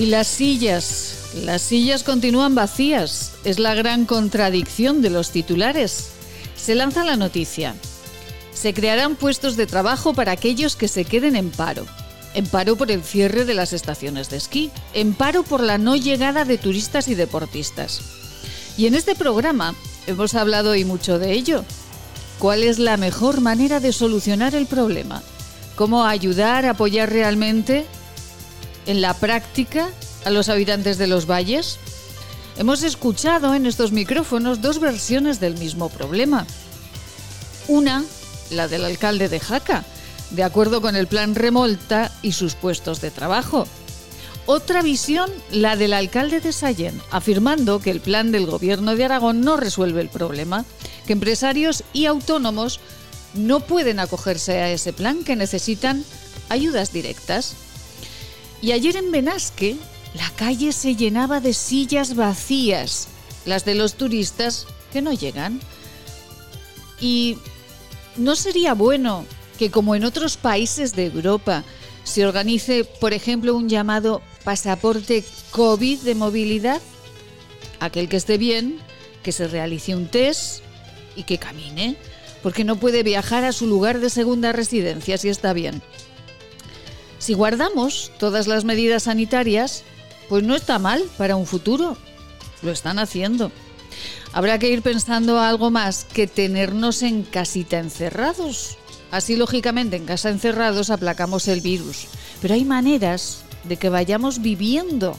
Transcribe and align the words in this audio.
Y 0.00 0.06
las 0.06 0.28
sillas, 0.28 1.34
las 1.44 1.60
sillas 1.60 2.04
continúan 2.04 2.54
vacías. 2.54 3.32
Es 3.44 3.58
la 3.58 3.74
gran 3.74 4.06
contradicción 4.06 5.02
de 5.02 5.10
los 5.10 5.30
titulares. 5.30 6.06
Se 6.56 6.74
lanza 6.74 7.04
la 7.04 7.18
noticia. 7.18 7.74
Se 8.54 8.72
crearán 8.72 9.14
puestos 9.14 9.58
de 9.58 9.66
trabajo 9.66 10.14
para 10.14 10.32
aquellos 10.32 10.74
que 10.74 10.88
se 10.88 11.04
queden 11.04 11.36
en 11.36 11.50
paro. 11.50 11.84
En 12.32 12.46
paro 12.46 12.76
por 12.76 12.90
el 12.90 13.02
cierre 13.02 13.44
de 13.44 13.52
las 13.52 13.74
estaciones 13.74 14.30
de 14.30 14.38
esquí. 14.38 14.70
En 14.94 15.12
paro 15.12 15.42
por 15.42 15.62
la 15.62 15.76
no 15.76 15.96
llegada 15.96 16.46
de 16.46 16.56
turistas 16.56 17.06
y 17.08 17.14
deportistas. 17.14 18.00
Y 18.78 18.86
en 18.86 18.94
este 18.94 19.14
programa 19.14 19.74
hemos 20.06 20.32
hablado 20.32 20.74
y 20.76 20.86
mucho 20.86 21.18
de 21.18 21.32
ello. 21.32 21.62
¿Cuál 22.38 22.62
es 22.62 22.78
la 22.78 22.96
mejor 22.96 23.42
manera 23.42 23.80
de 23.80 23.92
solucionar 23.92 24.54
el 24.54 24.64
problema? 24.64 25.22
¿Cómo 25.76 26.06
ayudar, 26.06 26.64
apoyar 26.64 27.10
realmente 27.10 27.84
en 28.86 29.00
la 29.00 29.14
práctica 29.14 29.90
a 30.24 30.30
los 30.30 30.48
habitantes 30.48 30.98
de 30.98 31.06
los 31.06 31.26
valles? 31.26 31.78
Hemos 32.56 32.82
escuchado 32.82 33.54
en 33.54 33.66
estos 33.66 33.92
micrófonos 33.92 34.60
dos 34.60 34.80
versiones 34.80 35.40
del 35.40 35.56
mismo 35.56 35.88
problema. 35.88 36.46
Una, 37.68 38.04
la 38.50 38.68
del 38.68 38.84
alcalde 38.84 39.28
de 39.28 39.40
Jaca, 39.40 39.84
de 40.30 40.42
acuerdo 40.42 40.80
con 40.80 40.96
el 40.96 41.06
plan 41.06 41.34
Remolta 41.34 42.10
y 42.22 42.32
sus 42.32 42.54
puestos 42.54 43.00
de 43.00 43.10
trabajo. 43.10 43.66
Otra 44.46 44.82
visión, 44.82 45.30
la 45.52 45.76
del 45.76 45.92
alcalde 45.92 46.40
de 46.40 46.52
Sallén, 46.52 47.00
afirmando 47.10 47.78
que 47.78 47.90
el 47.90 48.00
plan 48.00 48.32
del 48.32 48.46
gobierno 48.46 48.96
de 48.96 49.04
Aragón 49.04 49.42
no 49.42 49.56
resuelve 49.56 50.00
el 50.00 50.08
problema, 50.08 50.64
que 51.06 51.12
empresarios 51.12 51.84
y 51.92 52.06
autónomos 52.06 52.80
no 53.34 53.60
pueden 53.60 54.00
acogerse 54.00 54.58
a 54.58 54.70
ese 54.70 54.92
plan, 54.92 55.22
que 55.24 55.36
necesitan 55.36 56.04
ayudas 56.48 56.92
directas. 56.92 57.54
Y 58.62 58.72
ayer 58.72 58.96
en 58.96 59.10
Benasque, 59.10 59.76
la 60.14 60.30
calle 60.30 60.72
se 60.72 60.96
llenaba 60.96 61.40
de 61.40 61.54
sillas 61.54 62.14
vacías, 62.14 63.08
las 63.46 63.64
de 63.64 63.74
los 63.74 63.94
turistas 63.94 64.66
que 64.92 65.02
no 65.02 65.12
llegan. 65.12 65.60
Y 67.00 67.38
no 68.16 68.36
sería 68.36 68.74
bueno 68.74 69.24
que, 69.58 69.70
como 69.70 69.94
en 69.94 70.04
otros 70.04 70.36
países 70.36 70.94
de 70.94 71.06
Europa, 71.06 71.64
se 72.04 72.26
organice, 72.26 72.84
por 72.84 73.12
ejemplo, 73.12 73.54
un 73.54 73.68
llamado 73.68 74.20
pasaporte 74.44 75.24
COVID 75.52 76.00
de 76.00 76.14
movilidad. 76.14 76.80
Aquel 77.78 78.08
que 78.08 78.16
esté 78.16 78.36
bien, 78.36 78.78
que 79.22 79.32
se 79.32 79.48
realice 79.48 79.94
un 79.94 80.08
test 80.08 80.62
y 81.16 81.22
que 81.22 81.38
camine, 81.38 81.96
porque 82.42 82.64
no 82.64 82.76
puede 82.76 83.02
viajar 83.02 83.44
a 83.44 83.52
su 83.52 83.66
lugar 83.66 84.00
de 84.00 84.10
segunda 84.10 84.52
residencia 84.52 85.16
si 85.18 85.28
está 85.28 85.52
bien. 85.52 85.82
Si 87.20 87.34
guardamos 87.34 88.10
todas 88.18 88.46
las 88.46 88.64
medidas 88.64 89.04
sanitarias, 89.04 89.84
pues 90.30 90.42
no 90.42 90.56
está 90.56 90.78
mal 90.78 91.04
para 91.18 91.36
un 91.36 91.46
futuro. 91.46 91.96
Lo 92.62 92.72
están 92.72 92.98
haciendo. 92.98 93.52
Habrá 94.32 94.58
que 94.58 94.70
ir 94.70 94.80
pensando 94.80 95.38
algo 95.38 95.70
más 95.70 96.04
que 96.04 96.26
tenernos 96.26 97.02
en 97.02 97.22
casita 97.22 97.78
encerrados. 97.78 98.78
Así, 99.10 99.36
lógicamente, 99.36 99.96
en 99.96 100.06
casa 100.06 100.30
encerrados 100.30 100.88
aplacamos 100.88 101.46
el 101.46 101.60
virus. 101.60 102.06
Pero 102.40 102.54
hay 102.54 102.64
maneras 102.64 103.42
de 103.64 103.76
que 103.76 103.90
vayamos 103.90 104.40
viviendo. 104.40 105.14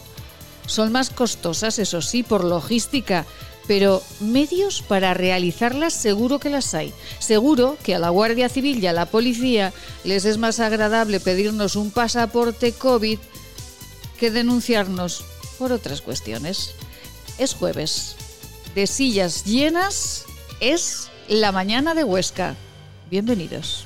Son 0.66 0.92
más 0.92 1.12
costosas, 1.12 1.78
eso 1.78 2.02
sí, 2.02 2.24
por 2.24 2.44
logística, 2.44 3.28
pero 3.68 4.02
medios 4.20 4.82
para 4.82 5.14
realizarlas 5.14 5.94
seguro 5.94 6.40
que 6.40 6.50
las 6.50 6.74
hay. 6.74 6.94
Seguro 7.20 7.78
que 7.84 7.96
a 7.96 8.00
la 8.00 8.10
Guardia 8.10 8.50
Civil 8.50 8.84
y 8.84 8.88
a 8.88 8.94
la 8.94 9.06
policía 9.06 9.74
les 10.04 10.26
es 10.26 10.38
más 10.38 10.60
agradable 10.60 11.20
pedirnos 11.20 11.76
un 11.76 11.92
pasaporte 11.92 12.72
COVID 12.74 13.20
que 14.20 14.32
denunciarnos 14.32 15.24
por 15.58 15.72
otras 15.72 16.02
cuestiones. 16.02 16.76
Es 17.38 17.54
jueves. 17.54 18.16
De 18.76 18.88
sillas 18.88 19.46
llenas 19.46 20.26
es 20.60 21.10
la 21.28 21.52
mañana 21.52 21.94
de 21.94 22.04
Huesca. 22.04 22.56
Bienvenidos. 23.10 23.86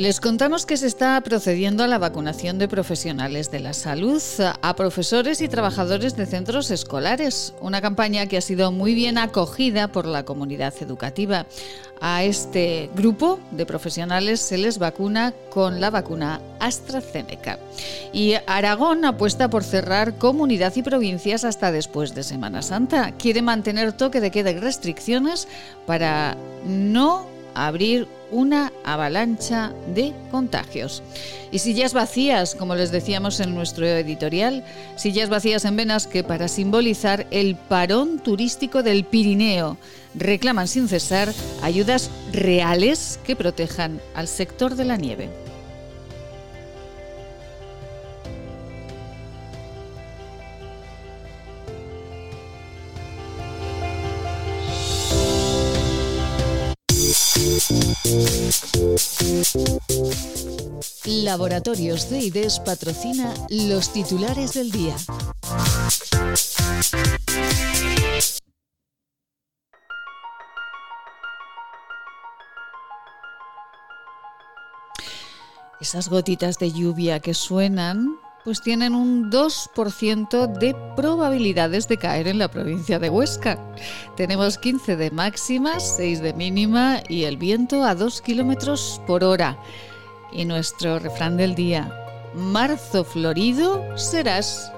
Les 0.00 0.18
contamos 0.18 0.64
que 0.64 0.78
se 0.78 0.86
está 0.86 1.20
procediendo 1.20 1.84
a 1.84 1.86
la 1.86 1.98
vacunación 1.98 2.58
de 2.58 2.68
profesionales 2.68 3.50
de 3.50 3.60
la 3.60 3.74
salud, 3.74 4.22
a 4.62 4.74
profesores 4.74 5.42
y 5.42 5.48
trabajadores 5.48 6.16
de 6.16 6.24
centros 6.24 6.70
escolares, 6.70 7.52
una 7.60 7.82
campaña 7.82 8.24
que 8.24 8.38
ha 8.38 8.40
sido 8.40 8.72
muy 8.72 8.94
bien 8.94 9.18
acogida 9.18 9.88
por 9.88 10.06
la 10.06 10.24
comunidad 10.24 10.72
educativa. 10.80 11.44
A 12.00 12.24
este 12.24 12.88
grupo 12.96 13.40
de 13.50 13.66
profesionales 13.66 14.40
se 14.40 14.56
les 14.56 14.78
vacuna 14.78 15.34
con 15.50 15.82
la 15.82 15.90
vacuna 15.90 16.40
AstraZeneca. 16.60 17.58
Y 18.10 18.36
Aragón 18.46 19.04
apuesta 19.04 19.50
por 19.50 19.64
cerrar 19.64 20.16
comunidad 20.16 20.74
y 20.76 20.82
provincias 20.82 21.44
hasta 21.44 21.72
después 21.72 22.14
de 22.14 22.22
Semana 22.22 22.62
Santa. 22.62 23.12
Quiere 23.18 23.42
mantener 23.42 23.92
toque 23.92 24.22
de 24.22 24.30
queda 24.30 24.50
y 24.50 24.58
restricciones 24.60 25.46
para 25.84 26.38
no 26.64 27.39
abrir 27.54 28.06
una 28.30 28.72
avalancha 28.84 29.72
de 29.94 30.12
contagios. 30.30 31.02
Y 31.50 31.58
sillas 31.58 31.92
vacías, 31.92 32.54
como 32.54 32.74
les 32.74 32.92
decíamos 32.92 33.40
en 33.40 33.54
nuestro 33.54 33.86
editorial, 33.86 34.64
sillas 34.96 35.28
vacías 35.28 35.64
en 35.64 35.76
venas 35.76 36.06
que 36.06 36.22
para 36.22 36.48
simbolizar 36.48 37.26
el 37.30 37.56
parón 37.56 38.20
turístico 38.20 38.82
del 38.82 39.04
Pirineo 39.04 39.76
reclaman 40.14 40.68
sin 40.68 40.88
cesar 40.88 41.32
ayudas 41.62 42.10
reales 42.32 43.18
que 43.24 43.36
protejan 43.36 44.00
al 44.14 44.28
sector 44.28 44.76
de 44.76 44.84
la 44.84 44.96
nieve. 44.96 45.49
Laboratorios 61.04 62.06
CIDES 62.06 62.60
patrocina 62.60 63.32
los 63.48 63.92
titulares 63.92 64.54
del 64.54 64.72
día. 64.72 64.96
Esas 75.80 76.08
gotitas 76.08 76.58
de 76.58 76.72
lluvia 76.72 77.20
que 77.20 77.34
suenan 77.34 78.18
pues 78.44 78.60
tienen 78.60 78.94
un 78.94 79.30
2% 79.30 80.46
de 80.58 80.74
probabilidades 80.96 81.88
de 81.88 81.96
caer 81.96 82.28
en 82.28 82.38
la 82.38 82.48
provincia 82.48 82.98
de 82.98 83.10
Huesca. 83.10 83.58
Tenemos 84.16 84.58
15 84.58 84.96
de 84.96 85.10
máxima, 85.10 85.78
6 85.78 86.20
de 86.22 86.32
mínima 86.32 87.02
y 87.08 87.24
el 87.24 87.36
viento 87.36 87.84
a 87.84 87.94
2 87.94 88.20
kilómetros 88.22 89.00
por 89.06 89.24
hora. 89.24 89.58
Y 90.32 90.44
nuestro 90.44 90.98
refrán 90.98 91.36
del 91.36 91.54
día, 91.54 91.92
marzo 92.34 93.04
florido, 93.04 93.96
serás 93.98 94.72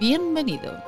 bienvenido. 0.00 0.87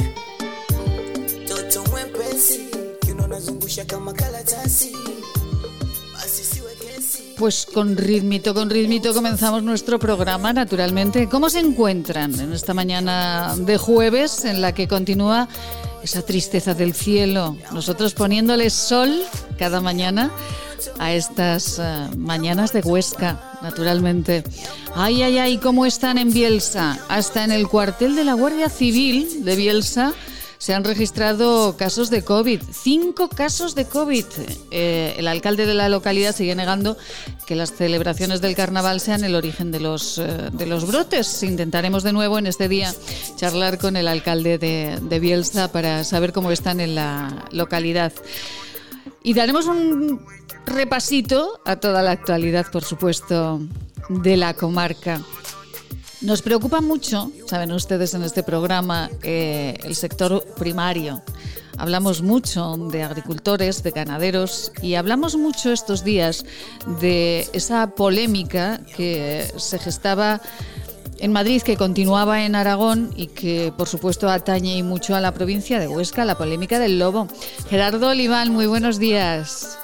Pues 7.37 7.65
con 7.65 7.97
ritmito, 7.97 8.53
con 8.53 8.69
ritmito 8.69 9.13
comenzamos 9.13 9.63
nuestro 9.63 9.97
programa, 9.97 10.53
naturalmente. 10.53 11.27
¿Cómo 11.27 11.49
se 11.49 11.59
encuentran 11.59 12.39
en 12.39 12.53
esta 12.53 12.73
mañana 12.73 13.55
de 13.57 13.77
jueves 13.77 14.45
en 14.45 14.61
la 14.61 14.73
que 14.73 14.87
continúa 14.87 15.47
esa 16.03 16.21
tristeza 16.21 16.75
del 16.75 16.93
cielo? 16.93 17.57
Nosotros 17.71 18.13
poniéndoles 18.13 18.73
sol 18.73 19.23
cada 19.57 19.81
mañana 19.81 20.31
a 20.99 21.13
estas 21.13 21.79
eh, 21.79 22.09
mañanas 22.15 22.73
de 22.73 22.81
Huesca, 22.81 23.57
naturalmente. 23.61 24.43
Ay, 24.95 25.23
ay, 25.23 25.39
ay, 25.39 25.57
¿cómo 25.57 25.85
están 25.85 26.17
en 26.17 26.31
Bielsa? 26.31 26.99
Hasta 27.09 27.43
en 27.43 27.51
el 27.51 27.67
cuartel 27.67 28.15
de 28.15 28.23
la 28.23 28.33
Guardia 28.33 28.69
Civil 28.69 29.43
de 29.43 29.55
Bielsa 29.55 30.13
se 30.61 30.75
han 30.75 30.83
registrado 30.83 31.75
casos 31.75 32.11
de 32.11 32.23
COVID, 32.23 32.61
cinco 32.71 33.29
casos 33.29 33.73
de 33.73 33.85
COVID. 33.85 34.25
Eh, 34.69 35.15
el 35.17 35.27
alcalde 35.27 35.65
de 35.65 35.73
la 35.73 35.89
localidad 35.89 36.35
sigue 36.35 36.53
negando 36.53 36.97
que 37.47 37.55
las 37.55 37.73
celebraciones 37.73 38.41
del 38.41 38.55
carnaval 38.55 38.99
sean 38.99 39.23
el 39.23 39.33
origen 39.33 39.71
de 39.71 39.79
los, 39.79 40.19
eh, 40.19 40.49
de 40.53 40.67
los 40.67 40.85
brotes. 40.85 41.41
Intentaremos 41.41 42.03
de 42.03 42.13
nuevo 42.13 42.37
en 42.37 42.45
este 42.45 42.67
día 42.67 42.93
charlar 43.37 43.79
con 43.79 43.95
el 43.95 44.07
alcalde 44.07 44.59
de, 44.59 44.99
de 45.01 45.19
Bielsa 45.19 45.71
para 45.71 46.03
saber 46.03 46.31
cómo 46.31 46.51
están 46.51 46.79
en 46.79 46.93
la 46.93 47.47
localidad. 47.51 48.13
Y 49.23 49.33
daremos 49.33 49.65
un 49.65 50.21
repasito 50.67 51.59
a 51.65 51.77
toda 51.77 52.03
la 52.03 52.11
actualidad, 52.11 52.67
por 52.71 52.83
supuesto, 52.83 53.61
de 54.09 54.37
la 54.37 54.53
comarca. 54.53 55.21
Nos 56.21 56.43
preocupa 56.43 56.81
mucho, 56.81 57.31
saben 57.47 57.71
ustedes 57.71 58.13
en 58.13 58.21
este 58.21 58.43
programa, 58.43 59.09
eh, 59.23 59.75
el 59.83 59.95
sector 59.95 60.45
primario. 60.55 61.23
Hablamos 61.77 62.21
mucho 62.21 62.77
de 62.77 63.01
agricultores, 63.01 63.81
de 63.81 63.89
ganaderos 63.89 64.71
y 64.83 64.93
hablamos 64.93 65.35
mucho 65.35 65.71
estos 65.71 66.03
días 66.03 66.45
de 66.99 67.47
esa 67.53 67.95
polémica 67.95 68.81
que 68.95 69.51
se 69.57 69.79
gestaba 69.79 70.41
en 71.17 71.31
Madrid, 71.31 71.63
que 71.63 71.75
continuaba 71.75 72.45
en 72.45 72.53
Aragón 72.53 73.11
y 73.15 73.27
que, 73.27 73.73
por 73.75 73.87
supuesto, 73.87 74.29
atañe 74.29 74.77
y 74.77 74.83
mucho 74.83 75.15
a 75.15 75.21
la 75.21 75.33
provincia 75.33 75.79
de 75.79 75.87
Huesca, 75.87 76.23
la 76.23 76.37
polémica 76.37 76.77
del 76.77 76.99
lobo. 76.99 77.27
Gerardo 77.67 78.09
Oliván, 78.09 78.51
muy 78.51 78.67
buenos 78.67 78.99
días. 78.99 79.79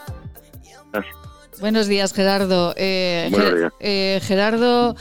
Buenos 1.60 1.88
días, 1.88 2.14
Gerardo. 2.14 2.76
Eh, 2.78 3.30
buenos 3.32 3.56
días. 3.56 3.74
Eh, 3.80 4.22
Gerardo 4.24 4.96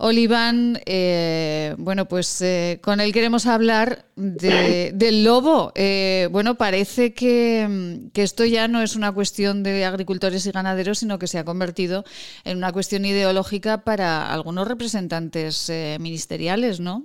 Oliván, 0.00 0.78
eh, 0.86 1.74
bueno, 1.76 2.06
pues 2.06 2.40
eh, 2.40 2.78
con 2.80 3.00
él 3.00 3.12
queremos 3.12 3.48
hablar 3.48 4.04
de, 4.14 4.92
del 4.94 5.24
lobo. 5.24 5.72
Eh, 5.74 6.28
bueno, 6.30 6.54
parece 6.54 7.12
que, 7.12 7.98
que, 8.14 8.22
esto 8.22 8.44
ya 8.44 8.68
no 8.68 8.80
es 8.80 8.94
una 8.94 9.10
cuestión 9.10 9.64
de 9.64 9.84
agricultores 9.84 10.46
y 10.46 10.52
ganaderos, 10.52 11.00
sino 11.00 11.18
que 11.18 11.26
se 11.26 11.40
ha 11.40 11.44
convertido 11.44 12.04
en 12.44 12.58
una 12.58 12.70
cuestión 12.70 13.04
ideológica 13.04 13.82
para 13.82 14.32
algunos 14.32 14.68
representantes 14.68 15.68
ministeriales, 15.98 16.78
¿no? 16.78 17.02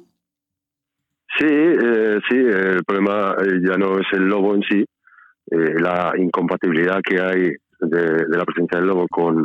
Sí, 1.39 1.47
sí, 2.29 2.37
el 2.37 2.83
problema 2.85 3.35
ya 3.67 3.75
no 3.75 3.97
es 3.97 4.05
el 4.11 4.25
lobo 4.25 4.53
en 4.53 4.61
sí, 4.69 4.85
la 5.49 6.13
incompatibilidad 6.15 7.01
que 7.03 7.19
hay 7.19 7.55
de, 7.79 8.27
de, 8.27 8.37
la 8.37 8.45
presencia 8.45 8.77
del 8.77 8.87
lobo 8.87 9.07
con, 9.09 9.43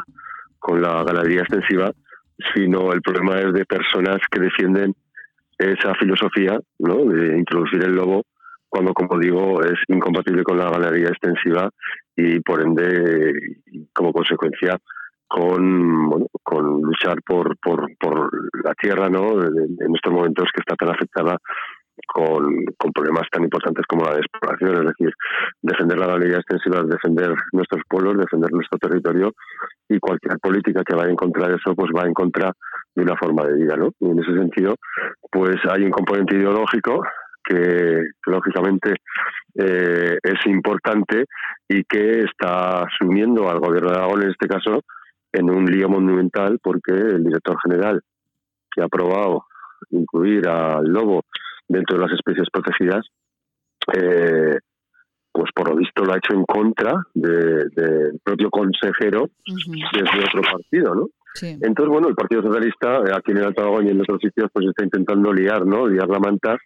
con 0.59 0.83
la 0.83 1.03
ganadería 1.03 1.41
extensiva 1.41 1.91
sino 2.55 2.93
el 2.93 3.03
problema 3.03 3.39
es 3.39 3.53
de 3.53 3.65
personas 3.65 4.19
que 4.31 4.41
defienden 4.41 4.95
esa 5.59 5.95
filosofía 5.95 6.59
¿no? 6.79 7.05
de 7.05 7.39
introducir 7.39 7.83
el 7.83 7.95
lobo 7.95 8.23
cuando, 8.69 8.93
como 8.93 9.19
digo, 9.19 9.63
es 9.63 9.79
incompatible 9.89 10.43
con 10.43 10.59
la 10.59 10.71
ganadería 10.71 11.09
extensiva 11.09 11.71
y, 12.15 12.39
por 12.41 12.61
ende, 12.61 13.33
como 13.95 14.13
consecuencia, 14.13 14.77
con 15.27 16.09
bueno, 16.09 16.27
con 16.43 16.83
luchar 16.83 17.17
por, 17.27 17.57
por, 17.59 17.87
por 17.99 18.31
la 18.65 18.75
tierra 18.75 19.09
no 19.09 19.43
en 19.43 19.95
estos 19.95 20.13
momentos 20.13 20.49
que 20.55 20.61
está 20.61 20.75
tan 20.75 20.91
afectada 20.91 21.39
con, 22.09 22.65
con, 22.79 22.93
problemas 22.93 23.29
tan 23.31 23.45
importantes 23.45 23.85
como 23.87 24.05
la 24.05 24.17
despoblación, 24.17 24.81
es 24.81 24.95
decir, 24.97 25.15
defender 25.63 25.99
la 25.99 26.07
ganadería 26.07 26.39
extensiva 26.39 26.83
defender 26.83 27.35
nuestros 27.53 27.83
pueblos, 27.89 28.19
defender 28.19 28.51
nuestro 28.51 28.79
territorio 28.79 29.33
y 29.89 29.99
cualquier 29.99 30.39
política 30.39 30.83
que 30.85 30.97
vaya 30.97 31.11
en 31.11 31.17
contra 31.17 31.49
de 31.49 31.57
eso, 31.57 31.75
pues 31.75 31.91
va 31.97 32.07
en 32.07 32.15
contra 32.15 32.53
de 32.95 33.03
una 33.03 33.17
forma 33.17 33.45
de 33.45 33.55
vida, 33.55 33.77
¿no? 33.77 33.93
Y 34.01 34.11
en 34.11 34.19
ese 34.19 34.33
sentido, 34.33 34.75
pues 35.31 35.57
hay 35.71 35.85
un 35.85 35.91
componente 35.91 36.37
ideológico 36.37 37.03
que, 37.45 38.03
lógicamente 38.27 38.95
eh, 39.55 40.19
es 40.23 40.47
importante 40.47 41.25
y 41.69 41.85
que 41.85 42.21
está 42.21 42.85
sumiendo 42.99 43.49
al 43.49 43.59
gobierno 43.59 43.91
de 43.91 43.97
Aragón 43.97 44.23
en 44.23 44.31
este 44.31 44.47
caso 44.47 44.83
en 45.33 45.51
un 45.51 45.67
lío 45.67 45.89
monumental 45.89 46.59
porque 46.63 46.93
el 46.93 47.25
director 47.25 47.57
general 47.63 48.01
que 48.71 48.83
ha 48.83 48.85
aprobado 48.85 49.45
incluir 49.91 50.49
al 50.49 50.85
lobo 50.85 51.23
dentro 51.69 51.97
de 51.97 52.03
las 52.03 52.13
especies 52.13 52.49
protegidas, 52.51 53.07
eh, 53.95 54.59
pues 55.31 55.51
por 55.55 55.69
lo 55.69 55.77
visto 55.77 56.05
lo 56.05 56.13
ha 56.13 56.17
hecho 56.17 56.35
en 56.35 56.45
contra 56.45 56.95
del 57.15 57.71
de 57.71 58.19
propio 58.25 58.51
consejero 58.51 59.31
desde 59.47 60.25
otro 60.25 60.43
partido, 60.43 60.95
¿no? 60.95 61.09
Entonces, 61.41 61.89
bueno, 61.89 62.09
el 62.09 62.15
Partido 62.15 62.43
Socialista, 62.43 62.99
eh, 62.99 63.13
aquí 63.15 63.31
en 63.31 63.39
el 63.39 63.45
Alto 63.45 63.81
y 63.83 63.89
en 63.89 64.01
otros 64.01 64.21
sitios, 64.21 64.51
pues 64.53 64.67
está 64.67 64.85
intentando 64.85 65.33
liar, 65.33 65.65
¿no? 65.67 65.87
Liar 65.87 66.09
la 66.09 66.19
manta, 66.19 66.57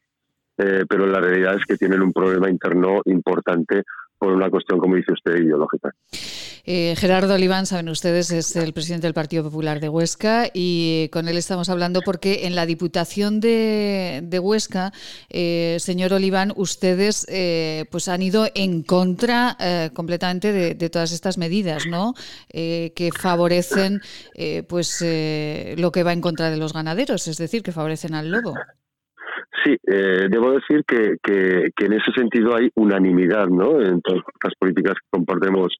eh, 0.56 0.84
pero 0.88 1.06
la 1.06 1.20
realidad 1.20 1.56
es 1.56 1.66
que 1.66 1.76
tienen 1.76 2.00
un 2.00 2.12
problema 2.12 2.48
interno 2.48 3.00
importante 3.04 3.82
por 4.18 4.32
una 4.32 4.48
cuestión, 4.48 4.78
como 4.78 4.96
dice 4.96 5.12
usted, 5.12 5.36
ideológica. 5.36 5.90
Eh, 6.64 6.94
Gerardo 6.96 7.34
Oliván, 7.34 7.66
saben 7.66 7.88
ustedes, 7.88 8.30
es 8.30 8.54
el 8.54 8.72
presidente 8.72 9.06
del 9.06 9.14
Partido 9.14 9.42
Popular 9.42 9.80
de 9.80 9.88
Huesca 9.88 10.44
y 10.54 11.08
con 11.08 11.26
él 11.26 11.36
estamos 11.36 11.68
hablando 11.68 12.00
porque 12.04 12.46
en 12.46 12.54
la 12.54 12.66
Diputación 12.66 13.40
de, 13.40 14.40
Huesca, 14.40 14.92
eh, 15.28 15.76
señor 15.80 16.12
Oliván, 16.12 16.52
ustedes 16.54 17.26
eh, 17.28 17.86
pues 17.90 18.08
han 18.08 18.22
ido 18.22 18.46
en 18.54 18.82
contra 18.82 19.56
completamente 19.92 20.52
de, 20.52 20.90
todas 20.90 21.12
estas 21.12 21.38
medidas, 21.38 21.86
¿no? 21.86 22.14
que 22.50 23.10
favorecen 23.18 24.00
pues 24.68 25.04
lo 25.76 25.90
que 25.90 26.02
va 26.02 26.12
en 26.12 26.20
contra 26.20 26.50
de 26.50 26.56
los 26.56 26.72
ganaderos, 26.72 27.26
es 27.28 27.38
decir, 27.38 27.62
que 27.62 27.72
favorecen 27.72 28.14
al 28.14 28.30
lobo. 28.30 28.54
Sí, 29.64 29.76
eh, 29.86 30.28
debo 30.28 30.52
decir 30.52 30.82
que, 30.86 31.18
que, 31.22 31.84
en 31.84 31.92
ese 31.92 32.10
sentido 32.16 32.56
hay 32.56 32.70
unanimidad 32.74 33.46
¿no? 33.46 33.80
en 33.80 34.00
todas 34.00 34.22
las 34.42 34.54
políticas 34.58 34.94
que 34.94 35.08
compartimos 35.10 35.76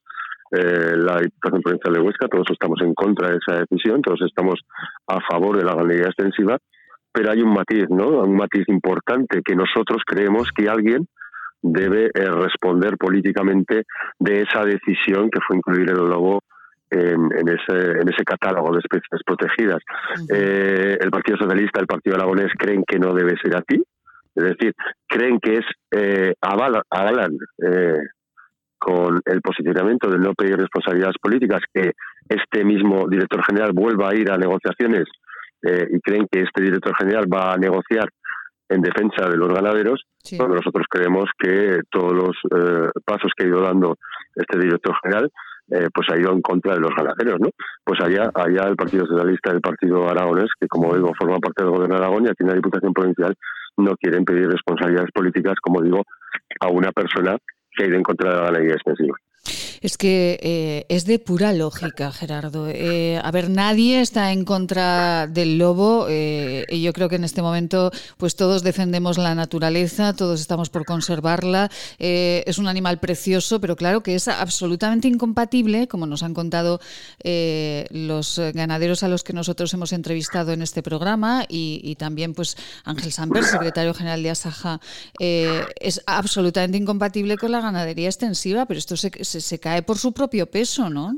eh, 0.52 0.96
la 0.96 1.20
Diputación 1.20 1.62
Provincial 1.62 1.94
de 1.94 2.00
Huesca, 2.00 2.28
todos 2.28 2.46
estamos 2.50 2.80
en 2.82 2.94
contra 2.94 3.30
de 3.30 3.38
esa 3.38 3.60
decisión, 3.60 4.02
todos 4.02 4.20
estamos 4.22 4.60
a 5.06 5.20
favor 5.20 5.56
de 5.56 5.64
la 5.64 5.74
ganadería 5.74 6.06
extensiva, 6.06 6.58
pero 7.12 7.30
hay 7.30 7.42
un 7.42 7.52
matiz, 7.52 7.84
¿no? 7.90 8.22
un 8.22 8.36
matiz 8.36 8.64
importante 8.68 9.42
que 9.44 9.54
nosotros 9.54 10.02
creemos 10.06 10.50
que 10.54 10.68
alguien 10.68 11.06
debe 11.62 12.06
eh, 12.06 12.30
responder 12.30 12.96
políticamente 12.96 13.84
de 14.18 14.42
esa 14.42 14.64
decisión 14.64 15.30
que 15.30 15.40
fue 15.46 15.56
incluir 15.56 15.90
el 15.90 15.98
lobo 15.98 16.42
en, 16.92 17.48
ese, 17.48 18.00
en 18.00 18.08
ese 18.08 18.24
catálogo 18.24 18.72
de 18.72 18.80
especies 18.80 19.22
protegidas. 19.24 19.82
Eh, 20.28 20.98
el 21.00 21.10
Partido 21.10 21.38
Socialista, 21.38 21.80
el 21.80 21.86
Partido 21.86 22.16
Aragonés 22.16 22.52
creen 22.58 22.84
que 22.86 22.98
no 22.98 23.14
debe 23.14 23.34
ser 23.42 23.56
así, 23.56 23.82
es 24.34 24.44
decir, 24.44 24.74
creen 25.06 25.38
que 25.40 25.54
es 25.54 25.66
eh, 25.90 26.34
avalan, 26.40 27.38
eh, 27.58 27.98
con 28.82 29.20
el 29.24 29.40
posicionamiento 29.40 30.10
de 30.10 30.18
no 30.18 30.34
pedir 30.34 30.56
responsabilidades 30.56 31.16
políticas 31.22 31.60
que 31.72 31.92
este 32.28 32.64
mismo 32.64 33.06
director 33.08 33.44
general 33.44 33.70
vuelva 33.72 34.10
a 34.10 34.14
ir 34.14 34.28
a 34.30 34.36
negociaciones 34.36 35.04
eh, 35.62 35.86
y 35.88 36.00
creen 36.00 36.26
que 36.30 36.40
este 36.40 36.62
director 36.62 36.92
general 36.98 37.26
va 37.32 37.52
a 37.52 37.56
negociar 37.56 38.08
en 38.68 38.80
defensa 38.80 39.28
de 39.28 39.36
los 39.36 39.52
ganaderos, 39.52 40.02
nosotros 40.32 40.86
creemos 40.88 41.26
que 41.38 41.80
todos 41.90 42.12
los 42.12 42.30
pasos 43.04 43.30
que 43.36 43.44
ha 43.44 43.48
ido 43.48 43.60
dando 43.60 43.96
este 44.34 44.58
director 44.58 44.94
general 45.02 45.30
eh, 45.70 45.88
pues 45.94 46.08
ha 46.10 46.18
ido 46.18 46.32
en 46.32 46.42
contra 46.42 46.74
de 46.74 46.80
los 46.80 46.90
ganaderos, 46.90 47.38
¿no? 47.40 47.48
Pues 47.84 48.00
allá, 48.00 48.30
allá 48.34 48.68
el 48.68 48.76
Partido 48.76 49.06
Socialista 49.06 49.50
y 49.50 49.54
el 49.54 49.60
Partido 49.60 50.08
Aragonés, 50.08 50.50
que 50.60 50.66
como 50.66 50.94
digo 50.94 51.12
forma 51.18 51.38
parte 51.38 51.62
del 51.62 51.70
gobierno 51.70 51.96
de 51.96 52.02
Aragón 52.02 52.24
y 52.24 52.28
aquí 52.28 52.42
en 52.42 52.48
la 52.48 52.54
Diputación 52.54 52.92
Provincial, 52.92 53.34
no 53.76 53.94
quieren 53.96 54.24
pedir 54.24 54.48
responsabilidades 54.48 55.10
políticas, 55.12 55.54
como 55.62 55.80
digo, 55.80 56.02
a 56.60 56.68
una 56.68 56.90
persona 56.92 57.36
que 57.76 57.84
ha 57.84 57.86
ido 57.86 57.96
en 57.96 58.02
contra 58.02 58.30
la 58.30 58.42
ganadería 58.42 58.74
extensiva. 58.74 59.16
Es 59.82 59.98
que 59.98 60.38
eh, 60.42 60.86
es 60.88 61.04
de 61.04 61.18
pura 61.18 61.52
lógica, 61.52 62.12
Gerardo. 62.12 62.68
Eh, 62.68 63.20
a 63.22 63.30
ver, 63.30 63.50
nadie 63.50 64.00
está 64.00 64.32
en 64.32 64.44
contra 64.44 65.26
del 65.26 65.58
lobo 65.58 66.06
eh, 66.08 66.64
y 66.68 66.82
yo 66.82 66.92
creo 66.92 67.08
que 67.08 67.16
en 67.16 67.24
este 67.24 67.42
momento 67.42 67.90
pues 68.16 68.36
todos 68.36 68.62
defendemos 68.62 69.18
la 69.18 69.34
naturaleza, 69.34 70.14
todos 70.14 70.40
estamos 70.40 70.70
por 70.70 70.84
conservarla. 70.84 71.70
es 71.98 72.58
un 72.58 72.68
animal 72.68 73.00
precioso, 73.00 73.60
pero 73.60 73.76
claro 73.76 74.02
que 74.02 74.14
es 74.14 74.28
absolutamente 74.28 75.08
incompatible, 75.08 75.88
como 75.88 76.06
nos 76.06 76.22
han 76.22 76.34
contado 76.34 76.80
los 77.24 78.40
ganaderos 78.54 79.02
a 79.02 79.08
los 79.08 79.24
que 79.24 79.32
nosotros 79.32 79.72
hemos 79.74 79.92
entrevistado 79.92 80.52
en 80.52 80.62
este 80.62 80.82
programa 80.82 81.44
y, 81.48 81.96
también 81.98 82.34
pues 82.34 82.56
Ángel 82.84 83.12
Samper, 83.12 83.44
secretario 83.44 83.94
general 83.94 84.22
de 84.22 84.30
Asaja, 84.30 84.80
es 85.18 86.02
absolutamente 86.06 86.78
incompatible 86.78 87.36
con 87.36 87.52
la 87.52 87.60
ganadería 87.60 88.08
extensiva, 88.08 88.66
pero 88.66 88.78
esto 88.78 88.96
se 88.96 89.10
se, 89.40 89.58
cae 89.58 89.71
por 89.80 89.96
su 89.96 90.12
propio 90.12 90.44
peso, 90.50 90.90
¿no? 90.90 91.12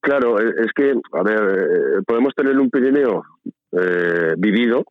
Claro, 0.00 0.40
e, 0.40 0.48
es 0.64 0.72
que, 0.74 0.94
a 1.12 1.22
ver, 1.22 1.40
eh, 1.40 2.02
podemos 2.06 2.34
tener 2.34 2.58
un 2.58 2.70
Pirineo 2.70 3.22
eh, 3.72 4.34
vivido, 4.36 4.84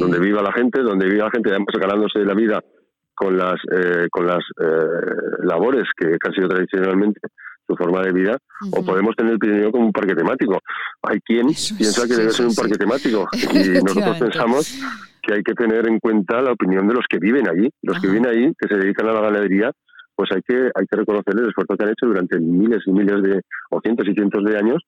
donde 0.00 0.18
viva 0.18 0.42
la 0.42 0.52
gente, 0.52 0.82
donde 0.82 1.06
viva 1.06 1.26
la 1.26 1.30
gente, 1.30 1.50
además 1.50 1.68
ganándose 1.80 2.18
la 2.20 2.34
vida 2.34 2.60
con 3.14 3.38
las 3.38 3.54
eh, 3.72 4.08
con 4.10 4.26
las 4.26 4.40
labores 5.44 5.84
que, 5.96 6.16
han 6.22 6.34
sido 6.34 6.48
tradicionalmente 6.48 7.20
su 7.66 7.76
forma 7.76 8.02
de 8.02 8.12
vida, 8.12 8.36
o 8.72 8.84
podemos 8.84 9.14
tener 9.16 9.32
el 9.32 9.38
Pirineo 9.38 9.72
como 9.72 9.86
un 9.86 9.92
parque 9.92 10.14
temático. 10.14 10.58
Hay 11.02 11.20
quien 11.20 11.46
piensa 11.46 12.06
que 12.06 12.14
debe 12.14 12.30
ser 12.30 12.46
un 12.46 12.54
parque 12.54 12.76
temático 12.76 13.28
y 13.32 13.82
nosotros 13.82 14.18
pensamos 14.18 14.78
que 15.22 15.34
hay 15.34 15.42
que 15.42 15.54
tener 15.54 15.88
en 15.88 15.98
cuenta 15.98 16.42
la 16.42 16.52
opinión 16.52 16.86
de 16.86 16.94
los 16.94 17.06
que 17.08 17.18
viven 17.18 17.48
allí, 17.48 17.70
los 17.82 18.00
que 18.00 18.08
viven 18.08 18.26
allí, 18.26 18.52
que 18.58 18.68
se 18.68 18.76
dedican 18.76 19.08
a 19.08 19.12
la 19.12 19.20
ganadería 19.20 19.72
pues 20.16 20.30
hay 20.32 20.42
que, 20.42 20.70
hay 20.74 20.86
que 20.86 20.96
reconocer 20.96 21.34
el 21.38 21.48
esfuerzo 21.48 21.76
que 21.76 21.84
han 21.84 21.90
hecho 21.90 22.06
durante 22.06 22.40
miles 22.40 22.82
y 22.86 22.92
miles 22.92 23.22
de, 23.22 23.42
o 23.70 23.80
cientos 23.80 24.08
y 24.08 24.14
cientos 24.14 24.42
de 24.44 24.56
años 24.56 24.82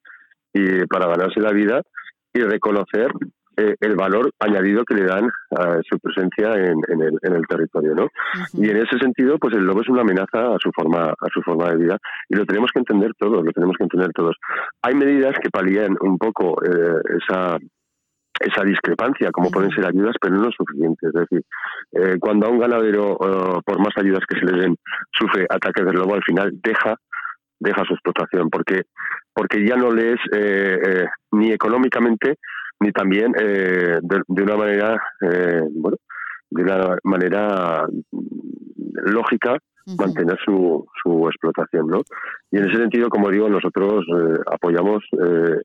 y 0.52 0.86
para 0.86 1.06
ganarse 1.06 1.40
la 1.40 1.52
vida 1.52 1.82
y 2.32 2.40
reconocer 2.40 3.12
eh, 3.58 3.74
el 3.80 3.96
valor 3.96 4.30
añadido 4.38 4.84
que 4.84 4.94
le 4.94 5.04
dan 5.04 5.28
a 5.50 5.80
su 5.88 5.98
presencia 5.98 6.54
en, 6.54 6.78
el, 7.02 7.18
en 7.22 7.32
el, 7.34 7.46
territorio, 7.48 7.92
¿no? 7.92 8.08
Y 8.54 8.70
en 8.70 8.76
ese 8.76 8.98
sentido, 8.98 9.36
pues 9.38 9.54
el 9.56 9.64
lobo 9.64 9.82
es 9.82 9.88
una 9.88 10.02
amenaza 10.02 10.54
a 10.54 10.58
su 10.60 10.70
forma 10.70 11.06
a 11.06 11.26
su 11.32 11.42
forma 11.42 11.70
de 11.70 11.76
vida 11.76 11.98
y 12.28 12.36
lo 12.36 12.46
tenemos 12.46 12.70
que 12.72 12.78
entender 12.78 13.12
todos, 13.18 13.44
lo 13.44 13.50
tenemos 13.50 13.76
que 13.76 13.82
entender 13.82 14.12
todos. 14.14 14.36
Hay 14.82 14.94
medidas 14.94 15.34
que 15.42 15.50
palían 15.50 15.96
un 16.00 16.18
poco 16.18 16.62
eh, 16.64 17.00
esa 17.18 17.58
esa 18.40 18.64
discrepancia, 18.64 19.30
como 19.30 19.50
pueden 19.50 19.70
ser 19.70 19.86
ayudas, 19.86 20.16
pero 20.20 20.36
no 20.36 20.48
es 20.48 20.54
suficiente. 20.56 21.06
Es 21.08 21.12
decir, 21.12 21.42
eh, 21.92 22.16
cuando 22.20 22.46
a 22.46 22.50
un 22.50 22.58
ganadero, 22.58 23.12
eh, 23.12 23.60
por 23.64 23.78
más 23.78 23.96
ayudas 23.96 24.24
que 24.28 24.38
se 24.38 24.46
le 24.46 24.60
den, 24.60 24.76
sufre 25.12 25.46
ataques 25.48 25.84
del 25.84 25.96
lobo, 25.96 26.14
al 26.14 26.22
final 26.22 26.50
deja 26.62 26.96
deja 27.60 27.84
su 27.84 27.94
explotación, 27.94 28.50
porque 28.50 28.82
porque 29.34 29.66
ya 29.66 29.76
no 29.76 29.90
le 29.90 30.12
es 30.12 30.20
eh, 30.32 31.06
ni 31.32 31.50
económicamente 31.50 32.36
ni 32.80 32.92
también 32.92 33.32
de, 33.32 34.00
una 34.28 34.56
manera 34.56 35.02
bueno 35.20 35.96
de 36.50 36.62
una 36.62 36.96
manera 37.02 37.84
lógica 38.92 39.58
mantener 39.98 40.38
su, 40.44 40.86
su 41.02 41.26
explotación, 41.26 41.88
¿no? 41.88 42.02
Y 42.52 42.58
en 42.58 42.68
ese 42.68 42.76
sentido, 42.76 43.08
como 43.08 43.30
digo, 43.30 43.48
nosotros 43.48 44.04
apoyamos 44.46 45.02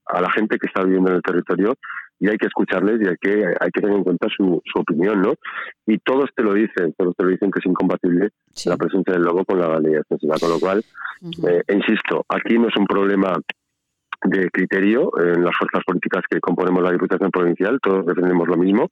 a 0.08 0.22
la 0.22 0.32
gente 0.32 0.58
que 0.58 0.68
está 0.68 0.84
viviendo 0.84 1.12
en 1.12 1.18
el 1.18 1.22
territorio 1.22 1.76
y 2.24 2.30
hay 2.30 2.38
que 2.38 2.48
escucharles 2.48 3.02
y 3.02 3.10
hay 3.10 3.18
que, 3.20 3.46
hay 3.60 3.70
que 3.70 3.82
tener 3.82 3.98
en 3.98 4.04
cuenta 4.06 4.28
su, 4.34 4.62
su 4.64 4.80
opinión, 4.80 5.22
¿no? 5.22 5.34
Y 5.86 5.98
todos 5.98 6.30
te 6.34 6.42
lo 6.42 6.54
dicen, 6.54 6.94
todos 6.98 7.14
te 7.18 7.24
lo 7.26 7.30
dicen 7.32 7.52
que 7.52 7.60
es 7.60 7.66
incompatible 7.66 8.30
la 8.66 8.78
presencia 8.78 9.14
del 9.14 9.24
lobo 9.24 9.44
con 9.44 9.60
la 9.60 9.68
ganadería 9.68 10.00
extensiva, 10.00 10.36
con 10.40 10.50
lo 10.52 10.60
cual, 10.62 10.86
eh, 11.22 11.64
insisto, 11.68 12.26
aquí 12.30 12.58
no 12.58 12.70
es 12.70 12.78
un 12.78 12.86
problema 12.86 13.34
de 14.24 14.50
criterio 14.52 15.12
en 15.20 15.44
las 15.44 15.54
fuerzas 15.58 15.84
políticas 15.86 16.24
que 16.30 16.40
componemos 16.40 16.82
la 16.82 16.94
Diputación 16.94 17.30
Provincial, 17.30 17.78
todos 17.84 18.06
defendemos 18.06 18.48
lo 18.48 18.56
mismo, 18.56 18.90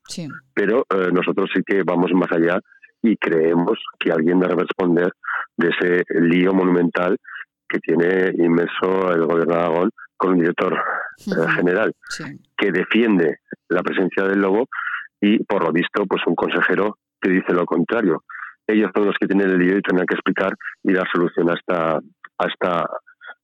pero 0.54 0.86
eh, 0.94 1.08
nosotros 1.14 1.50
sí 1.56 1.62
que 1.66 1.84
vamos 1.84 2.12
más 2.14 2.34
allá 2.34 2.60
y 3.02 3.16
creemos 3.16 3.80
que 3.98 4.12
alguien 4.12 4.42
debe 4.42 4.56
responder 4.56 5.10
de 5.56 5.70
ese 5.70 6.04
lío 6.20 6.52
monumental 6.52 7.16
que 7.70 7.80
tiene 7.80 8.34
inmenso 8.44 9.14
el 9.14 9.26
gobierno 9.26 9.56
de 9.56 9.60
Aragón 9.62 9.92
con 10.22 10.34
un 10.34 10.40
director 10.40 10.80
eh, 11.18 11.52
general 11.56 11.96
que 12.56 12.72
defiende 12.72 13.40
la 13.70 13.82
presencia 13.82 14.24
del 14.26 14.40
lobo 14.40 14.68
y, 15.20 15.44
por 15.44 15.64
lo 15.64 15.72
visto, 15.72 16.06
pues 16.06 16.22
un 16.28 16.36
consejero 16.36 17.00
que 17.20 17.32
dice 17.32 17.54
lo 17.54 17.66
contrario. 17.66 18.24
Ellos 18.68 18.92
son 18.94 19.08
los 19.08 19.16
que 19.20 19.26
tienen 19.26 19.50
el 19.50 19.58
lío 19.58 19.78
y 19.78 19.82
tendrán 19.82 20.06
que 20.06 20.14
explicar 20.14 20.54
y 20.84 20.94
dar 20.94 21.08
solución 21.12 21.50
a 21.50 21.54
esta, 21.54 21.96
a 21.96 22.46
esta, 22.48 22.86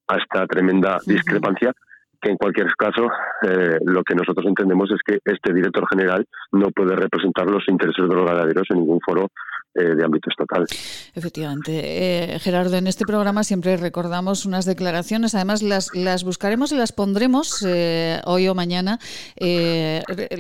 a 0.08 0.16
esta 0.18 0.46
tremenda 0.46 1.00
discrepancia 1.06 1.74
que 2.22 2.32
en 2.32 2.38
cualquier 2.38 2.68
caso 2.76 3.10
eh, 3.44 3.78
lo 3.84 4.04
que 4.04 4.16
nosotros 4.16 4.46
entendemos 4.46 4.90
es 4.92 5.02
que 5.06 5.20
este 5.24 5.54
director 5.54 5.88
general 5.90 6.26
no 6.52 6.70
puede 6.72 6.96
representar 6.96 7.50
los 7.50 7.64
intereses 7.68 8.08
de 8.08 8.16
los 8.16 8.26
ganaderos 8.26 8.68
en 8.70 8.78
ningún 8.78 9.00
foro 9.02 9.30
eh, 9.78 9.94
de 9.96 10.04
ámbito 10.04 10.32
estatal. 10.32 10.66
Efectivamente. 11.14 12.34
Eh, 12.34 12.40
Gerardo, 12.40 12.78
en 12.78 12.88
este 12.88 13.06
programa 13.06 13.44
siempre 13.44 13.78
recordamos 13.78 14.48
unas 14.48 14.66
declaraciones, 14.66 15.36
además 15.36 15.62
las, 15.62 15.94
las 15.94 16.24
buscaremos 16.24 16.72
y 16.72 16.78
las 16.78 16.92
pondremos 16.92 17.64
eh, 17.64 18.20
hoy 18.26 18.48
o 18.48 18.56
mañana, 18.56 19.00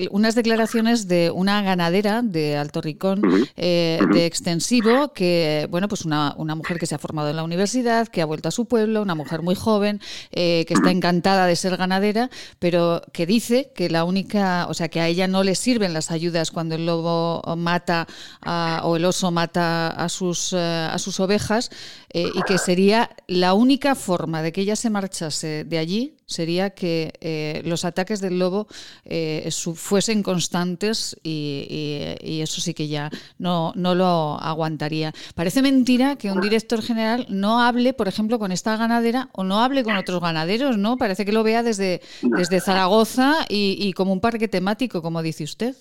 unas 0.10 0.34
declaraciones 0.34 1.08
de 1.08 1.29
una 1.29 1.62
ganadera 1.62 2.24
de 2.24 2.58
Alto 2.58 2.82
Ricón, 2.82 3.22
de 3.56 4.25
extensivo, 4.25 5.13
que, 5.13 5.67
bueno, 5.70 5.88
pues 5.88 6.03
una, 6.03 6.34
una, 6.38 6.56
mujer 6.56 6.79
que 6.79 6.88
se 6.88 6.96
ha 6.96 6.98
formado 6.98 7.29
en 7.29 7.36
la 7.36 7.44
universidad, 7.44 8.08
que 8.08 8.24
ha 8.24 8.25
vuelto 8.25 8.50
a 8.50 8.51
su 8.51 8.65
pueblo, 8.65 9.03
una 9.03 9.13
mujer 9.13 9.44
muy 9.44 9.53
joven, 9.53 10.01
que 10.32 10.65
está 10.67 10.89
encantada 10.89 11.46
de 11.46 11.56
ser 11.56 11.77
ganadera, 11.77 12.32
pero 12.58 13.03
que 13.13 13.27
dice 13.27 13.72
que 13.75 13.89
la 13.89 14.03
única, 14.03 14.65
o 14.67 14.74
sea, 14.74 14.89
que 14.89 15.00
a 15.00 15.08
ella 15.08 15.27
no 15.27 15.44
le 15.44 15.53
sirven 15.53 15.94
las 15.94 16.10
ayudas 16.10 16.50
cuando 16.50 16.74
el 16.74 16.88
lobo 16.88 17.44
mata 17.56 18.08
o 18.84 18.96
el 18.96 19.06
oso 19.06 19.27
mata 19.32 19.90
a 19.90 20.10
sus, 20.10 20.54
eh, 20.54 20.58
a 20.58 20.98
sus 21.00 21.20
ovejas 21.20 21.70
eh, 22.14 22.30
y 22.34 22.42
que 22.44 22.58
sería 22.58 23.10
la 23.28 23.54
única 23.54 23.96
forma 23.96 24.42
de 24.42 24.52
que 24.52 24.62
ella 24.62 24.76
se 24.76 24.90
marchase 24.90 25.64
de 25.64 25.78
allí 25.78 26.14
sería 26.26 26.72
que 26.72 27.14
eh, 27.22 27.62
los 27.64 27.86
ataques 27.86 28.20
del 28.20 28.38
lobo 28.38 28.68
fuesen 29.76 30.24
constantes 30.24 31.16
y, 31.24 32.42
eso 32.42 32.62
sí 32.62 32.74
que 32.74 32.88
ya 32.88 33.10
no, 33.38 33.72
no 33.76 33.96
lo 33.96 34.38
aguantaría. 34.42 35.14
Parece 35.36 35.62
mentira 35.62 36.18
que 36.18 36.32
un 36.32 36.42
director 36.42 36.82
general 36.82 37.26
no 37.30 37.62
hable, 37.62 37.94
por 37.94 38.08
ejemplo, 38.08 38.40
con 38.40 38.52
esta 38.52 38.76
ganadera 38.76 39.30
o 39.34 39.44
no 39.44 39.62
hable 39.62 39.84
con 39.84 39.96
otros 39.96 40.22
ganaderos, 40.22 40.78
¿no? 40.78 40.98
Parece 40.98 41.26
que 41.26 41.32
lo 41.32 41.44
vea 41.44 41.64
desde, 41.64 42.02
desde 42.22 42.60
Zaragoza 42.60 43.46
y 43.48 43.94
como 43.94 44.12
un 44.12 44.20
parque 44.20 44.48
temático, 44.48 45.02
como 45.02 45.22
dice 45.22 45.46
usted. 45.46 45.76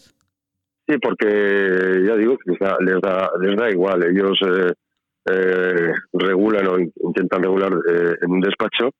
Sí, 0.87 0.99
porque 0.99 2.03
ya 2.07 2.15
digo 2.17 2.39
que 2.39 2.53
les 2.53 3.01
da, 3.01 3.31
les 3.41 3.57
da, 3.57 3.71
igual. 3.71 4.05
Ellos 4.05 4.39
eh, 4.43 4.73
eh, 5.33 5.93
regulan 6.13 6.67
o 6.69 6.79
intentan 6.79 7.43
regular 7.43 7.73
eh, 7.89 8.15
en 8.23 8.31
un 8.31 8.41
despacho 8.41 8.91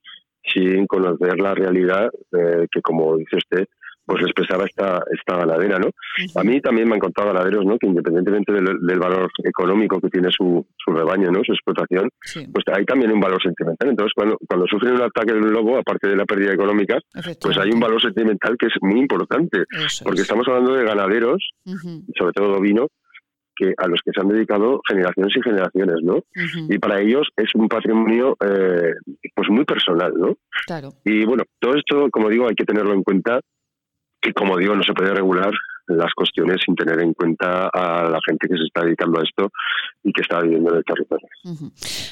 sin 0.43 0.87
conocer 0.87 1.39
la 1.39 1.55
realidad 1.55 2.09
que, 2.31 2.81
como 2.81 3.17
dice 3.17 3.37
usted, 3.37 3.67
pues 4.07 4.23
les 4.23 4.33
pesaba 4.33 4.65
esta, 4.65 5.03
esta 5.11 5.37
ganadera, 5.37 5.79
¿no? 5.79 5.91
A 6.37 6.45
mí 6.45 6.61
también 6.61 6.89
me 6.89 6.95
han 6.95 7.01
contado 7.01 7.33
ganaderos, 7.33 7.65
¿no? 7.67 7.77
Que 7.77 7.89
independientemente 7.89 8.53
del, 8.53 8.99
valor 8.99 9.31
económico 9.45 10.01
que 10.01 10.09
tiene 10.09 10.29
su, 10.31 10.65
su 10.79 10.93
rebaño, 10.93 11.31
¿no? 11.31 11.43
Su 11.45 11.53
explotación, 11.53 12.09
pues 12.53 12.65
hay 12.73 12.85
también 12.85 13.13
un 13.13 13.21
valor 13.21 13.43
sentimental. 13.43 13.91
Entonces, 13.91 14.13
cuando, 14.15 14.39
cuando 14.49 14.67
sufren 14.67 14.95
un 14.95 15.03
ataque 15.03 15.33
de 15.33 15.41
un 15.41 15.53
lobo, 15.53 15.77
aparte 15.77 16.09
de 16.09 16.17
la 16.17 16.25
pérdida 16.25 16.55
económica, 16.55 16.99
pues 17.41 17.59
hay 17.59 17.71
un 17.71 17.81
valor 17.81 18.01
sentimental 18.01 18.57
que 18.57 18.67
es 18.67 18.75
muy 18.81 19.01
importante, 19.01 19.65
porque 20.05 20.23
estamos 20.23 20.47
hablando 20.47 20.75
de 20.75 20.85
ganaderos, 20.85 21.51
sobre 22.17 22.33
todo 22.33 22.61
vino, 22.61 22.87
que 23.57 23.73
a 23.77 23.89
los 23.89 24.01
que 24.05 24.13
se 24.15 24.21
han 24.21 24.29
dedicado 24.29 24.81
generaciones 24.87 25.35
y 25.35 25.43
generaciones, 25.43 25.97
¿no? 26.03 26.23
Y 26.69 26.79
para 26.79 27.01
ellos 27.01 27.27
es 27.37 27.49
un 27.55 27.69
patrimonio 27.69 28.37
eh, 28.45 28.93
pues 29.35 29.49
muy 29.49 29.65
personal, 29.65 30.13
¿no? 30.15 30.37
Claro. 30.67 30.91
Y 31.05 31.25
bueno, 31.25 31.45
todo 31.59 31.75
esto, 31.75 32.09
como 32.11 32.29
digo, 32.29 32.49
hay 32.49 32.55
que 32.55 32.67
tenerlo 32.67 32.93
en 32.93 33.03
cuenta 33.03 33.41
y 34.27 34.33
como 34.33 34.57
digo, 34.57 34.75
no 34.75 34.83
se 34.83 34.93
puede 34.93 35.15
regular 35.15 35.53
las 35.89 36.13
cuestiones 36.15 36.61
sin 36.65 36.75
tener 36.75 37.01
en 37.01 37.15
cuenta 37.15 37.69
a 37.73 38.09
la 38.09 38.19
gente 38.27 38.49
que 38.49 38.57
se 38.57 38.65
está 38.65 38.83
dedicando 38.83 39.21
a 39.21 39.23
esto 39.23 39.51
y 40.03 40.13
que 40.13 40.23
está 40.23 40.41
viviendo 40.41 40.71
en 40.71 40.79
el 40.79 40.85
territorio. 40.85 41.29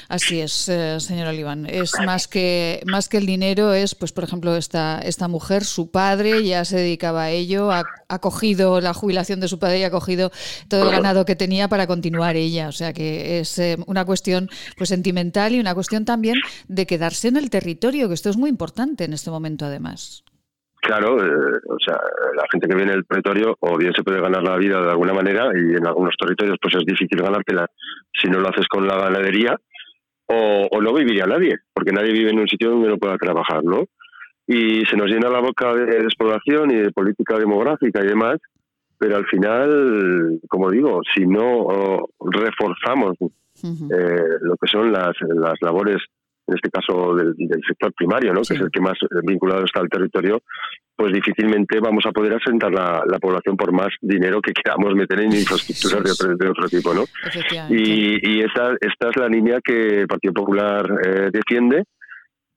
Así 0.07 0.39
es, 0.39 0.69
eh, 0.69 0.99
señor 0.99 1.27
Oliván. 1.27 1.65
Es 1.65 1.93
más 2.05 2.27
que 2.27 2.81
más 2.85 3.09
que 3.09 3.17
el 3.17 3.25
dinero, 3.25 3.73
es, 3.73 3.95
pues, 3.95 4.11
por 4.11 4.23
ejemplo, 4.23 4.55
esta 4.55 4.99
esta 4.99 5.27
mujer, 5.27 5.63
su 5.63 5.91
padre 5.91 6.43
ya 6.43 6.63
se 6.65 6.77
dedicaba 6.77 7.23
a 7.23 7.31
ello, 7.31 7.71
ha, 7.71 7.83
cogido 8.21 8.79
la 8.79 8.93
jubilación 8.93 9.41
de 9.41 9.49
su 9.49 9.59
padre 9.59 9.79
y 9.79 9.83
ha 9.83 9.91
cogido 9.91 10.31
todo 10.69 10.85
el 10.85 10.91
ganado 10.91 11.25
que 11.25 11.35
tenía 11.35 11.67
para 11.67 11.85
continuar 11.85 12.37
ella. 12.37 12.69
O 12.69 12.71
sea 12.71 12.93
que 12.93 13.39
es 13.39 13.59
eh, 13.59 13.77
una 13.87 14.05
cuestión 14.05 14.49
pues 14.77 14.89
sentimental 14.89 15.53
y 15.53 15.59
una 15.59 15.73
cuestión 15.73 16.05
también 16.05 16.39
de 16.67 16.85
quedarse 16.85 17.27
en 17.27 17.37
el 17.37 17.49
territorio, 17.49 18.07
que 18.07 18.13
esto 18.13 18.29
es 18.29 18.37
muy 18.37 18.49
importante 18.49 19.03
en 19.03 19.13
este 19.13 19.31
momento, 19.31 19.65
además. 19.65 20.23
Claro, 20.85 21.17
eh, 21.17 21.59
o 21.67 21.79
sea, 21.83 21.99
la 22.35 22.43
gente 22.51 22.67
que 22.67 22.75
viene 22.75 22.91
del 22.91 23.07
territorio 23.07 23.57
o 23.59 23.75
bien 23.75 23.91
se 23.91 24.03
puede 24.03 24.21
ganar 24.21 24.43
la 24.43 24.55
vida 24.55 24.79
de 24.83 24.91
alguna 24.91 25.13
manera 25.13 25.49
y 25.55 25.73
en 25.73 25.87
algunos 25.87 26.13
territorios 26.15 26.59
pues 26.61 26.75
es 26.75 26.85
difícil 26.85 27.19
ganártela 27.23 27.67
si 28.13 28.27
no 28.29 28.39
lo 28.39 28.49
haces 28.49 28.67
con 28.67 28.85
la 28.85 28.95
ganadería 28.95 29.59
o, 30.27 30.79
no 30.79 30.93
viviría 30.93 31.25
nadie, 31.25 31.57
porque 31.73 31.91
nadie 31.91 32.13
vive 32.13 32.29
en 32.29 32.39
un 32.39 32.47
sitio 32.47 32.69
donde 32.69 32.89
no 32.89 32.99
pueda 32.99 33.17
trabajar, 33.17 33.63
¿no? 33.63 33.85
Y 34.45 34.85
se 34.85 34.95
nos 34.95 35.07
llena 35.07 35.27
la 35.27 35.39
boca 35.39 35.73
de 35.73 36.03
despoblación 36.03 36.69
y 36.69 36.75
de 36.75 36.91
política 36.91 37.39
demográfica 37.39 38.03
y 38.03 38.07
demás, 38.07 38.37
pero 38.99 39.17
al 39.17 39.25
final, 39.25 40.39
como 40.47 40.69
digo, 40.69 41.01
si 41.15 41.25
no 41.25 42.05
reforzamos 42.19 43.13
eh, 43.21 44.37
lo 44.41 44.55
que 44.57 44.67
son 44.67 44.91
las, 44.91 45.15
las 45.19 45.55
labores 45.61 45.97
en 46.47 46.55
este 46.55 46.69
caso 46.69 47.15
del, 47.15 47.35
sector 47.67 47.93
primario, 47.93 48.33
¿no? 48.33 48.41
que 48.41 48.53
es 48.53 48.61
el 48.61 48.69
que 48.71 48.81
más 48.81 48.97
vinculado 49.23 49.65
está 49.65 49.81
al 49.81 49.89
territorio, 49.89 50.41
pues 50.95 51.11
difícilmente 51.11 51.79
vamos 51.79 52.05
a 52.05 52.11
poder 52.11 52.35
asentar 52.35 52.71
la, 52.71 53.19
población 53.19 53.57
por 53.57 53.71
más 53.71 53.89
dinero 54.01 54.41
que 54.41 54.53
queramos 54.53 54.93
meter 54.93 55.21
en 55.21 55.33
infraestructuras 55.33 56.03
de 56.03 56.11
otro, 56.11 56.37
de 56.37 56.49
otro 56.49 56.67
tipo. 56.67 56.93
¿no? 56.93 57.03
Y, 57.69 58.19
y 58.21 58.41
esta, 58.41 58.73
esta 58.79 59.09
es 59.09 59.17
la 59.17 59.27
línea 59.27 59.59
que 59.63 60.01
el 60.01 60.07
Partido 60.07 60.33
Popular 60.33 60.85
eh, 61.03 61.29
defiende 61.31 61.83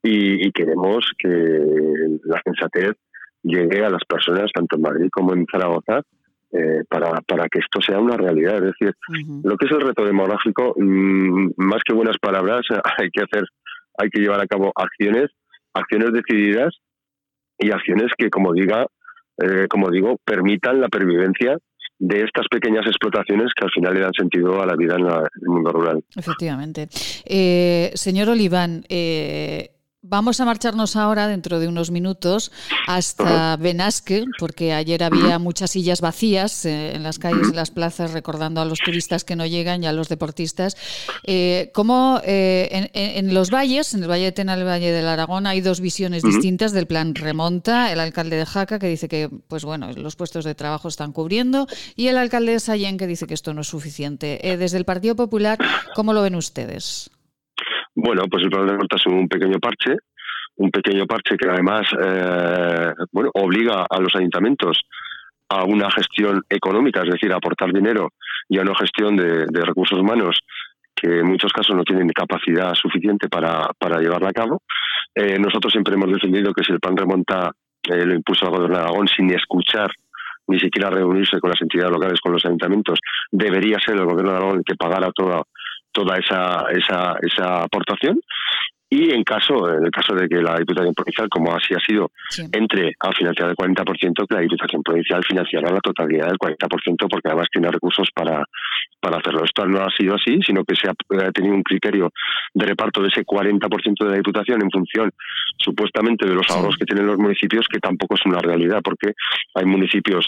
y, 0.03 0.51
queremos 0.51 1.11
que 1.17 1.27
la 1.27 2.41
sensatez 2.43 2.95
llegue 3.43 3.83
a 3.83 3.89
las 3.89 4.03
personas, 4.07 4.49
tanto 4.53 4.75
en 4.75 4.81
Madrid 4.81 5.09
como 5.11 5.33
en 5.33 5.45
Zaragoza, 5.51 6.01
eh, 6.51 6.83
para, 6.89 7.21
para 7.21 7.47
que 7.47 7.59
esto 7.59 7.79
sea 7.81 7.99
una 7.99 8.17
realidad. 8.17 8.55
Es 8.55 8.73
decir, 8.73 8.93
lo 9.43 9.57
que 9.57 9.65
es 9.65 9.71
el 9.71 9.81
reto 9.81 10.05
demográfico, 10.05 10.73
mm, 10.77 11.51
más 11.57 11.81
que 11.85 11.93
buenas 11.93 12.17
palabras, 12.17 12.61
hay 12.97 13.09
que 13.11 13.23
hacer 13.23 13.43
hay 13.99 14.09
que 14.09 14.21
llevar 14.21 14.41
a 14.41 14.47
cabo 14.47 14.71
acciones, 14.75 15.29
acciones 15.73 16.11
decididas 16.13 16.73
y 17.57 17.71
acciones 17.71 18.07
que, 18.17 18.29
como 18.29 18.53
diga, 18.53 18.85
eh, 19.37 19.67
como 19.69 19.89
digo, 19.89 20.17
permitan 20.25 20.81
la 20.81 20.87
pervivencia 20.87 21.57
de 21.99 22.23
estas 22.23 22.47
pequeñas 22.49 22.85
explotaciones 22.87 23.51
que 23.53 23.65
al 23.65 23.71
final 23.71 23.93
le 23.93 23.99
dan 23.99 24.13
sentido 24.13 24.61
a 24.61 24.65
la 24.65 24.75
vida 24.75 24.95
en, 24.95 25.05
el 25.05 25.47
mundo 25.47 25.71
rural. 25.71 26.03
Efectivamente. 26.15 26.87
Eh, 27.25 27.91
señor 27.93 28.29
Oliván, 28.29 28.83
eh, 28.87 29.71
Vamos 30.01 30.39
a 30.39 30.45
marcharnos 30.45 30.95
ahora, 30.95 31.27
dentro 31.27 31.59
de 31.59 31.67
unos 31.67 31.91
minutos, 31.91 32.53
hasta 32.87 33.57
Benasque, 33.57 34.23
porque 34.39 34.71
ayer 34.71 35.03
había 35.03 35.39
muchas 35.39 35.71
sillas 35.71 35.99
vacías 35.99 36.63
eh, 36.63 36.95
en 36.95 37.03
las 37.03 37.19
calles, 37.19 37.49
en 37.49 37.57
las 37.57 37.69
plazas, 37.69 38.13
recordando 38.13 38.61
a 38.61 38.65
los 38.65 38.79
turistas 38.79 39.25
que 39.25 39.35
no 39.35 39.45
llegan 39.45 39.83
y 39.83 39.87
a 39.87 39.91
los 39.91 40.07
deportistas. 40.07 40.77
Eh, 41.25 41.71
como 41.73 42.21
eh, 42.23 42.89
en, 42.93 43.33
los 43.33 43.51
valles, 43.51 43.93
en 43.93 44.03
el 44.03 44.09
Valle 44.09 44.23
de 44.23 44.31
Tena 44.31 44.53
el 44.53 44.65
Valle 44.65 44.93
del 44.93 45.05
Aragón, 45.05 45.45
hay 45.45 45.59
dos 45.59 45.81
visiones 45.81 46.23
distintas 46.23 46.71
del 46.71 46.87
plan 46.87 47.13
Remonta. 47.13 47.91
El 47.91 47.99
alcalde 47.99 48.37
de 48.37 48.45
Jaca, 48.45 48.79
que 48.79 48.87
dice 48.87 49.09
que 49.09 49.29
pues 49.49 49.65
bueno, 49.65 49.91
los 49.91 50.15
puestos 50.15 50.45
de 50.45 50.55
trabajo 50.55 50.87
están 50.87 51.11
cubriendo, 51.11 51.67
y 51.97 52.07
el 52.07 52.17
alcalde 52.17 52.53
de 52.53 52.61
Sallén, 52.61 52.97
que 52.97 53.05
dice 53.05 53.27
que 53.27 53.33
esto 53.33 53.53
no 53.53 53.61
es 53.61 53.67
suficiente. 53.67 54.39
desde 54.57 54.77
el 54.77 54.85
Partido 54.85 55.17
Popular, 55.17 55.57
¿cómo 55.93 56.13
lo 56.13 56.21
ven 56.21 56.35
ustedes? 56.35 57.11
Bueno, 57.95 58.23
pues 58.29 58.43
el 58.43 58.49
plan 58.49 58.67
de 58.67 58.73
es 58.73 59.05
un 59.07 59.27
pequeño 59.27 59.59
parche, 59.59 59.95
un 60.57 60.71
pequeño 60.71 61.05
parche 61.05 61.37
que 61.37 61.49
además 61.49 61.87
eh, 61.99 62.93
bueno, 63.11 63.31
obliga 63.33 63.85
a 63.89 63.99
los 63.99 64.15
ayuntamientos 64.15 64.81
a 65.49 65.63
una 65.63 65.89
gestión 65.89 66.43
económica, 66.49 67.01
es 67.01 67.11
decir, 67.11 67.33
a 67.33 67.37
aportar 67.37 67.73
dinero 67.73 68.13
y 68.47 68.59
a 68.59 68.61
una 68.61 68.75
gestión 68.75 69.15
de, 69.15 69.45
recursos 69.65 69.97
humanos 69.97 70.39
que 70.95 71.19
en 71.19 71.27
muchos 71.27 71.51
casos 71.51 71.75
no 71.75 71.83
tienen 71.83 72.09
capacidad 72.09 72.73
suficiente 72.75 73.29
para, 73.29 73.71
para 73.79 73.99
llevarla 73.99 74.29
a 74.29 74.33
cabo. 74.33 74.61
Eh, 75.15 75.39
nosotros 75.39 75.71
siempre 75.71 75.95
hemos 75.95 76.11
defendido 76.11 76.53
que 76.53 76.63
si 76.63 76.71
el 76.71 76.79
plan 76.79 76.95
remonta 76.95 77.51
eh, 77.83 78.05
lo 78.05 78.13
impuso 78.13 78.45
el 78.45 78.51
gobierno 78.51 78.77
de 78.77 78.83
Aragón 78.83 79.07
sin 79.07 79.33
escuchar 79.33 79.89
ni 80.47 80.59
siquiera 80.59 80.89
reunirse 80.89 81.39
con 81.39 81.51
las 81.51 81.61
entidades 81.61 81.91
locales, 81.91 82.19
con 82.19 82.33
los 82.33 82.43
ayuntamientos, 82.43 82.99
debería 83.31 83.77
ser 83.79 83.95
el 83.95 84.05
gobierno 84.05 84.31
de 84.31 84.37
Aragón 84.37 84.57
el 84.57 84.63
que 84.65 84.75
pagara 84.75 85.11
toda 85.11 85.43
toda 85.91 86.17
esa, 86.17 86.65
esa, 86.71 87.15
esa 87.21 87.63
aportación. 87.63 88.19
Y 88.91 89.11
en 89.11 89.23
caso 89.23 89.69
en 89.69 89.85
el 89.85 89.91
caso 89.91 90.15
de 90.15 90.27
que 90.27 90.41
la 90.41 90.57
Diputación 90.57 90.95
Provincial, 90.95 91.29
como 91.29 91.53
así 91.53 91.75
ha 91.75 91.79
sido, 91.79 92.09
entre 92.51 92.95
a 92.99 93.11
financiar 93.11 93.49
el 93.49 93.55
40%, 93.55 94.27
que 94.27 94.35
la 94.35 94.41
Diputación 94.41 94.81
Provincial 94.81 95.23
financiará 95.23 95.71
la 95.71 95.79
totalidad 95.79 96.25
del 96.25 96.39
40%, 96.39 97.07
porque 97.07 97.27
además 97.27 97.47
tiene 97.51 97.69
recursos 97.69 98.09
para, 98.15 98.43
para 98.99 99.17
hacerlo. 99.17 99.43
Esto 99.45 99.67
no 99.67 99.81
ha 99.81 99.91
sido 99.95 100.15
así, 100.15 100.39
sino 100.41 100.63
que 100.63 100.75
se 100.75 100.89
ha, 100.89 101.31
tenido 101.31 101.53
un 101.53 101.61
criterio 101.61 102.09
de 102.55 102.65
reparto 102.65 103.03
de 103.03 103.09
ese 103.09 103.23
40% 103.23 104.03
de 104.05 104.09
la 104.09 104.17
Diputación 104.17 104.59
en 104.63 104.71
función, 104.71 105.11
supuestamente, 105.57 106.27
de 106.27 106.33
los 106.33 106.49
ahorros 106.49 106.75
que 106.75 106.85
tienen 106.85 107.05
los 107.05 107.19
municipios, 107.19 107.67
que 107.71 107.77
tampoco 107.77 108.15
es 108.15 108.25
una 108.25 108.39
realidad, 108.39 108.81
porque 108.83 109.13
hay 109.53 109.65
municipios 109.65 110.27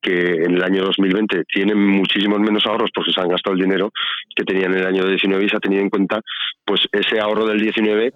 que 0.00 0.44
en 0.44 0.54
el 0.54 0.62
año 0.62 0.84
2020 0.84 1.44
tienen 1.44 1.78
muchísimos 1.78 2.38
menos 2.40 2.64
ahorros 2.66 2.90
porque 2.94 3.12
se 3.12 3.20
han 3.20 3.28
gastado 3.28 3.54
el 3.54 3.62
dinero 3.62 3.90
que 4.34 4.44
tenían 4.44 4.72
en 4.72 4.80
el 4.80 4.86
año 4.86 5.06
19 5.06 5.44
y 5.44 5.48
se 5.48 5.56
ha 5.56 5.60
tenido 5.60 5.82
en 5.82 5.90
cuenta 5.90 6.20
pues 6.64 6.82
ese 6.92 7.20
ahorro 7.20 7.46
del 7.46 7.60
19 7.60 8.12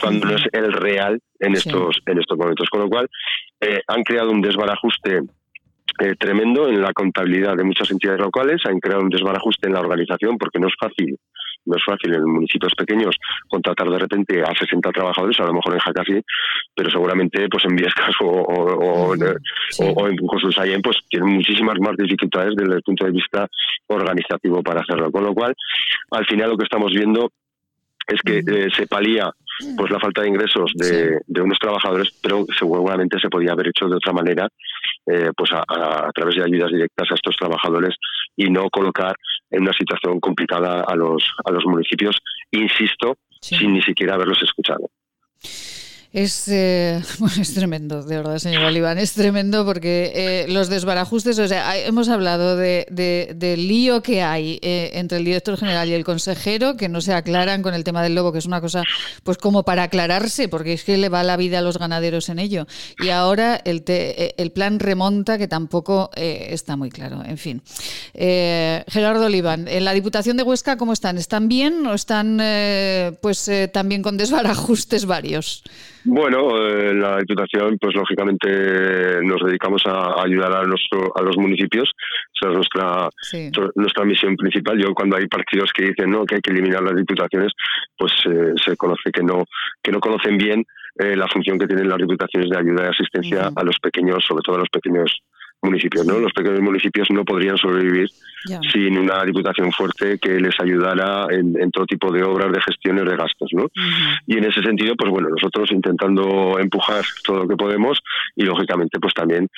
cuando 0.00 0.26
no 0.26 0.36
es 0.36 0.44
el 0.52 0.72
real 0.72 1.20
en 1.40 1.54
estos 1.54 2.00
en 2.06 2.18
estos 2.18 2.38
momentos. 2.38 2.68
Con 2.70 2.80
lo 2.80 2.88
cual 2.88 3.08
eh, 3.60 3.80
han 3.86 4.02
creado 4.04 4.30
un 4.30 4.40
desbarajuste 4.40 5.20
eh, 6.00 6.14
tremendo 6.18 6.68
en 6.68 6.80
la 6.80 6.92
contabilidad 6.92 7.56
de 7.56 7.64
muchas 7.64 7.90
entidades 7.90 8.20
locales 8.20 8.60
han 8.64 8.80
creado 8.80 9.02
un 9.02 9.10
desbarajuste 9.10 9.68
en 9.68 9.74
la 9.74 9.80
organización 9.80 10.38
porque 10.38 10.58
no 10.58 10.68
es 10.68 10.74
fácil 10.78 11.18
no 11.66 11.76
es 11.76 11.84
fácil 11.84 12.14
en 12.14 12.24
municipios 12.24 12.74
pequeños 12.74 13.16
contratar 13.48 13.88
de 13.88 13.98
repente 13.98 14.42
a 14.42 14.52
60 14.54 14.90
trabajadores, 14.90 15.38
a 15.40 15.46
lo 15.46 15.54
mejor 15.54 15.74
en 15.74 15.80
Jaca 15.80 16.02
pero 16.74 16.90
seguramente 16.90 17.48
pues 17.48 17.64
en 17.64 17.76
Viescas 17.76 18.14
o, 18.20 18.26
o, 18.26 19.14
o, 19.14 19.14
en 19.14 20.82
pues 20.82 20.96
tienen 21.08 21.34
muchísimas 21.36 21.78
más 21.80 21.96
dificultades 21.96 22.54
desde 22.56 22.74
el 22.74 22.82
punto 22.82 23.04
de 23.04 23.12
vista 23.12 23.48
organizativo 23.86 24.62
para 24.62 24.80
hacerlo. 24.80 25.10
Con 25.10 25.24
lo 25.24 25.34
cual, 25.34 25.54
al 26.10 26.26
final 26.26 26.50
lo 26.50 26.56
que 26.56 26.64
estamos 26.64 26.92
viendo 26.92 27.30
es 28.06 28.20
que 28.22 28.38
eh, 28.38 28.68
se 28.74 28.86
palía 28.86 29.30
pues 29.76 29.90
la 29.90 30.00
falta 30.00 30.22
de 30.22 30.28
ingresos 30.28 30.72
de, 30.74 31.20
de, 31.26 31.40
unos 31.40 31.58
trabajadores, 31.58 32.12
pero 32.20 32.44
seguramente 32.58 33.20
se 33.20 33.28
podía 33.28 33.52
haber 33.52 33.68
hecho 33.68 33.86
de 33.86 33.96
otra 33.96 34.12
manera, 34.12 34.48
eh, 35.06 35.30
pues 35.36 35.52
a, 35.52 35.62
a, 35.68 36.10
través 36.12 36.34
de 36.34 36.42
ayudas 36.42 36.72
directas 36.72 37.08
a 37.10 37.14
estos 37.14 37.36
trabajadores 37.36 37.94
y 38.36 38.50
no 38.50 38.68
colocar 38.68 39.14
en 39.50 39.62
una 39.62 39.72
situación 39.72 40.18
complicada 40.18 40.82
a 40.82 40.96
los, 40.96 41.24
a 41.44 41.52
los 41.52 41.64
municipios, 41.66 42.18
insisto, 42.50 43.16
sin 43.40 43.74
ni 43.74 43.82
siquiera 43.82 44.14
haberlos 44.14 44.42
escuchado. 44.42 44.90
Es, 46.14 46.46
eh, 46.46 47.02
es 47.40 47.54
tremendo, 47.54 48.04
de 48.04 48.16
verdad, 48.18 48.38
señor 48.38 48.62
Oliván, 48.62 48.98
es 48.98 49.14
tremendo 49.14 49.64
porque 49.64 50.12
eh, 50.14 50.46
los 50.46 50.68
desbarajustes, 50.68 51.40
o 51.40 51.48
sea, 51.48 51.76
hemos 51.76 52.08
hablado 52.08 52.56
de, 52.56 52.86
del 53.34 53.66
lío 53.66 54.00
que 54.00 54.22
hay 54.22 54.60
eh, 54.62 54.92
entre 54.94 55.18
el 55.18 55.24
director 55.24 55.56
general 55.56 55.88
y 55.88 55.92
el 55.92 56.04
consejero, 56.04 56.76
que 56.76 56.88
no 56.88 57.00
se 57.00 57.14
aclaran 57.14 57.62
con 57.62 57.74
el 57.74 57.82
tema 57.82 58.00
del 58.00 58.14
lobo, 58.14 58.30
que 58.30 58.38
es 58.38 58.46
una 58.46 58.60
cosa, 58.60 58.84
pues 59.24 59.38
como 59.38 59.64
para 59.64 59.82
aclararse, 59.82 60.48
porque 60.48 60.74
es 60.74 60.84
que 60.84 60.96
le 60.98 61.08
va 61.08 61.24
la 61.24 61.36
vida 61.36 61.58
a 61.58 61.62
los 61.62 61.78
ganaderos 61.78 62.28
en 62.28 62.38
ello. 62.38 62.68
Y 63.00 63.08
ahora 63.08 63.60
el, 63.64 63.82
el 63.84 64.52
plan 64.52 64.78
remonta, 64.78 65.36
que 65.36 65.48
tampoco 65.48 66.10
está 66.14 66.76
muy 66.76 66.90
claro. 66.90 67.24
En 67.24 67.38
fin. 67.38 67.60
Gerardo 68.14 69.26
Oliván, 69.26 69.66
en 69.66 69.84
la 69.84 69.92
Diputación 69.92 70.36
de 70.36 70.44
Huesca, 70.44 70.76
¿cómo 70.76 70.92
están? 70.92 71.18
¿Están 71.18 71.48
bien 71.48 71.84
o 71.86 71.94
están, 71.94 72.36
pues, 73.20 73.50
también 73.72 74.02
con 74.02 74.16
desbarajustes 74.16 75.06
varios? 75.06 75.64
Bueno, 76.04 76.58
eh, 76.58 76.92
la 76.94 77.18
Diputación, 77.18 77.78
pues 77.80 77.94
lógicamente 77.94 79.22
nos 79.22 79.42
dedicamos 79.42 79.82
a 79.86 80.22
ayudar 80.22 80.54
a, 80.54 80.64
nuestro, 80.64 81.10
a 81.16 81.22
los 81.22 81.36
municipios. 81.38 81.90
Esa 82.34 82.50
es 82.50 82.56
nuestra, 82.56 83.08
nuestra 83.74 84.04
misión 84.04 84.36
principal. 84.36 84.78
Yo 84.78 84.92
cuando 84.94 85.16
hay 85.16 85.26
partidos 85.26 85.70
que 85.72 85.86
dicen 85.86 86.10
no 86.10 86.26
que 86.26 86.36
hay 86.36 86.40
que 86.42 86.50
eliminar 86.50 86.82
las 86.82 86.96
diputaciones, 86.96 87.52
pues 87.96 88.12
eh, 88.26 88.52
se 88.62 88.76
conoce 88.76 89.10
que 89.10 89.22
no 89.22 89.44
que 89.82 89.92
no 89.92 90.00
conocen 90.00 90.36
bien 90.36 90.64
eh, 90.98 91.16
la 91.16 91.26
función 91.26 91.58
que 91.58 91.66
tienen 91.66 91.88
las 91.88 91.98
diputaciones 91.98 92.50
de 92.50 92.58
ayuda 92.58 92.84
y 92.84 92.88
asistencia 92.88 93.50
a 93.54 93.64
los 93.64 93.78
pequeños, 93.80 94.24
sobre 94.26 94.42
todo 94.42 94.56
a 94.56 94.60
los 94.60 94.68
pequeños 94.68 95.10
municipios. 95.64 96.06
¿no? 96.06 96.18
Los 96.18 96.32
pequeños 96.32 96.60
municipios 96.60 97.08
no 97.10 97.24
podrían 97.24 97.56
sobrevivir 97.56 98.08
sin 98.72 98.98
una 98.98 99.24
diputación 99.24 99.72
fuerte 99.72 100.18
que 100.18 100.38
les 100.38 100.54
ayudara 100.60 101.26
en, 101.30 101.60
en 101.60 101.70
todo 101.70 101.86
tipo 101.86 102.12
de 102.12 102.22
obras 102.22 102.52
de 102.52 102.60
gestión 102.60 102.98
y 102.98 103.00
de 103.00 103.16
gastos. 103.16 103.50
¿no? 103.52 103.66
Y 104.26 104.38
en 104.38 104.44
ese 104.44 104.62
sentido, 104.62 104.94
pues 104.96 105.10
bueno, 105.10 105.28
nosotros 105.30 105.70
intentando 105.72 106.58
empujar 106.58 107.04
todo 107.24 107.38
lo 107.40 107.48
que 107.48 107.56
podemos 107.56 107.98
y 108.36 108.44
lógicamente 108.44 108.98
pues 109.00 109.14
también 109.14 109.48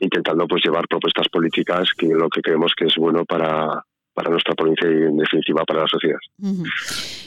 intentando 0.00 0.46
pues 0.46 0.64
llevar 0.64 0.86
propuestas 0.88 1.28
políticas 1.28 1.88
que 1.96 2.08
lo 2.08 2.28
que 2.28 2.42
creemos 2.42 2.72
que 2.76 2.86
es 2.86 2.94
bueno 2.96 3.24
para 3.24 3.84
para 4.14 4.30
nuestra 4.30 4.54
provincia 4.54 4.88
y 4.88 4.94
en 4.94 5.16
definitiva 5.16 5.64
para 5.64 5.80
la 5.80 5.86
sociedad. 5.88 6.18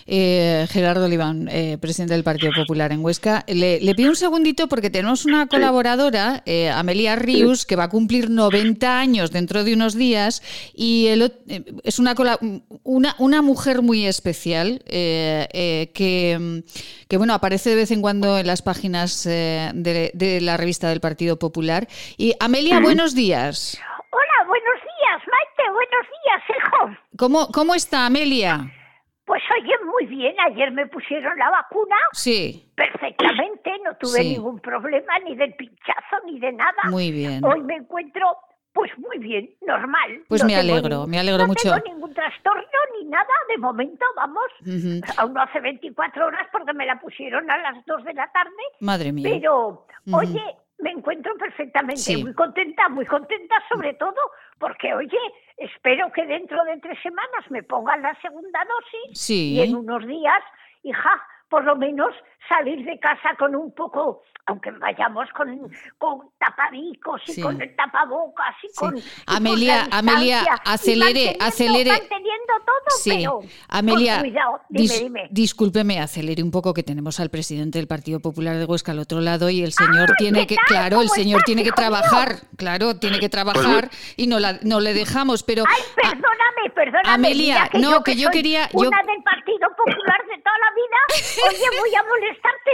Eh, 0.06 0.66
Gerardo 0.70 1.06
Oliván, 1.06 1.50
eh, 1.52 1.78
presidente 1.80 2.14
del 2.14 2.24
Partido 2.24 2.54
Popular 2.56 2.92
en 2.94 3.04
Huesca. 3.04 3.44
Le, 3.48 3.82
le 3.82 3.94
pido 3.94 4.10
un 4.10 4.16
segundito 4.16 4.68
porque 4.68 4.90
tenemos 4.90 5.26
una 5.26 5.48
colaboradora, 5.48 6.44
eh, 6.46 6.70
Amelia 6.70 7.16
Rius, 7.16 7.66
que 7.66 7.76
va 7.76 7.86
a 7.86 7.90
cumplir 7.90 8.30
90 8.30 9.00
años 9.00 9.32
dentro 9.32 9.64
de 9.64 9.74
unos 9.74 9.96
días 9.96 10.42
y 10.74 11.08
el 11.08 11.34
eh, 11.48 11.64
es 11.84 12.00
una, 12.00 12.16
una, 12.84 13.16
una 13.20 13.42
mujer 13.42 13.82
muy 13.82 14.06
especial 14.06 14.82
eh, 14.86 15.48
eh, 15.52 15.92
que, 15.94 16.64
que, 17.08 17.18
bueno, 17.18 17.34
aparece 17.34 17.72
de 17.72 17.76
vez 17.76 17.92
en 17.92 18.02
cuando 18.02 18.38
en 18.38 18.48
las 18.48 18.62
páginas 18.62 19.24
de, 19.24 20.12
de 20.14 20.42
la 20.42 20.58
revista 20.58 20.90
del 20.90 21.02
Partido 21.02 21.38
Popular. 21.38 21.88
Y 22.18 22.34
Amelia, 22.40 22.80
buenos 22.80 23.14
días. 23.14 23.80
Hola, 24.10 24.48
buenos 24.48 24.80
días, 24.82 25.22
Maite, 25.28 25.57
buenos 25.72 26.08
días, 26.24 26.44
hijo. 26.58 26.98
¿Cómo, 27.18 27.48
cómo 27.54 27.76
está 27.76 28.06
Amelia? 28.06 28.60
Pues 29.26 29.44
oye, 29.62 29.74
muy 29.86 30.06
bien, 30.06 30.36
ayer 30.40 30.72
me 30.72 30.88
pusieron 30.88 31.38
la 31.38 31.50
vacuna 31.50 31.98
Sí, 32.14 32.72
perfectamente, 32.76 33.72
no 33.84 33.94
tuve 33.98 34.22
Sí. 34.22 34.30
ningún 34.36 34.60
problema 34.60 35.20
ni 35.20 35.36
del 35.36 35.54
pinchazo 35.56 36.18
ni 36.26 36.40
de 36.40 36.54
nada. 36.54 36.84
muy 36.90 37.12
bien. 37.12 37.44
Hoy 37.44 37.62
me 37.62 37.76
encuentro 37.76 38.26
pues 38.74 38.92
muy 39.00 39.18
bien, 39.18 39.50
normal. 39.66 40.22
Pues 40.30 40.44
No 40.44 40.48
me 40.48 40.56
alegro, 40.56 41.08
me 41.08 41.18
alegro 41.20 41.42
no 41.42 41.48
mucho. 41.48 41.74
tengo 41.74 41.84
ningún 41.94 42.14
trastorno 42.14 42.62
ni 43.00 43.06
nada, 43.10 43.26
de 43.50 43.58
momento, 43.58 44.06
vamos. 44.16 44.44
Aún 45.18 45.34
no 45.34 45.42
hace 45.42 45.60
24 45.60 46.28
horas 46.28 46.48
porque 46.52 46.74
me 46.74 46.86
la 46.86 47.00
pusieron 47.00 47.50
a 47.50 47.58
las 47.58 47.84
2 47.88 48.04
de 48.04 48.14
la 48.14 48.32
tarde, 48.32 48.52
Madre 48.80 49.12
mía. 49.12 49.28
pero 49.34 49.88
oye, 50.14 50.44
me 50.78 50.92
encuentro 50.92 51.36
perfectamente, 51.38 52.02
Sí. 52.02 52.24
muy 52.24 52.36
contenta, 52.36 52.88
muy 52.90 53.08
contenta 53.08 53.56
sobre 53.68 53.96
todo 53.96 54.16
porque, 54.60 54.94
oye, 54.94 55.18
espero 55.58 56.12
que 56.12 56.26
dentro 56.26 56.64
de 56.66 56.78
tres 56.80 57.00
semanas 57.02 57.50
me 57.50 57.64
pongan 57.64 58.02
la 58.02 58.14
segunda 58.22 58.60
dosis 58.66 59.20
Sí. 59.20 59.56
y 59.56 59.62
en 59.62 59.76
unos 59.76 60.06
días, 60.08 60.42
hija, 60.84 61.12
por 61.50 61.64
lo 61.64 61.76
menos 61.76 62.14
salir 62.50 62.86
de 62.86 62.98
casa 63.00 63.36
con 63.38 63.56
un 63.56 63.74
poco, 63.74 64.24
aunque 64.46 64.72
vayamos 64.72 65.28
con, 65.36 65.70
con 65.98 66.30
tapadicos 66.40 67.22
y 67.28 67.34
Sí. 67.34 67.42
con 67.42 67.62
el 67.62 67.76
tapabocas 67.76 68.56
y 68.64 68.68
Sí. 68.70 68.74
con... 68.78 68.98
y 68.98 69.02
Amelia, 69.26 69.88
Amelia, 69.92 70.40
distancia, 70.40 70.62
y 70.66 70.70
acelere, 70.74 71.04
manteniendo- 71.38 71.46
acelere. 71.46 71.90
Manteniendo 71.92 72.54
todo, 72.66 72.98
Sí, 72.98 73.10
pero 73.18 73.40
Amelia, 73.68 74.14
con 74.14 74.22
cuidado. 74.30 74.62
Dime, 74.70 74.86
dis- 74.94 75.00
dime. 75.04 75.28
discúlpeme, 75.32 76.00
acelere 76.00 76.42
un 76.42 76.52
poco 76.52 76.74
que 76.74 76.84
tenemos 76.84 77.20
al 77.20 77.30
presidente 77.30 77.80
del 77.80 77.88
Partido 77.88 78.22
Popular 78.22 78.56
de 78.56 78.64
Huesca 78.66 78.94
al 78.94 79.00
otro 79.00 79.20
lado 79.20 79.50
y 79.50 79.62
el 79.64 79.74
señor 79.74 80.12
Ah, 80.12 80.16
tiene 80.18 80.40
¿qué 80.42 80.48
que, 80.48 80.56
tal? 80.56 80.66
claro, 80.68 81.02
el 81.02 81.08
¿Cómo 81.08 81.16
señor 81.16 81.40
estás, 81.40 81.46
tiene 81.46 81.64
que 81.64 81.70
mío? 81.72 81.76
trabajar, 81.76 82.30
claro, 82.58 82.96
tiene 83.00 83.20
que 83.20 83.28
trabajar 83.30 83.90
y 84.16 84.28
no, 84.28 84.40
la, 84.40 84.60
no 84.64 84.80
le 84.80 84.94
dejamos, 84.94 85.44
pero 85.44 85.64
Ay, 85.68 85.82
perdóname, 85.96 86.70
perdóname. 86.74 87.10
Amelia, 87.10 87.54
mira 87.56 87.70
que 87.70 87.80
no, 87.80 87.92
yo 87.92 88.04
que 88.04 88.16
yo 88.16 88.30
quería- 88.30 88.70
yo- 88.72 88.88
Una 88.88 89.04
del 89.04 89.22
Partido 89.24 89.68
Popular 89.76 90.22
de 90.30 90.42
toda 90.42 90.58
la 90.60 90.72
vida. 90.74 90.98
Oye, 91.44 91.80
voy 91.80 91.96
a 91.96 92.04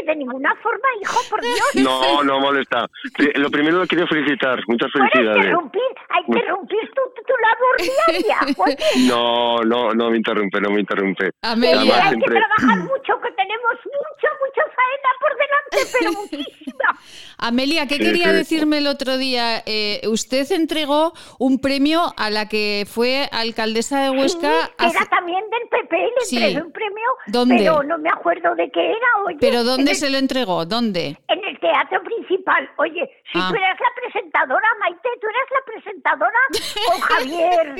de 0.05 0.15
ninguna 0.15 0.55
forma, 0.61 0.87
hijo, 1.01 1.19
por 1.29 1.41
Dios. 1.41 1.59
No, 1.83 2.23
no 2.23 2.39
molesta. 2.39 2.87
Lo 3.35 3.49
primero 3.49 3.77
lo 3.79 3.87
quiero 3.87 4.07
felicitar. 4.07 4.59
Muchas 4.67 4.91
felicidades. 4.91 5.45
interrumpir, 5.45 5.81
a 6.09 6.19
interrumpir 6.27 6.91
tu, 6.93 7.01
tu, 7.15 7.23
tu 7.23 7.33
labor 7.41 8.17
diaria. 8.17 8.37
Oye, 8.57 8.77
No, 9.07 9.63
no, 9.63 9.93
no 9.93 10.09
me 10.09 10.17
interrumpe, 10.17 10.59
no 10.61 10.69
me 10.71 10.79
interrumpe. 10.81 11.31
Además, 11.41 11.99
hay 12.03 12.17
que 12.19 12.25
trabajar 12.25 12.77
mucho, 12.79 13.21
que 13.21 13.31
tenemos 13.31 13.73
mucha, 13.85 14.29
mucha 14.41 14.63
faena 14.75 15.09
por 15.19 15.31
delante, 15.37 15.77
pero 15.99 16.11
muchísima. 16.13 16.99
Amelia, 17.37 17.87
¿qué 17.87 17.95
Sí, 17.95 18.03
quería 18.03 18.29
sí. 18.29 18.35
decirme 18.35 18.77
el 18.77 18.87
otro 18.87 19.17
día? 19.17 19.61
Eh, 19.65 20.01
usted 20.07 20.49
entregó 20.51 21.13
un 21.39 21.59
premio 21.59 22.13
a 22.17 22.29
la 22.29 22.47
que 22.47 22.85
fue 22.89 23.27
alcaldesa 23.31 24.01
de 24.03 24.09
Huesca. 24.11 24.49
Sí, 24.51 24.71
que 24.77 24.85
hace- 24.85 24.97
era 24.97 25.05
también 25.07 25.43
del 25.49 25.69
PP, 25.69 25.97
le 25.97 26.25
Sí. 26.25 26.37
entregué 26.37 26.61
un 26.65 26.71
premio, 26.71 27.09
¿Dónde? 27.27 27.55
pero 27.57 27.83
no 27.83 27.97
me 27.97 28.09
acuerdo 28.09 28.55
de 28.55 28.69
qué 28.71 28.85
era, 28.91 29.07
oye. 29.25 29.37
¿Pero 29.41 29.59
en 29.61 29.65
dónde 29.85 29.91
el- 29.91 29.97
se 29.97 30.09
lo 30.09 30.17
entregó? 30.17 30.65
¿Dónde? 30.65 31.17
En 31.27 31.43
el 31.43 31.59
teatro 31.59 32.01
principal. 32.03 32.69
Oye, 32.77 33.09
si 33.31 33.39
Ah. 33.39 33.47
tú 33.49 33.55
eras 33.55 33.77
la 33.79 34.01
presentadora, 34.01 34.67
Maite, 34.79 35.09
tú 35.21 35.27
eras 35.27 35.47
la 35.51 35.73
presentadora 35.73 36.39
con 36.87 37.01
Javier. 37.01 37.75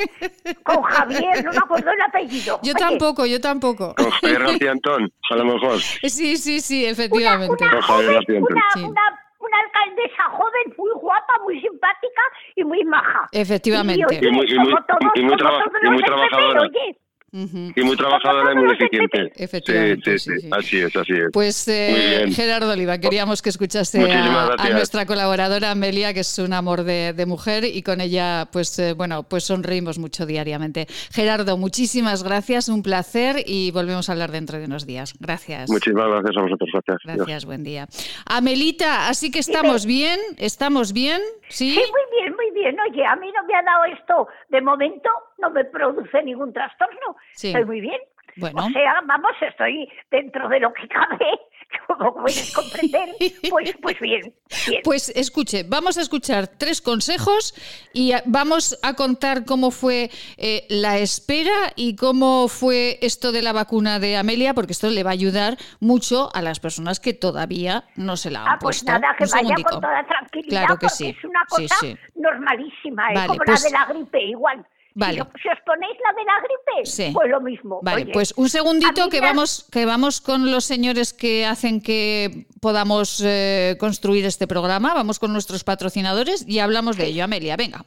Con 0.64 0.82
Javier, 0.84 1.44
no 1.44 1.52
me 1.52 1.58
acuerdo 1.58 1.92
el 1.92 2.02
apellido. 2.02 2.60
Yo 2.64 2.74
Oye, 2.74 2.80
tampoco, 2.80 3.26
yo 3.26 3.40
tampoco. 3.42 3.94
Con 3.96 4.10
Javier 4.12 4.40
García 4.40 4.72
Antón, 4.72 5.12
a 5.32 5.36
lo 5.36 5.46
mejor. 5.46 5.80
Sí, 5.80 6.38
sí, 6.38 6.60
sí, 6.60 6.86
efectivamente. 6.86 7.64
una 7.64 7.72
Con 7.74 7.82
Javier 7.82 8.06
joven, 8.06 8.14
García 8.16 8.38
Antón. 8.38 8.54
una, 8.54 8.64
Sí. 8.74 8.84
una, 8.84 9.20
una 9.40 9.58
alcaldesa 9.60 10.24
joven, 10.32 10.74
muy 10.78 10.92
guapa, 11.02 11.34
muy 11.44 11.60
simpática 11.62 12.22
y 12.56 12.64
muy 12.64 12.84
maja. 12.86 13.28
Efectivamente. 13.32 14.02
Y, 14.02 14.18
oye, 14.18 14.28
Y 14.28 14.32
muy- 14.32 14.46
y 14.46 14.56
como 14.56 14.70
muy- 14.70 14.80
todos, 14.88 15.00
y 15.16 15.22
muy 15.22 15.30
como 15.30 15.38
traba- 15.38 15.60
todos 15.64 15.74
y 15.84 15.86
muy 15.90 15.98
los 16.00 16.02
del 16.02 16.16
PP, 16.16 16.28
trabajadora. 16.30 16.62
oye. 16.62 16.98
Y 17.34 17.82
muy 17.82 17.98
trabajadora 17.98 18.54
y 18.54 18.56
muy 18.56 18.74
eficiente. 18.74 19.32
Efectivamente, 19.36 20.20
Sí, 20.20 20.20
sí, 20.20 20.32
sí, 20.32 20.36
sí. 20.36 20.42
sí. 20.42 20.50
Así 20.52 20.78
es, 20.82 20.96
así 20.96 21.14
es. 21.14 21.30
Pues 21.34 21.68
Muy 21.68 21.76
eh, 21.76 22.16
bien. 22.26 22.34
Gerardo 22.34 22.72
Oliva, 22.72 23.00
queríamos 23.00 23.42
que 23.42 23.50
escuchaste 23.50 24.00
a, 24.12 24.70
nuestra 24.70 25.08
colaboradora 25.08 25.72
Amelia, 25.72 26.14
que 26.14 26.20
es 26.20 26.38
un 26.38 26.54
amor 26.54 26.84
de, 26.84 27.14
de 27.14 27.26
mujer, 27.26 27.64
y 27.64 27.82
con 27.82 28.02
ella, 28.02 28.48
pues 28.52 28.78
eh, 28.78 28.94
bueno, 28.94 29.24
pues 29.24 29.46
sonreímos 29.46 29.98
mucho 29.98 30.28
diariamente. 30.28 30.86
Gerardo, 31.12 31.58
muchísimas 31.58 32.24
gracias, 32.24 32.70
un 32.70 32.84
placer 32.84 33.38
y 33.46 33.72
volvemos 33.72 34.10
a 34.10 34.12
hablar 34.12 34.32
dentro 34.32 34.60
de 34.60 34.66
unos 34.66 34.86
días. 34.86 35.16
Gracias. 35.20 35.72
Muchísimas 35.72 36.08
gracias 36.08 36.38
a 36.38 36.42
vosotros. 36.42 36.70
Gracias. 36.72 37.00
Dios. 37.04 37.18
Gracias, 37.18 37.46
buen 37.46 37.64
día. 37.64 37.88
Amelita, 38.28 39.08
así 39.10 39.32
que 39.32 39.40
estamos 39.40 39.88
bien, 39.88 40.20
estamos 40.38 40.94
bien, 40.94 41.20
¿sí? 41.50 41.72
Sí, 41.72 41.80
muy 41.80 42.22
bien, 42.22 42.36
muy 42.36 42.52
bien. 42.52 42.78
Oye, 42.92 43.06
a 43.06 43.16
mí 43.16 43.32
no 43.34 43.44
me 43.48 43.56
ha 43.56 43.64
dado 43.64 43.86
esto, 43.86 44.28
de 44.50 44.62
momento 44.62 45.10
no 45.44 45.50
me 45.52 45.66
produce 45.66 46.24
ningún 46.24 46.54
trastorno. 46.54 47.16
Sí. 47.34 47.48
Estoy 47.48 47.66
muy 47.66 47.82
bien. 47.82 48.00
Bueno. 48.38 48.66
O 48.66 48.70
sea, 48.72 48.96
vamos, 49.06 49.32
estoy 49.42 49.88
dentro 50.10 50.50
de 50.50 50.60
lo 50.60 50.74
que 50.74 50.88
cabe, 50.88 51.40
como 51.88 52.16
puedes 52.16 52.52
comprender, 52.56 53.10
pues, 53.48 53.76
pues 53.80 54.00
bien, 54.00 54.34
bien. 54.68 54.82
Pues 54.84 55.10
escuche, 55.10 55.64
vamos 55.68 56.00
a 56.00 56.02
escuchar 56.02 56.48
tres 56.48 56.82
consejos 56.82 57.54
y 57.94 58.12
vamos 58.26 58.80
a 58.82 58.96
contar 58.96 59.46
cómo 59.46 59.70
fue 59.70 60.10
eh, 60.38 60.66
la 60.70 60.98
espera 60.98 61.52
y 61.76 61.96
cómo 61.96 62.48
fue 62.48 62.98
esto 63.04 63.32
de 63.32 63.44
la 63.44 63.54
vacuna 63.54 64.00
de 64.00 64.18
Amelia, 64.18 64.56
porque 64.56 64.72
esto 64.72 64.90
le 64.90 65.04
va 65.04 65.12
a 65.12 65.14
ayudar 65.14 65.58
mucho 65.80 66.32
a 66.34 66.42
las 66.42 66.60
personas 66.60 67.00
que 67.00 67.14
todavía 67.14 67.84
no 67.96 68.18
se 68.18 68.32
la 68.32 68.42
han 68.46 68.48
Ah, 68.48 68.58
pues 68.60 68.78
puesto. 68.84 68.92
nada, 69.00 69.16
que 69.16 69.26
Un 69.26 69.30
vaya 69.30 69.42
segundito. 69.50 69.70
con 69.70 69.82
toda 69.82 70.08
tranquilidad, 70.08 70.50
Claro 70.50 70.76
que 70.80 70.88
porque 70.88 70.96
sí, 70.96 71.16
es 71.16 71.24
una 71.24 71.42
sí, 71.56 71.62
cosa 71.68 71.76
sí. 71.82 71.98
normalísima, 72.16 73.10
¿eh? 73.12 73.14
Vale, 73.16 73.28
como 73.28 73.40
pues- 73.46 73.62
la 73.64 73.70
de 73.70 73.74
la 73.78 73.94
gripe, 73.94 74.24
igual. 74.24 74.66
Vale. 74.96 75.16
Si, 75.16 75.22
os- 75.22 75.28
si 75.42 75.50
os 75.50 75.60
ponéis 75.66 75.98
la 76.04 76.14
de 76.14 76.24
la 76.24 76.34
gripe, 76.40 76.86
Sí. 76.86 77.12
pues 77.14 77.30
lo 77.30 77.42
mismo. 77.42 77.80
Vale, 77.82 78.04
Oye, 78.04 78.12
pues 78.14 78.34
un 78.38 78.46
a 78.46 78.50
segundito 78.50 79.10
que 79.10 79.22
vamos, 79.22 79.68
que 79.72 79.86
vamos 79.86 80.22
con 80.22 80.52
los 80.52 80.66
señores 80.66 81.14
que 81.14 81.46
hacen 81.46 81.82
que 81.82 82.46
podamos 82.62 83.22
eh, 83.26 83.76
construir 83.80 84.26
este 84.26 84.48
programa. 84.48 84.94
Vamos 84.94 85.20
con 85.20 85.34
nuestros 85.34 85.64
patrocinadores 85.64 86.48
y 86.48 86.60
hablamos 86.60 86.98
de 86.98 87.08
ello. 87.08 87.24
Amelia, 87.24 87.56
venga. 87.58 87.86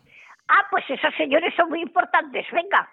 Ah, 0.49 0.63
pues 0.71 0.85
esos 0.89 1.15
señores 1.17 1.53
son 1.57 1.69
muy 1.69 1.81
importantes, 1.83 2.45
venga. 2.53 2.89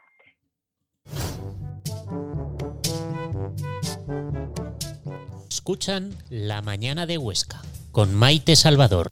Escuchan 5.49 6.11
La 6.29 6.61
Mañana 6.61 7.05
de 7.05 7.17
Huesca 7.17 7.61
con 7.91 8.13
Maite 8.15 8.55
Salvador. 8.55 9.11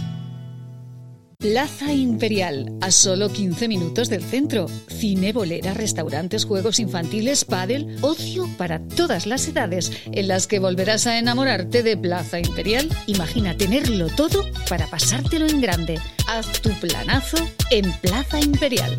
Plaza 1.41 1.91
Imperial, 1.91 2.71
a 2.81 2.91
solo 2.91 3.27
15 3.27 3.67
minutos 3.67 4.09
del 4.09 4.23
centro. 4.23 4.67
Cine, 4.87 5.33
bolera, 5.33 5.73
restaurantes, 5.73 6.45
juegos 6.45 6.79
infantiles, 6.79 7.45
pádel, 7.45 7.97
ocio 8.01 8.47
para 8.59 8.79
todas 8.79 9.25
las 9.25 9.47
edades, 9.47 9.91
en 10.11 10.27
las 10.27 10.45
que 10.45 10.59
volverás 10.59 11.07
a 11.07 11.17
enamorarte 11.17 11.81
de 11.81 11.97
Plaza 11.97 12.37
Imperial. 12.37 12.87
Imagina 13.07 13.57
tenerlo 13.57 14.07
todo 14.09 14.45
para 14.69 14.85
pasártelo 14.85 15.47
en 15.47 15.61
grande. 15.61 15.99
Haz 16.27 16.61
tu 16.61 16.69
planazo 16.79 17.37
en 17.71 17.91
Plaza 18.01 18.39
Imperial. 18.39 18.95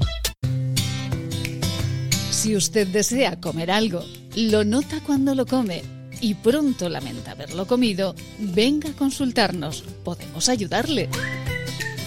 Si 2.32 2.56
usted 2.56 2.88
desea 2.88 3.40
comer 3.40 3.70
algo, 3.70 4.04
lo 4.34 4.64
nota 4.64 4.98
cuando 5.06 5.36
lo 5.36 5.46
come 5.46 5.82
y 6.20 6.34
pronto 6.34 6.88
lamenta 6.88 7.32
haberlo 7.32 7.68
comido, 7.68 8.16
venga 8.40 8.90
a 8.90 8.94
consultarnos. 8.94 9.84
Podemos 10.02 10.48
ayudarle. 10.48 11.08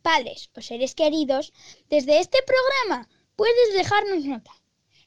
padres 0.00 0.50
o 0.56 0.60
seres 0.60 0.94
queridos, 0.94 1.52
desde 1.88 2.18
este 2.18 2.38
programa 2.42 3.08
puedes 3.36 3.74
dejarnos 3.74 4.24
nota. 4.24 4.52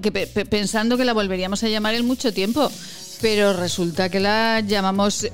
que, 0.03 0.11
pe- 0.13 0.27
pe- 0.27 0.45
pensando 0.47 0.97
que 0.97 1.05
la 1.05 1.13
volveríamos 1.13 1.63
a 1.63 1.69
llamar 1.69 1.95
en 1.95 2.07
mucho 2.07 2.33
tiempo, 2.35 2.71
pero 3.21 3.53
resulta 3.53 4.09
que 4.09 4.19
la 4.21 4.61
llamamos 4.61 5.29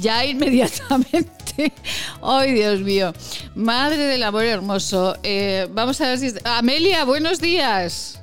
ya 0.00 0.24
inmediatamente. 0.24 1.72
Ay, 2.22 2.52
Dios 2.54 2.80
mío. 2.80 3.12
Madre 3.56 3.98
del 4.06 4.22
amor 4.22 4.44
hermoso. 4.44 5.16
Eh, 5.24 5.66
vamos 5.72 6.00
a 6.00 6.08
ver 6.08 6.18
si... 6.20 6.32
Amelia, 6.44 7.04
buenos 7.04 7.40
días. 7.40 8.20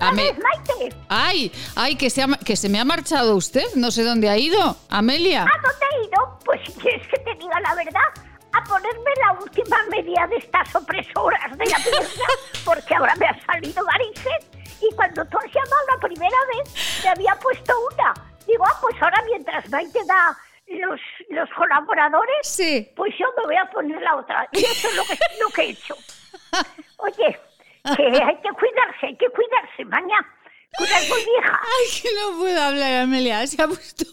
Ame- 0.00 0.32
Maite, 0.34 0.96
Ay, 1.08 1.52
ay, 1.76 1.96
que 1.96 2.10
se, 2.10 2.22
ha- 2.22 2.38
que 2.44 2.56
se 2.56 2.68
me 2.68 2.80
ha 2.80 2.84
marchado 2.84 3.36
usted. 3.36 3.64
No 3.76 3.90
sé 3.90 4.02
dónde 4.04 4.28
ha 4.28 4.36
ido. 4.38 4.76
Amelia. 4.88 5.42
¿a 5.42 5.56
dónde 5.62 5.86
he 5.92 6.04
ido? 6.06 6.38
Pues 6.44 6.60
si 6.66 6.72
quieres 6.80 7.06
que 7.08 7.18
te 7.18 7.34
diga 7.36 7.60
la 7.60 7.74
verdad, 7.74 8.08
a 8.52 8.64
ponerme 8.64 9.10
la 9.26 9.32
última 9.40 9.76
media 9.90 10.26
de 10.28 10.36
estas 10.36 10.74
opresoras 10.74 11.56
de 11.56 11.66
la 11.66 11.76
pierna, 11.84 12.24
porque 12.64 12.94
ahora 12.94 13.14
me 13.16 13.26
ha 13.26 13.44
salido 13.46 13.84
varices 13.84 14.46
y 14.80 14.94
cuando 14.96 15.24
tú 15.26 15.38
has 15.38 15.44
llamado 15.46 15.86
la 15.94 16.08
primera 16.08 16.36
vez 16.56 17.02
me 17.04 17.10
había 17.10 17.34
puesto 17.36 17.72
una. 17.92 18.14
Digo, 18.46 18.64
ah, 18.66 18.78
pues 18.80 18.96
ahora 19.00 19.22
mientras 19.26 19.68
Maite 19.70 20.00
da 20.06 20.36
los, 20.66 21.00
los 21.28 21.48
colaboradores, 21.56 22.60
pues 22.96 23.12
yo 23.18 23.26
me 23.36 23.44
voy 23.44 23.56
a 23.56 23.70
poner 23.70 24.00
la 24.00 24.16
otra. 24.16 24.48
Y 24.52 24.64
eso 24.64 24.88
es 24.88 24.96
lo 24.96 25.04
que, 25.04 25.18
lo 25.40 25.48
que 25.50 25.62
he 25.62 25.70
hecho. 25.70 25.94
Oye, 26.98 27.38
que 27.96 28.02
hay 28.22 28.36
que 28.36 28.50
cuidarse, 28.58 29.06
hay 29.06 29.16
que 29.16 29.28
cuidarse, 29.30 29.84
mañana. 29.86 30.36
Ay, 30.78 32.00
que 32.00 32.08
no 32.14 32.38
puedo 32.38 32.62
hablar, 32.62 33.02
Amelia. 33.02 33.44
Se 33.46 33.60
ha 33.60 33.66
puesto 33.66 34.04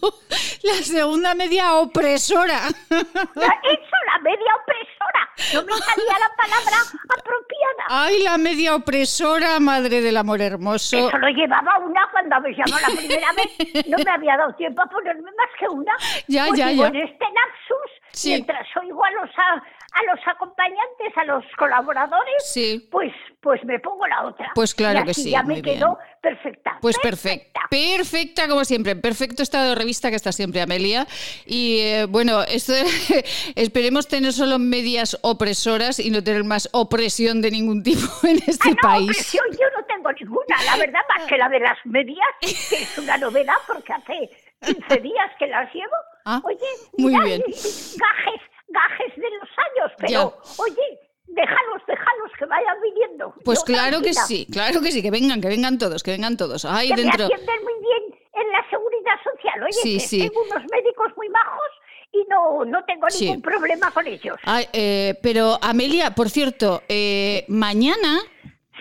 la 0.64 0.72
segunda 0.82 1.32
media 1.36 1.74
opresora. 1.74 2.58
La- 2.90 3.60
Eso, 3.62 3.96
la 4.06 4.18
media 4.22 4.52
opresora. 4.60 5.54
No 5.54 5.62
me 5.62 5.72
salía 5.80 6.18
la 6.18 6.36
palabra 6.36 6.78
apropiada. 7.10 7.84
Ay, 7.88 8.22
la 8.24 8.38
media 8.38 8.74
opresora, 8.74 9.60
madre 9.60 10.00
del 10.00 10.16
amor 10.16 10.40
hermoso. 10.42 10.96
Eso 11.08 11.16
lo 11.18 11.28
llevaba 11.28 11.78
una 11.78 12.08
cuando 12.10 12.34
habéis 12.34 12.56
llamado 12.58 12.88
la 12.88 12.96
primera 12.98 13.28
vez. 13.34 13.86
No 13.86 13.98
me 13.98 14.10
había 14.10 14.36
dado 14.36 14.52
tiempo 14.56 14.82
a 14.82 14.86
ponerme 14.86 15.30
más 15.38 15.48
que 15.60 15.68
una. 15.68 15.92
Ya, 16.26 16.46
Pues 16.48 16.58
ya, 16.58 16.72
ya. 16.72 16.86
En 16.88 16.96
este 16.96 17.24
lapsus, 17.24 17.92
Sí. 18.10 18.30
mientras 18.30 18.66
oigo 18.82 19.04
a 19.04 19.10
los, 19.12 19.30
a, 19.38 19.62
a 19.92 20.02
los 20.14 20.20
acompañantes, 20.26 21.16
a 21.16 21.24
los 21.24 21.44
colaboradores, 21.56 22.34
Sí. 22.44 22.86
pues, 22.90 23.12
pues 23.40 23.64
me 23.64 23.78
pongo 23.80 24.06
la 24.06 24.26
otra. 24.26 24.52
Pues 24.54 24.74
claro 24.74 25.00
Y 25.00 25.04
que 25.04 25.10
así 25.12 25.22
sí, 25.24 25.30
Ya 25.30 25.42
muy 25.42 25.56
me 25.56 25.62
quedó 25.62 25.98
perfecta. 26.22 26.78
Pues 26.80 26.98
perfecta. 26.98 27.60
Perfecta 27.70 28.48
como 28.48 28.64
siempre. 28.64 28.96
Perfecto 28.96 29.42
estado 29.42 29.70
de 29.70 29.74
revista 29.74 30.10
que 30.10 30.16
está 30.16 30.30
siempre 30.32 30.60
Amelia. 30.60 31.06
Y 31.46 31.80
eh, 31.80 32.04
bueno, 32.08 32.42
esto 32.42 32.72
esperemos 33.56 34.08
tener 34.08 34.32
solo 34.32 34.58
medias 34.58 35.18
opresoras 35.22 35.98
y 35.98 36.10
no 36.10 36.22
tener 36.22 36.44
más 36.44 36.68
opresión 36.72 37.40
de 37.40 37.50
ningún 37.50 37.82
tipo 37.82 38.06
en 38.24 38.38
este 38.46 38.70
No, 38.70 38.76
país. 38.82 39.06
presión 39.08 39.44
yo 39.52 39.66
no 39.76 39.84
tengo 39.86 40.12
ninguna, 40.12 40.62
la 40.64 40.76
verdad, 40.76 41.00
más 41.16 41.26
que 41.26 41.36
la 41.38 41.48
de 41.48 41.60
las 41.60 41.78
medias, 41.84 42.28
que 42.40 42.46
es 42.76 42.98
una 42.98 43.16
novedad 43.18 43.54
porque 43.66 43.92
hace 43.92 44.30
15 44.64 45.00
días 45.00 45.30
que 45.38 45.46
las 45.46 45.72
llevo. 45.74 45.94
Ah, 46.24 46.40
oye, 46.44 46.58
muy 46.98 47.12
mira, 47.12 47.24
bien. 47.24 47.42
gajes, 47.46 48.40
gajes 48.68 49.16
de 49.16 49.30
los 49.40 49.48
años, 49.58 49.92
pero 49.98 50.10
Ya. 50.10 50.24
oye, 50.62 50.98
déjalos, 51.26 51.82
déjalos 51.86 52.30
que 52.38 52.44
vayan 52.46 52.76
viniendo. 52.82 53.34
Pues 53.44 53.62
claro 53.64 54.00
que 54.00 54.12
sí, 54.14 54.46
claro 54.50 54.80
que 54.80 54.92
sí, 54.92 55.02
que 55.02 55.10
vengan, 55.10 55.40
que 55.40 55.48
vengan 55.48 55.78
todos, 55.78 56.02
que 56.02 56.10
vengan 56.12 56.36
todos. 56.36 56.64
Ay, 56.64 56.88
que 56.88 56.96
dentro. 56.96 57.28
me 57.28 57.34
atienden 57.34 57.62
muy 57.64 57.74
bien 57.80 58.20
en 58.34 58.52
la 58.52 58.70
seguridad 58.70 59.16
social. 59.24 59.62
Oye, 59.62 59.72
Sí, 59.72 59.94
que 59.94 60.00
sí. 60.00 60.18
tengo 60.28 60.42
unos 60.42 60.62
médicos 60.70 61.12
muy 61.16 61.28
majos 61.28 61.70
y 62.12 62.24
no, 62.30 62.64
no 62.64 62.84
tengo 62.84 63.10
Sí. 63.10 63.24
ningún 63.26 63.42
problema 63.42 63.90
con 63.90 64.06
ellos. 64.06 64.36
Ay, 64.44 64.66
eh, 64.72 65.18
pero 65.22 65.58
Amelia, 65.62 66.14
por 66.14 66.30
cierto, 66.30 66.82
eh, 66.88 67.44
mañana 67.48 68.20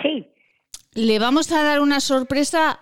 sí. 0.02 0.28
le 0.93 1.19
vamos 1.19 1.52
a 1.52 1.63
dar 1.63 1.80
una 1.82 2.00
sorpresa 2.00 2.80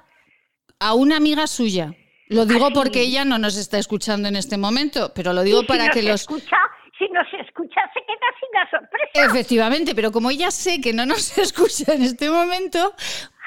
a 0.80 0.94
una 0.94 1.18
amiga 1.18 1.48
suya. 1.48 1.94
Lo 2.28 2.46
digo 2.46 2.70
porque 2.74 3.02
ella 3.02 3.24
no 3.24 3.38
nos 3.38 3.56
está 3.56 3.78
escuchando 3.78 4.28
en 4.28 4.36
este 4.36 4.58
momento, 4.58 5.12
pero 5.14 5.32
lo 5.32 5.44
digo 5.44 5.60
Y 5.60 5.62
si 5.62 5.68
para 5.68 5.86
nos 5.88 5.94
que 5.96 6.02
los... 6.04 6.22
escucha, 6.22 6.58
si 6.98 7.08
nos 7.10 7.28
escucha 7.46 7.82
se 7.94 8.00
queda 8.02 8.28
sin 8.40 8.50
la 8.54 8.70
sorpresa. 8.70 9.26
Efectivamente, 9.32 9.94
pero 9.96 10.12
como 10.12 10.30
ella 10.32 10.52
sé 10.52 10.80
que 10.82 10.94
no 10.94 11.06
nos 11.06 11.38
escucha 11.38 11.94
en 11.94 12.04
este 12.04 12.30
momento, 12.30 12.94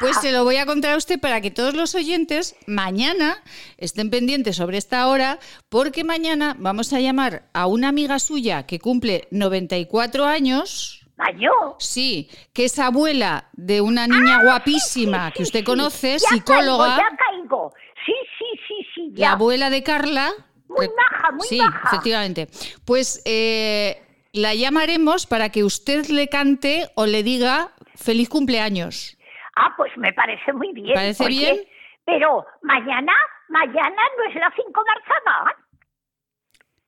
pues 0.00 0.16
se 0.20 0.32
lo 0.32 0.44
voy 0.44 0.56
a 0.56 0.66
contar 0.66 0.94
a 0.94 0.96
usted 0.96 1.18
para 1.20 1.40
que 1.40 1.50
todos 1.50 1.74
los 1.74 1.94
oyentes 1.94 2.56
mañana 2.66 3.42
estén 3.78 4.10
pendientes 4.10 4.56
sobre 4.56 4.78
esta 4.78 5.06
hora, 5.08 5.38
porque 5.68 6.04
mañana 6.04 6.54
vamos 6.58 6.92
a 6.92 7.00
llamar 7.00 7.48
a 7.54 7.66
una 7.66 7.88
amiga 7.88 8.18
suya 8.18 8.66
que 8.66 8.78
cumple 8.78 9.26
94 9.30 10.24
años. 10.24 11.06
¿Mayor? 11.16 11.74
Sí, 11.80 12.30
que 12.52 12.66
es 12.66 12.78
abuela 12.78 13.48
de 13.54 13.80
una 13.80 14.06
niña 14.06 14.40
guapísima 14.44 15.32
que 15.32 15.42
usted 15.42 15.64
conoce, 15.64 16.12
Ya 16.12 16.28
psicóloga, 16.28 16.84
Caigo, 16.96 16.98
ya 17.10 17.16
caigo. 17.16 17.72
Sí, 18.06 18.12
sí, 18.38 18.44
sí, 18.68 18.86
sí, 18.94 19.10
la 19.14 19.16
ya. 19.18 19.32
abuela 19.32 19.68
de 19.70 19.82
Carla. 19.82 20.30
Muy 20.68 20.86
baja, 20.88 21.32
muy 21.32 21.46
sí, 21.46 21.58
baja. 21.58 21.80
efectivamente. 21.88 22.48
Pues 22.84 23.22
eh, 23.24 24.02
la 24.32 24.54
llamaremos 24.54 25.26
para 25.26 25.50
que 25.50 25.64
usted 25.64 26.06
le 26.08 26.28
cante 26.28 26.88
o 26.94 27.06
le 27.06 27.22
diga 27.22 27.72
feliz 27.96 28.28
cumpleaños. 28.28 29.16
Ah, 29.56 29.74
pues 29.76 29.90
me 29.96 30.12
parece 30.12 30.52
muy 30.52 30.72
bien. 30.72 30.94
¿Parece 30.94 31.26
bien? 31.26 31.58
Pero 32.04 32.44
mañana, 32.62 33.12
mañana 33.48 34.02
no 34.16 34.24
es 34.30 34.34
la 34.36 34.52
5 34.54 34.82
Marzama. 34.86 35.52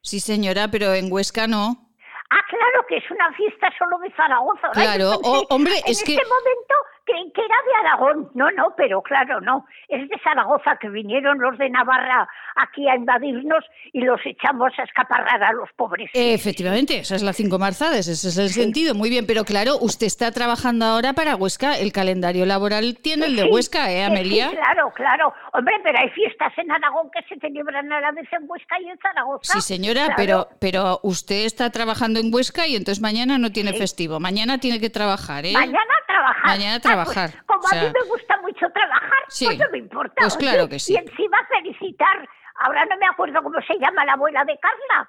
Sí, 0.03 0.21
señora, 0.21 0.69
pero 0.71 0.95
en 0.95 1.13
Huesca 1.13 1.47
no. 1.47 1.89
Ah, 2.31 2.41
claro, 2.49 2.87
que 2.89 2.99
es 2.99 3.11
una 3.11 3.33
fiesta 3.35 3.69
solo 3.79 3.99
de 3.99 4.11
Zaragoza. 4.15 4.71
Claro, 4.73 5.05
yo 5.15 5.21
pensé, 5.21 5.29
o- 5.37 5.47
hombre, 5.51 5.73
en 5.85 5.91
es 5.93 6.03
que- 6.05 6.15
este 6.15 6.25
momento 6.27 6.75
creí 7.11 7.33
que 7.33 7.41
era 7.45 7.55
de 7.67 7.89
Aragón. 7.89 8.31
No, 8.35 8.51
no, 8.53 8.75
pero 8.77 9.03
claro, 9.03 9.41
no. 9.41 9.67
Es 9.89 10.09
de 10.09 10.19
Zaragoza 10.23 10.77
que 10.81 10.89
vinieron 10.89 11.39
los 11.39 11.59
de 11.59 11.69
Navarra 11.71 12.29
aquí 12.57 12.89
a 12.89 12.97
invadirnos 12.97 13.65
y 13.93 14.01
los 14.03 14.21
echamos 14.25 14.73
a 14.79 14.83
escaparrar 14.85 15.43
a 15.43 15.53
los 15.53 15.69
pobres. 15.77 16.11
Efectivamente, 16.15 16.99
esa 16.99 17.17
es 17.17 17.23
la 17.23 17.33
cinco 17.33 17.59
marzades, 17.59 18.07
ese 18.09 18.29
es 18.29 18.39
el 18.39 18.51
sentido. 18.51 18.95
Muy 18.95 19.11
bien, 19.11 19.27
pero 19.27 19.45
claro, 19.45 19.77
usted 19.81 20.07
está 20.07 20.31
trabajando 20.33 20.85
ahora 20.85 21.13
para 21.13 21.37
Huesca. 21.37 21.79
El 21.79 21.93
calendario 21.93 22.47
laboral 22.47 22.99
tiene 23.03 23.27
el 23.27 23.37
de 23.37 23.43
Sí, 23.43 23.49
Huesca, 23.51 23.91
¿eh, 23.91 23.97
que 23.97 24.05
Amelia? 24.05 24.51
Sí, 24.51 24.57
claro, 24.57 24.93
claro. 24.95 25.33
Hombre, 25.53 25.75
pero 25.83 25.99
hay 25.99 26.09
fiestas 26.11 26.53
en 26.59 26.71
Aragón 26.71 27.11
que 27.11 27.23
se 27.29 27.41
celebran 27.41 27.91
a 27.93 28.01
la 28.01 28.13
vez 28.13 28.29
en 28.33 28.45
Huesca 28.49 28.81
y 28.81 28.89
en 28.89 28.99
Zaragoza. 28.99 29.53
Sí, 29.55 29.61
señora, 29.61 30.05
Claro. 30.07 30.15
pero, 30.17 30.49
pero 30.61 31.01
usted 31.03 31.45
está 31.45 31.71
trabajando 31.71 32.21
en 32.21 32.33
Huesca 32.33 32.67
y 32.67 32.77
entonces 32.77 33.01
mañana 33.03 33.39
no 33.39 33.51
tiene 33.53 33.73
festivo. 33.73 34.21
Mañana 34.21 34.59
tiene 34.59 34.81
que 34.81 34.91
trabajar, 34.91 35.47
¿eh? 35.47 35.53
Mañana 35.53 35.79
trabajar. 36.21 36.47
Mañana 36.47 36.73
a 36.73 36.77
Ah, 36.77 36.81
pues, 36.81 36.83
trabajar. 37.15 37.45
como 37.47 37.61
O 37.61 37.69
sea, 37.69 37.81
a 37.81 37.85
mí 37.85 37.93
me 37.93 38.09
gusta 38.09 38.41
mucho 38.43 38.67
trabajar, 38.73 39.19
Sí. 39.29 39.45
pues 39.47 39.59
no 39.59 39.67
me 39.71 39.79
importa. 39.79 40.15
Pues 40.19 40.37
oye. 40.37 40.47
claro 40.47 40.69
que 40.69 40.79
sí. 40.79 40.93
Y 40.95 40.97
encima 40.97 41.39
felicitar, 41.49 42.29
ahora 42.57 42.85
no 42.87 42.97
me 42.99 43.07
acuerdo 43.07 43.43
cómo 43.43 43.61
se 43.63 43.79
llama 43.79 44.05
la 44.05 44.13
abuela 44.15 44.45
de 44.45 44.59
Carla. 44.59 45.09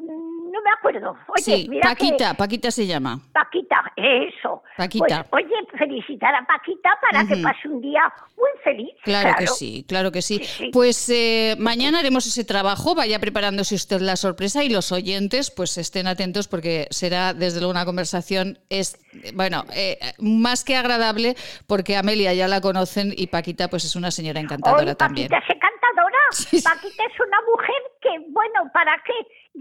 Mm, 0.00 0.50
No 0.50 0.60
me 0.62 0.70
acuerdo. 0.78 1.16
Oye, 1.28 1.42
sí, 1.42 1.66
mira 1.68 1.88
Paquita, 1.90 2.30
que... 2.30 2.36
Paquita 2.36 2.70
se 2.70 2.86
llama. 2.86 3.20
Paquita, 3.32 3.92
eso. 3.96 4.62
Paquita. 4.76 5.24
Pues, 5.30 5.44
oye, 5.44 5.54
felicitar 5.78 6.34
a 6.34 6.44
Paquita 6.44 6.90
para 7.00 7.26
que 7.26 7.36
pase 7.36 7.68
un 7.68 7.80
día 7.80 8.02
muy 8.36 8.50
feliz. 8.64 8.90
Claro, 9.04 9.34
que 9.38 9.46
sí, 9.46 9.84
claro 9.88 10.10
que 10.10 10.22
sí. 10.22 10.40
Pues 10.72 11.08
eh, 11.10 11.54
mañana 11.58 12.00
haremos 12.00 12.26
ese 12.26 12.44
trabajo, 12.44 12.94
vaya 12.94 13.18
preparándose 13.20 13.74
usted 13.74 14.00
la 14.00 14.16
sorpresa 14.16 14.64
y 14.64 14.70
los 14.70 14.90
oyentes 14.92 15.50
pues 15.50 15.78
estén 15.78 16.06
atentos 16.08 16.48
porque 16.48 16.86
será 16.90 17.32
desde 17.32 17.60
luego 17.60 17.70
una 17.70 17.84
conversación, 17.84 18.58
es 18.70 18.98
bueno, 19.34 19.64
eh, 19.74 19.98
más 20.18 20.64
que 20.64 20.76
agradable 20.76 21.36
porque 21.66 21.96
Amelia 21.96 22.34
ya 22.34 22.48
la 22.48 22.60
conocen 22.60 23.12
y 23.16 23.28
Paquita 23.28 23.68
pues 23.68 23.84
es 23.84 23.94
una 23.96 24.10
señora 24.10 24.40
encantadora 24.40 24.94
también. 24.94 25.28
Paquita 25.28 25.44
es 25.46 25.56
encantadora. 25.56 26.18
Paquita 26.64 27.04
es 27.04 27.20
una 27.20 27.38
mujer 27.50 27.82
que, 28.00 28.10
bueno, 28.30 28.70
¿para 28.72 28.92
qué? 29.04 29.12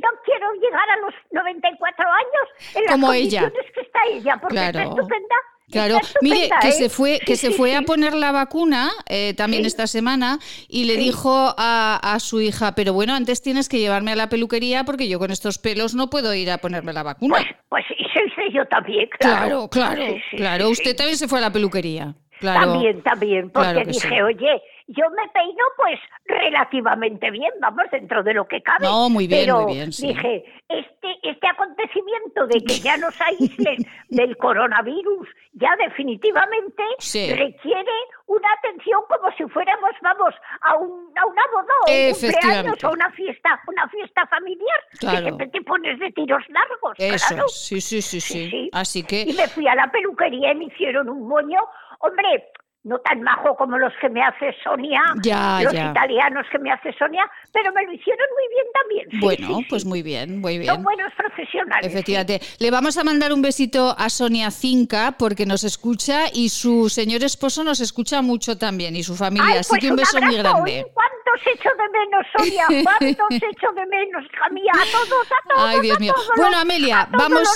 Yo 0.02 0.10
quiero 0.24 0.48
llegar 0.62 0.90
a 0.90 0.98
los 1.06 1.14
94 1.32 2.06
años 2.08 2.76
en 2.76 2.84
las 2.86 2.92
Como 2.94 3.14
ella. 3.14 3.52
que 3.74 3.82
está 3.82 4.00
ella, 4.12 4.38
porque 4.42 4.56
Claro. 4.56 4.80
está 4.80 4.90
estupenda. 4.90 5.36
Claro, 5.72 5.98
está 6.02 6.18
mire 6.24 6.50
que 6.62 6.70
¿eh? 6.70 6.72
se 6.72 6.90
fue 6.90 7.20
que 7.20 7.36
Sí, 7.36 7.46
se 7.48 7.52
sí, 7.52 7.54
fue 7.58 7.76
a 7.76 7.84
poner 7.84 8.16
la 8.16 8.32
vacuna 8.32 8.90
eh, 9.08 9.36
también 9.36 9.66
esta 9.66 9.86
semana 9.86 10.40
y 10.68 10.86
le 10.86 10.98
dijo 10.98 11.54
a, 11.58 12.00
a 12.02 12.20
su 12.20 12.42
hija, 12.42 12.74
pero 12.74 12.92
bueno, 12.94 13.14
antes 13.14 13.44
tienes 13.44 13.70
que 13.70 13.78
llevarme 13.78 14.12
a 14.14 14.16
la 14.16 14.30
peluquería 14.30 14.84
porque 14.84 15.08
yo 15.08 15.20
con 15.20 15.30
estos 15.30 15.60
pelos 15.60 15.94
no 15.94 16.10
puedo 16.10 16.34
ir 16.34 16.50
a 16.50 16.58
ponerme 16.58 16.92
la 16.92 17.04
vacuna. 17.04 17.38
Pues 17.70 17.86
eso 17.92 18.04
hice 18.26 18.52
yo 18.52 18.66
también, 18.66 19.08
Claro, 19.20 19.68
claro. 19.70 19.96
claro, 19.96 20.16
claro. 20.36 20.70
Usted 20.70 20.96
también 20.96 21.18
se 21.20 21.28
fue 21.28 21.38
a 21.38 21.42
la 21.44 21.52
peluquería. 21.54 22.16
Claro. 22.40 22.72
También, 22.72 23.04
también, 23.04 23.50
porque 23.52 23.70
Claro 23.74 23.92
dije, 23.92 24.24
oye, 24.24 24.62
yo 24.92 25.10
me 25.12 25.28
peino 25.30 25.64
pues 25.78 26.00
relativamente 26.26 27.30
bien, 27.32 27.52
vamos, 27.62 27.86
dentro 27.92 28.24
de 28.24 28.34
lo 28.34 28.48
que 28.48 28.62
cabe. 28.62 28.86
No, 28.86 29.10
muy 29.10 29.28
bien, 29.28 29.42
pero 29.46 29.62
muy 29.62 29.74
bien, 29.76 29.92
sí. 29.92 30.08
Dije, 30.08 30.44
este, 30.68 31.16
este 31.24 31.48
acontecimiento 31.48 32.48
de 32.48 32.60
que 32.62 32.80
ya 32.80 32.98
nos 32.98 33.20
aíslen 33.22 33.78
del 34.10 34.36
coronavirus, 34.38 35.28
ya 35.54 35.70
definitivamente 35.78 36.84
Sí. 37.00 37.32
requiere 37.34 37.92
una 38.28 38.48
atención 38.60 39.02
como 39.08 39.32
si 39.38 39.44
fuéramos, 39.46 39.92
vamos, 40.02 40.34
a, 40.62 40.76
un, 40.78 41.12
a 41.18 41.26
una 41.26 41.44
boda 41.54 41.74
o 41.88 41.92
un 41.92 42.14
cumpleaños 42.14 42.84
o 42.84 42.92
una 42.92 43.12
fiesta, 43.12 43.62
una 43.68 43.88
fiesta 43.90 44.26
familiar, 44.28 44.80
Claro. 45.00 45.18
que 45.18 45.24
siempre 45.24 45.48
te 45.48 45.62
pones 45.62 46.00
de 46.00 46.12
tiros 46.12 46.44
largos, 46.50 46.96
Eso 46.98 47.28
claro. 47.36 47.48
sí, 47.48 47.80
sí, 47.82 48.02
sí, 48.02 48.20
sí. 48.22 48.70
Así 48.74 49.04
que 49.04 49.22
Y 49.22 49.34
me 49.34 49.48
fui 49.48 49.68
a 49.68 49.76
la 49.76 49.92
peluquería 49.92 50.52
y 50.52 50.56
me 50.56 50.66
hicieron 50.66 51.10
un 51.10 51.28
moño, 51.28 51.60
hombre, 52.00 52.50
no 52.90 53.00
tan 53.00 53.22
majo 53.22 53.56
como 53.56 53.78
los 53.78 53.94
que 54.02 54.10
me 54.10 54.22
hace 54.24 54.54
Sonia, 54.64 55.00
Ya, 55.24 55.62
los 55.64 55.72
ya. 55.74 55.92
italianos 55.92 56.46
que 56.52 56.58
me 56.60 56.72
hace 56.72 56.92
Sonia, 56.98 57.24
pero 57.54 57.72
me 57.72 57.86
lo 57.86 57.94
hicieron 57.94 58.26
muy 58.36 58.48
bien 58.56 58.66
también. 58.74 59.08
sí, 59.12 59.18
bueno, 59.22 59.58
sí, 59.60 59.66
pues 59.70 59.86
muy 59.86 60.02
bien, 60.02 60.42
muy 60.42 60.56
Son 60.56 60.62
bien. 60.62 60.84
buenos 60.84 61.14
profesionales. 61.16 61.86
Efectivamente. 61.86 62.42
Le 62.60 62.72
vamos 62.72 62.98
a 62.98 63.04
mandar 63.04 63.32
un 63.32 63.42
besito 63.44 63.96
a 63.98 64.10
Sonia 64.10 64.50
Cinca 64.52 65.14
porque 65.18 65.46
nos 65.46 65.64
escucha 65.64 66.24
y 66.34 66.50
su 66.50 66.90
señor 66.90 67.24
esposo 67.24 67.64
nos 67.64 67.80
escucha 67.80 68.22
mucho 68.24 68.58
también 68.58 68.96
y 68.96 69.04
su 69.04 69.16
familia. 69.16 69.48
Ay, 69.54 69.58
Así 69.60 69.70
pues 69.70 69.82
que 69.82 69.90
un 69.92 69.96
beso 69.96 70.20
muy 70.22 70.36
grande. 70.38 70.86
¿Cuántos 71.30 71.48
echo 71.54 71.70
de 71.78 72.00
menos, 72.00 72.26
Sonia? 72.38 72.66
¿Cuántos 72.84 73.50
echo 73.52 73.72
de 73.74 73.86
menos, 73.86 74.24
hija 74.26 74.50
mía? 74.50 74.72
A 74.74 74.92
todos, 74.92 75.28
a 75.32 75.48
todos, 75.50 75.70
Ay, 75.70 75.80
Dios 75.82 76.00
mío. 76.00 76.14
Bueno, 76.38 76.58
Amelia, 76.58 77.08
vamos, 77.12 77.48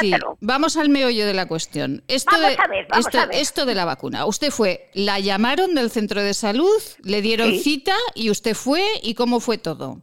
sí, 0.00 0.12
vamos 0.40 0.76
al 0.76 0.88
meollo 0.88 1.26
de 1.26 1.34
la 1.34 1.46
cuestión. 1.46 2.02
Esto 2.08 2.32
Vamos 2.32 2.56
de, 2.56 2.62
a 2.62 2.66
ver, 2.68 2.86
vamos 2.90 3.06
esto, 3.06 3.20
a 3.20 3.26
ver. 3.26 3.36
esto 3.36 3.66
de 3.66 3.74
la 3.74 3.84
vacuna. 3.84 4.26
Usted 4.26 4.50
fue, 4.50 4.88
la 4.94 5.18
llamaron 5.20 5.74
del 5.74 5.90
centro 5.90 6.20
de 6.22 6.34
salud, 6.34 6.80
le 7.04 7.20
dieron 7.22 7.50
Sí. 7.50 7.58
cita 7.60 7.94
y 8.14 8.30
usted 8.30 8.54
fue 8.54 8.82
y 9.02 9.14
cómo 9.14 9.40
fue 9.40 9.58
todo. 9.58 9.98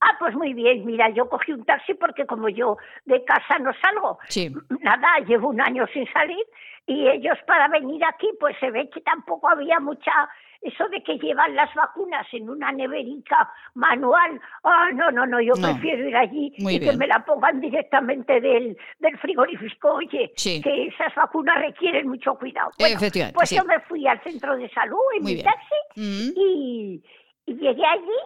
Ah, 0.00 0.16
pues 0.20 0.34
muy 0.34 0.54
bien, 0.54 0.84
mira, 0.86 1.10
yo 1.10 1.28
cogí 1.28 1.52
un 1.52 1.64
taxi 1.64 1.94
porque 1.94 2.24
como 2.24 2.48
yo 2.48 2.76
de 3.04 3.24
casa 3.24 3.58
no 3.58 3.72
salgo, 3.82 4.18
Sí. 4.28 4.52
nada, 4.80 5.08
llevo 5.26 5.48
un 5.48 5.60
año 5.60 5.86
sin 5.92 6.06
salir 6.12 6.44
y 6.86 7.08
ellos 7.08 7.36
para 7.46 7.66
venir 7.68 8.02
aquí 8.04 8.28
pues 8.38 8.56
se 8.60 8.70
ve 8.70 8.88
que 8.90 9.00
tampoco 9.00 9.48
había 9.48 9.80
mucha 9.80 10.12
eso 10.60 10.88
de 10.88 11.02
que 11.02 11.18
llevan 11.18 11.54
las 11.54 11.72
vacunas 11.74 12.26
en 12.32 12.50
una 12.50 12.72
neverica 12.72 13.50
manual. 13.74 14.40
Ah, 14.64 14.88
no, 14.92 15.10
no, 15.10 15.24
no, 15.26 15.40
yo 15.40 15.54
No. 15.54 15.68
prefiero 15.72 16.08
ir 16.08 16.16
allí 16.16 16.52
Muy 16.58 16.74
y 16.76 16.80
que 16.80 16.96
me 16.96 17.06
la 17.06 17.24
pongan 17.24 17.60
directamente 17.60 18.40
del, 18.40 18.76
del 18.98 19.18
frigorífico. 19.18 19.94
Oye, 19.94 20.32
Sí. 20.36 20.60
que 20.62 20.86
esas 20.88 21.14
vacunas 21.14 21.58
requieren 21.58 22.08
mucho 22.08 22.34
cuidado. 22.34 22.70
Bueno, 22.78 22.98
pues 23.34 23.48
sí. 23.48 23.56
yo 23.56 23.64
me 23.64 23.78
fui 23.80 24.06
al 24.06 24.20
centro 24.22 24.56
de 24.56 24.68
salud 24.70 24.98
en 25.16 25.22
Muy 25.22 25.32
mi 25.32 25.42
bien. 25.42 25.46
taxi 25.46 25.74
Mm. 26.00 26.32
y, 26.36 27.02
y 27.46 27.54
llegué 27.54 27.84
allí, 27.86 28.18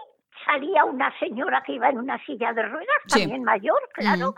salía 0.45 0.85
una 0.85 1.13
señora 1.19 1.63
que 1.65 1.73
iba 1.75 1.89
en 1.91 1.99
una 1.99 2.19
silla 2.25 2.53
de 2.53 2.63
ruedas, 2.63 2.89
Sí. 3.07 3.21
también 3.21 3.45
mayor, 3.45 3.79
claro, 3.95 4.35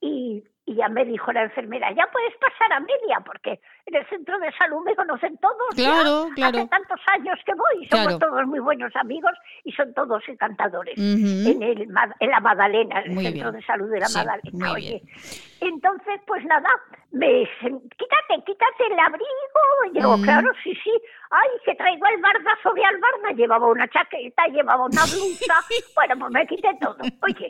y, 0.00 0.42
y 0.66 0.74
ya 0.76 0.88
me 0.88 1.04
dijo 1.04 1.30
la 1.32 1.42
enfermera, 1.42 1.92
ya 1.92 2.06
puedes 2.10 2.34
pasar 2.38 2.72
a 2.72 2.80
media, 2.80 3.20
porque 3.24 3.60
en 3.86 3.96
el 3.96 4.06
centro 4.08 4.38
de 4.38 4.50
salud 4.52 4.82
me 4.84 4.96
conocen 4.96 5.36
todos. 5.38 5.74
ya. 5.76 5.90
Claro, 5.92 6.28
claro. 6.34 6.58
Hace 6.58 6.68
tantos 6.68 7.00
años 7.08 7.38
que 7.44 7.52
voy, 7.54 7.86
somos 7.88 8.06
Claro. 8.06 8.18
todos 8.18 8.46
muy 8.46 8.60
buenos 8.60 8.94
amigos 8.96 9.32
y 9.64 9.72
son 9.72 9.92
todos 9.92 10.22
encantadores. 10.28 10.96
En, 10.96 11.62
el, 11.62 11.82
en 12.20 12.30
la 12.30 12.40
Magdalena, 12.40 13.00
en 13.00 13.10
el 13.10 13.14
Muy 13.14 13.24
centro 13.24 13.50
bien. 13.50 13.60
de 13.60 13.66
salud 13.66 13.90
de 13.90 14.00
la 14.00 14.06
Sí, 14.06 14.16
Magdalena. 14.18 14.50
muy 14.52 14.70
Oye, 14.70 15.02
entonces, 15.60 16.20
pues 16.26 16.44
nada, 16.44 16.68
me 17.12 17.44
sen- 17.60 17.80
quítate, 17.96 18.42
quítate 18.46 18.86
el 18.90 18.98
abrigo. 18.98 19.24
Y 19.86 19.90
digo, 19.98 20.16
Mm. 20.16 20.22
claro, 20.22 20.48
sí, 20.62 20.74
sí. 20.82 20.92
Ay, 21.30 21.48
que 21.64 21.74
traigo 21.74 22.06
el 22.06 22.20
barda 22.20 22.50
sobre 22.62 22.84
albarda. 22.84 23.32
Llevaba 23.34 23.66
una 23.68 23.88
chaqueta, 23.88 24.46
llevaba 24.48 24.84
una 24.86 25.02
blusa. 25.04 25.54
bueno, 25.94 26.18
pues 26.18 26.30
me 26.32 26.46
quité 26.46 26.70
todo. 26.80 26.96
Oye, 27.22 27.48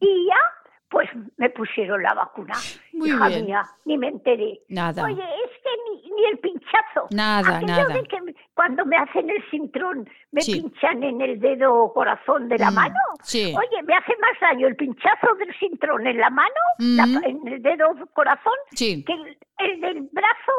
y 0.00 0.26
ya, 0.28 0.40
pues 0.88 1.08
me 1.36 1.50
pusieron 1.50 2.02
la 2.02 2.14
vacuna. 2.14 2.54
Muy 2.92 3.08
Hija 3.10 3.28
bien. 3.28 3.46
mía, 3.46 3.62
ni 3.84 3.98
me 3.98 4.08
enteré. 4.08 4.60
Nada. 4.68 5.04
Oye, 5.04 5.14
es 5.22 5.50
que 5.62 5.70
ni, 5.90 6.10
ni 6.12 6.24
el 6.26 6.38
pinchazo. 6.38 7.08
Nada, 7.10 7.56
Aquello 7.58 7.72
nada. 7.72 7.94
de 7.94 8.04
que 8.04 8.20
me- 8.20 8.34
cuando 8.54 8.86
me 8.86 8.96
hacen 8.96 9.28
el 9.28 9.42
cintrón, 9.50 10.08
me 10.30 10.40
Sí. 10.42 10.60
pinchan 10.60 11.02
en 11.02 11.20
el 11.20 11.40
dedo 11.40 11.92
corazón 11.92 12.48
de 12.48 12.58
la 12.58 12.70
Mm, 12.70 12.74
mano. 12.74 12.94
sí. 13.22 13.52
Oye, 13.56 13.82
me 13.82 13.94
hace 13.94 14.12
más 14.20 14.38
daño 14.40 14.68
el 14.68 14.76
pinchazo 14.76 15.34
del 15.38 15.52
cintrón 15.58 16.06
en 16.06 16.18
la 16.18 16.30
mano, 16.30 16.54
Mm. 16.78 16.96
la- 16.96 17.28
en 17.28 17.48
el 17.48 17.62
dedo 17.62 17.88
corazón, 18.14 18.54
Sí. 18.70 19.04
que 19.04 19.12
el, 19.12 19.38
el 19.58 19.80
del 19.80 20.00
brazo. 20.12 20.52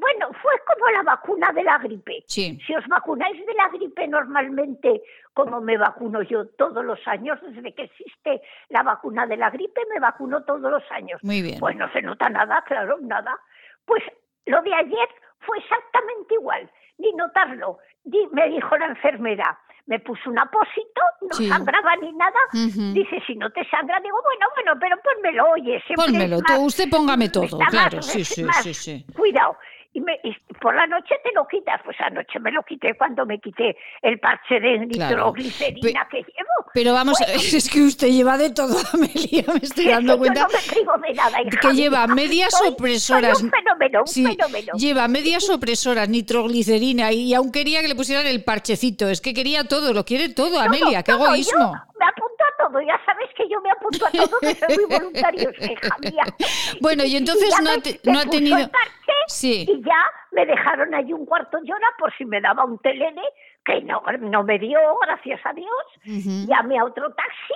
Bueno, 0.00 0.28
fue 0.42 0.52
como 0.66 0.90
la 0.90 1.02
vacuna 1.02 1.50
de 1.52 1.62
la 1.64 1.78
gripe. 1.78 2.24
Sí. 2.26 2.58
Si 2.66 2.74
os 2.74 2.86
vacunáis 2.88 3.44
de 3.46 3.54
la 3.54 3.68
gripe 3.68 4.06
normalmente, 4.06 5.02
como 5.32 5.60
me 5.60 5.76
vacuno 5.76 6.22
yo 6.22 6.46
todos 6.48 6.84
los 6.84 6.98
años, 7.06 7.38
desde 7.42 7.74
que 7.74 7.82
existe 7.84 8.42
la 8.68 8.82
vacuna 8.82 9.26
de 9.26 9.36
la 9.36 9.50
gripe, 9.50 9.80
me 9.92 10.00
vacuno 10.00 10.44
todos 10.44 10.70
los 10.70 10.82
años. 10.92 11.22
Muy 11.22 11.42
bien. 11.42 11.58
Pues 11.60 11.76
no 11.76 11.90
se 11.92 12.02
nota 12.02 12.28
nada, 12.28 12.62
claro, 12.66 12.98
nada. 13.00 13.38
Pues 13.84 14.02
lo 14.46 14.60
de 14.62 14.74
ayer 14.74 15.08
fue 15.40 15.58
exactamente 15.58 16.34
igual, 16.34 16.70
ni 16.98 17.12
notarlo. 17.12 17.78
Di- 18.04 18.28
me 18.32 18.48
dijo 18.48 18.76
la 18.76 18.86
enfermera, 18.86 19.58
me 19.86 19.98
puso 20.00 20.30
un 20.30 20.38
apósito, 20.38 21.00
no 21.22 21.36
Sí. 21.36 21.48
sangraba 21.48 21.94
ni 21.96 22.12
nada. 22.12 22.38
Dice, 22.52 23.20
si 23.26 23.34
no 23.36 23.50
te 23.50 23.68
sangra, 23.68 24.00
digo, 24.00 24.16
bueno, 24.24 24.46
bueno, 24.54 24.72
pero 24.80 24.96
pónmelo, 25.02 25.50
oye, 25.52 25.82
Pónmelo, 25.94 26.38
más- 26.40 26.58
usted 26.60 26.88
póngame 26.88 27.28
todo, 27.28 27.58
claro, 27.70 27.96
más- 27.96 28.06
sí, 28.06 28.24
sí, 28.24 28.42
más 28.44 28.62
sí, 28.62 28.72
sí. 28.74 29.04
Cuidado. 29.14 29.56
Y, 29.94 30.00
me, 30.02 30.18
y 30.22 30.34
por 30.60 30.74
la 30.76 30.86
noche 30.86 31.14
te 31.24 31.30
lo 31.34 31.46
quitas. 31.48 31.80
Pues 31.84 31.96
anoche 32.00 32.38
me 32.40 32.52
lo 32.52 32.62
quité 32.62 32.94
cuando 32.98 33.24
me 33.24 33.38
quité 33.40 33.76
el 34.02 34.18
parche 34.20 34.60
de 34.60 34.86
Claro. 34.92 35.32
nitroglicerina 35.32 36.06
que 36.10 36.18
llevo. 36.18 36.70
Pero 36.74 36.92
vamos, 36.92 37.18
Bueno, 37.18 37.34
es 37.56 37.70
que 37.70 37.80
usted 37.82 38.08
lleva 38.08 38.36
de 38.36 38.50
todo, 38.50 38.76
Amelia, 38.92 39.44
me 39.48 39.60
estoy 39.62 39.86
es 39.86 39.90
dando 39.92 40.18
cuenta. 40.18 40.40
Yo 40.40 40.46
no 40.48 40.52
me 40.52 40.72
privo 40.74 40.92
de 41.08 41.14
nada, 41.14 41.42
hija 41.42 41.58
que 41.60 41.72
lleva 41.74 42.06
medias 42.08 42.52
Soy- 42.58 42.68
opresoras. 42.70 43.38
Soy 43.38 43.46
un 43.46 43.50
fenómeno, 43.52 44.00
un 44.00 44.06
Sí, 44.06 44.24
fenómeno. 44.26 44.72
lleva 44.76 45.08
medias 45.08 45.48
opresoras, 45.48 46.08
nitroglicerina 46.08 47.12
y 47.12 47.32
aún 47.34 47.52
quería 47.52 47.80
que 47.80 47.88
le 47.88 47.94
pusieran 47.94 48.26
el 48.26 48.42
parchecito. 48.44 49.08
Es 49.08 49.20
que 49.20 49.32
quería 49.32 49.64
todo, 49.64 49.92
lo 49.92 50.04
quiere 50.04 50.28
todo, 50.30 50.58
Amelia, 50.60 51.02
qué 51.02 51.12
egoísmo. 51.12 51.74
Me 52.04 52.10
apunto 52.10 52.44
a 52.44 52.66
todo, 52.68 52.80
ya 52.82 53.00
sabes 53.06 53.30
que 53.36 53.48
yo 53.48 53.60
me 53.60 53.70
apunto 53.70 54.06
a 54.06 54.10
todo, 54.10 54.38
que 54.40 54.54
soy 54.54 54.76
muy 54.86 54.98
voluntario, 54.98 55.50
hija 55.50 55.96
mía. 56.00 56.24
Bueno, 56.80 57.04
y 57.04 57.16
entonces 57.16 57.48
no 57.62 57.70
ha 57.70 57.74
me- 57.76 57.82
te- 57.82 58.00
me 58.04 58.12
no 58.12 58.18
ha 58.18 58.22
puso 58.24 58.36
tenido- 58.38 58.58
el 58.58 58.70
parche 58.70 58.90
Sí. 59.28 59.64
Y 59.68 59.82
ya 59.82 60.04
me 60.32 60.44
dejaron 60.44 60.94
allí 60.94 61.12
un 61.14 61.24
cuarto 61.24 61.58
de 61.62 61.72
hora 61.72 61.86
por 61.98 62.14
si 62.16 62.24
me 62.26 62.40
daba 62.42 62.64
un 62.64 62.78
telene, 62.78 63.22
que 63.64 63.80
no, 63.82 64.02
no 64.20 64.44
me 64.44 64.58
dio, 64.58 64.78
gracias 65.00 65.40
a 65.44 65.52
Dios. 65.54 65.68
Ujú. 66.06 66.46
Llamé 66.46 66.78
a 66.78 66.84
otro 66.84 67.10
taxi 67.14 67.54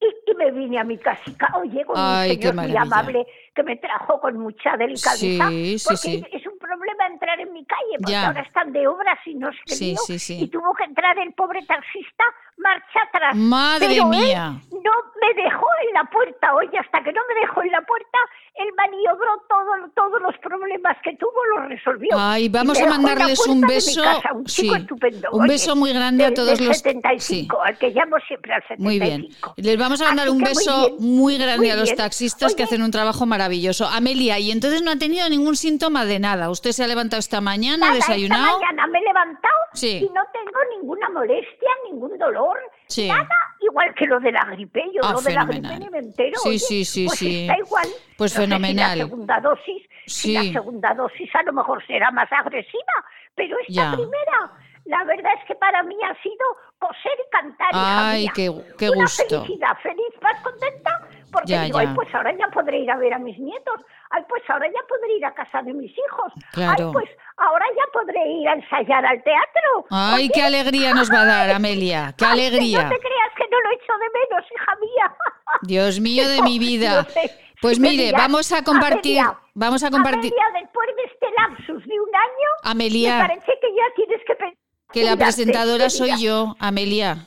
y, 0.00 0.30
y 0.30 0.34
me 0.36 0.52
vine 0.52 0.78
a 0.78 0.84
mi 0.84 0.96
casita. 0.98 1.48
Oye, 1.56 1.84
con 1.84 1.96
Ay, 1.98 2.30
un 2.30 2.42
señor 2.42 2.54
muy 2.54 2.76
amable 2.76 3.26
que 3.54 3.62
me 3.64 3.76
trajo 3.76 4.20
con 4.20 4.38
mucha 4.38 4.76
delicadeza. 4.76 5.48
Sí, 5.48 5.78
sí, 5.78 5.84
porque 5.84 5.96
sí. 5.98 6.24
Es, 6.32 6.46
un 6.46 6.58
problema 6.58 7.06
entrar 7.08 7.40
en 7.40 7.52
mi 7.52 7.64
calle, 7.66 7.96
porque 7.98 8.12
Ya. 8.12 8.28
ahora 8.28 8.42
están 8.42 8.72
de 8.72 8.86
obras 8.86 9.18
y 9.26 9.34
no 9.34 9.50
lío, 9.50 9.96
sí, 10.06 10.18
sí. 10.20 10.38
Y 10.44 10.48
tuvo 10.48 10.72
que 10.74 10.84
entrar 10.84 11.18
el 11.18 11.32
pobre 11.34 11.60
taxista 11.66 12.24
marcha 12.62 13.00
atrás. 13.08 13.34
Madre 13.36 13.86
Pero 13.88 14.04
él 14.04 14.08
mía. 14.10 14.52
no 14.70 14.92
me 15.20 15.42
dejó 15.42 15.66
en 15.88 15.94
la 15.94 16.04
puerta. 16.04 16.54
Oye, 16.54 16.78
hasta 16.78 17.02
que 17.02 17.12
no 17.12 17.20
me 17.28 17.40
dejó 17.40 17.62
en 17.62 17.70
la 17.72 17.82
puerta, 17.82 18.18
él 18.54 18.68
maniobró 18.76 19.42
todo, 19.48 19.90
todos 19.94 20.20
los 20.22 20.36
problemas 20.38 20.96
que 21.02 21.16
tuvo, 21.16 21.32
los 21.56 21.68
resolvió. 21.68 22.10
Ay, 22.16 22.48
vamos 22.48 22.80
a 22.80 22.86
mandarles 22.86 23.46
un 23.46 23.60
beso. 23.62 24.02
casa, 24.02 24.32
un 24.32 24.44
chico 24.44 24.74
sí, 24.74 24.80
estupendo. 24.82 25.28
un 25.32 25.42
Oye, 25.42 25.52
beso 25.52 25.76
muy 25.76 25.92
grande 25.92 26.24
a 26.26 26.34
todos 26.34 26.58
del 26.58 26.68
los. 26.68 26.76
75, 26.78 27.62
al 27.62 27.78
que 27.78 27.90
llamo 27.90 28.16
siempre 28.26 28.52
al 28.54 28.62
75. 28.62 28.82
Muy 28.82 28.98
bien. 28.98 29.28
Les 29.56 29.78
vamos 29.78 30.00
a 30.00 30.06
mandar 30.06 30.26
Así 30.26 30.32
un 30.36 30.40
muy 30.40 30.48
beso 30.48 30.96
muy 30.98 31.38
grande 31.38 31.56
muy 31.58 31.70
a 31.70 31.76
los 31.76 31.94
taxistas 31.94 32.54
que 32.54 32.62
hacen 32.64 32.82
un 32.82 32.90
trabajo 32.90 33.24
maravilloso. 33.26 33.86
Amelia, 33.86 34.38
y 34.38 34.50
entonces 34.50 34.82
no 34.82 34.90
ha 34.90 34.96
tenido 34.96 35.28
ningún 35.28 35.56
síntoma 35.56 36.04
de 36.04 36.18
nada. 36.18 36.50
Usted 36.50 36.72
se 36.72 36.84
ha 36.84 36.86
levantado 36.86 37.20
esta 37.20 37.40
mañana, 37.40 37.78
Nada, 37.78 37.92
ha 37.92 37.94
desayunado. 37.96 38.46
Esta 38.46 38.58
mañana 38.58 38.86
me 38.88 38.98
he 38.98 39.02
levantado 39.02 39.54
Sí. 39.72 39.98
y 40.02 40.12
no 40.12 40.22
tengo 40.32 40.58
ninguna 40.76 41.08
molestia, 41.10 41.70
ningún 41.90 42.18
dolor, 42.18 42.49
Sí. 42.86 43.08
nada, 43.08 43.28
igual 43.60 43.94
que 43.94 44.06
lo 44.06 44.18
de 44.20 44.32
la 44.32 44.44
gripe. 44.46 44.82
Yo 44.92 45.00
Ah, 45.04 45.12
lo 45.12 45.20
de 45.20 45.32
la 45.32 45.46
fenomenal. 45.46 45.70
gripe 45.78 45.84
ni 45.84 45.90
me 45.90 45.98
entero. 45.98 46.38
Sí, 46.42 46.48
oye, 46.48 46.58
sí, 46.58 46.84
sí, 46.84 47.06
pues 47.06 47.18
sí. 47.18 47.42
está 47.42 47.58
igual. 47.58 47.86
Pues 48.16 48.32
No 48.34 48.40
sé 48.40 48.46
si 48.46 48.50
fenomenal. 48.50 48.98
la 48.98 49.04
segunda 49.04 49.40
dosis, 49.40 49.82
si 50.06 50.28
Sí. 50.28 50.32
la 50.34 50.42
segunda 50.60 50.94
dosis 50.94 51.34
a 51.34 51.42
lo 51.44 51.52
mejor 51.52 51.86
será 51.86 52.10
más 52.10 52.28
agresiva, 52.32 53.04
pero 53.34 53.56
esta 53.60 53.72
Ya. 53.72 53.92
primera, 53.92 54.52
la 54.84 55.04
verdad 55.04 55.32
es 55.40 55.44
que 55.46 55.54
para 55.54 55.82
mí 55.82 55.96
ha 56.04 56.14
sido 56.22 56.46
coser 56.78 57.12
y 57.26 57.30
cantar. 57.30 57.68
hija 57.70 58.10
Ay, 58.10 58.22
mía. 58.22 58.32
qué, 58.34 58.50
qué 58.78 58.90
Una 58.90 59.02
gusto. 59.02 59.24
felicidad, 59.44 59.76
feliz, 59.82 60.14
más 60.22 60.40
contenta, 60.42 60.90
porque 61.30 61.52
Ya, 61.52 61.62
digo, 61.64 61.80
ya. 61.80 61.88
ay, 61.88 61.94
pues 61.94 62.14
ahora 62.14 62.32
ya 62.36 62.48
podré 62.48 62.78
ir 62.78 62.90
a 62.90 62.96
ver 62.96 63.12
a 63.14 63.18
mis 63.18 63.38
nietos, 63.38 63.80
ay, 64.10 64.22
pues 64.28 64.42
ahora 64.48 64.66
ya 64.66 64.80
podré 64.88 65.16
ir 65.16 65.24
a 65.26 65.34
casa 65.34 65.62
de 65.62 65.72
mis 65.74 65.92
hijos, 65.92 66.32
Claro. 66.52 66.86
ay, 66.88 66.92
pues 66.92 67.08
ahora 67.36 67.66
ya 67.76 67.82
podré 67.92 68.26
ir 68.28 68.48
a 68.48 68.54
ensayar 68.54 69.04
al 69.06 69.22
teatro. 69.22 69.84
Ay, 69.90 70.28
qué 70.34 70.42
alegría 70.42 70.92
nos 70.94 71.10
va 71.12 71.22
a 71.22 71.26
dar, 71.26 71.50
Amelia. 71.50 72.14
Qué 72.18 72.24
ay, 72.24 72.30
que 72.38 72.46
alegría. 72.46 72.82
No 72.84 72.88
te 72.88 72.98
creas 72.98 73.30
que 73.36 73.44
no 73.50 73.60
lo 73.60 73.70
echo 73.70 73.92
de 73.98 74.18
menos, 74.18 74.50
hija 74.52 74.72
mía. 74.80 75.16
Dios 75.62 76.00
mío 76.00 76.28
de 76.28 76.38
No, 76.38 76.44
mi 76.50 76.58
vida. 76.58 77.02
no 77.02 77.08
sé. 77.10 77.30
Pues 77.60 77.78
mire, 77.78 78.10
vamos 78.12 78.50
a 78.52 78.64
compartir, 78.64 79.20
Amelia, 79.20 79.38
vamos 79.54 79.84
a 79.84 79.90
compartir 79.90 80.32
Amelia, 80.32 80.60
después 80.62 80.88
de 80.96 81.02
este 81.02 81.26
lapsus 81.36 81.86
de 81.86 82.00
un 82.00 82.08
año, 82.16 82.48
Amelia. 82.64 83.18
me 83.18 83.28
parece 83.28 83.52
que 83.60 83.68
ya 83.76 83.84
tienes 83.96 84.20
que 84.26 84.34
pensar. 84.34 84.59
Que 84.92 85.04
la 85.04 85.16
presentadora 85.16 85.90
soy 85.90 86.20
yo, 86.22 86.56
Amelia. 86.58 87.26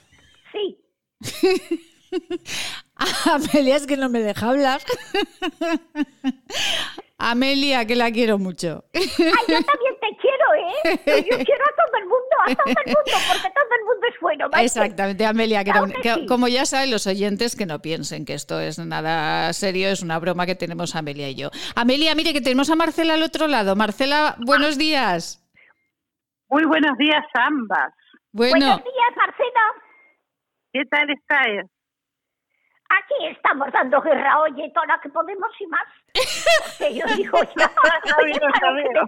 Sí. 0.52 0.78
Amelia 3.26 3.76
es 3.76 3.88
que 3.88 3.98
no 3.98 4.08
me 4.10 4.20
deja 4.22 4.50
hablar. 4.50 4.82
Amelia, 7.18 7.86
que 7.86 7.96
la 7.96 8.12
quiero 8.12 8.38
mucho. 8.38 8.84
Ay, 8.94 9.02
yo 9.16 9.32
también 9.64 9.96
te 10.02 10.18
quiero, 10.20 10.46
¿eh? 10.58 11.24
Yo 11.30 11.38
quiero 11.46 11.64
a 11.64 11.76
todo 11.76 11.98
el 12.00 12.04
mundo, 12.06 12.36
a 12.46 12.54
todo 12.56 12.66
el 12.68 12.76
mundo, 12.86 13.12
porque 13.30 13.50
todo 13.50 13.76
el 13.80 13.86
mundo 13.86 14.08
es 14.14 14.20
bueno. 14.22 14.50
Maite. 14.52 14.66
Exactamente, 14.66 15.26
Amelia, 15.26 15.64
que 15.64 15.72
Claro 15.72 15.88
no- 15.88 15.94
que 15.94 16.02
que- 16.02 16.14
sí. 16.16 16.26
como 16.26 16.48
ya 16.50 16.66
saben 16.66 16.92
los 16.92 17.08
oyentes, 17.08 17.56
que 17.56 17.66
no 17.66 17.82
piensen 17.82 18.26
que 18.26 18.34
esto 18.34 18.60
es 18.60 18.78
nada 18.78 19.54
serio, 19.54 19.88
es 19.90 20.02
una 20.02 20.20
broma 20.20 20.46
que 20.46 20.56
tenemos 20.56 20.96
Amelia 20.96 21.30
y 21.30 21.36
yo. 21.36 21.50
Amelia, 21.76 22.14
mire 22.16 22.34
que 22.34 22.42
tenemos 22.42 22.70
a 22.70 22.76
Marcela 22.76 23.14
al 23.14 23.24
otro 23.24 23.48
lado. 23.48 23.76
Marcela, 23.78 24.36
buenos 24.46 24.78
días. 24.78 25.40
Muy 26.54 26.66
buenos 26.66 26.96
días 27.00 27.26
a 27.34 27.48
ambas. 27.48 27.96
Bueno, 28.32 28.52
Buenos 28.52 28.84
días, 28.84 29.18
Marcela. 29.18 29.66
¿Qué 30.72 30.86
tal 30.86 31.10
estáis? 31.10 31.64
Aquí 32.90 33.26
estamos 33.36 33.72
dando 33.72 34.00
guerra, 34.02 34.40
oye, 34.42 34.72
toda 34.72 34.86
la 34.86 35.02
que 35.02 35.10
podemos 35.10 35.50
y 35.60 35.66
más. 35.66 35.88
Porque 36.14 36.94
yo 36.94 37.06
digo, 37.18 37.40
ya, 37.58 37.68
que 37.70 38.12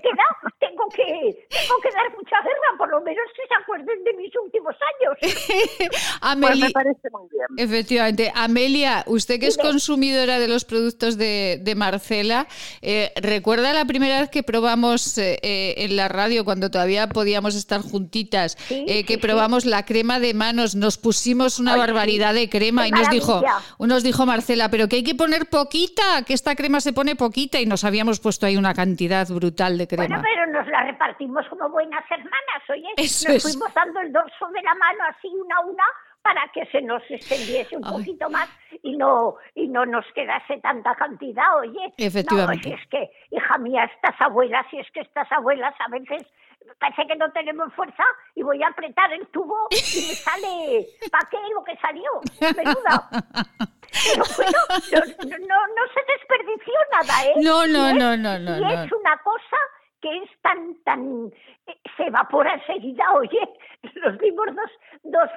queda, 0.01 0.25
tengo 0.59 0.89
que, 0.89 1.47
tengo 1.49 1.79
que 1.81 1.91
dar 1.91 2.11
mucha 2.17 2.37
guerra, 2.41 2.77
por 2.79 2.89
lo 2.89 3.01
menos 3.01 3.25
que 3.35 3.43
se 3.47 3.53
acuerden 3.61 4.03
de 4.03 4.13
mis 4.13 4.33
últimos 4.43 4.75
años. 4.75 5.35
Pues 6.45 6.59
me 6.59 6.69
parece 6.71 7.09
muy 7.11 7.27
bien. 7.29 7.45
efectivamente. 7.57 8.31
Amelia, 8.35 9.03
usted 9.07 9.39
que 9.39 9.47
es 9.47 9.57
consumidora 9.57 10.39
de 10.39 10.47
los 10.47 10.65
productos 10.65 11.17
de, 11.17 11.59
de 11.61 11.75
Marcela, 11.75 12.47
eh, 12.81 13.11
¿recuerda 13.15 13.73
la 13.73 13.85
primera 13.85 14.19
vez 14.21 14.29
que 14.29 14.43
probamos 14.43 15.17
eh, 15.17 15.39
eh, 15.43 15.75
en 15.77 15.95
la 15.95 16.07
radio, 16.07 16.43
cuando 16.43 16.69
todavía 16.71 17.07
podíamos 17.07 17.55
estar 17.55 17.81
juntitas, 17.81 18.57
Sí, 18.67 18.85
eh, 18.87 19.03
que 19.05 19.13
sí, 19.13 19.19
sí. 19.19 19.27
probamos 19.27 19.65
la 19.65 19.85
crema 19.85 20.19
de 20.19 20.33
manos? 20.33 20.75
Nos 20.75 20.97
pusimos 20.97 21.59
una 21.59 21.73
Ay, 21.73 21.79
barbaridad 21.79 22.33
de 22.33 22.49
crema 22.49 22.83
Qué 22.83 22.89
y 22.89 22.91
nos 22.91 23.09
dijo, 23.09 23.41
nos 23.79 24.03
dijo 24.03 24.25
Marcela, 24.25 24.69
pero 24.69 24.87
que 24.87 24.97
hay 24.97 25.03
que 25.03 25.15
poner 25.15 25.47
poquita, 25.47 26.23
que 26.25 26.33
esta 26.33 26.55
crema 26.55 26.81
se 26.81 26.93
pone 26.95 27.15
poquita 27.15 27.59
y 27.59 27.67
nos 27.67 27.83
habíamos 27.83 28.19
puesto 28.19 28.47
ahí 28.47 28.57
una 28.57 28.73
cantidad 28.73 29.27
brutal 29.27 29.77
de 29.77 29.87
crema. 29.87 30.07
Bueno, 30.07 30.23
pero 30.23 30.47
nos 30.51 30.67
la 30.67 30.83
repartimos 30.83 31.45
como 31.49 31.69
buenas 31.69 32.03
hermanas, 32.09 32.63
oye. 32.69 32.87
Eso 32.97 33.27
nos 33.29 33.37
es. 33.37 33.43
fuimos 33.43 33.71
dando 33.75 33.99
el 33.99 34.11
dorso 34.11 34.47
de 34.47 34.63
la 34.63 34.73
mano 34.73 35.03
así 35.09 35.27
una 35.27 35.57
a 35.57 35.59
una 35.61 35.83
para 36.23 36.47
que 36.51 36.65
se 36.71 36.81
nos 36.81 37.03
extendiese 37.07 37.77
un 37.77 37.85
Ay. 37.85 37.91
poquito 37.97 38.27
más 38.31 38.49
y 38.81 38.97
no 38.97 39.35
y 39.53 39.67
no 39.67 39.85
nos 39.85 40.05
quedase 40.15 40.57
tanta 40.57 40.95
cantidad, 40.95 41.59
oye. 41.59 41.93
Efectivamente. 41.97 42.69
No, 42.69 42.75
es 42.75 42.87
que, 42.87 43.11
hija 43.29 43.57
mía, 43.59 43.83
estas 43.83 44.19
abuelas, 44.19 44.65
si 44.71 44.79
es 44.79 44.89
que 44.91 45.01
estas 45.01 45.31
abuelas 45.31 45.75
a 45.85 45.89
veces 45.89 46.25
parece 46.79 47.05
que 47.07 47.15
no 47.15 47.31
tenemos 47.31 47.71
fuerza 47.73 48.03
y 48.33 48.41
voy 48.41 48.61
a 48.63 48.67
apretar 48.69 49.13
el 49.13 49.27
tubo 49.27 49.67
y 49.69 49.75
me 49.75 50.15
sale 50.15 50.87
¿para 51.11 51.29
qué 51.29 51.37
lo 51.53 51.63
que 51.63 51.75
salió? 51.77 52.09
Menuda. 52.55 53.09
Pero 54.03 54.23
bueno, 54.35 54.57
no, 54.91 55.37
no, 55.47 55.67
no, 55.67 55.83
se 55.93 56.01
desperdició 56.13 56.73
nada, 56.91 57.25
¿eh? 57.25 57.33
No, 57.37 57.67
no, 57.67 57.89
es- 57.89 57.95
no, 57.95 58.17
no, 58.17 58.39
no, 58.39 58.57
Y 58.69 58.73
es 58.73 58.91
una 58.91 59.17
cosa 59.23 59.57
que 60.01 60.17
es 60.17 60.29
tan, 60.41 60.75
tan, 60.83 61.31
eh, 61.67 61.77
se 61.97 62.03
evapora 62.03 62.53
enseguida, 62.53 63.03
oye, 63.13 63.39
nos 64.03 64.17
dimos 64.19 64.47
dos, 64.55 64.71
dos 65.03 65.29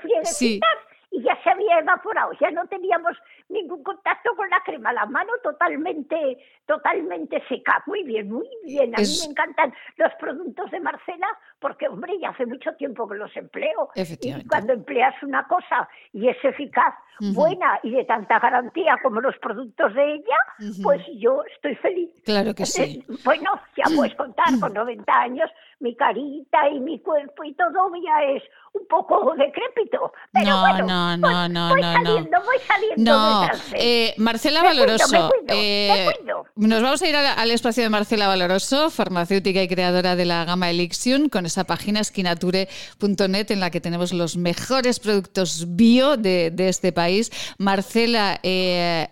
y 1.11 1.23
ya 1.23 1.43
se 1.43 1.51
había 1.51 1.79
evaporado, 1.79 2.33
ya 2.41 2.51
no 2.51 2.67
teníamos 2.67 3.17
ningún 3.49 3.83
contacto 3.83 4.35
con 4.37 4.49
la 4.51 4.61
crema, 4.65 4.93
la 4.93 5.07
mano 5.07 5.33
totalmente, 5.43 6.39
totalmente 6.67 7.43
seca, 7.49 7.83
muy 7.87 8.03
bien, 8.03 8.31
muy 8.31 8.49
bien, 8.65 8.95
a 8.95 9.01
Es- 9.01 9.09
mí 9.23 9.27
me 9.27 9.33
encantan 9.33 9.75
los 9.97 10.13
productos 10.21 10.71
de 10.71 10.81
Marcela 10.81 11.27
porque, 11.59 11.89
hombre, 11.89 12.19
ya 12.21 12.31
hace 12.31 12.47
mucho 12.47 12.73
tiempo 12.77 13.09
que 13.09 13.17
los 13.17 13.35
empleo, 13.37 13.89
y 13.97 14.47
cuando 14.47 14.73
empleas 14.75 15.15
una 15.23 15.47
cosa 15.49 15.89
y 16.13 16.29
es 16.29 16.37
eficaz, 16.45 16.95
buena 17.35 17.81
y 17.83 17.91
de 17.91 18.05
tanta 18.05 18.39
garantía 18.39 18.97
como 19.03 19.21
los 19.21 19.37
productos 19.39 19.93
de 19.93 20.15
ella, 20.15 20.37
pues 20.85 21.03
yo 21.17 21.43
estoy 21.53 21.75
feliz. 21.77 22.11
Claro 22.25 22.55
que 22.55 22.65
sí. 22.65 23.05
Bueno, 23.25 23.61
ya 23.77 23.85
puedes 23.97 24.15
contar, 24.15 24.47
con 24.61 24.73
90 24.73 25.13
años, 25.21 25.51
mi 25.81 25.97
carita 25.97 26.69
y 26.69 26.79
mi 26.79 27.01
cuerpo 27.01 27.43
y 27.43 27.55
todo 27.55 27.91
ya 28.05 28.23
es 28.23 28.43
un 28.73 28.87
poco 28.87 29.35
decrépito. 29.35 30.13
Pero 30.33 30.47
No, 30.51 30.61
bueno, 30.61 30.87
no, 30.87 31.11
voy- 31.11 31.19
no, 31.19 31.49
no, 31.49 31.69
voy 31.71 31.81
no, 31.83 31.89
no. 31.89 32.05
saliendo, 32.05 32.39
voy 32.45 32.59
saliendo 32.59 33.13
No, 33.13 33.38
eh, 33.75 34.15
Marcela 34.17 34.63
Me 34.63 34.69
cuido, 34.69 34.87
Valoroso. 34.87 35.13
me 35.13 35.19
cuido, 35.19 35.45
eh, 35.49 36.07
me 36.07 36.15
cuido. 36.15 36.45
nos 36.57 36.83
vamos 36.83 37.03
a 37.03 37.09
ir 37.09 37.17
al, 37.17 37.27
al 37.27 37.51
espacio 37.51 37.83
de 37.83 37.91
Marcela 37.91 38.29
Valoroso, 38.29 38.91
farmacéutica 38.91 39.63
y 39.63 39.69
creadora 39.69 40.17
de 40.17 40.25
la 40.25 40.45
gama 40.45 40.71
Elixion, 40.71 41.29
con 41.29 41.47
esa 41.47 41.65
página 41.65 42.01
esquinature.net 42.01 43.51
en 43.51 43.61
la 43.61 43.71
que 43.71 43.81
tenemos 43.81 44.13
los 44.13 44.37
mejores 44.37 45.01
productos 45.01 45.77
bio 45.77 46.17
de, 46.17 46.51
de 46.51 46.69
este 46.69 46.93
país. 46.93 47.31
Marcela, 47.59 48.41
eh, 48.43 49.09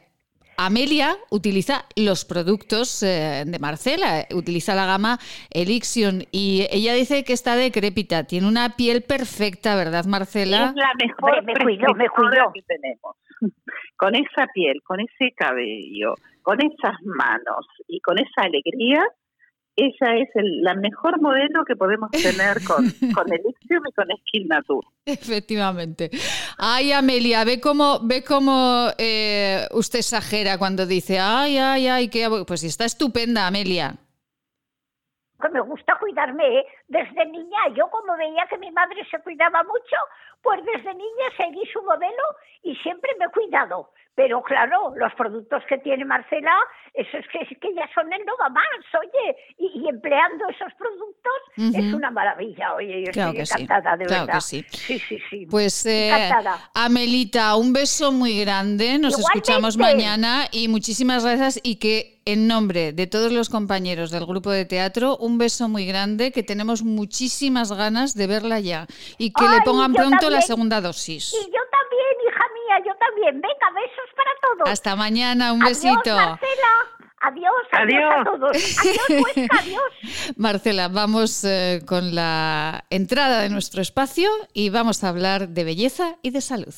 Amelia 0.59 1.17
utiliza 1.31 1.85
los 1.97 2.25
productos 2.25 3.03
eh, 3.03 3.45
de 3.47 3.59
Marcela, 3.59 4.27
utiliza 4.33 4.75
la 4.75 4.87
gama 4.87 5.19
Elixion 5.51 6.25
y 6.33 6.67
ella 6.71 6.95
dice 6.95 7.25
que 7.25 7.35
está 7.35 7.57
decrépita, 7.57 8.25
tiene 8.25 8.49
una 8.49 8.75
piel 8.75 9.03
perfecta, 9.03 9.77
¿verdad, 9.77 10.07
Marcela? 10.07 10.69
Es 10.71 10.77
la 10.77 10.95
mejor 10.99 11.45
me 11.45 11.53
cuido, 11.55 11.95
me 11.95 12.09
cuido. 12.09 12.53
que 12.55 12.63
tenemos. 12.63 13.17
Con 13.97 14.15
esa 14.15 14.47
piel, 14.53 14.83
con 14.85 15.01
ese 15.01 15.33
cabello, 15.35 16.15
con 16.43 16.59
esas 16.61 16.97
manos 17.05 17.67
y 17.89 18.01
con 18.01 18.19
esa 18.19 18.43
alegría, 18.43 19.03
ella 19.75 20.17
es 20.17 20.29
el- 20.35 20.63
la 20.63 20.75
mejor 20.75 21.21
modelo 21.21 21.65
que 21.67 21.77
podemos 21.77 22.11
tener 22.11 22.63
con, 22.65 22.85
con 23.15 23.33
Elixium 23.33 23.83
y 23.89 23.93
con 23.93 24.07
Skin 24.21 24.49
Nature. 24.49 24.87
Efectivamente. 25.07 26.11
Ay, 26.59 26.93
Amelia, 26.93 27.45
ve 27.45 27.61
cómo, 27.61 28.01
ve 28.03 28.23
cómo 28.25 28.89
eh, 28.99 29.67
usted 29.73 29.99
exagera 30.01 30.57
cuando 30.59 30.87
dice, 30.87 31.19
ay, 31.19 31.59
ay, 31.59 31.89
ay, 31.89 32.09
que 32.09 32.27
pues 32.47 32.65
está 32.65 32.85
estupenda, 32.87 33.47
Amelia. 33.47 33.97
me 35.53 35.61
gusta 35.61 35.97
cuidarme 36.01 36.59
¿eh? 36.61 36.65
Desde 36.89 37.27
niña. 37.27 37.59
Yo 37.75 37.89
como 37.91 38.17
veía 38.17 38.47
que 38.49 38.59
mi 38.59 38.71
madre 38.71 39.05
se 39.11 39.19
cuidaba 39.21 39.63
mucho, 39.65 39.97
pues 40.43 40.61
desde 40.65 40.95
niña 40.95 41.27
seguí 41.37 41.65
su 41.73 41.83
modelo 41.83 42.23
y 42.63 42.75
siempre 42.77 43.11
me 43.19 43.27
he 43.27 43.31
cuidado. 43.31 43.91
Pero 44.15 44.43
claro, 44.43 44.95
los 44.97 45.13
productos 45.15 45.63
que 45.69 45.77
tiene 45.77 46.03
Marcela, 46.07 46.57
eso 46.95 47.19
es 47.19 47.29
que, 47.29 47.39
es 47.41 47.49
que 47.61 47.75
ya 47.75 47.87
son 47.95 48.11
el 48.11 48.25
no 48.25 48.33
va 48.41 48.49
más, 48.49 48.65
oye, 48.99 49.37
y, 49.59 49.83
y 49.85 49.89
empleando 49.91 50.49
esos 50.49 50.73
productos 50.79 51.35
es 51.59 51.93
una 51.93 52.11
maravilla, 52.11 52.75
oye, 52.77 53.05
yo 53.05 53.13
Claro 53.13 53.33
estoy 53.33 53.41
que 53.41 53.47
sí, 53.47 53.63
encantada, 53.65 53.97
de 53.99 54.05
claro 54.07 54.25
verdad. 54.27 54.39
que 54.39 54.41
sí. 54.41 54.65
Sí, 54.71 54.99
sí, 55.01 55.19
sí. 55.29 55.47
Pues 55.51 55.85
eh, 55.85 56.09
Encantada. 56.09 56.71
Amelita, 56.75 57.57
un 57.57 57.75
beso 57.75 58.11
muy 58.11 58.41
grande. 58.41 58.99
Nos 58.99 59.19
Igualmente. 59.19 59.51
escuchamos 59.51 59.77
mañana 59.77 60.47
y 60.51 60.69
muchísimas 60.69 61.23
gracias 61.23 61.61
y 61.63 61.77
que 61.77 62.23
en 62.25 62.49
nombre 62.49 62.93
de 62.93 63.07
todos 63.07 63.31
los 63.33 63.51
compañeros 63.51 64.11
del 64.11 64.25
grupo 64.25 64.51
de 64.51 64.65
teatro, 64.65 65.17
un 65.19 65.37
beso 65.37 65.69
muy 65.69 65.87
grande, 65.87 66.33
que 66.33 66.43
tenemos 66.43 66.76
muchísimas 66.83 67.73
ganas 67.73 68.15
de 68.15 68.27
verla 68.27 68.61
ya 68.61 68.87
y 69.19 69.33
que 69.33 69.49
le 69.49 69.61
pongan 69.63 69.93
pronto 69.93 70.31
la 70.31 70.43
segunda 70.43 70.81
dosis. 70.81 71.33
Y 71.33 71.45
yo 71.47 71.63
también, 71.71 72.15
hija 72.29 72.45
mía, 72.55 72.77
yo 72.87 72.93
también. 72.99 73.35
Venga, 73.41 73.71
besos 73.75 74.11
para 74.17 74.31
todos. 74.43 74.71
Hasta 74.73 74.97
mañana, 74.97 75.53
un 75.53 75.63
Adiós, 75.63 75.83
besito. 75.83 76.15
Marcela. 76.17 76.97
Adiós, 77.19 77.53
adiós, 77.73 78.07
a 78.07 78.21
Adiós. 78.21 78.25
todos. 78.25 78.79
Adiós, 78.79 79.25
Huesca, 79.25 79.59
adiós. 79.59 79.83
Marcela, 80.37 80.89
vamos 80.89 81.43
eh, 81.45 81.83
con 81.87 82.15
la 82.15 82.85
entrada 82.91 83.41
de 83.41 83.49
nuestro 83.49 83.83
espacio 83.83 84.31
y 84.53 84.69
vamos 84.71 85.03
a 85.03 85.09
hablar 85.09 85.49
de 85.49 85.65
belleza 85.65 86.17
y 86.23 86.31
de 86.31 86.41
salud. 86.41 86.75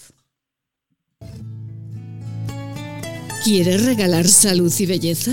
¿Quieres 3.45 3.85
regalar 3.87 4.27
salud 4.27 4.73
y 4.79 4.87
belleza? 4.87 5.33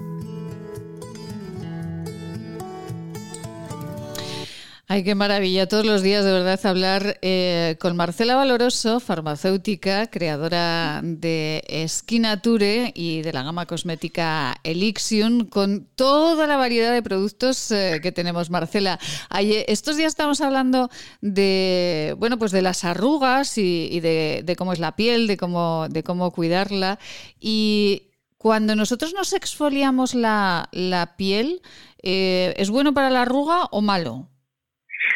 Ay, 4.93 5.05
qué 5.05 5.15
maravilla. 5.15 5.69
Todos 5.69 5.85
los 5.85 6.01
días, 6.03 6.25
de 6.25 6.33
verdad, 6.33 6.59
hablar 6.65 7.17
eh, 7.21 7.77
con 7.79 7.95
Marcela 7.95 8.35
Valoroso, 8.35 8.99
farmacéutica, 8.99 10.07
creadora 10.07 10.99
de 11.01 11.63
Skinature 11.87 12.91
y 12.93 13.21
de 13.21 13.31
la 13.31 13.43
gama 13.43 13.65
cosmética 13.67 14.53
Elixium, 14.65 15.45
con 15.45 15.87
toda 15.95 16.45
la 16.45 16.57
variedad 16.57 16.91
de 16.91 17.01
productos 17.01 17.71
eh, 17.71 18.01
que 18.03 18.11
tenemos, 18.11 18.49
Marcela. 18.49 18.99
Estos 19.33 19.95
días 19.95 20.09
estamos 20.09 20.41
hablando 20.41 20.89
de, 21.21 22.13
bueno, 22.19 22.37
pues 22.37 22.51
de 22.51 22.61
las 22.61 22.83
arrugas 22.83 23.57
y, 23.57 24.01
de 24.01 24.55
cómo 24.57 24.73
es 24.73 24.79
la 24.79 24.97
piel, 24.97 25.25
de 25.25 25.37
cómo, 25.37 25.87
de 25.89 26.03
cómo 26.03 26.31
cuidarla. 26.31 26.99
Y 27.39 28.09
cuando 28.37 28.75
nosotros 28.75 29.13
nos 29.13 29.31
exfoliamos 29.31 30.15
la, 30.15 30.67
la 30.73 31.15
piel, 31.15 31.61
eh, 32.03 32.53
¿es 32.57 32.69
bueno 32.69 32.93
para 32.93 33.09
la 33.09 33.21
arruga 33.21 33.69
o 33.71 33.79
malo? 33.79 34.27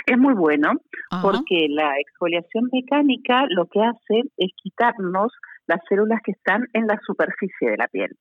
Es 0.05 0.17
muy 0.17 0.33
bueno 0.33 0.73
Ajá. 1.11 1.21
porque 1.21 1.67
la 1.69 1.97
exfoliación 1.99 2.69
mecánica 2.71 3.45
lo 3.49 3.65
que 3.67 3.81
hace 3.81 4.23
es 4.37 4.51
quitarnos 4.61 5.31
las 5.67 5.79
células 5.89 6.19
que 6.23 6.31
están 6.31 6.67
en 6.73 6.87
la 6.87 6.99
superficie 7.05 7.71
de 7.71 7.77
la 7.77 7.87
piel 7.87 8.15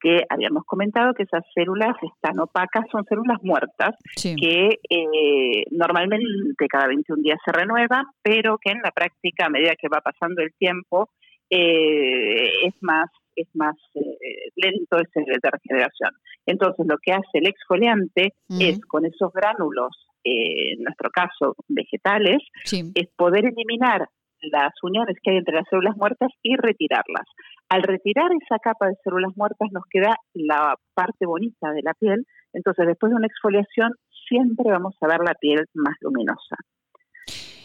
que 0.00 0.24
habíamos 0.30 0.64
comentado 0.64 1.12
que 1.14 1.24
esas 1.24 1.44
células 1.54 1.94
están 2.02 2.40
opacas, 2.40 2.84
son 2.90 3.04
células 3.04 3.38
muertas, 3.42 3.94
Sí. 4.16 4.34
que 4.34 4.78
eh, 4.88 5.64
normalmente 5.70 6.66
cada 6.68 6.88
21 6.88 7.22
días 7.22 7.38
se 7.44 7.52
renuevan, 7.52 8.06
pero 8.22 8.56
que 8.58 8.72
en 8.72 8.80
la 8.82 8.90
práctica, 8.92 9.46
a 9.46 9.50
medida 9.50 9.74
que 9.78 9.88
va 9.88 10.00
pasando 10.00 10.42
el 10.42 10.54
tiempo, 10.58 11.10
eh, 11.50 12.66
es 12.66 12.74
más 12.80 13.10
es 13.36 13.48
más 13.54 13.76
eh, 13.94 14.50
lento 14.56 14.96
ese 14.98 15.20
de 15.20 15.50
regeneración. 15.50 16.10
Entonces, 16.46 16.84
lo 16.86 16.96
que 16.98 17.12
hace 17.12 17.38
el 17.38 17.46
exfoliante 17.46 18.34
es 18.58 18.80
con 18.86 19.06
esos 19.06 19.32
gránulos, 19.32 20.09
eh, 20.24 20.72
en 20.74 20.82
nuestro 20.82 21.10
caso 21.10 21.54
vegetales, 21.68 22.38
Sí. 22.64 22.90
es 22.94 23.08
poder 23.16 23.46
eliminar 23.46 24.08
las 24.42 24.72
uniones 24.82 25.16
que 25.22 25.30
hay 25.32 25.36
entre 25.36 25.54
las 25.56 25.68
células 25.68 25.96
muertas 25.96 26.30
y 26.42 26.56
retirarlas. 26.56 27.26
Al 27.68 27.82
retirar 27.82 28.30
esa 28.42 28.58
capa 28.58 28.86
de 28.88 28.94
células 29.04 29.36
muertas 29.36 29.68
nos 29.70 29.84
queda 29.90 30.16
la 30.34 30.76
parte 30.94 31.26
bonita 31.26 31.72
de 31.72 31.82
la 31.82 31.92
piel, 31.94 32.24
entonces 32.54 32.86
después 32.86 33.10
de 33.10 33.16
una 33.16 33.26
exfoliación 33.26 33.92
siempre 34.28 34.70
vamos 34.70 34.94
a 35.00 35.06
ver 35.08 35.20
la 35.26 35.34
piel 35.34 35.66
más 35.74 35.94
luminosa. 36.00 36.56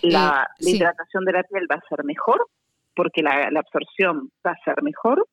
La, 0.04 0.46
Eh, 0.60 0.64
la 0.66 0.70
hidratación 0.70 1.24
de 1.26 1.32
la 1.32 1.44
piel 1.44 1.66
va 1.72 1.76
a 1.76 1.88
ser 1.90 2.04
mejor 2.04 2.46
porque 2.96 3.22
la, 3.24 3.50
la 3.52 3.60
absorción 3.62 4.30
va 4.46 4.52
a 4.52 4.64
ser 4.64 4.82
mejor 4.84 5.28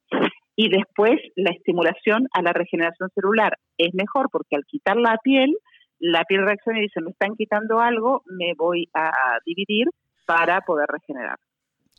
y 0.57 0.69
después 0.71 1.19
la 1.37 1.51
estimulación 1.51 2.29
a 2.35 2.43
la 2.43 2.53
regeneración 2.53 3.09
celular 3.15 3.57
es 3.79 3.93
mejor 3.95 4.29
porque 4.31 4.57
al 4.57 4.65
quitar 4.67 4.97
la 4.97 5.17
piel, 5.23 5.57
la 6.03 6.25
piel 6.25 6.45
reacciona 6.45 6.81
y 6.81 6.83
dice, 6.83 7.01
me 7.01 7.13
están 7.13 7.37
quitando 7.37 7.79
algo, 7.79 8.23
me 8.27 8.55
voy 8.59 8.89
a 8.93 9.13
dividir 9.47 9.87
para 10.27 10.61
poder 10.63 10.87
regenerar. 10.89 11.39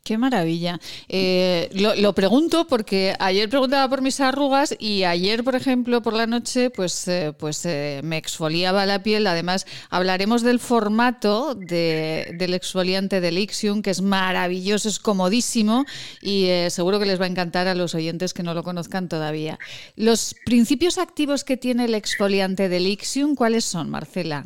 Qué 0.04 0.18
maravilla. 0.18 0.78
Eh, 1.08 1.70
lo, 1.72 2.12
pregunto 2.12 2.66
porque 2.66 3.14
ayer 3.18 3.48
preguntaba 3.48 3.88
por 3.88 4.02
mis 4.02 4.20
arrugas 4.20 4.76
y 4.78 5.04
ayer, 5.04 5.42
por 5.42 5.54
ejemplo, 5.54 6.02
por 6.02 6.12
la 6.12 6.26
noche, 6.26 6.68
pues, 6.68 7.08
eh, 7.08 7.32
pues 7.38 7.64
eh, 7.64 8.02
me 8.04 8.18
exfoliaba 8.18 8.84
la 8.84 9.02
piel. 9.02 9.26
Además, 9.26 9.64
hablaremos 9.88 10.42
del 10.42 10.58
formato 10.60 11.54
de- 11.54 12.34
del 12.38 12.52
exfoliante 12.52 13.22
de 13.22 13.32
Lixium, 13.32 13.80
que 13.80 13.88
es 13.88 14.02
maravilloso, 14.02 14.90
es 14.90 14.98
comodísimo 14.98 15.86
y 16.20 16.48
eh, 16.48 16.68
seguro 16.68 16.98
que 16.98 17.06
les 17.06 17.18
va 17.18 17.24
a 17.24 17.28
encantar 17.28 17.66
a 17.66 17.74
los 17.74 17.94
oyentes 17.94 18.34
que 18.34 18.42
no 18.42 18.52
lo 18.52 18.62
conozcan 18.62 19.08
todavía. 19.08 19.58
Los 19.96 20.34
principios 20.44 20.98
activos 20.98 21.44
que 21.44 21.56
tiene 21.56 21.86
el 21.86 21.94
exfoliante 21.94 22.68
de 22.68 22.78
Lixium, 22.78 23.34
¿cuáles 23.34 23.64
son, 23.64 23.88
Marcela? 23.88 24.44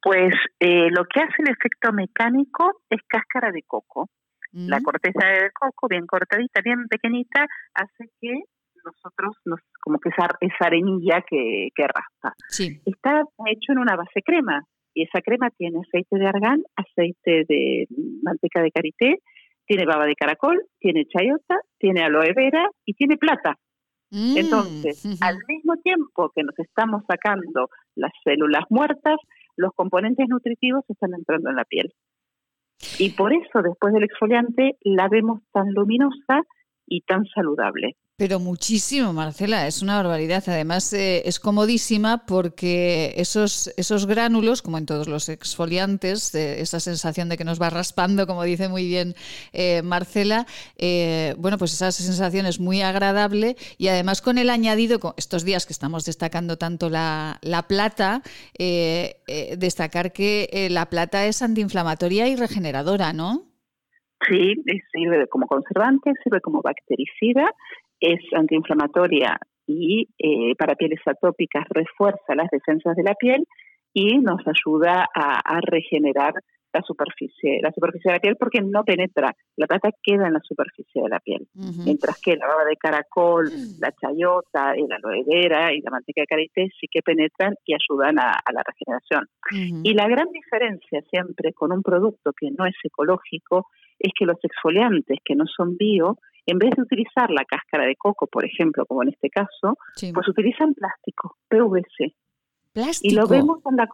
Pues 0.00 0.32
eh, 0.58 0.88
lo 0.90 1.04
que 1.04 1.20
hace 1.20 1.34
el 1.40 1.50
efecto 1.50 1.92
mecánico 1.92 2.80
es 2.88 3.00
cáscara 3.06 3.52
de 3.52 3.62
coco. 3.66 4.08
La 4.56 4.80
corteza 4.80 5.26
de 5.26 5.50
coco, 5.52 5.86
bien 5.88 6.06
cortadita, 6.06 6.62
bien 6.62 6.88
pequeñita, 6.88 7.46
hace 7.74 8.10
que 8.20 8.32
nosotros, 8.84 9.36
nos, 9.44 9.60
como 9.82 9.98
que 9.98 10.08
esa, 10.08 10.28
esa 10.40 10.66
arenilla 10.66 11.22
que, 11.28 11.68
que 11.74 11.82
raspa. 11.82 12.34
Sí. 12.48 12.80
Está 12.86 13.22
hecho 13.46 13.72
en 13.72 13.78
una 13.78 13.96
base 13.96 14.22
crema 14.24 14.62
y 14.94 15.02
esa 15.02 15.20
crema 15.20 15.50
tiene 15.50 15.80
aceite 15.80 16.18
de 16.18 16.26
argán, 16.26 16.62
aceite 16.74 17.44
de 17.46 17.86
manteca 18.22 18.62
de 18.62 18.70
karité, 18.70 19.18
tiene 19.66 19.84
baba 19.84 20.06
de 20.06 20.14
caracol, 20.14 20.62
tiene 20.78 21.04
chayota, 21.06 21.56
tiene 21.78 22.02
aloe 22.02 22.32
vera 22.34 22.66
y 22.84 22.94
tiene 22.94 23.16
plata. 23.16 23.58
Mm, 24.10 24.36
Entonces, 24.36 25.04
al 25.20 25.36
mismo 25.48 25.76
tiempo 25.82 26.30
que 26.34 26.44
nos 26.44 26.58
estamos 26.58 27.02
sacando 27.08 27.68
las 27.96 28.12
células 28.24 28.64
muertas, 28.70 29.16
los 29.56 29.72
componentes 29.74 30.26
nutritivos 30.28 30.84
están 30.88 31.12
entrando 31.14 31.50
en 31.50 31.56
la 31.56 31.64
piel. 31.64 31.92
Y 32.98 33.10
por 33.10 33.32
eso, 33.32 33.62
después 33.62 33.92
del 33.92 34.04
exfoliante, 34.04 34.76
la 34.82 35.08
vemos 35.08 35.40
tan 35.52 35.72
luminosa 35.72 36.42
y 36.86 37.02
tan 37.02 37.24
saludable. 37.26 37.96
Pero 38.18 38.40
muchísimo, 38.40 39.12
Marcela, 39.12 39.66
es 39.66 39.82
una 39.82 39.98
barbaridad. 39.98 40.42
Además, 40.46 40.90
eh, 40.94 41.20
es 41.26 41.38
comodísima 41.38 42.24
porque 42.24 43.12
esos, 43.18 43.70
esos 43.76 44.06
gránulos, 44.06 44.62
como 44.62 44.78
en 44.78 44.86
todos 44.86 45.06
los 45.06 45.28
exfoliantes, 45.28 46.34
eh, 46.34 46.62
esa 46.62 46.80
sensación 46.80 47.28
de 47.28 47.36
que 47.36 47.44
nos 47.44 47.60
va 47.60 47.68
raspando, 47.68 48.26
como 48.26 48.42
dice 48.44 48.70
muy 48.70 48.88
bien 48.88 49.14
eh, 49.52 49.82
Marcela, 49.82 50.46
eh, 50.78 51.34
bueno, 51.36 51.58
pues 51.58 51.74
esa 51.74 51.92
sensación 51.92 52.46
es 52.46 52.58
muy 52.58 52.80
agradable 52.80 53.54
y 53.76 53.88
además 53.88 54.22
con 54.22 54.38
el 54.38 54.48
añadido, 54.48 54.98
con 54.98 55.12
estos 55.18 55.44
días 55.44 55.66
que 55.66 55.74
estamos 55.74 56.06
destacando 56.06 56.56
tanto 56.56 56.88
la, 56.88 57.38
la 57.42 57.68
plata, 57.68 58.22
eh, 58.58 59.20
destacar 59.58 60.14
que 60.14 60.68
la 60.70 60.86
plata 60.88 61.26
es 61.26 61.42
antiinflamatoria 61.42 62.28
y 62.28 62.36
regeneradora, 62.36 63.12
¿no? 63.12 63.42
Sí, 64.26 64.54
sirve 64.92 65.26
como 65.28 65.46
conservante, 65.46 66.12
sirve 66.24 66.40
como 66.40 66.62
bactericida, 66.62 67.44
es 68.00 68.20
antiinflamatoria 68.34 69.38
y 69.66 70.08
eh, 70.18 70.54
para 70.56 70.76
pieles 70.76 71.00
atópicas 71.06 71.64
refuerza 71.70 72.34
las 72.34 72.48
defensas 72.50 72.96
de 72.96 73.02
la 73.02 73.14
piel 73.14 73.46
y 73.92 74.18
nos 74.18 74.40
ayuda 74.46 75.06
a, 75.14 75.40
a 75.44 75.60
regenerar 75.60 76.34
la 76.76 76.82
superficie, 76.82 77.60
la 77.62 77.72
superficie 77.72 78.10
de 78.10 78.16
la 78.16 78.20
piel 78.20 78.36
porque 78.38 78.60
no 78.60 78.84
penetra, 78.84 79.34
la 79.56 79.66
plata 79.66 79.90
queda 80.02 80.26
en 80.26 80.34
la 80.34 80.40
superficie 80.42 81.02
de 81.02 81.08
la 81.08 81.20
piel, 81.20 81.46
mientras 81.84 82.20
que 82.20 82.36
la 82.36 82.46
baba 82.46 82.64
de 82.64 82.76
caracol, 82.76 83.50
la 83.80 83.92
chayota, 83.92 84.74
la 84.74 84.96
aloe 84.96 85.24
vera 85.26 85.72
y 85.72 85.80
la 85.80 85.90
manteca 85.90 86.20
de 86.20 86.26
karité 86.26 86.68
sí 86.78 86.86
que 86.90 87.02
penetran 87.02 87.54
y 87.64 87.74
ayudan 87.74 88.18
a, 88.18 88.36
la 88.52 88.62
regeneración. 88.62 89.26
Y 89.84 89.94
la 89.94 90.08
gran 90.08 90.28
diferencia 90.30 91.00
siempre 91.10 91.52
con 91.52 91.72
un 91.72 91.82
producto 91.82 92.32
que 92.38 92.50
no 92.50 92.66
es 92.66 92.76
ecológico 92.82 93.68
es 93.98 94.12
que 94.18 94.26
los 94.26 94.38
exfoliantes 94.42 95.18
que 95.24 95.34
no 95.34 95.44
son 95.46 95.76
bio, 95.76 96.18
en 96.46 96.58
vez 96.58 96.70
de 96.76 96.82
utilizar 96.82 97.30
la 97.30 97.44
cáscara 97.44 97.84
de 97.84 97.96
coco, 97.96 98.26
por 98.26 98.44
ejemplo, 98.44 98.86
como 98.86 99.02
en 99.02 99.10
este 99.10 99.28
caso, 99.30 99.78
pues 100.14 100.28
utilizan 100.28 100.74
plástico, 100.74 101.36
PVC. 101.48 102.14
¿Plástico? 102.72 103.12
Y 103.12 103.16
lo 103.16 103.26
vemos 103.26 103.58
en 103.66 103.76
la 103.76 103.88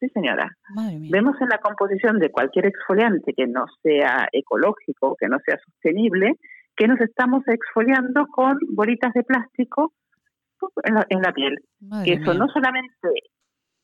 Sí, 0.00 0.08
señora. 0.08 0.50
Madre 0.74 0.98
mía. 0.98 1.10
Vemos 1.12 1.40
en 1.40 1.48
la 1.48 1.58
composición 1.58 2.18
de 2.18 2.30
cualquier 2.30 2.66
exfoliante 2.66 3.32
que 3.32 3.46
no 3.46 3.64
sea 3.82 4.28
ecológico, 4.32 5.16
que 5.18 5.28
no 5.28 5.38
sea 5.46 5.58
sostenible, 5.64 6.32
que 6.76 6.88
nos 6.88 7.00
estamos 7.00 7.46
exfoliando 7.46 8.26
con 8.26 8.58
bolitas 8.70 9.12
de 9.14 9.22
plástico 9.22 9.92
en 10.82 10.94
la, 10.94 11.06
en 11.08 11.22
la 11.22 11.32
piel. 11.32 11.58
Madre 11.80 12.04
que 12.04 12.12
eso 12.14 12.30
mía. 12.32 12.40
no 12.40 12.48
solamente 12.48 13.08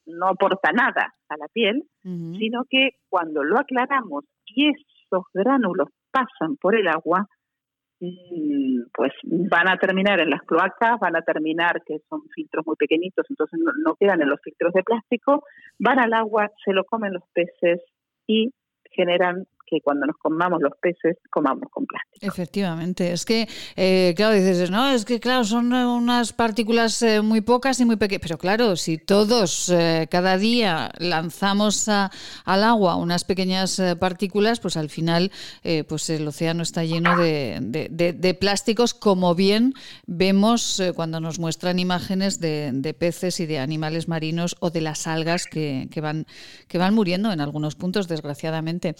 no 0.07 0.27
aporta 0.29 0.73
nada 0.73 1.15
a 1.29 1.37
la 1.37 1.47
piel, 1.53 1.85
sino 2.03 2.65
que 2.69 2.91
cuando 3.09 3.45
lo 3.45 3.59
aclaramos 3.59 4.25
y 4.47 4.69
esos 4.71 5.25
gránulos 5.33 5.89
pasan 6.11 6.57
por 6.61 6.75
el 6.75 6.89
agua, 6.89 7.29
pues 8.95 9.13
van 9.23 9.69
a 9.69 9.77
terminar 9.77 10.21
en 10.21 10.31
las 10.31 10.43
cloacas, 10.43 10.99
van 11.01 11.17
a 11.17 11.23
terminar 11.23 11.83
que 11.85 11.99
son 12.09 12.23
filtros 12.35 12.67
muy 12.67 12.77
pequeñitos, 12.77 13.27
entonces 13.29 13.61
no, 13.63 13.73
no 13.85 13.95
quedan 13.97 14.23
en 14.23 14.31
los 14.31 14.41
filtros 14.43 14.73
de 14.73 14.83
plástico, 14.83 15.45
van 15.79 15.99
al 15.99 16.15
agua, 16.15 16.51
se 16.65 16.73
lo 16.73 16.85
comen 16.85 17.13
los 17.13 17.25
peces 17.35 17.81
y 18.27 18.53
generan 18.91 19.47
que 19.71 19.81
cuando 19.83 20.05
nos 20.07 20.17
comamos 20.17 20.61
los 20.61 20.73
peces, 20.83 21.17
comamos 21.31 21.65
con 21.71 21.87
plástico. 21.87 22.27
Efectivamente, 22.27 23.13
es 23.13 23.25
que, 23.25 23.49
eh, 23.77 24.13
claro, 24.17 24.35
dices, 24.35 24.71
no, 24.71 24.91
es 24.91 25.05
que, 25.05 25.21
claro, 25.21 25.45
son 25.45 25.73
eh, 25.73 25.87
unas 25.87 26.33
partículas 26.33 27.01
eh, 27.03 27.21
muy 27.23 27.41
pocas 27.41 27.79
y 27.81 27.85
muy 27.85 27.95
pequeñas, 27.97 28.23
pero 28.23 28.37
claro, 28.39 28.75
si 28.75 28.99
todos 28.99 29.69
eh, 29.69 30.09
cada 30.11 30.37
día 30.39 30.91
lanzamos 30.99 31.89
a- 31.89 32.11
al 32.45 32.65
agua 32.65 32.97
unas 32.97 33.23
pequeñas 33.25 33.81
partículas, 34.01 34.59
pues 34.59 34.77
al 34.77 34.91
final, 34.91 35.31
pues 35.89 36.11
el 36.11 36.27
océano 36.27 36.63
está 36.63 36.85
lleno 36.85 37.15
de, 37.17 37.59
de- 37.61 38.35
plásticos, 38.35 38.95
como 38.95 39.35
bien 39.35 39.75
vemos 40.07 40.83
cuando 40.97 41.21
nos 41.21 41.39
muestran 41.39 41.79
imágenes 41.79 42.41
de, 42.41 42.95
peces 42.99 43.39
y 43.41 43.47
de 43.47 43.59
animales 43.61 44.09
marinos 44.09 44.57
o 44.61 44.71
de 44.71 44.81
las 44.81 45.07
algas 45.07 45.47
que, 45.47 45.89
que 45.93 46.01
van, 46.01 46.27
que 46.67 46.79
van 46.79 46.95
muriendo 46.95 47.31
en 47.33 47.41
algunos 47.41 47.77
puntos, 47.77 48.09
desgraciadamente. 48.09 48.95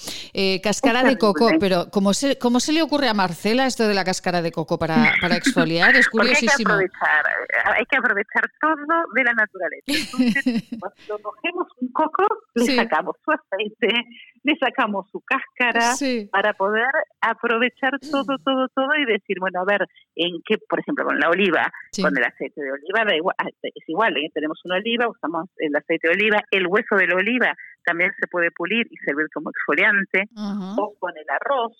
Cáscara 0.61 1.03
de 1.03 1.17
coco, 1.19 1.49
pero 1.59 1.87
¿cómo 1.91 2.13
se, 2.15 2.39
¿cómo 2.39 2.61
se 2.61 2.73
le 2.73 2.83
ocurre 2.83 3.09
a 3.09 3.15
Marcela 3.15 3.67
esto 3.67 3.87
de 3.89 3.95
la 3.95 4.05
cáscara 4.05 4.43
de 4.43 4.53
coco 4.53 4.79
para, 4.79 5.13
para 5.21 5.37
exfoliar? 5.37 5.95
Es 5.97 6.09
Porque 6.11 6.29
hay 6.29 6.35
que 6.35 6.41
curiosísimo. 6.41 6.73
aprovechar, 6.75 7.25
eh, 7.27 7.77
hay 7.79 7.85
que 7.87 7.97
aprovechar 7.97 8.51
todo 8.61 9.05
de 9.15 9.25
la 9.25 9.33
naturaleza. 9.33 9.85
Entonces, 9.87 10.45
cuando 10.81 11.19
cogemos 11.23 11.67
un 11.81 11.93
coco, 11.93 12.25
le 12.55 12.65
Sí. 12.65 12.77
sacamos 12.77 13.17
su 13.25 13.31
aceite, 13.33 13.95
le 14.43 14.57
sacamos 14.57 15.07
su 15.11 15.21
cáscara 15.21 15.95
Sí. 15.95 16.29
para 16.33 16.53
poder 16.55 16.87
aprovechar 17.21 17.99
todo, 18.01 18.37
todo, 18.45 18.69
todo 18.75 18.89
y 18.97 19.05
decir, 19.05 19.37
bueno, 19.41 19.61
a 19.61 19.65
ver, 19.65 19.87
en 20.17 20.41
qué, 20.47 20.57
por 20.69 20.81
ejemplo, 20.81 21.05
con 21.05 21.19
la 21.19 21.29
oliva, 21.29 21.71
Sí. 21.93 22.03
con 22.03 22.17
el 22.17 22.25
aceite 22.25 22.61
de 22.61 22.73
oliva, 22.73 23.05
da 23.05 23.17
igual, 23.17 23.35
ah, 23.39 23.49
es 23.63 23.85
igual, 23.89 24.17
¿eh? 24.17 24.31
tenemos 24.35 24.59
una 24.65 24.77
oliva, 24.77 25.09
usamos 25.09 25.49
el 25.59 25.75
aceite 25.77 26.09
de 26.09 26.15
oliva, 26.15 26.43
el 26.51 26.67
hueso 26.67 26.97
de 26.97 27.07
la 27.07 27.17
oliva 27.17 27.55
también 27.85 28.13
se 28.21 28.27
puede 28.27 28.51
pulir 28.51 28.87
y 28.91 28.97
servir 29.05 29.27
como 29.33 29.51
exfoliante, 29.51 30.29
o 30.77 30.95
con 30.99 31.13
el 31.17 31.27
arroz, 31.29 31.77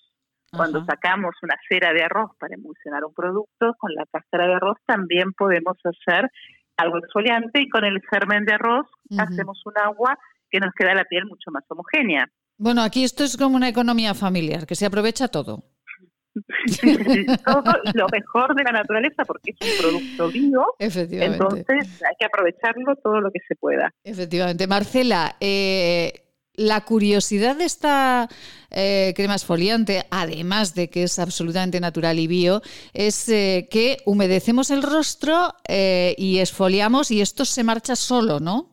cuando 0.51 0.83
sacamos 0.85 1.35
una 1.41 1.55
cera 1.69 1.93
de 1.93 2.03
arroz 2.03 2.31
para 2.39 2.55
emulsionar 2.55 3.05
un 3.05 3.13
producto, 3.13 3.73
con 3.77 3.93
la 3.95 4.05
cáscara 4.11 4.47
de 4.47 4.55
arroz 4.55 4.77
también 4.85 5.31
podemos 5.33 5.77
hacer 5.83 6.29
algo 6.77 6.97
exfoliante 6.97 7.61
y 7.61 7.69
con 7.69 7.85
el 7.85 8.01
germen 8.09 8.45
de 8.45 8.53
arroz 8.53 8.87
hacemos 9.17 9.61
un 9.65 9.73
agua 9.77 10.17
que 10.49 10.59
nos 10.59 10.73
queda 10.73 10.93
la 10.93 11.05
piel 11.05 11.25
mucho 11.25 11.51
más 11.51 11.63
homogénea. 11.69 12.27
Bueno, 12.57 12.81
aquí 12.81 13.03
esto 13.03 13.23
es 13.23 13.37
como 13.37 13.55
una 13.55 13.69
economía 13.69 14.13
familiar, 14.13 14.65
que 14.65 14.75
se 14.75 14.85
aprovecha 14.85 15.29
todo. 15.29 15.63
Todo 17.45 17.73
lo 17.93 18.07
mejor 18.09 18.55
de 18.55 18.63
la 18.63 18.71
naturaleza 18.71 19.25
porque 19.25 19.51
es 19.51 19.57
un 19.61 19.83
producto 19.83 20.29
vivo, 20.29 20.65
Efectivamente. 20.79 21.35
entonces 21.35 22.01
hay 22.03 22.15
que 22.19 22.25
aprovecharlo 22.25 22.95
todo 22.97 23.19
lo 23.19 23.31
que 23.31 23.39
se 23.47 23.55
pueda. 23.55 23.93
Efectivamente. 24.03 24.67
Marcela, 24.67 25.35
eh, 25.39 26.13
la 26.53 26.81
curiosidad 26.81 27.57
de 27.57 27.65
esta 27.65 28.27
eh, 28.69 29.13
crema 29.15 29.33
exfoliante, 29.33 30.03
además 30.09 30.75
de 30.75 30.89
que 30.89 31.03
es 31.03 31.19
absolutamente 31.19 31.79
natural 31.79 32.19
y 32.19 32.27
bio, 32.27 32.61
es 32.93 33.27
eh, 33.29 33.67
que 33.69 33.97
humedecemos 34.05 34.71
el 34.71 34.83
rostro 34.83 35.53
y 35.67 36.39
esfoliamos 36.39 37.11
y 37.11 37.21
esto 37.21 37.45
se 37.45 37.63
marcha 37.63 37.95
solo, 37.95 38.39
¿no? 38.39 38.71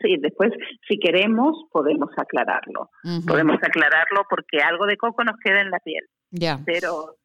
Sí, 0.00 0.16
después, 0.20 0.52
si 0.86 0.98
queremos, 0.98 1.56
podemos 1.72 2.10
aclararlo. 2.16 2.90
Podemos 3.26 3.56
aclararlo 3.62 4.24
porque 4.28 4.58
algo 4.58 4.86
de 4.86 4.96
coco 4.98 5.24
nos 5.24 5.36
queda 5.42 5.62
en 5.62 5.70
la 5.70 5.80
piel. 5.80 6.04
Ya. 6.38 6.58
pero 6.64 7.16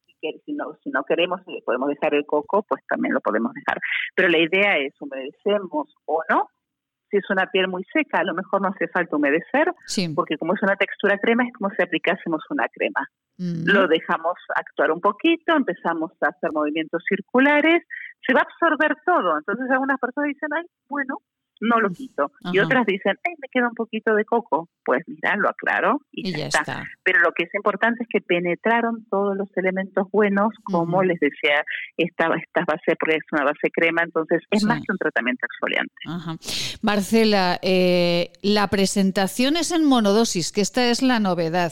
si, 0.45 0.53
no, 0.53 0.75
si 0.83 0.89
no 0.91 1.03
queremos 1.03 1.41
podemos 1.65 1.89
dejar 1.89 2.13
el 2.15 2.25
coco, 2.25 2.63
pues 2.63 2.81
también 2.87 3.13
lo 3.13 3.21
podemos 3.21 3.53
dejar. 3.53 3.79
Pero 4.15 4.29
la 4.29 4.37
idea 4.39 4.77
es 4.77 4.93
humedecemos 4.99 5.93
o 6.05 6.23
no. 6.29 6.47
Si 7.09 7.17
es 7.17 7.29
una 7.29 7.45
piel 7.47 7.67
muy 7.67 7.83
seca, 7.91 8.19
a 8.19 8.23
lo 8.23 8.33
mejor 8.33 8.61
no 8.61 8.69
hace 8.69 8.87
falta 8.87 9.17
humedecer, 9.17 9.73
Sí. 9.85 10.07
porque 10.15 10.37
como 10.37 10.53
es 10.53 10.63
una 10.63 10.77
textura 10.77 11.17
crema, 11.17 11.43
es 11.43 11.51
como 11.53 11.69
si 11.71 11.81
aplicásemos 11.83 12.41
una 12.49 12.67
crema. 12.69 13.05
Mm. 13.37 13.65
Lo 13.65 13.87
dejamos 13.87 14.35
actuar 14.55 14.91
un 14.91 15.01
poquito, 15.01 15.53
empezamos 15.53 16.11
a 16.21 16.29
hacer 16.29 16.51
movimientos 16.53 17.03
circulares, 17.09 17.83
se 18.25 18.33
va 18.33 18.41
a 18.41 18.43
absorber 18.43 18.95
todo. 19.05 19.37
Entonces 19.37 19.69
algunas 19.71 19.99
personas 19.99 20.29
dicen, 20.29 20.49
ay, 20.55 20.63
bueno, 20.87 21.17
no 21.61 21.79
lo 21.79 21.89
quito. 21.91 22.31
Y 22.51 22.59
otras 22.59 22.85
dicen, 22.85 23.17
ay, 23.25 23.35
me 23.41 23.47
queda 23.49 23.69
un 23.69 23.75
poquito 23.75 24.13
de 24.15 24.25
coco. 24.25 24.67
Pues 24.83 25.03
mira, 25.07 25.35
lo 25.37 25.49
aclaro 25.49 25.99
y, 26.11 26.27
Y 26.29 26.31
ya 26.33 26.37
ya 26.39 26.45
está. 26.47 26.59
está. 26.59 26.83
Pero 27.03 27.19
lo 27.21 27.31
que 27.31 27.43
es 27.43 27.53
importante 27.55 28.03
es 28.03 28.09
que 28.09 28.19
penetraron 28.21 29.05
todos 29.09 29.37
los 29.37 29.47
elementos 29.55 30.07
buenos, 30.11 30.49
como 30.63 31.03
les 31.03 31.19
decía, 31.19 31.63
esta, 31.97 32.25
esta 32.35 32.65
base, 32.67 32.95
porque 32.99 33.15
es 33.17 33.23
una 33.31 33.43
base 33.45 33.69
crema, 33.73 34.01
entonces 34.03 34.41
es 34.51 34.61
Sí. 34.61 34.65
más 34.65 34.79
que 34.79 34.91
un 34.91 34.97
tratamiento 34.97 35.45
exfoliante. 35.45 35.93
Ajá. 36.07 36.35
Marcela, 36.81 37.59
eh, 37.61 38.31
la 38.41 38.67
presentación 38.67 39.55
es 39.55 39.71
en 39.71 39.85
monodosis, 39.85 40.51
que 40.51 40.61
esta 40.61 40.89
es 40.89 41.01
la 41.01 41.19
novedad. 41.19 41.71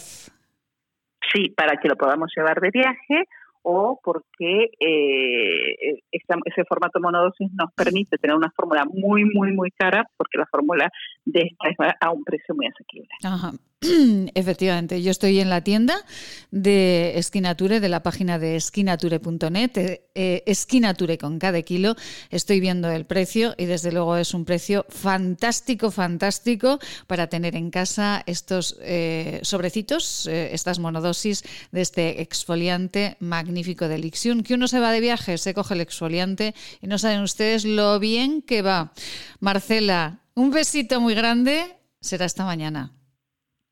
Sí, 1.34 1.50
para 1.56 1.78
que 1.80 1.88
lo 1.88 1.96
podamos 1.96 2.32
llevar 2.36 2.60
de 2.60 2.70
viaje 2.72 3.24
o 3.72 4.00
porque 4.04 4.72
eh, 4.80 6.02
ese 6.12 6.64
formato 6.68 7.00
monodosis 7.00 7.52
nos 7.54 7.72
permite 7.74 8.18
tener 8.18 8.36
una 8.36 8.52
fórmula 8.56 8.84
muy, 8.92 9.26
muy, 9.26 9.54
muy 9.54 9.70
cara, 9.70 10.04
porque 10.18 10.40
la 10.40 10.48
fórmula 10.48 10.90
de 11.24 11.42
esta 11.42 11.70
es 11.70 11.96
a 12.02 12.10
un 12.12 12.24
precio 12.24 12.56
muy 12.56 12.66
asequible. 12.66 13.10
Ajá. 13.24 13.52
Efectivamente, 14.36 15.02
yo 15.02 15.10
estoy 15.10 15.40
en 15.40 15.50
la 15.50 15.64
tienda 15.64 16.04
de 16.52 17.18
Esquinature, 17.18 17.80
de 17.80 17.88
la 17.88 18.04
página 18.04 18.38
de 18.38 18.58
esquinature.net, 18.58 19.78
eh, 19.78 20.10
eh, 20.16 20.44
Esquinature 20.46 21.18
con 21.18 21.40
cada 21.40 21.62
kilo. 21.62 21.96
Estoy 22.30 22.60
viendo 22.60 22.92
el 22.92 23.06
precio 23.06 23.56
y 23.58 23.66
desde 23.66 23.94
luego 23.94 24.18
es 24.18 24.34
un 24.34 24.44
precio 24.44 24.86
fantástico, 24.90 25.92
fantástico 25.92 26.80
para 27.08 27.28
tener 27.28 27.56
en 27.56 27.72
casa 27.72 28.22
estos 28.26 28.76
eh, 28.82 29.40
sobrecitos, 29.44 30.28
eh, 30.28 30.50
estas 30.52 30.80
monodosis 30.80 31.44
de 31.72 31.80
este 31.80 32.22
exfoliante 32.22 33.16
magnífico 33.22 33.88
de 33.88 33.98
Lixion, 33.98 34.44
que 34.44 34.56
uno 34.56 34.68
se 34.68 34.82
va 34.82 34.92
de 34.92 35.00
viaje, 35.00 35.38
se 35.38 35.54
coge 35.54 35.76
el 35.76 35.82
exfoliante 35.82 36.54
y 36.82 36.88
no 36.88 36.98
saben 36.98 37.22
ustedes 37.22 37.64
lo 37.64 37.98
bien 38.00 38.42
que 38.42 38.62
va. 38.62 38.92
Marcela, 39.40 40.20
un 40.36 40.52
besito 40.52 41.00
muy 41.00 41.16
grande, 41.16 41.78
será 42.02 42.26
esta 42.26 42.44
mañana. 42.44 42.99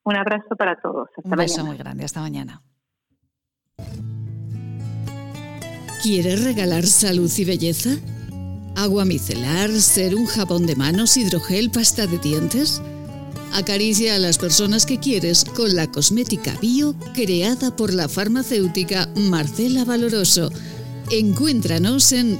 Un 0.07 0.15
abrazo 0.15 0.55
para 0.57 0.79
todos. 0.79 1.09
Hasta 1.17 1.29
Un 1.29 1.35
beso 1.35 1.57
mañana. 1.57 1.67
muy 1.69 1.77
grande. 1.77 2.05
Hasta 2.05 2.21
mañana. 2.21 2.61
¿Quieres 6.01 6.45
regalar 6.45 6.85
salud 6.85 7.29
y 7.37 7.43
belleza? 7.43 7.89
¿Agua 8.77 9.03
micelar, 9.03 9.69
ser 9.71 10.15
un 10.15 10.25
jabón 10.25 10.65
de 10.65 10.77
manos, 10.77 11.17
hidrogel, 11.17 11.71
pasta 11.71 12.07
de 12.07 12.19
dientes? 12.19 12.81
Acaricia 13.53 14.15
a 14.15 14.19
las 14.19 14.37
personas 14.37 14.85
que 14.85 14.97
quieres 14.97 15.43
con 15.43 15.75
la 15.75 15.87
cosmética 15.91 16.53
bio 16.61 16.95
creada 17.13 17.75
por 17.75 17.93
la 17.93 18.07
farmacéutica 18.07 19.09
Marcela 19.17 19.83
Valoroso. 19.83 20.51
Encuéntranos 21.11 22.13
en 22.13 22.39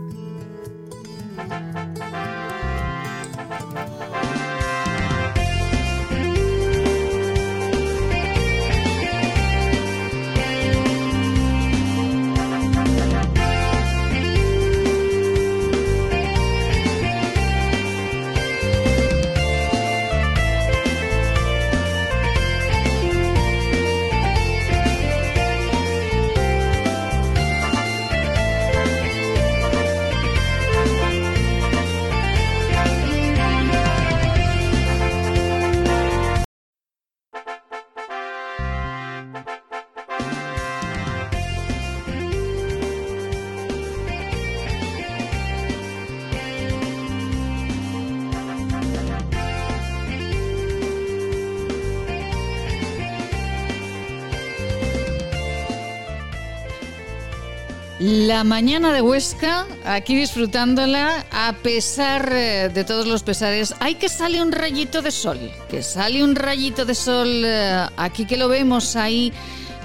La 58.11 58.43
mañana 58.43 58.91
de 58.91 59.01
Huesca, 59.01 59.65
aquí 59.85 60.17
disfrutándola, 60.17 61.25
a 61.31 61.53
pesar 61.63 62.29
eh, 62.33 62.67
de 62.67 62.83
todos 62.83 63.07
los 63.07 63.23
pesares, 63.23 63.73
hay 63.79 63.95
que 63.95 64.09
sale 64.09 64.41
un 64.41 64.51
rayito 64.51 65.01
de 65.01 65.11
sol, 65.11 65.39
que 65.69 65.81
sale 65.81 66.21
un 66.21 66.35
rayito 66.35 66.83
de 66.83 66.93
sol, 66.93 67.29
eh, 67.45 67.87
aquí 67.95 68.25
que 68.25 68.35
lo 68.35 68.49
vemos 68.49 68.97
ahí 68.97 69.31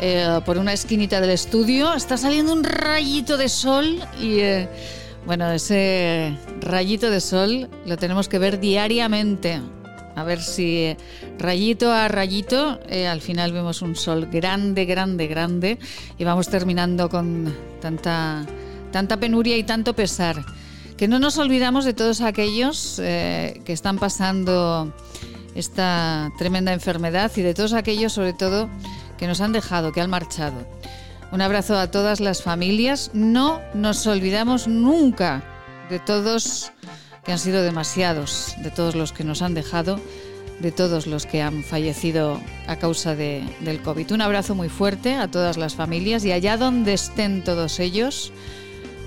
eh, 0.00 0.40
por 0.44 0.58
una 0.58 0.72
esquinita 0.72 1.20
del 1.20 1.30
estudio, 1.30 1.94
está 1.94 2.16
saliendo 2.16 2.52
un 2.52 2.64
rayito 2.64 3.36
de 3.36 3.48
sol 3.48 4.00
y 4.20 4.40
bueno, 5.24 5.52
ese 5.52 6.36
rayito 6.60 7.10
de 7.10 7.20
sol 7.20 7.70
lo 7.86 7.96
tenemos 7.96 8.28
que 8.28 8.40
ver 8.40 8.58
diariamente. 8.58 9.60
A 10.16 10.24
ver 10.24 10.40
si 10.40 10.96
rayito 11.38 11.92
a 11.92 12.08
rayito 12.08 12.80
al 13.08 13.20
final 13.20 13.52
vemos 13.52 13.82
un 13.82 13.94
sol 13.94 14.26
grande, 14.32 14.86
grande, 14.86 15.26
grande 15.26 15.78
y 16.18 16.24
vamos 16.24 16.48
terminando 16.48 17.10
con 17.10 17.54
tanta, 17.82 18.46
tanta 18.90 19.18
penuria 19.18 19.58
y 19.58 19.62
tanto 19.62 19.94
pesar. 19.94 20.42
Que 20.96 21.06
no 21.06 21.18
nos 21.18 21.36
olvidamos 21.36 21.84
de 21.84 21.92
todos 21.92 22.22
aquellos 22.22 22.98
eh, 22.98 23.60
que 23.66 23.74
están 23.74 23.98
pasando 23.98 24.94
esta 25.54 26.32
tremenda 26.38 26.72
enfermedad 26.72 27.30
y 27.36 27.42
de 27.42 27.52
todos 27.52 27.74
aquellos, 27.74 28.14
sobre 28.14 28.32
todo, 28.32 28.70
que 29.18 29.26
nos 29.26 29.42
han 29.42 29.52
dejado, 29.52 29.92
que 29.92 30.00
han 30.00 30.08
marchado. 30.08 30.66
Un 31.30 31.42
abrazo 31.42 31.76
a 31.78 31.90
todas 31.90 32.20
las 32.20 32.42
familias. 32.42 33.10
No 33.12 33.60
nos 33.74 34.06
olvidamos 34.06 34.66
nunca 34.66 35.42
de 35.90 35.98
todos 35.98 36.72
que 37.26 37.32
han 37.32 37.38
sido 37.38 37.62
demasiados, 37.62 38.54
de 38.58 38.70
todos 38.70 38.94
los 38.94 39.12
que 39.12 39.24
nos 39.24 39.42
han 39.42 39.52
dejado 39.52 40.00
de 40.60 40.72
todos 40.72 41.06
los 41.06 41.26
que 41.26 41.42
han 41.42 41.62
fallecido 41.62 42.40
a 42.66 42.76
causa 42.76 43.14
de, 43.14 43.44
del 43.60 43.80
COVID. 43.82 44.12
Un 44.12 44.22
abrazo 44.22 44.54
muy 44.54 44.68
fuerte 44.68 45.14
a 45.14 45.28
todas 45.28 45.56
las 45.56 45.74
familias 45.74 46.24
y 46.24 46.32
allá 46.32 46.56
donde 46.56 46.94
estén 46.94 47.44
todos 47.44 47.78
ellos, 47.78 48.32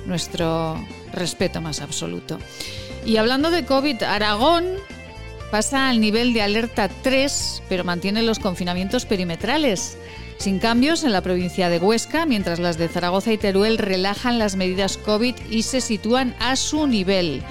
nuestro 0.06 0.84
respeto 1.14 1.62
más 1.62 1.82
absoluto. 1.82 2.40
Y 3.06 3.18
hablando 3.18 3.50
de 3.50 3.66
COVID, 3.66 4.04
Aragón 4.04 4.66
pasa 5.50 5.90
al 5.90 6.00
nivel 6.00 6.34
de 6.34 6.44
alerta 6.44 6.90
3, 7.02 7.64
pero 7.68 7.84
mantiene 7.84 8.22
los 8.22 8.40
confinamientos 8.40 9.06
perimetrales. 9.06 9.98
Sin 10.38 10.60
cambios 10.60 11.04
en 11.04 11.12
la 11.12 11.22
provincia 11.22 11.68
de 11.70 11.80
Huesca, 11.80 12.26
mientras 12.26 12.60
las 12.60 12.78
de 12.78 12.88
Zaragoza 12.88 13.34
y 13.34 13.38
Teruel 13.38 13.78
relajan 13.78 14.40
las 14.40 14.56
medidas 14.56 14.98
COVID 14.98 15.36
y 15.50 15.64
se 15.64 15.82
sitúan 15.82 16.34
a 16.40 16.56
su 16.56 16.88
nivel. 16.88 17.44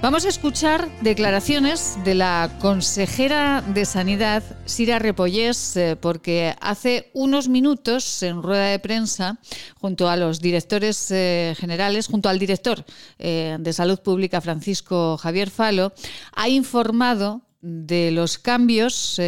Vamos 0.00 0.24
a 0.24 0.28
escuchar 0.28 0.88
declaraciones 1.02 1.98
de 2.04 2.14
la 2.14 2.56
consejera 2.60 3.62
de 3.62 3.84
Sanidad, 3.84 4.44
Sira 4.64 5.00
Repollés, 5.00 5.76
eh, 5.76 5.96
porque 6.00 6.54
hace 6.60 7.10
unos 7.14 7.48
minutos 7.48 8.22
en 8.22 8.40
rueda 8.40 8.66
de 8.66 8.78
prensa, 8.78 9.40
junto 9.74 10.08
a 10.08 10.16
los 10.16 10.40
directores 10.40 11.10
eh, 11.10 11.56
generales, 11.58 12.06
junto 12.06 12.28
al 12.28 12.38
director 12.38 12.84
eh, 13.18 13.56
de 13.58 13.72
Salud 13.72 13.98
Pública, 13.98 14.40
Francisco 14.40 15.16
Javier 15.16 15.50
Falo, 15.50 15.92
ha 16.32 16.48
informado 16.48 17.42
de 17.60 18.12
los 18.12 18.38
cambios 18.38 19.20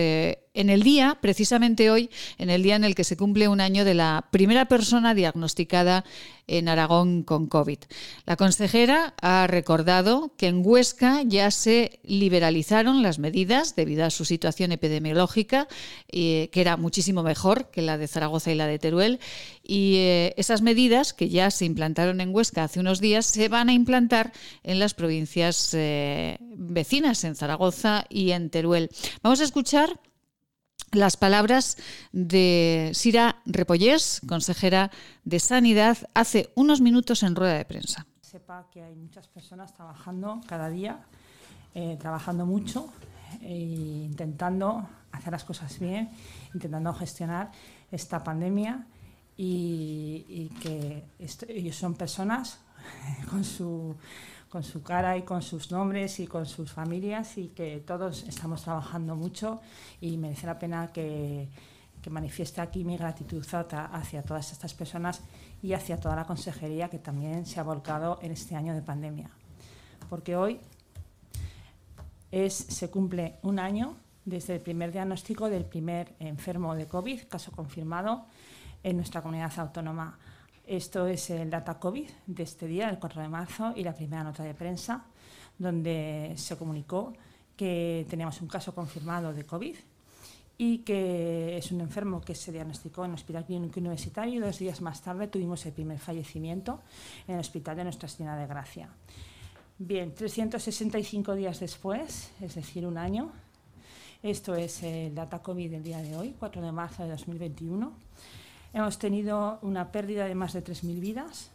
en 0.52 0.68
el 0.68 0.82
día, 0.82 1.18
precisamente 1.20 1.90
hoy, 1.90 2.10
en 2.38 2.50
el 2.50 2.62
día 2.62 2.76
en 2.76 2.84
el 2.84 2.94
que 2.94 3.04
se 3.04 3.16
cumple 3.16 3.48
un 3.48 3.60
año 3.60 3.84
de 3.84 3.94
la 3.94 4.26
primera 4.30 4.66
persona 4.66 5.14
diagnosticada 5.14 6.04
en 6.48 6.68
Aragón 6.68 7.22
con 7.22 7.46
COVID. 7.46 7.78
La 8.26 8.36
consejera 8.36 9.14
ha 9.22 9.46
recordado 9.46 10.34
que 10.36 10.48
en 10.48 10.62
Huesca 10.64 11.22
ya 11.22 11.52
se 11.52 12.00
liberalizaron 12.02 13.02
las 13.02 13.20
medidas 13.20 13.76
debido 13.76 14.04
a 14.04 14.10
su 14.10 14.24
situación 14.24 14.72
epidemiológica, 14.72 15.68
eh, 16.08 16.48
que 16.50 16.60
era 16.60 16.76
muchísimo 16.76 17.22
mejor 17.22 17.70
que 17.70 17.82
la 17.82 17.98
de 17.98 18.08
Zaragoza 18.08 18.50
y 18.50 18.56
la 18.56 18.66
de 18.66 18.80
Teruel, 18.80 19.20
y 19.62 19.96
eh, 19.98 20.34
esas 20.36 20.62
medidas 20.62 21.12
que 21.12 21.28
ya 21.28 21.52
se 21.52 21.64
implantaron 21.64 22.20
en 22.20 22.34
Huesca 22.34 22.64
hace 22.64 22.80
unos 22.80 23.00
días 23.00 23.26
se 23.26 23.48
van 23.48 23.68
a 23.68 23.72
implantar 23.72 24.32
en 24.64 24.80
las 24.80 24.94
provincias 24.94 25.72
eh, 25.74 26.38
vecinas, 26.40 27.22
en 27.22 27.36
Zaragoza 27.36 28.06
y 28.08 28.32
en 28.32 28.50
Teruel. 28.50 28.90
Vamos 29.22 29.40
a 29.40 29.44
escuchar 29.44 30.00
las 30.92 31.16
palabras 31.16 31.76
de 32.12 32.90
Sira 32.94 33.36
Repollés, 33.46 34.20
consejera 34.26 34.90
de 35.24 35.40
Sanidad, 35.40 35.98
hace 36.14 36.50
unos 36.54 36.80
minutos 36.80 37.22
en 37.22 37.36
rueda 37.36 37.54
de 37.54 37.64
prensa. 37.64 38.06
Sepa 38.20 38.66
que 38.70 38.82
hay 38.82 38.94
muchas 38.94 39.28
personas 39.28 39.74
trabajando 39.74 40.40
cada 40.46 40.68
día, 40.68 41.00
eh, 41.74 41.96
trabajando 42.00 42.46
mucho 42.46 42.92
e 43.40 44.04
intentando 44.04 44.88
hacer 45.12 45.32
las 45.32 45.44
cosas 45.44 45.78
bien, 45.78 46.10
intentando 46.54 46.92
gestionar 46.94 47.50
esta 47.90 48.22
pandemia 48.22 48.86
y, 49.36 50.50
que 50.60 51.04
ellos 51.48 51.76
son 51.76 51.94
personas 51.94 52.58
con 53.30 53.44
su 53.44 53.96
con 54.50 54.64
su 54.64 54.82
cara 54.82 55.16
y 55.16 55.22
con 55.22 55.42
sus 55.42 55.70
nombres 55.70 56.20
y 56.20 56.26
con 56.26 56.44
sus 56.44 56.72
familias 56.72 57.38
y 57.38 57.48
que 57.48 57.78
todos 57.86 58.24
estamos 58.24 58.62
trabajando 58.62 59.14
mucho 59.14 59.60
y 60.00 60.16
merece 60.16 60.46
la 60.46 60.58
pena 60.58 60.92
que, 60.92 61.48
que 62.02 62.10
manifieste 62.10 62.60
aquí 62.60 62.84
mi 62.84 62.96
gratitud 62.96 63.46
hacia 63.52 64.22
todas 64.22 64.52
estas 64.52 64.74
personas 64.74 65.22
y 65.62 65.72
hacia 65.72 66.00
toda 66.00 66.16
la 66.16 66.24
consejería 66.24 66.88
que 66.88 66.98
también 66.98 67.46
se 67.46 67.60
ha 67.60 67.62
volcado 67.62 68.18
en 68.22 68.32
este 68.32 68.56
año 68.56 68.74
de 68.74 68.82
pandemia. 68.82 69.30
Porque 70.08 70.34
hoy 70.34 70.60
es, 72.32 72.54
se 72.54 72.90
cumple 72.90 73.36
un 73.42 73.58
año 73.58 73.96
desde 74.24 74.56
el 74.56 74.60
primer 74.60 74.92
diagnóstico 74.92 75.48
del 75.48 75.64
primer 75.64 76.14
enfermo 76.18 76.74
de 76.74 76.88
COVID, 76.88 77.22
caso 77.28 77.52
confirmado 77.52 78.26
en 78.82 78.96
nuestra 78.96 79.22
comunidad 79.22 79.52
autónoma. 79.58 80.18
Esto 80.70 81.08
es 81.08 81.30
el 81.30 81.50
data 81.50 81.80
COVID 81.80 82.08
de 82.28 82.42
este 82.44 82.68
día, 82.68 82.88
el 82.90 83.00
4 83.00 83.22
de 83.22 83.28
marzo, 83.28 83.72
y 83.74 83.82
la 83.82 83.92
primera 83.92 84.22
nota 84.22 84.44
de 84.44 84.54
prensa, 84.54 85.04
donde 85.58 86.34
se 86.36 86.56
comunicó 86.56 87.12
que 87.56 88.06
teníamos 88.08 88.40
un 88.40 88.46
caso 88.46 88.72
confirmado 88.72 89.32
de 89.32 89.44
COVID 89.44 89.74
y 90.58 90.78
que 90.78 91.56
es 91.56 91.72
un 91.72 91.80
enfermo 91.80 92.20
que 92.20 92.36
se 92.36 92.52
diagnosticó 92.52 93.04
en 93.04 93.10
el 93.10 93.14
Hospital 93.16 93.46
Clínico 93.46 93.80
Universitario 93.80 94.34
y 94.34 94.38
dos 94.38 94.60
días 94.60 94.80
más 94.80 95.02
tarde 95.02 95.26
tuvimos 95.26 95.66
el 95.66 95.72
primer 95.72 95.98
fallecimiento 95.98 96.78
en 97.26 97.34
el 97.34 97.40
Hospital 97.40 97.78
de 97.78 97.82
Nuestra 97.82 98.08
Señora 98.08 98.36
de 98.36 98.46
Gracia. 98.46 98.90
Bien, 99.76 100.14
365 100.14 101.34
días 101.34 101.58
después, 101.58 102.30
es 102.40 102.54
decir, 102.54 102.86
un 102.86 102.96
año, 102.96 103.32
esto 104.22 104.54
es 104.54 104.84
el 104.84 105.16
data 105.16 105.42
COVID 105.42 105.68
del 105.68 105.82
día 105.82 106.00
de 106.00 106.16
hoy, 106.16 106.36
4 106.38 106.62
de 106.62 106.70
marzo 106.70 107.02
de 107.02 107.08
2021. 107.08 107.92
Hemos 108.72 108.98
tenido 108.98 109.58
una 109.62 109.90
pérdida 109.90 110.26
de 110.26 110.34
más 110.36 110.52
de 110.52 110.62
3.000 110.62 111.00
vidas, 111.00 111.50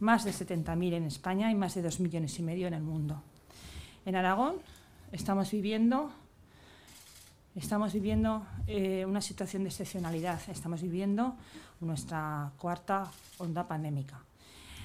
más 0.00 0.24
de 0.24 0.32
70.000 0.32 0.94
en 0.94 1.04
España 1.04 1.50
y 1.50 1.54
más 1.54 1.74
de 1.74 1.82
2 1.82 2.00
millones 2.00 2.38
y 2.38 2.42
medio 2.42 2.66
en 2.66 2.74
el 2.74 2.82
mundo. 2.82 3.22
En 4.04 4.16
Aragón 4.16 4.56
estamos 5.12 5.50
viviendo, 5.50 6.10
estamos 7.56 7.94
viviendo 7.94 8.44
eh, 8.66 9.06
una 9.06 9.22
situación 9.22 9.62
de 9.62 9.70
excepcionalidad, 9.70 10.40
estamos 10.48 10.82
viviendo 10.82 11.36
nuestra 11.80 12.52
cuarta 12.58 13.10
onda 13.38 13.66
pandémica. 13.66 14.20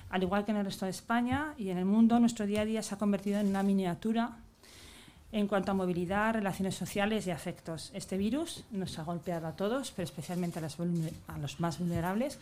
Al 0.09 0.24
igual 0.24 0.45
que 0.45 0.51
en 0.51 0.57
el 0.57 0.65
resto 0.65 0.86
de 0.86 0.91
España 0.91 1.53
y 1.57 1.70
en 1.70 1.78
el 1.78 1.86
mundo, 1.86 2.18
nuestro 2.22 2.45
día 2.45 2.61
a 2.61 2.65
día 2.65 2.82
se 2.82 2.95
ha 2.95 2.97
convertido 2.97 3.41
en 3.41 3.47
una 3.47 3.61
miniatura 3.61 4.38
en 5.38 5.47
cuanto 5.47 5.71
a 5.71 5.73
movilidad, 5.73 6.33
relaciones 6.33 6.75
sociales 6.75 7.27
y 7.27 7.31
afectos. 7.31 7.91
Este 7.93 8.17
virus 8.17 8.63
nos 8.71 8.97
ha 8.97 9.03
golpeado 9.03 9.47
a 9.47 9.55
todos, 9.55 9.91
pero 9.95 10.05
especialmente 10.05 10.59
a 10.59 11.38
los, 11.38 11.59
más 11.59 11.79
vulnerables, 11.79 12.39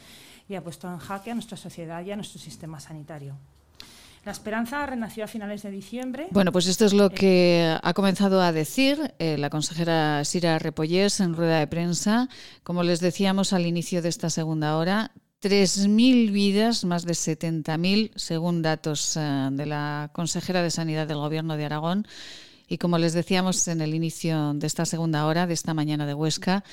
y 0.47 0.55
ha 0.55 0.63
puesto 0.63 0.87
en 0.87 0.97
jaque 0.97 1.31
a 1.31 1.33
nuestra 1.33 1.57
sociedad 1.57 2.03
y 2.05 2.11
a 2.11 2.15
nuestro 2.15 2.39
sistema 2.39 2.79
sanitario. 2.79 3.35
La 4.23 4.31
esperanza 4.31 4.83
renació 4.85 5.25
a 5.25 5.27
finales 5.27 5.61
de 5.61 5.69
diciembre. 5.69 6.27
Bueno, 6.31 6.51
pues 6.51 6.65
esto 6.65 6.85
es 6.85 6.93
lo 6.93 7.11
que 7.11 7.77
ha 7.81 7.93
comenzado 7.93 8.41
a 8.41 8.51
decir 8.51 9.13
eh, 9.19 9.37
la 9.37 9.51
consejera 9.51 10.25
Sira 10.25 10.57
Repollés 10.57 11.19
en 11.19 11.35
rueda 11.35 11.59
de 11.59 11.67
prensa. 11.67 12.27
Como 12.63 12.81
les 12.81 13.01
decíamos 13.01 13.53
al 13.53 13.67
inicio 13.67 14.01
de 14.01 14.09
esta 14.09 14.31
segunda 14.31 14.77
hora, 14.77 15.11
3.000 15.43 16.31
vidas, 16.31 16.85
más 16.85 17.05
de 17.05 17.13
70.000, 17.13 18.13
según 18.15 18.63
datos 18.63 19.15
eh, 19.15 19.49
de 19.51 19.65
la 19.67 20.09
consejera 20.11 20.63
de 20.63 20.71
Sanidad 20.71 21.05
del 21.05 21.17
Gobierno 21.17 21.55
de 21.55 21.65
Aragón. 21.65 22.07
Y 22.67 22.77
como 22.77 22.97
les 22.97 23.13
decíamos 23.13 23.67
en 23.67 23.81
el 23.81 23.93
inicio 23.93 24.53
de 24.53 24.67
esta 24.67 24.85
segunda 24.85 25.25
hora, 25.25 25.47
de 25.47 25.53
esta 25.53 25.73
mañana 25.73 26.05
de 26.05 26.13
Huesca, 26.13 26.63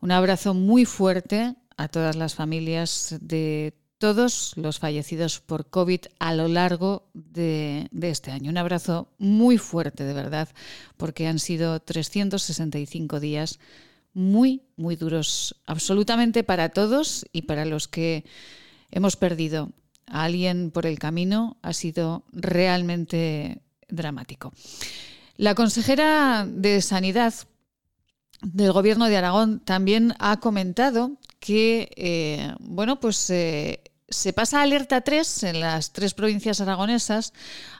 un 0.00 0.10
abrazo 0.10 0.54
muy 0.54 0.84
fuerte 0.84 1.54
a 1.76 1.88
todas 1.88 2.16
las 2.16 2.34
familias 2.34 3.16
de 3.20 3.74
todos 3.98 4.52
los 4.56 4.78
fallecidos 4.78 5.40
por 5.40 5.70
COVID 5.70 6.00
a 6.18 6.34
lo 6.34 6.48
largo 6.48 7.08
de, 7.14 7.88
este 8.02 8.30
año. 8.30 8.50
Un 8.50 8.58
abrazo 8.58 9.08
muy 9.18 9.56
fuerte, 9.56 10.04
de 10.04 10.12
verdad, 10.12 10.48
porque 10.96 11.26
han 11.26 11.38
sido 11.38 11.80
365 11.80 13.20
días 13.20 13.58
muy, 14.12 14.62
muy 14.76 14.96
duros, 14.96 15.56
absolutamente 15.66 16.44
para 16.44 16.68
todos 16.68 17.26
y 17.32 17.42
para 17.42 17.64
los 17.64 17.88
que 17.88 18.24
hemos 18.90 19.16
perdido 19.16 19.72
a 20.06 20.24
alguien 20.24 20.70
por 20.70 20.86
el 20.86 20.98
camino, 20.98 21.56
ha 21.62 21.72
sido 21.72 22.24
realmente 22.30 23.62
dramático. 23.88 24.52
La 25.36 25.54
consejera 25.54 26.46
de 26.48 26.80
Sanidad 26.80 27.34
del 28.42 28.72
Gobierno 28.72 29.06
de 29.06 29.16
Aragón 29.16 29.60
también 29.60 30.14
ha 30.18 30.38
comentado 30.38 31.12
que, 31.40 31.90
eh, 31.96 32.54
bueno, 32.60 33.00
pues 33.00 33.28
eh, 33.30 33.82
se 34.08 34.32
pasa 34.32 34.62
alerta 34.62 35.00
3 35.00 35.42
en 35.44 35.60
las 35.60 35.92
tres 35.92 36.14
provincias 36.14 36.60
aragonesas, 36.60 37.32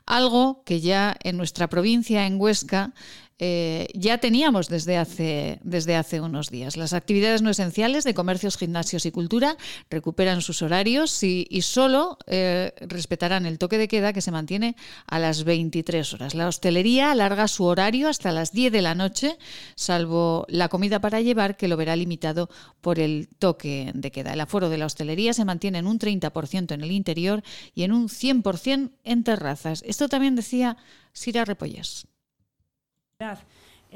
algo 0.05 0.65
que 0.65 0.81
ya 0.81 1.17
en 1.23 1.37
nuestra 1.37 1.69
provincia, 1.69 2.27
en 2.27 2.41
Huesca, 2.41 2.93
eh, 3.39 3.89
ya 3.95 4.19
teníamos 4.19 4.69
desde 4.69 4.97
hace, 4.97 5.59
desde 5.65 5.97
hace 5.97 6.21
unos 6.21 6.51
días. 6.51 6.77
Las 6.77 6.93
actividades 6.93 7.43
no 7.43 7.51
esenciales 7.51 8.05
de 8.05 8.15
comercios, 8.15 8.57
gimnasios 8.57 9.07
y 9.07 9.11
cultura 9.11 9.57
recuperan 9.91 10.41
sus 10.41 10.63
horarios 10.63 11.23
y, 11.23 11.47
solo 11.63 12.19
eh, 12.27 12.73
respetarán 12.81 13.47
el 13.47 13.59
toque 13.59 13.79
de 13.79 13.89
queda 13.89 14.13
que 14.13 14.21
se 14.21 14.31
mantiene 14.31 14.77
a 15.07 15.19
las 15.19 15.43
23 15.43 16.15
horas. 16.15 16.35
La 16.35 16.47
hostelería 16.47 17.11
alarga 17.11 17.49
su 17.49 17.65
horario 17.65 18.09
hasta 18.09 18.31
las 18.31 18.53
10 18.53 18.73
de 18.73 18.83
la 18.83 18.95
noche, 18.95 19.37
salvo 19.75 20.47
la 20.49 20.69
comida 20.69 21.01
para 21.01 21.21
llevar 21.21 21.57
que 21.57 21.67
lo 21.67 21.77
verá 21.77 21.97
limitado 21.97 22.49
por 22.81 23.01
el 23.01 23.29
toque 23.39 23.91
de 23.95 24.13
queda. 24.13 24.35
El 24.35 24.41
aforo 24.41 24.69
de 24.69 24.79
la 24.79 24.87
hostelería 24.87 25.33
se 25.33 25.45
mantiene 25.45 25.79
en 25.79 25.89
un 25.89 25.99
30% 25.99 26.73
en 26.73 26.83
el 26.83 26.93
interior 26.93 27.43
y 27.75 27.83
en 27.83 27.93
un 27.93 28.09
100% 28.09 28.93
en 29.03 29.25
terrazas. 29.25 29.83
Esto 29.87 30.09
también 30.09 30.37
decía 30.37 30.77
Sira 31.13 31.45
Repollés 31.45 32.07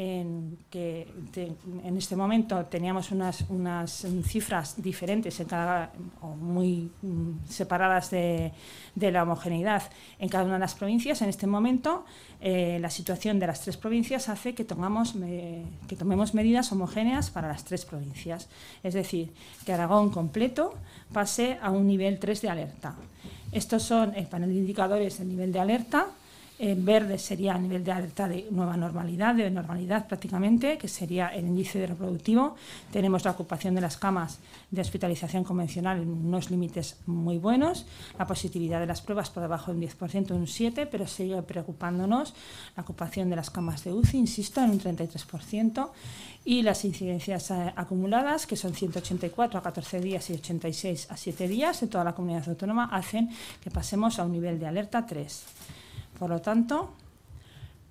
en 0.01 0.57
que 0.71 1.09
en 1.83 1.97
este 1.97 2.15
momento 2.15 2.67
teníamos 2.67 3.11
unas, 3.11 3.45
unas 3.49 4.07
cifras 4.23 4.81
diferentes 4.81 5.41
en 5.41 5.47
cada, 5.49 5.91
o 6.21 6.37
muy 6.37 6.89
mm, 7.03 7.49
separadas 7.49 8.09
de, 8.11 8.53
de, 8.95 9.11
la 9.11 9.25
homogeneidad 9.25 9.83
en 10.21 10.29
cada 10.29 10.45
una 10.45 10.55
de 10.55 10.61
las 10.61 10.77
provincias. 10.77 11.21
En 11.23 11.29
este 11.29 11.49
momento 11.49 12.05
eh, 12.41 12.79
la 12.81 12.91
situación 12.91 13.41
de 13.41 13.49
las 13.49 13.61
tres 13.61 13.77
provincias 13.77 14.29
hace 14.29 14.55
que, 14.55 14.65
tomamos, 14.65 15.17
que 15.89 15.97
tomemos 15.97 16.33
medidas 16.33 16.71
homogéneas 16.71 17.31
para 17.31 17.49
las 17.49 17.65
tres 17.65 17.85
provincias. 17.85 18.49
Es 18.85 18.95
decir, 18.95 19.33
que 19.67 19.73
Aragón 19.73 20.11
completo 20.11 20.75
pase 21.13 21.59
a 21.61 21.73
un 21.73 21.89
nivel 21.89 22.21
3 22.21 22.43
de 22.43 22.49
alerta. 22.49 22.95
Estos 23.51 23.83
son 23.83 24.15
el 24.15 24.29
panel 24.29 24.51
de 24.51 24.61
indicadores 24.61 25.19
del 25.19 25.29
nivel 25.29 25.51
de 25.51 25.59
alerta 25.59 26.07
en 26.59 26.85
verde 26.85 27.19
sería 27.19 27.55
a 27.55 27.59
nivel 27.59 27.85
de 27.85 27.93
alerta 27.93 28.27
de 28.27 28.49
nueva 28.51 28.77
normalidad, 28.77 29.35
de 29.35 29.51
normalidad 29.51 30.07
prácticamente, 30.09 30.77
que 30.77 30.89
sería 30.89 31.29
el 31.29 31.47
índice 31.47 31.79
de 31.79 31.87
reproductivo. 31.87 32.57
Tenemos 32.93 33.25
la 33.25 33.31
ocupación 33.31 33.75
de 33.75 33.81
las 33.81 33.97
camas 33.97 34.39
de 34.71 34.81
hospitalización 34.81 35.45
convencional 35.45 36.03
en 36.03 36.09
unos 36.09 36.51
límites 36.51 36.97
muy 37.07 37.39
buenos, 37.39 37.87
la 38.19 38.27
positividad 38.27 38.81
de 38.81 38.87
las 38.87 39.03
pruebas 39.03 39.31
por 39.31 39.43
debajo 39.43 39.73
de 39.73 39.79
un 39.79 39.85
10%, 39.85 40.31
un 40.33 40.47
7%, 40.47 40.89
pero 40.91 41.07
sigue 41.07 41.41
preocupándonos 41.43 42.35
la 42.77 42.83
ocupación 42.83 43.31
de 43.31 43.37
las 43.37 43.51
camas 43.51 43.85
de 43.85 43.93
UCI, 43.93 44.19
insisto, 44.19 44.61
en 44.61 44.71
un 44.71 44.81
33%, 44.81 45.91
y 46.45 46.63
las 46.63 46.85
incidencias 46.85 47.51
eh, 47.51 47.73
acumuladas, 47.77 48.47
que 48.47 48.57
son 48.57 48.75
184 48.75 49.59
a 49.59 49.63
14 49.63 50.01
días 50.01 50.29
y 50.31 50.35
86 50.35 51.09
a 51.11 51.17
7 51.17 51.47
días 51.47 51.81
de 51.81 51.87
toda 51.87 52.05
la 52.05 52.15
comunidad 52.15 52.49
autónoma, 52.49 52.89
hacen 52.93 53.31
que 53.63 53.71
pasemos 53.71 54.19
a 54.19 54.25
un 54.25 54.33
nivel 54.33 54.59
de 54.59 54.67
alerta 54.67 55.07
3. 55.07 55.45
Por 56.19 56.31
lo 56.31 56.41
tanto, 56.41 56.91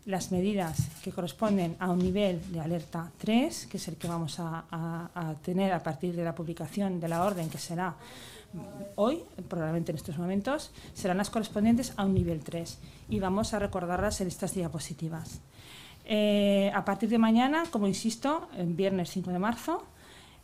las 0.06 0.32
medidas 0.32 0.90
que 1.04 1.12
corresponden 1.12 1.76
a 1.80 1.90
un 1.90 2.00
nivel 2.00 2.42
de 2.52 2.60
alerta 2.60 3.12
3, 3.18 3.68
que 3.68 3.78
es 3.78 3.88
el 3.88 3.96
que 3.96 4.08
vamos 4.08 4.38
a, 4.40 5.36
tener 5.44 5.74
a 5.74 5.84
partir 5.84 6.16
de 6.16 6.24
la 6.24 6.34
publicación 6.34 7.00
de 7.00 7.08
la 7.08 7.24
orden, 7.24 7.50
que 7.50 7.58
será 7.58 7.96
hoy, 8.96 9.22
probablemente 9.50 9.92
en 9.92 9.98
estos 9.98 10.18
momentos, 10.18 10.72
serán 10.94 11.18
las 11.18 11.30
correspondientes 11.30 11.94
a 11.98 12.06
un 12.06 12.14
nivel 12.14 12.40
3 12.40 12.78
y 13.10 13.20
vamos 13.20 13.54
a 13.54 13.60
recordarlas 13.60 14.22
en 14.22 14.28
estas 14.28 14.54
diapositivas. 14.54 15.42
Eh, 16.06 16.72
a 16.74 16.86
partir 16.86 17.10
de 17.10 17.18
mañana, 17.18 17.64
como 17.70 17.86
insisto, 17.86 18.48
el 18.58 18.74
viernes 18.74 19.10
5 19.10 19.32
de 19.32 19.40
marzo, 19.40 19.84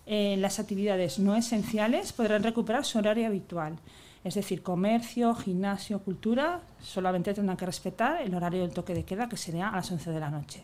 eh, 0.06 0.36
las 0.40 0.60
actividades 0.60 1.20
no 1.20 1.38
esenciales 1.38 2.12
podrán 2.12 2.44
recuperar 2.44 2.84
su 2.84 2.98
horario 2.98 3.28
habitual. 3.28 3.78
Es 4.24 4.36
decir, 4.36 4.64
comercio, 4.64 5.36
gimnasio, 5.36 6.00
cultura, 6.00 6.62
solamente 6.82 7.34
tendrán 7.34 7.58
que 7.58 7.66
respetar 7.66 8.22
el 8.22 8.34
horario 8.34 8.62
del 8.62 8.74
toque 8.74 8.94
de 8.94 9.04
queda, 9.04 9.28
que 9.28 9.38
sería 9.38 9.70
a 9.70 9.76
las 9.76 9.92
11 9.92 10.12
de 10.12 10.20
la 10.20 10.30
noche. 10.30 10.64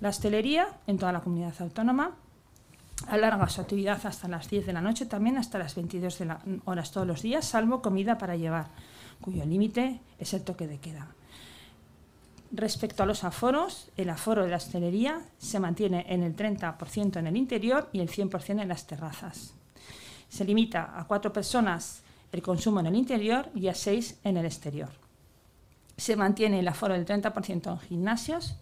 La 0.00 0.10
hostelería, 0.10 0.68
en 0.86 0.98
toda 0.98 1.12
la 1.12 1.20
comunidad 1.20 1.54
autónoma, 1.60 2.16
alarga 3.08 3.48
su 3.48 3.60
actividad 3.60 4.04
hasta 4.04 4.28
las 4.28 4.48
10 4.48 4.66
de 4.66 4.72
la 4.72 4.80
noche, 4.80 5.06
también 5.06 5.38
hasta 5.38 5.58
las 5.58 5.74
22 5.74 6.18
de 6.18 6.36
horas 6.64 6.92
todos 6.92 7.06
los 7.06 7.22
días, 7.22 7.44
salvo 7.44 7.82
comida 7.82 8.18
para 8.18 8.36
llevar, 8.36 8.68
cuyo 9.20 9.44
límite 9.44 10.00
es 10.18 10.34
el 10.34 10.42
toque 10.42 10.66
de 10.66 10.78
queda. 10.78 11.08
Respecto 12.50 13.02
a 13.02 13.06
los 13.06 13.24
aforos, 13.24 13.90
el 13.96 14.10
aforo 14.10 14.44
de 14.44 14.50
la 14.50 14.58
hostelería 14.58 15.22
se 15.38 15.58
mantiene 15.58 16.04
en 16.08 16.22
el 16.22 16.36
30% 16.36 17.16
en 17.16 17.26
el 17.26 17.36
interior 17.36 17.88
y 17.92 18.00
el 18.00 18.10
100% 18.10 18.60
en 18.60 18.68
las 18.68 18.86
terrazas. 18.86 19.54
Se 20.28 20.44
limita 20.44 20.92
a 20.98 21.06
cuatro 21.06 21.32
personas 21.32 22.01
el 22.32 22.42
consumo 22.42 22.80
en 22.80 22.86
el 22.86 22.96
interior 22.96 23.50
y 23.54 23.68
a 23.68 23.74
seis 23.74 24.18
en 24.24 24.36
el 24.36 24.46
exterior. 24.46 24.88
Se 25.96 26.16
mantiene 26.16 26.60
el 26.60 26.68
aforo 26.68 26.94
del 26.94 27.06
30% 27.06 27.70
en 27.70 27.78
gimnasios 27.78 28.56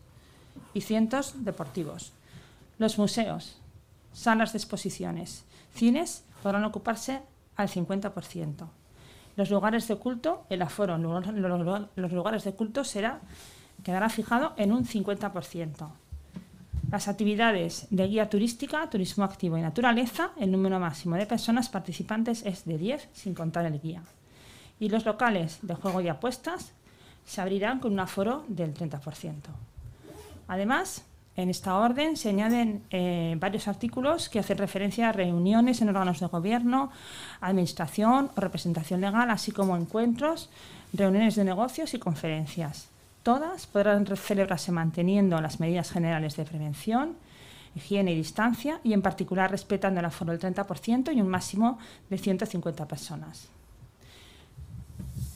y 0.75 0.81
cientos 0.83 1.45
deportivos. 1.45 2.13
Los 2.79 2.99
museos, 2.99 3.59
salas 4.13 4.53
de 4.53 4.59
exposiciones, 4.59 5.45
cines 5.75 6.25
podrán 6.43 6.65
ocuparse 6.65 7.23
al 7.57 7.69
50%. 7.69 8.69
Los 9.37 9.51
lugares 9.51 9.87
de 9.87 9.97
culto, 9.97 10.45
el 10.51 10.63
aforo 10.63 10.97
en 10.97 11.03
los 11.03 12.13
lugares 12.13 12.45
de 12.45 12.53
culto 12.53 12.85
será, 12.85 13.21
quedará 13.85 14.09
fijado 14.09 14.55
en 14.57 14.73
un 14.73 14.85
50%. 14.85 15.91
Las 16.91 17.07
actividades 17.07 17.87
de 17.91 18.09
guía 18.09 18.29
turística, 18.29 18.91
turismo 18.91 19.23
activo 19.23 19.57
y 19.57 19.61
naturaleza, 19.61 20.33
el 20.41 20.51
número 20.51 20.81
máximo 20.81 21.15
de 21.15 21.25
personas 21.25 21.69
participantes 21.69 22.45
es 22.45 22.65
de 22.65 22.79
10 22.79 23.11
sin 23.13 23.33
contar 23.33 23.65
el 23.67 23.81
guía. 23.81 24.03
Y 24.81 24.89
los 24.89 25.05
locales 25.05 25.61
de 25.63 25.77
juego 25.77 26.01
y 26.01 26.09
apuestas 26.09 26.73
se 27.25 27.41
abrirán 27.41 27.79
con 27.79 27.93
un 27.93 28.01
aforo 28.01 28.45
del 28.49 28.75
30%. 28.75 29.35
Además, 30.49 31.05
en 31.37 31.49
esta 31.49 31.77
orden 31.77 32.17
se 32.17 32.31
añaden 32.31 32.83
eh, 32.91 33.37
varios 33.39 33.69
artículos 33.69 34.29
que 34.29 34.41
hacen 34.41 34.59
referencia 34.59 35.11
a 35.11 35.13
reuniones 35.13 35.81
en 35.81 35.91
órganos 35.91 36.19
de 36.19 36.27
gobierno, 36.27 36.91
administración 37.41 38.33
o 38.37 38.41
representación 38.41 39.01
legal, 39.01 39.31
así 39.31 39.53
como 39.53 39.77
encuentros, 39.77 40.51
reuniones 40.93 41.37
de 41.37 41.45
negocios 41.45 41.95
y 41.95 42.01
conferencias. 42.01 42.90
Todas 43.23 43.67
podrán 43.67 44.07
celebrarse 44.07 44.73
manteniendo 44.73 45.41
las 45.41 45.61
medidas 45.61 45.91
generales 45.91 46.37
de 46.37 46.45
prevención, 46.45 47.17
higiene 47.75 48.13
y 48.13 48.17
distancia 48.17 48.81
y 48.83 48.95
en 48.95 49.03
particular 49.03 49.51
respetando 49.51 50.01
el 50.01 50.07
aforo 50.07 50.33
del 50.33 50.41
30% 50.41 51.15
y 51.15 51.21
un 51.21 51.29
máximo 51.29 51.79
de 52.09 52.19
150 52.19 52.89
personas. 52.89 53.49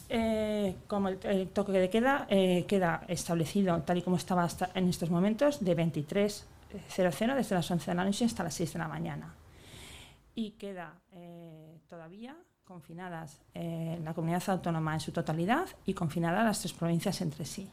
Eh, 0.09 0.77
como 0.87 1.09
el, 1.09 1.49
toque 1.49 1.73
de 1.73 1.91
queda 1.91 2.27
eh, 2.31 2.67
queda 2.69 3.05
establecido 3.09 3.83
tal 3.83 3.99
y 3.99 4.03
como 4.03 4.17
estaba 4.17 4.45
hasta 4.45 4.71
en 4.75 4.89
estos 4.89 5.11
momentos 5.11 5.65
de 5.65 5.77
23.00 5.77 7.35
desde 7.35 7.55
las 7.55 7.71
11 7.71 7.91
de 7.91 7.95
la 7.95 8.05
noche 8.05 8.25
hasta 8.25 8.45
las 8.45 8.55
6 8.55 8.75
de 8.75 8.79
la 8.79 8.89
mañana. 8.89 9.35
Y 10.35 10.53
queda 10.53 10.95
eh, 11.13 11.81
todavía 11.89 12.37
confinadas 12.65 13.39
eh, 13.55 14.01
la 14.03 14.15
comunidad 14.15 14.43
autónoma 14.49 14.95
en 14.95 15.01
su 15.01 15.13
totalidad 15.13 15.67
y 15.85 15.95
confinadas 15.95 16.45
las 16.45 16.61
tres 16.61 16.73
provincias 16.73 17.21
entre 17.21 17.45
sí. 17.45 17.71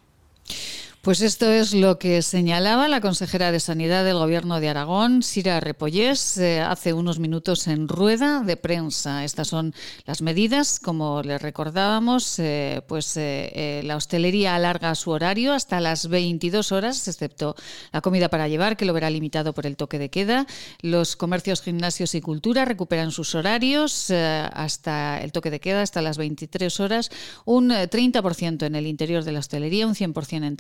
Pues 1.02 1.22
esto 1.22 1.50
es 1.50 1.74
lo 1.74 1.98
que 1.98 2.22
señalaba 2.22 2.88
la 2.88 3.02
consejera 3.02 3.52
de 3.52 3.60
Sanidad 3.60 4.06
del 4.06 4.20
Gobierno 4.20 4.60
de 4.60 4.70
Aragón, 4.70 5.24
Sira 5.24 5.60
Repollés, 5.60 6.38
eh, 6.38 6.62
hace 6.62 6.94
unos 6.94 7.18
minutos 7.18 7.66
en 7.68 7.88
rueda 7.88 8.42
de 8.42 8.56
prensa. 8.56 9.26
Estas 9.26 9.48
son 9.48 9.74
las 10.06 10.22
medidas, 10.22 10.80
como 10.80 11.24
les 11.24 11.42
recordábamos, 11.42 12.38
eh, 12.38 12.84
pues 12.88 13.18
eh, 13.18 13.82
la 13.84 13.96
hostelería 13.96 14.54
alarga 14.54 14.94
su 14.94 15.10
horario 15.10 15.54
hasta 15.54 15.80
las 15.80 16.08
22 16.08 16.72
horas, 16.72 17.08
excepto 17.08 17.56
la 17.92 18.02
comida 18.02 18.30
para 18.30 18.48
llevar, 18.48 18.78
que 18.78 18.86
lo 18.86 18.94
verá 18.94 19.10
limitado 19.10 19.54
por 19.56 19.66
el 19.66 19.78
toque 19.78 19.98
de 19.98 20.12
queda. 20.12 20.46
Los 20.84 21.16
comercios, 21.16 21.64
gimnasios 21.64 22.14
y 22.14 22.22
cultura 22.22 22.64
recuperan 22.64 23.10
sus 23.10 23.34
horarios 23.34 24.12
hasta 24.12 25.20
el 25.20 25.32
toque 25.32 25.50
de 25.50 25.60
queda, 25.60 25.82
hasta 25.82 26.04
las 26.04 26.20
23 26.20 26.80
horas, 26.80 27.10
un 27.44 27.72
30% 27.72 28.68
en 28.68 28.76
el 28.76 28.86
interior 28.86 29.24
de 29.24 29.32
la 29.32 29.40
hostelería, 29.40 29.88
un 29.88 29.96
100% 29.96 30.46
en 30.46 30.56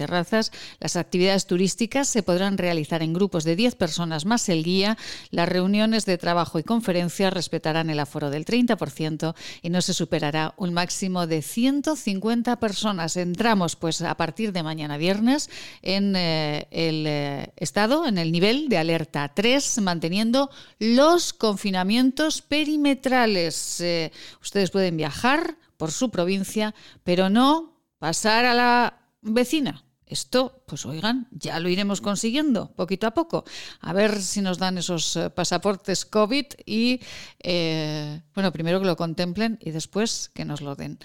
las 0.80 0.96
actividades 0.96 1.46
turísticas 1.46 2.08
se 2.08 2.24
podrán 2.24 2.58
realizar 2.58 3.04
en 3.04 3.14
grupos 3.14 3.44
de 3.44 3.56
10 3.56 3.76
personas 3.76 4.26
más 4.26 4.50
el 4.50 4.64
guía. 4.64 4.98
Las 5.30 5.50
reuniones 5.50 6.06
de 6.06 6.18
trabajo 6.18 6.60
y 6.60 6.64
conferencias 6.64 7.34
respetarán 7.34 7.90
el 7.90 8.00
aforo 8.00 8.30
del 8.30 8.46
30% 8.46 9.36
y 9.62 9.70
no 9.70 9.82
se 9.82 9.94
superará 9.94 10.54
un 10.58 10.74
máximo 10.74 11.28
de 11.28 11.42
150 11.42 12.60
personas. 12.60 13.18
Entramos 13.18 13.76
pues 13.76 14.02
a 14.02 14.16
partir 14.16 14.52
de 14.52 14.64
mañana 14.64 14.98
viernes 14.98 15.50
en 15.82 16.16
eh, 16.16 16.68
el 16.72 17.06
eh, 17.08 17.54
estado, 17.58 18.06
en 18.08 18.18
el 18.18 18.32
nivel 18.32 18.70
de 18.70 18.78
alerta 18.78 19.32
3, 19.34 19.80
manteniendo 19.82 20.50
los 20.80 21.34
confinamientos 21.34 22.42
perimetrales. 22.42 23.82
Eh, 23.82 24.12
ustedes 24.42 24.72
pueden 24.72 24.98
viajar 24.98 25.58
por 25.78 25.92
su 25.92 26.12
provincia, 26.12 26.76
pero 27.04 27.30
no 27.30 27.74
pasar 27.98 28.46
a 28.46 28.54
la 28.54 29.08
vecina. 29.22 29.84
Esto, 30.12 30.62
pues 30.66 30.86
oigan, 30.86 31.30
ya 31.32 31.57
lo 31.62 31.70
iremos 31.70 32.01
consiguiendo 32.01 32.74
poquito 32.76 33.07
a 33.07 33.12
poco. 33.12 33.45
A 33.80 33.93
ver 33.93 34.22
si 34.22 34.41
nos 34.41 34.57
dan 34.57 34.78
esos 34.78 35.16
eh, 35.16 35.30
pasaportes 35.30 36.03
COVID 36.03 36.47
y, 36.66 36.99
eh, 37.39 38.22
bueno, 38.36 38.51
primero 38.51 38.82
que 38.82 38.88
lo 38.88 38.97
contemplen 38.97 39.57
y 39.62 39.72
después 39.72 40.30
que 40.34 40.43
nos 40.43 40.59
lo 40.59 40.76
den. 40.76 40.99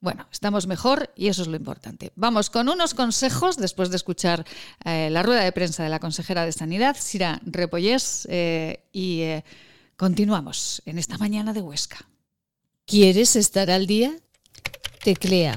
Bueno, 0.00 0.26
estamos 0.32 0.66
mejor 0.66 1.12
y 1.14 1.28
eso 1.28 1.42
es 1.42 1.48
lo 1.48 1.54
importante. 1.54 2.10
Vamos 2.16 2.50
con 2.50 2.68
unos 2.68 2.92
consejos 2.92 3.56
después 3.56 3.88
de 3.90 3.96
escuchar 3.96 4.44
eh, 4.84 5.10
la 5.10 5.22
rueda 5.22 5.44
de 5.44 5.52
prensa 5.52 5.84
de 5.84 5.90
la 5.90 6.00
consejera 6.00 6.44
de 6.44 6.50
Sanidad, 6.50 6.96
Sira 6.98 7.40
Repollés, 7.44 8.26
y 8.92 9.22
continuamos 9.96 10.82
en 10.86 10.98
esta 10.98 11.18
mañana 11.18 11.52
de 11.52 11.62
Huesca. 11.62 12.04
¿Quieres 12.84 13.36
estar 13.36 13.70
al 13.70 13.86
día? 13.86 14.12
Teclea 15.04 15.56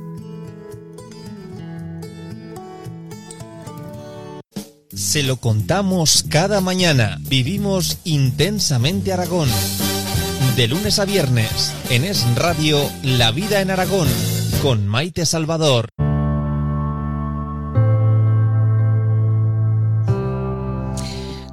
Se 5.01 5.23
lo 5.23 5.37
contamos 5.37 6.23
cada 6.29 6.61
mañana. 6.61 7.17
Vivimos 7.21 7.97
intensamente 8.03 9.11
Aragón. 9.11 9.49
De 10.55 10.67
lunes 10.67 10.99
a 10.99 11.05
viernes, 11.05 11.73
en 11.89 12.05
Es 12.05 12.23
Radio, 12.35 12.79
La 13.01 13.31
Vida 13.31 13.61
en 13.61 13.71
Aragón, 13.71 14.07
con 14.61 14.87
Maite 14.87 15.25
Salvador. 15.25 15.89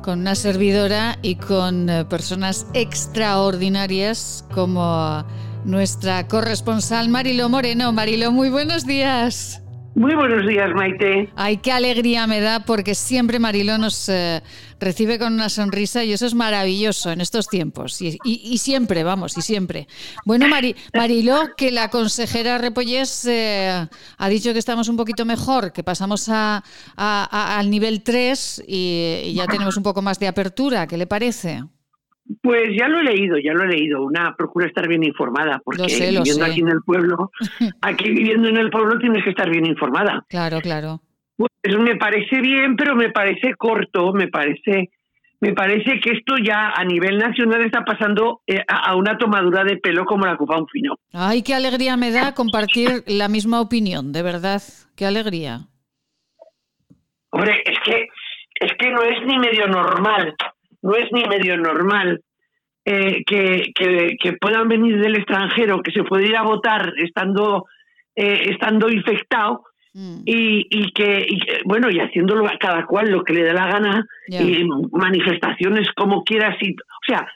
Con 0.03 0.21
una 0.21 0.35
servidora 0.35 1.19
y 1.23 1.37
con 1.37 1.89
eh, 1.89 2.05
personas 2.05 2.67
extraordinarias 2.75 4.45
como 4.55 5.25
nuestra 5.65 6.29
corresponsal 6.29 7.09
Marilo 7.09 7.49
Moreno. 7.49 7.93
Marilo, 7.93 8.31
muy 8.31 8.51
buenos 8.51 8.87
días. 8.87 9.63
Muy 9.99 10.15
buenos 10.15 10.47
días, 10.47 10.71
Maite. 10.75 11.29
Ay, 11.35 11.57
qué 11.57 11.73
alegría 11.73 12.29
me 12.29 12.41
da 12.41 12.61
porque 12.65 12.95
siempre 12.95 13.41
Marilo 13.41 13.79
nos 13.79 14.09
eh, 14.09 14.41
recibe 14.79 15.19
con 15.19 15.33
una 15.35 15.49
sonrisa 15.49 16.05
y 16.05 16.13
eso 16.13 16.25
es 16.25 16.35
maravilloso 16.35 17.11
en 17.11 17.21
estos 17.21 17.49
tiempos. 17.49 18.01
Y, 18.01 18.17
y- 18.23 18.59
siempre, 18.59 19.03
vamos, 19.03 19.37
y 19.37 19.43
siempre. 19.43 19.89
Bueno, 20.25 20.47
Mari, 20.47 20.77
Marilo, 20.95 21.49
que 21.57 21.73
la 21.73 21.89
consejera 21.91 22.59
Repollés 22.59 23.25
eh, 23.27 23.89
ha 24.19 24.29
dicho 24.29 24.53
que 24.53 24.61
estamos 24.61 24.89
un 24.89 24.97
poquito 24.97 25.25
mejor, 25.25 25.73
que 25.73 25.83
pasamos 25.83 26.29
a- 26.29 26.63
al 26.97 27.69
nivel 27.69 28.03
3 28.05 28.63
y, 28.69 29.23
y 29.25 29.35
ya 29.35 29.47
tenemos 29.47 29.77
un 29.77 29.83
poco 29.83 30.01
más 30.01 30.21
de 30.21 30.29
apertura. 30.29 30.87
¿Qué 30.87 30.97
le 30.97 31.09
parece? 31.09 31.65
Pues 32.43 32.71
ya 32.79 32.89
lo 32.89 33.01
he 33.01 33.05
leído, 33.05 33.39
ya 33.39 33.53
lo 33.55 33.65
he 33.65 33.69
leído. 33.69 34.03
Una 34.05 34.35
procura 34.37 34.67
estar 34.67 34.87
bien 34.87 35.03
informada, 35.03 35.61
porque 35.65 35.83
Lo 35.83 35.89
sé, 35.89 36.13
lo 36.13 36.21
viviendo 36.23 36.45
sé. 36.45 36.51
aquí 36.51 36.61
en 36.61 36.69
el 36.69 36.83
pueblo, 36.85 37.31
aquí 37.81 38.11
viviendo 38.11 38.49
en 38.49 38.57
el 38.59 38.71
pueblo 38.71 38.99
tienes 38.99 39.25
que 39.25 39.31
estar 39.31 39.49
bien 39.51 39.65
informada. 39.67 40.25
Claro, 40.29 40.61
claro. 40.61 41.01
Pues 41.37 41.79
me 41.79 41.97
parece 41.97 42.41
bien, 42.41 42.77
pero 42.77 42.95
me 42.97 43.11
parece 43.11 43.55
corto, 43.55 44.13
me 44.13 44.29
parece, 44.29 44.91
me 45.41 45.53
parece 45.53 46.01
que 46.01 46.11
esto 46.11 46.35
ya 46.45 46.71
a 46.71 46.85
nivel 46.85 47.17
nacional 47.17 47.63
está 47.65 47.85
pasando 47.85 48.43
eh, 48.47 48.61
a 48.69 48.95
una 48.97 49.17
tomadura 49.17 49.63
de 49.65 49.77
pelo 49.77 50.05
como 50.05 50.27
la 50.27 50.37
copa 50.37 50.59
un 50.59 50.67
fino. 50.67 50.97
Ay, 51.13 51.43
qué 51.43 51.55
alegría 51.55 51.97
me 51.97 52.11
da 52.11 52.35
compartir 52.35 53.05
la 53.07 53.29
misma 53.29 53.61
opinión, 53.61 54.13
de 54.13 54.23
verdad. 54.23 54.61
Qué 54.97 55.07
alegría. 55.07 55.61
Hombre, 57.31 57.63
es 57.65 57.79
que, 57.85 58.09
es 58.61 58.73
que 58.79 58.91
no 58.91 59.03
es 59.03 59.25
ni 59.27 59.39
medio 59.39 59.67
normal, 59.69 60.35
no 60.83 60.95
es 60.95 61.11
ni 61.13 61.25
medio 61.25 61.57
normal 61.57 62.23
eh, 62.85 63.23
que, 63.27 63.73
que, 63.75 64.17
que 64.21 64.33
puedan 64.35 64.69
venir 64.69 65.01
del 65.01 65.17
extranjero, 65.17 65.83
que 65.83 65.93
se 65.93 66.05
puede 66.05 66.27
ir 66.27 66.37
a 66.37 66.43
votar 66.43 66.93
estando, 66.97 67.67
eh, 68.17 68.51
estando 68.51 68.89
infectado 68.89 69.65
y, 69.93 70.67
y, 70.71 70.93
que, 70.93 71.27
y 71.29 71.41
que, 71.41 71.61
bueno, 71.65 71.91
y 71.91 71.99
haciéndolo 71.99 72.47
a 72.47 72.57
cada 72.59 72.87
cual 72.87 73.11
lo 73.11 73.25
que 73.25 73.33
le 73.33 73.43
dé 73.43 73.53
la 73.53 73.67
gana 73.67 74.07
y 74.29 74.65
manifestaciones 74.93 75.89
como 75.97 76.23
quieras. 76.23 76.57
Y, 76.61 76.73
o 76.73 77.05
sea, 77.07 77.27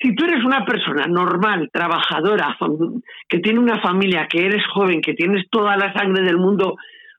si 0.00 0.14
tú 0.14 0.24
eres 0.24 0.44
una 0.44 0.64
persona 0.64 1.06
normal, 1.06 1.70
trabajadora, 1.72 2.56
que 3.28 3.38
tiene 3.40 3.58
una 3.58 3.80
familia, 3.80 4.26
que 4.28 4.46
eres 4.46 4.62
joven, 4.72 5.00
que 5.00 5.14
tienes 5.14 5.48
toda 5.50 5.76
la 5.76 5.92
sangre 5.92 6.22
del 6.24 6.38
mundo 6.38 6.76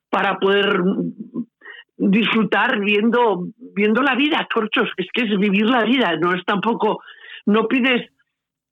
para 0.10 0.38
poder 0.38 0.84
mm, 0.84 1.46
disfrutar 1.98 2.80
viendo 2.80 3.48
viendo 3.76 4.02
la 4.02 4.16
vida, 4.16 4.48
corchos, 4.54 4.90
es 4.98 5.08
que 5.14 5.24
es 5.24 5.38
vivir 5.40 5.66
la 5.66 5.84
vida, 5.84 6.16
no 6.20 6.34
es 6.34 6.44
tampoco, 6.46 7.02
no 7.46 7.68
pides 7.68 8.10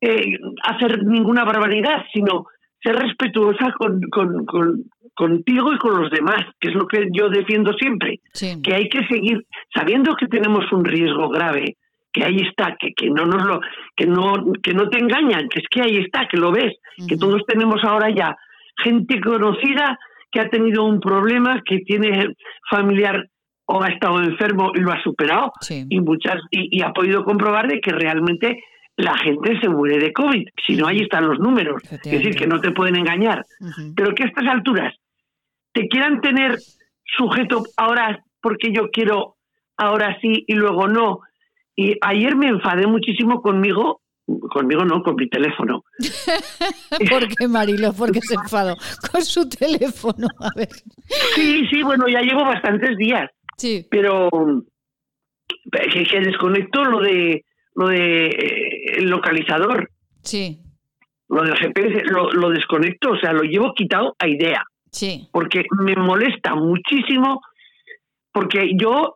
eh, 0.01 0.37
hacer 0.63 1.03
ninguna 1.03 1.43
barbaridad, 1.43 2.03
sino 2.13 2.45
ser 2.83 2.95
respetuosa 2.95 3.71
con, 3.77 4.01
con- 4.11 4.45
con- 4.45 4.83
contigo 5.15 5.73
y 5.73 5.77
con 5.77 6.01
los 6.01 6.11
demás, 6.11 6.43
que 6.59 6.67
es 6.69 6.75
lo 6.75 6.85
que 6.87 7.07
yo 7.13 7.29
defiendo 7.29 7.71
siempre, 7.73 8.19
que 8.61 8.75
hay 8.75 8.89
que 8.89 9.05
seguir 9.07 9.45
sabiendo 9.73 10.13
que 10.15 10.27
tenemos 10.27 10.69
un 10.73 10.83
riesgo 10.83 11.29
grave, 11.29 11.77
que 12.11 12.23
ahí 12.25 12.35
está, 12.47 12.75
que, 12.77 12.93
que 12.93 13.09
no 13.09 13.25
nos 13.25 13.45
lo, 13.47 13.61
que 13.95 14.05
no, 14.05 14.33
que 14.61 14.73
no 14.73 14.89
te 14.89 14.99
engañan, 14.99 15.47
que 15.49 15.59
es 15.61 15.65
que 15.69 15.81
ahí 15.81 15.97
está, 15.97 16.27
que 16.27 16.37
lo 16.37 16.51
ves, 16.51 16.73
que 17.07 17.15
todos 17.17 17.41
tenemos 17.47 17.81
ahora 17.85 18.09
ya 18.09 18.35
gente 18.83 19.21
conocida 19.21 19.97
que 20.35 20.41
ha 20.41 20.49
tenido 20.49 20.83
un 20.83 20.99
problema, 20.99 21.61
que 21.65 21.79
tiene 21.79 22.35
familiar 22.69 23.25
o 23.67 23.81
ha 23.81 23.87
estado 23.87 24.21
enfermo 24.21 24.73
y 24.75 24.79
lo 24.79 24.91
ha 24.91 25.01
superado, 25.01 25.53
y 25.69 26.01
muchas, 26.01 26.41
y, 26.51 26.77
y 26.77 26.81
ha 26.81 26.91
podido 26.91 27.23
comprobar 27.23 27.69
de 27.69 27.79
que 27.79 27.91
realmente 27.91 28.61
la 28.97 29.17
gente 29.17 29.57
se 29.61 29.69
muere 29.69 29.97
de 29.97 30.11
COVID. 30.11 30.45
Si 30.67 30.75
no, 30.75 30.87
ahí 30.87 30.99
están 30.99 31.25
los 31.25 31.39
números. 31.39 31.81
Es 31.89 32.01
decir, 32.03 32.35
que 32.35 32.47
no 32.47 32.59
te 32.59 32.71
pueden 32.71 32.97
engañar. 32.97 33.45
Pero 33.95 34.13
que 34.13 34.23
a 34.23 34.27
estas 34.27 34.45
alturas 34.45 34.93
te 35.71 35.87
quieran 35.87 36.19
tener 36.19 36.57
sujeto 37.17 37.63
ahora 37.77 38.21
porque 38.41 38.73
yo 38.73 38.89
quiero 38.91 39.37
ahora 39.77 40.17
sí 40.19 40.43
y 40.47 40.53
luego 40.53 40.89
no. 40.89 41.21
Y 41.77 41.95
ayer 42.01 42.35
me 42.35 42.49
enfadé 42.49 42.87
muchísimo 42.87 43.41
conmigo, 43.41 44.01
conmigo 44.49 44.83
no, 44.85 45.01
con 45.03 45.15
mi 45.15 45.27
teléfono. 45.29 45.83
¿Por 47.09 47.27
qué, 47.35 47.47
Marilo? 47.47 47.93
¿Por 47.93 48.11
qué 48.11 48.21
se 48.21 48.35
enfadó? 48.35 48.75
Con 49.11 49.23
su 49.23 49.47
teléfono, 49.49 50.27
a 50.39 50.49
ver. 50.55 50.69
Sí, 51.35 51.65
sí, 51.67 51.83
bueno, 51.83 52.07
ya 52.07 52.21
llevo 52.21 52.43
bastantes 52.43 52.97
días. 52.97 53.29
Sí. 53.57 53.87
Pero 53.89 54.29
que, 55.91 56.03
que 56.03 56.19
desconecto 56.21 56.83
lo 56.83 56.99
de 57.01 57.45
lo 57.75 57.87
de 57.89 58.27
eh, 58.27 58.97
el 58.97 59.09
localizador, 59.09 59.89
Sí, 60.21 60.59
lo 61.29 61.43
del 61.43 61.55
GPS, 61.55 62.03
lo, 62.05 62.31
lo 62.31 62.49
desconecto, 62.49 63.11
o 63.11 63.17
sea, 63.17 63.31
lo 63.33 63.43
llevo 63.43 63.73
quitado 63.75 64.15
a 64.17 64.27
idea. 64.27 64.63
sí. 64.91 65.27
porque 65.31 65.65
me 65.83 65.95
molesta 65.95 66.55
muchísimo, 66.55 67.41
porque 68.31 68.71
yo, 68.75 69.13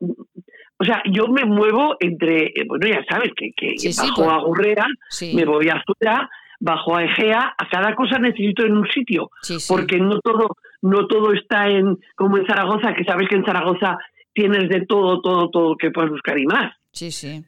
o 0.80 0.86
sea, 0.86 1.02
yo 1.12 1.28
me 1.28 1.44
muevo 1.46 1.98
entre, 2.00 2.46
eh, 2.48 2.66
bueno, 2.68 2.88
ya 2.88 3.04
sabes, 3.10 3.32
que, 3.36 3.52
que 3.56 3.78
Sí, 3.78 3.92
sí, 3.94 4.02
bajo 4.08 4.24
pues. 4.24 4.30
a 4.30 4.38
Gurrera, 4.40 4.86
Sí. 5.10 5.34
me 5.36 5.46
voy 5.46 5.68
a 5.70 5.84
Zuera, 5.86 6.30
bajo 6.62 6.96
a 6.96 7.04
Egea, 7.04 7.54
a 7.58 7.70
cada 7.70 7.96
cosa 7.96 8.18
necesito 8.20 8.66
en 8.66 8.76
un 8.78 8.88
sitio, 8.90 9.30
porque 9.68 9.98
no 9.98 10.20
todo, 10.20 10.56
no 10.82 11.08
todo 11.08 11.34
está 11.34 11.68
en 11.70 11.98
como 12.16 12.38
en 12.38 12.46
Zaragoza, 12.48 12.94
que 12.94 13.04
sabes 13.06 13.28
que 13.30 13.36
en 13.36 13.46
Zaragoza 13.46 13.98
tienes 14.34 14.68
de 14.70 14.86
todo, 14.86 15.22
todo, 15.22 15.50
todo 15.50 15.76
que 15.78 15.92
puedes 15.92 16.12
buscar 16.12 16.38
y 16.40 16.46
más. 16.46 16.74
Sí, 16.92 17.12
sí. 17.12 17.44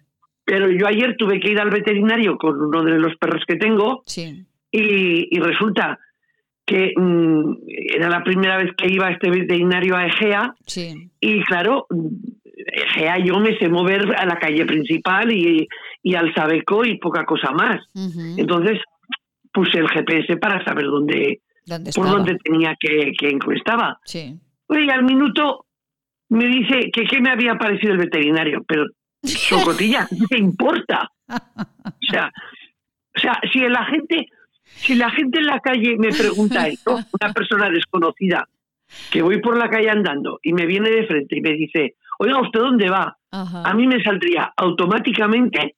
Pero 0.45 0.69
yo 0.69 0.87
ayer 0.87 1.15
tuve 1.17 1.39
que 1.39 1.51
ir 1.51 1.59
al 1.59 1.69
veterinario 1.69 2.37
con 2.37 2.59
uno 2.61 2.83
de 2.83 2.97
los 2.99 3.15
perros 3.17 3.43
que 3.47 3.55
tengo 3.55 4.01
Sí. 4.05 4.45
y, 4.71 5.27
y 5.35 5.39
resulta 5.39 5.99
que 6.65 6.93
mm, 6.95 7.53
era 7.95 8.09
la 8.09 8.23
primera 8.23 8.57
vez 8.57 8.71
que 8.77 8.87
iba 8.91 9.07
a 9.07 9.11
este 9.11 9.29
veterinario 9.29 9.95
a 9.95 10.05
Egea 10.07 10.53
Sí. 10.65 11.11
y 11.19 11.43
claro, 11.43 11.85
Egea 12.65 13.17
yo 13.19 13.39
me 13.39 13.57
sé 13.57 13.69
mover 13.69 14.15
a 14.15 14.25
la 14.25 14.37
calle 14.37 14.65
principal 14.65 15.31
y, 15.31 15.67
y 16.03 16.15
al 16.15 16.33
Sabeco 16.33 16.85
y 16.85 16.97
poca 16.97 17.25
cosa 17.25 17.51
más. 17.51 17.79
Entonces 18.37 18.79
puse 19.53 19.79
el 19.79 19.89
GPS 19.89 20.37
para 20.37 20.63
saber 20.63 20.85
dónde, 20.85 21.41
¿Dónde 21.65 21.91
por 21.93 22.09
dónde 22.09 22.37
tenía 22.43 22.75
que, 22.79 23.11
que 23.17 23.37
estaba. 23.55 23.99
Sí. 24.05 24.39
Y 24.69 24.89
al 24.89 25.03
minuto 25.03 25.65
me 26.29 26.47
dice 26.47 26.91
que 26.91 27.03
qué 27.03 27.19
me 27.19 27.31
había 27.31 27.55
parecido 27.55 27.93
el 27.93 27.99
veterinario, 27.99 28.63
pero 28.67 28.85
Socotilla, 29.23 30.07
¿qué 30.09 30.25
te 30.29 30.37
importa? 30.37 31.09
O 31.27 32.09
sea, 32.09 32.31
o 33.15 33.19
sea, 33.19 33.39
si 33.51 33.59
la 33.59 33.85
gente, 33.85 34.27
si 34.63 34.95
la 34.95 35.09
gente 35.11 35.39
en 35.39 35.45
la 35.45 35.59
calle 35.59 35.97
me 35.97 36.09
pregunta 36.09 36.67
esto, 36.67 36.99
una 37.19 37.33
persona 37.33 37.69
desconocida, 37.69 38.47
que 39.11 39.21
voy 39.21 39.39
por 39.41 39.57
la 39.57 39.69
calle 39.69 39.89
andando 39.89 40.39
y 40.41 40.53
me 40.53 40.65
viene 40.65 40.89
de 40.89 41.07
frente 41.07 41.37
y 41.37 41.41
me 41.41 41.53
dice, 41.53 41.95
oiga, 42.21 42.39
¿usted 42.41 42.59
dónde 42.59 42.89
va? 42.89 43.17
Ajá. 43.31 43.63
A 43.63 43.73
mí 43.73 43.87
me 43.87 44.03
saldría 44.03 44.53
automáticamente 44.57 45.75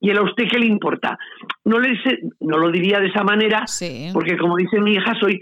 y 0.00 0.10
él 0.10 0.18
a 0.18 0.22
usted 0.22 0.44
qué 0.50 0.58
le 0.58 0.66
importa. 0.66 1.18
No, 1.64 1.78
le 1.78 2.00
sé- 2.02 2.20
no 2.40 2.58
lo 2.58 2.70
diría 2.70 3.00
de 3.00 3.08
esa 3.08 3.22
manera, 3.24 3.64
porque 4.12 4.36
como 4.36 4.56
dice 4.56 4.80
mi 4.80 4.92
hija, 4.94 5.14
soy 5.20 5.40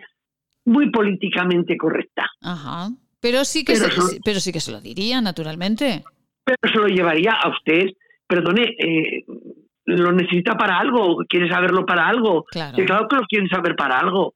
muy 0.65 0.91
políticamente 0.91 1.77
correcta. 1.77 2.29
Ajá. 2.43 2.89
Pero 3.21 3.45
sí 3.45 3.65
que 3.65 3.75
Pero 3.75 3.85
se, 3.91 4.01
sí, 4.01 4.21
pero 4.25 4.41
sí 4.41 4.53
que 4.53 4.61
se 4.61 4.73
lo 4.73 4.81
diría, 4.81 5.21
naturalmente. 5.21 6.05
pero 6.45 6.73
se 6.73 6.79
lo 6.79 6.87
llevaría 6.89 7.33
a 7.33 7.49
usted, 7.51 7.87
perdone, 8.27 8.63
eh, 8.79 9.25
lo 9.85 10.13
necesita 10.13 10.57
para 10.57 10.79
algo, 10.79 11.19
quiere 11.29 11.49
saberlo 11.49 11.85
para 11.87 12.09
algo. 12.09 12.45
Claro. 12.51 12.77
Claro 12.85 13.09
que 13.09 13.17
lo 13.17 13.23
quieren 13.23 13.49
saber 13.49 13.75
para 13.77 13.99
algo. 13.99 14.35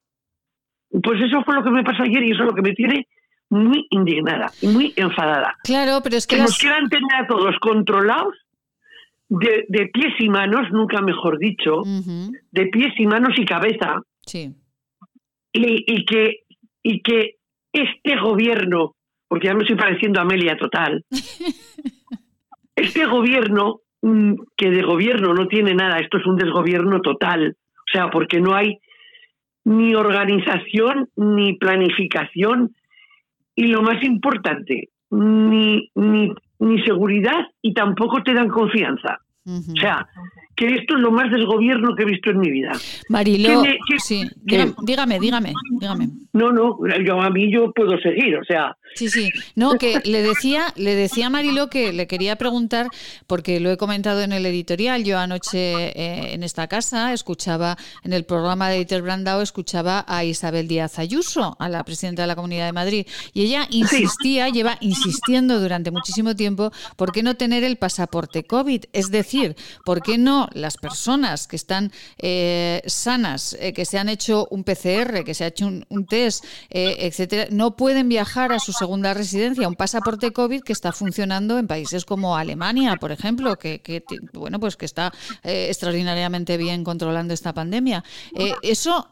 Pues 1.02 1.20
eso 1.20 1.42
fue 1.44 1.54
lo 1.54 1.64
que 1.64 1.70
me 1.70 1.82
pasó 1.84 2.02
ayer 2.02 2.22
y 2.22 2.30
eso 2.32 2.42
es 2.42 2.48
lo 2.48 2.54
que 2.54 2.62
me 2.62 2.74
tiene 2.74 3.06
muy 3.48 3.86
indignada 3.90 4.50
y 4.60 4.68
muy 4.68 4.92
enfadada. 4.96 5.54
Claro, 5.64 6.00
pero 6.02 6.16
es 6.16 6.26
que 6.26 6.36
Que 6.36 6.42
nos 6.42 6.58
quieran 6.58 6.88
tener 6.88 7.14
a 7.22 7.26
todos 7.26 7.54
controlados 7.60 8.34
de, 9.28 9.64
de 9.68 9.86
pies 9.86 10.14
y 10.18 10.28
manos, 10.28 10.70
nunca 10.72 11.00
mejor 11.00 11.38
dicho, 11.38 11.82
de 11.84 12.66
pies 12.66 12.92
y 12.98 13.06
manos 13.06 13.38
y 13.38 13.44
cabeza, 13.44 14.00
Sí. 14.26 14.54
y, 15.52 15.84
y 15.94 16.04
que 16.04 16.40
y 16.82 17.00
que 17.02 17.34
este 17.72 18.16
gobierno, 18.20 18.94
porque 19.28 19.48
ya 19.48 19.54
me 19.54 19.62
estoy 19.62 19.76
pareciendo 19.76 20.20
a 20.20 20.22
Amelia 20.22 20.56
total, 20.56 21.04
este 22.76 23.06
gobierno 23.06 23.80
mm, 24.02 24.34
que 24.56 24.70
de 24.70 24.82
gobierno 24.82 25.34
no 25.34 25.48
tiene 25.48 25.74
nada, 25.74 25.98
esto 25.98 26.18
es 26.18 26.26
un 26.26 26.36
desgobierno 26.36 27.00
total, 27.00 27.56
o 27.74 27.90
sea, 27.92 28.10
porque 28.10 28.40
no 28.40 28.54
hay 28.54 28.78
ni 29.64 29.94
organización 29.94 31.08
ni 31.16 31.54
planificación 31.54 32.74
y 33.56 33.66
lo 33.66 33.82
más 33.82 34.02
importante, 34.04 34.90
ni, 35.10 35.90
ni, 35.94 36.32
ni 36.60 36.82
seguridad 36.82 37.46
y 37.62 37.72
tampoco 37.74 38.22
te 38.22 38.34
dan 38.34 38.48
confianza. 38.48 39.18
O 39.46 39.80
sea, 39.80 40.06
que 40.56 40.74
esto 40.74 40.94
es 40.96 41.00
lo 41.00 41.10
más 41.12 41.30
desgobierno 41.30 41.94
que 41.94 42.02
he 42.02 42.06
visto 42.06 42.30
en 42.30 42.38
mi 42.38 42.50
vida. 42.50 42.72
Mariló, 43.08 43.62
¿Qué 43.62 43.68
me- 43.68 43.78
qué- 43.88 43.98
sí, 44.00 44.24
dígame, 44.42 44.72
dígame, 44.82 45.20
dígame, 45.20 45.52
dígame. 45.78 46.08
No, 46.32 46.50
no, 46.52 46.78
yo 47.04 47.20
a 47.20 47.30
mí 47.30 47.52
yo 47.52 47.72
puedo 47.72 47.98
seguir, 47.98 48.36
o 48.36 48.44
sea, 48.44 48.76
Sí, 48.94 49.10
sí. 49.10 49.30
No, 49.54 49.74
que 49.74 50.00
le 50.06 50.22
decía, 50.22 50.72
le 50.76 50.94
decía 50.94 51.26
a 51.26 51.30
Mariló 51.30 51.68
que 51.68 51.92
le 51.92 52.06
quería 52.06 52.36
preguntar, 52.36 52.86
porque 53.26 53.60
lo 53.60 53.70
he 53.70 53.76
comentado 53.76 54.22
en 54.22 54.32
el 54.32 54.46
editorial. 54.46 55.04
Yo 55.04 55.18
anoche 55.18 55.58
eh, 55.88 56.32
en 56.32 56.42
esta 56.42 56.66
casa 56.66 57.12
escuchaba, 57.12 57.76
en 58.04 58.14
el 58.14 58.24
programa 58.24 58.70
de 58.70 58.76
Dieter 58.76 59.02
Brandao, 59.02 59.42
escuchaba 59.42 60.02
a 60.08 60.24
Isabel 60.24 60.66
Díaz 60.66 60.98
Ayuso, 60.98 61.56
a 61.58 61.68
la 61.68 61.84
presidenta 61.84 62.22
de 62.22 62.28
la 62.28 62.36
Comunidad 62.36 62.64
de 62.64 62.72
Madrid. 62.72 63.06
Y 63.34 63.42
ella 63.42 63.66
insistía, 63.70 64.48
lleva 64.48 64.78
insistiendo 64.80 65.60
durante 65.60 65.90
muchísimo 65.90 66.34
tiempo, 66.34 66.70
¿por 66.96 67.12
qué 67.12 67.22
no 67.22 67.34
tener 67.34 67.64
el 67.64 67.76
pasaporte 67.76 68.44
COVID? 68.44 68.84
Es 68.94 69.10
decir, 69.10 69.56
¿por 69.84 70.00
qué 70.00 70.16
no 70.16 70.45
las 70.52 70.76
personas 70.76 71.46
que 71.46 71.56
están 71.56 71.92
eh, 72.18 72.82
sanas, 72.86 73.56
eh, 73.60 73.72
que 73.72 73.84
se 73.84 73.98
han 73.98 74.08
hecho 74.08 74.46
un 74.50 74.64
PCR, 74.64 75.24
que 75.24 75.34
se 75.34 75.44
ha 75.44 75.48
hecho 75.48 75.66
un, 75.66 76.06
test, 76.06 76.44
eh, 76.70 76.96
etcétera, 77.00 77.48
no 77.50 77.76
pueden 77.76 78.08
viajar 78.08 78.52
a 78.52 78.58
su 78.58 78.72
segunda 78.72 79.14
residencia? 79.14 79.68
Un 79.68 79.74
pasaporte 79.74 80.32
COVID 80.32 80.62
que 80.62 80.72
está 80.72 80.92
funcionando 80.92 81.58
en 81.58 81.66
países 81.66 82.04
como 82.04 82.36
Alemania, 82.36 82.96
por 82.96 83.12
ejemplo, 83.12 83.56
que, 83.56 84.04
bueno, 84.32 84.60
pues 84.60 84.76
que 84.76 84.86
está 84.86 85.12
extraordinariamente 85.42 86.56
bien 86.56 86.84
controlando 86.84 87.34
esta 87.34 87.52
pandemia. 87.52 88.04
Eso 88.62 89.08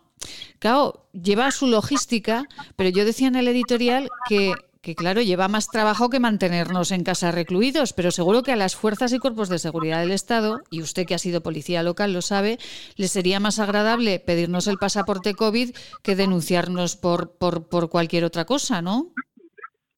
Claro, 0.58 1.06
lleva 1.12 1.50
su 1.50 1.66
logística, 1.66 2.44
pero 2.76 2.88
yo 2.90 3.04
decía 3.04 3.28
en 3.28 3.36
el 3.36 3.48
editorial 3.48 4.08
que, 4.28 4.54
que, 4.84 4.94
claro, 4.94 5.22
lleva 5.22 5.48
más 5.48 5.68
trabajo 5.68 6.10
que 6.10 6.20
mantenernos 6.20 6.92
en 6.92 7.02
casa 7.02 7.32
recluidos, 7.32 7.92
pero 7.94 8.10
seguro 8.10 8.42
que 8.42 8.52
a 8.52 8.56
las 8.56 8.76
fuerzas 8.76 9.12
y 9.12 9.18
cuerpos 9.18 9.48
de 9.48 9.58
seguridad 9.58 10.00
del 10.00 10.10
Estado, 10.12 10.60
y 10.70 10.82
usted 10.82 11.06
que 11.06 11.14
ha 11.14 11.18
sido 11.18 11.42
policía 11.42 11.82
local 11.82 12.12
lo 12.12 12.20
sabe, 12.20 12.58
le 12.96 13.08
sería 13.08 13.40
más 13.40 13.58
agradable 13.58 14.20
pedirnos 14.20 14.66
el 14.66 14.76
pasaporte 14.76 15.34
COVID 15.34 15.70
que 16.04 16.14
denunciarnos 16.14 16.96
por, 16.96 17.36
por, 17.38 17.66
cualquier 17.88 18.24
otra 18.24 18.44
cosa, 18.44 18.82
¿no? 18.82 19.12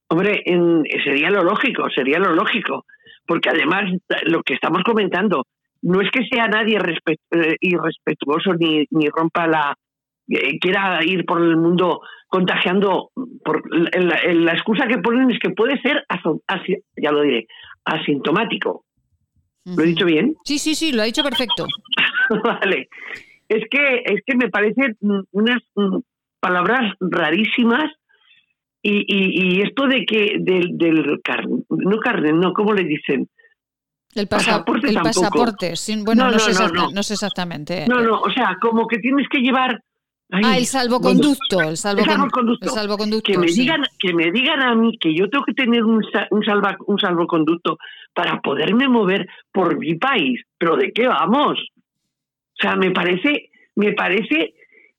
Hombre, 0.08 0.42
en- 0.46 0.84
sería 1.04 1.30
lo 1.30 1.42
lógico, 1.42 1.90
sería 1.92 2.18
lo 2.20 2.32
lógico, 2.32 2.86
porque 3.26 3.50
además 3.50 3.90
lo 4.26 4.42
que 4.42 4.54
estamos 4.54 4.82
comentando 4.84 5.42
no 5.82 6.00
es 6.00 6.10
que 6.12 6.24
sea 6.30 6.46
nadie 6.46 6.78
eh, 6.78 7.56
irrespetuoso 7.60 8.54
ni, 8.54 8.86
ni 8.90 9.08
rompa 9.08 9.46
la 9.48 9.74
eh, 10.28 10.58
quiera 10.60 11.00
ir 11.04 11.24
por 11.24 11.42
el 11.42 11.56
mundo 11.56 12.00
contagiando 12.28 13.10
por 13.44 13.62
la, 13.74 14.20
la- 14.34 14.52
excusa 14.52 14.86
que 14.86 14.98
ponen 14.98 15.30
es 15.30 15.38
que 15.38 15.50
puede 15.50 15.80
ser 15.80 16.04
aso- 16.08 16.42
asi- 16.46 16.82
ya 16.96 17.12
lo 17.12 17.22
diré 17.22 17.46
asintomático 17.84 18.84
lo 19.64 19.82
he 19.82 19.86
dicho 19.86 20.04
bien 20.06 20.34
Sí, 20.44 20.58
sí, 20.58 20.74
sí, 20.74 20.92
lo 20.92 21.02
ha 21.02 21.06
dicho 21.06 21.22
perfecto. 21.24 21.66
vale 22.44 22.88
es 23.48 23.62
que 23.70 24.02
es 24.04 24.20
que 24.26 24.36
me 24.36 24.48
parecen 24.48 24.96
unas 25.32 25.62
mm, 25.76 25.98
palabras 26.40 26.94
rarísimas 27.00 27.90
y, 28.82 28.98
y, 29.06 29.56
y 29.58 29.62
esto 29.62 29.86
de 29.86 30.04
que 30.04 30.36
del, 30.40 30.76
del 30.78 31.20
carne, 31.22 31.62
no 31.68 31.96
carne, 31.98 32.32
no, 32.32 32.52
¿cómo 32.52 32.72
le 32.74 32.84
dicen? 32.84 33.28
El, 34.14 34.28
pasa- 34.28 34.50
Pasaporte 34.52 34.88
el 34.88 34.94
tampoco. 34.94 35.20
pasaporte, 35.20 35.76
sí, 35.76 36.02
bueno, 36.04 36.24
No, 36.24 36.30
no, 36.30 36.32
no, 36.34 36.38
sé 36.40 36.52
no, 36.52 36.58
exacta- 36.58 36.82
no. 36.82 36.90
no 36.90 37.02
sé 37.02 37.14
exactamente. 37.14 37.86
No, 37.88 38.00
no, 38.00 38.20
o 38.20 38.30
sea, 38.30 38.56
como 38.60 38.86
que 38.86 38.98
tienes 38.98 39.28
que 39.28 39.38
llevar... 39.40 39.80
ay, 40.30 40.42
ah, 40.44 40.58
el 40.58 40.66
salvoconducto, 40.66 41.60
el, 41.60 41.76
salvocon- 41.76 42.04
salvoconducto. 42.06 42.66
el 42.66 42.70
salvoconducto. 42.72 43.32
que 43.32 43.38
me 43.38 43.48
sí. 43.48 43.60
digan 43.62 43.82
que 43.98 44.12
me 44.14 44.30
digan 44.32 44.62
a 44.62 44.74
mí 44.74 44.96
que 44.98 45.14
yo 45.14 45.28
tengo 45.30 45.44
que 45.44 45.54
tener 45.54 45.84
un, 45.84 46.02
un, 46.30 46.44
salva, 46.44 46.76
un 46.86 46.98
salvoconducto 46.98 47.78
para 48.14 48.40
poderme 48.40 48.88
mover 48.88 49.26
por 49.52 49.78
mi 49.78 49.94
país, 49.94 50.40
pero 50.58 50.76
¿de 50.76 50.92
qué 50.92 51.06
vamos? 51.06 51.58
O 51.58 52.62
sea, 52.62 52.74
me 52.76 52.90
parece, 52.90 53.50
me 53.74 53.92
parece, 53.92 54.54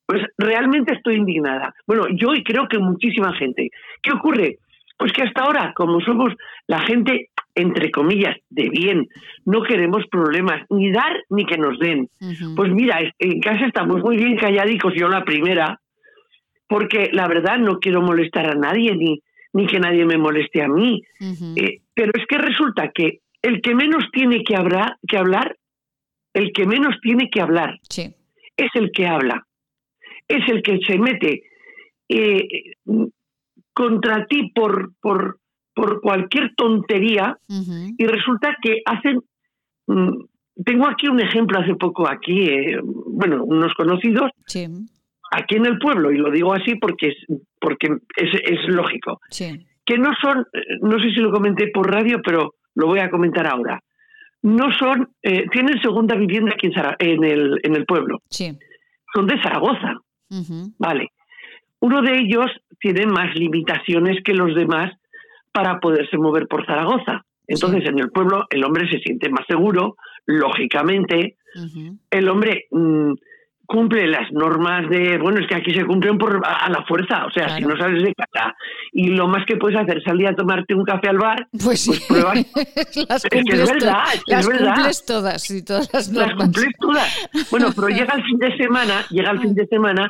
pues 0.06 0.22
realmente 0.38 0.94
estoy 0.94 1.16
indignada. 1.16 1.74
Bueno, 1.88 2.06
yo 2.12 2.34
y 2.34 2.44
creo 2.44 2.68
que 2.68 2.78
muchísima 2.78 3.34
gente. 3.34 3.72
¿Qué 4.02 4.12
ocurre? 4.12 4.60
Pues 4.98 5.12
que 5.12 5.24
hasta 5.24 5.41
ahora, 5.41 5.74
como 5.76 5.99
somos 6.02 6.34
la 6.68 6.80
gente, 6.82 7.30
entre 7.57 7.91
comillas, 7.91 8.38
de 8.49 8.69
bien, 8.69 9.07
no 9.45 9.63
queremos 9.63 10.05
problemas, 10.09 10.65
ni 10.69 10.91
dar 10.91 11.23
ni 11.29 11.45
que 11.45 11.57
nos 11.57 11.77
den. 11.79 12.09
Pues 12.55 12.71
mira, 12.71 12.99
en 13.19 13.39
casa 13.41 13.65
estamos 13.65 14.01
muy 14.01 14.15
bien 14.15 14.38
calladicos, 14.38 14.93
yo 14.95 15.09
la 15.09 15.25
primera, 15.25 15.79
porque 16.67 17.09
la 17.11 17.27
verdad 17.27 17.57
no 17.57 17.79
quiero 17.79 18.01
molestar 18.01 18.49
a 18.49 18.55
nadie, 18.55 18.95
ni, 18.95 19.21
ni 19.53 19.67
que 19.67 19.79
nadie 19.79 20.05
me 20.05 20.17
moleste 20.17 20.61
a 20.61 20.67
mí. 20.67 21.01
Eh, 21.55 21.81
pero 21.93 22.11
es 22.15 22.25
que 22.27 22.38
resulta 22.38 22.91
que 22.93 23.19
el 23.41 23.61
que 23.61 23.73
menos 23.73 24.05
tiene 24.11 24.43
que 24.43 24.55
hablar, 24.55 24.97
que 25.07 25.17
hablar 25.17 25.55
el 26.34 26.51
que 26.53 26.67
menos 26.67 26.95
tiene 27.01 27.29
que 27.31 27.41
hablar 27.41 27.79
es 28.55 28.69
el 28.75 28.91
que 28.91 29.07
habla, 29.07 29.47
es 30.27 30.47
el 30.49 30.61
que 30.61 30.79
se 30.85 30.99
mete 30.99 31.43
eh, 32.09 32.47
contra 33.73 34.25
ti 34.27 34.51
por, 34.53 34.93
por, 35.01 35.39
por 35.78 36.02
cualquier 36.02 36.54
tontería 36.56 37.38
y 37.98 38.06
resulta 38.06 38.58
que 38.62 38.82
hacen... 38.86 39.22
mm, 39.88 40.12
tengo 40.66 40.88
aquí 40.88 41.08
un 41.08 41.20
ejemplo 41.22 41.60
hace 41.60 41.76
poco 41.76 42.10
aquí, 42.10 42.38
eh, 42.49 42.80
bueno, 42.84 43.44
unos 43.44 43.74
conocidos 43.76 44.32
aquí 45.32 45.56
en 45.56 45.68
el 45.68 45.78
pueblo, 45.78 46.12
y 46.12 46.18
lo 46.18 46.32
digo 46.32 46.52
así 46.52 46.74
porque 46.76 47.10
es, 47.10 47.18
porque 47.62 47.88
es, 48.16 48.32
es 48.44 48.60
lógico, 48.68 49.20
que 49.86 49.98
no 49.99 50.10
son, 50.20 50.45
no 50.82 50.98
sé 50.99 51.12
si 51.12 51.20
lo 51.22 51.32
comenté 51.32 51.68
por 51.68 51.86
radio, 51.91 52.20
pero 52.26 52.56
lo 52.74 52.88
voy 52.88 52.99
a 52.99 53.12
comentar 53.12 53.45
ahora, 53.45 53.84
no 54.41 54.72
son, 54.80 55.10
eh, 55.22 55.45
tienen 55.52 55.80
segunda 55.80 56.16
vivienda 56.16 56.54
aquí 56.56 56.68
en, 56.68 56.74
Zara- 56.74 56.95
en, 56.98 57.24
el, 57.24 57.60
en 57.62 57.76
el 57.76 57.86
pueblo, 57.86 58.24
Sí. 58.30 58.58
son 59.14 59.28
de 59.28 59.40
Zaragoza, 59.44 59.94
vale. 60.80 61.12
uno 61.82 62.02
de 62.02 62.18
ellos 62.18 62.48
tiene 62.80 63.06
más 63.06 63.36
limitaciones 63.36 64.24
que 64.24 64.34
los 64.34 64.56
demás 64.56 64.91
para 65.57 65.79
poderse 65.79 66.19
mover 66.19 66.47
por 66.47 66.63
Zaragoza. 66.67 67.25
Entonces, 67.47 67.84
en 67.89 67.97
el 67.97 68.11
pueblo 68.11 68.45
el 68.51 68.63
hombre 68.63 68.88
se 68.91 68.99
siente 68.99 69.27
más 69.29 69.43
seguro, 69.47 69.95
lógicamente. 70.27 71.38
El 72.11 72.29
hombre 72.29 72.65
mm, 72.69 73.13
cumple 73.65 74.05
las 74.05 74.31
normas 74.31 74.88
de, 74.88 75.17
bueno, 75.17 75.39
es 75.39 75.47
que 75.47 75.55
aquí 75.55 75.73
se 75.73 75.84
cumplen 75.84 76.19
por 76.19 76.39
a, 76.45 76.65
a 76.65 76.69
la 76.69 76.84
fuerza, 76.85 77.25
o 77.25 77.31
sea, 77.31 77.57
si 77.57 77.63
no 77.63 77.75
sales 77.75 78.03
de 78.03 78.13
casa 78.13 78.53
y 78.91 79.07
lo 79.07 79.27
más 79.27 79.45
que 79.47 79.55
puedes 79.57 79.79
hacer 79.79 79.97
es 79.97 80.03
salir 80.03 80.27
a 80.27 80.35
tomarte 80.35 80.75
un 80.75 80.84
café 80.84 81.09
al 81.09 81.17
bar, 81.17 81.47
Pues 81.63 81.79
sí. 81.81 81.99
pruebas. 82.07 82.45
las 83.09 83.25
Es 83.25 83.29
que 83.31 83.39
es 83.39 83.71
verdad, 83.71 84.03
es 84.13 84.23
que 84.25 84.35
es 84.35 84.38
las 84.38 84.47
verdad. 84.47 84.73
cumples 84.75 85.05
todas 85.07 85.49
y 85.49 85.65
todas 85.65 86.11
las 86.13 86.34
cumples 86.35 86.69
todas. 86.79 87.29
Bueno, 87.49 87.67
pero 87.75 87.88
llega 87.89 88.13
el 88.13 88.23
fin 88.23 88.38
de 88.38 88.55
semana, 88.57 89.05
llega 89.09 89.31
el 89.31 89.39
fin 89.39 89.55
de 89.55 89.65
semana 89.65 90.07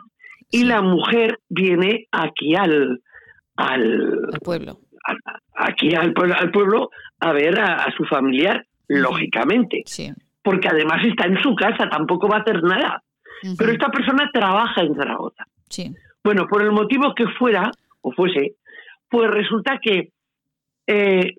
y 0.52 0.66
la 0.66 0.82
mujer 0.82 1.40
viene 1.48 2.08
aquí 2.12 2.54
al 2.56 3.00
al, 3.60 4.30
pueblo. 4.44 4.78
Aquí 5.56 5.94
al, 5.96 6.14
pueblo- 6.14 6.36
al 6.38 6.52
pueblo 6.52 6.90
a 7.20 7.32
ver 7.34 7.60
a, 7.60 7.76
a 7.76 7.92
su 7.96 8.06
familiar, 8.06 8.66
lógicamente. 8.88 9.84
Porque 10.44 10.68
además 10.68 11.04
está 11.06 11.26
en 11.28 11.38
su 11.42 11.56
casa, 11.56 11.90
tampoco 11.90 12.28
va 12.28 12.38
a 12.38 12.42
hacer 12.42 12.64
nada. 12.64 13.04
Pero 13.58 13.72
esta 13.72 13.90
persona 13.90 14.30
trabaja 14.34 14.82
en 14.82 14.96
Zaragoza. 14.96 15.44
Sí. 15.70 15.94
Bueno, 16.24 16.48
por 16.48 16.62
el 16.64 16.72
motivo 16.72 17.14
que 17.16 17.28
fuera, 17.38 17.70
o 18.02 18.12
fuese, 18.12 18.54
pues 19.10 19.30
resulta 19.30 19.80
que 19.82 20.10
eh, 20.88 21.34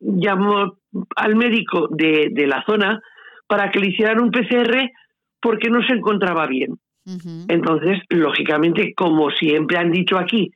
llamó 0.00 0.76
al 1.16 1.36
médico 1.36 1.88
de, 1.90 2.28
de 2.32 2.46
la 2.46 2.64
zona 2.64 3.00
para 3.46 3.70
que 3.70 3.78
le 3.80 3.88
hicieran 3.88 4.20
un 4.20 4.30
PCR 4.30 4.90
porque 5.40 5.70
no 5.70 5.82
se 5.86 5.94
encontraba 5.94 6.46
bien. 6.46 6.78
Entonces, 7.48 7.98
lógicamente, 8.10 8.94
como 8.94 9.30
siempre 9.30 9.76
han 9.78 9.90
dicho 9.90 10.18
aquí, 10.18 10.52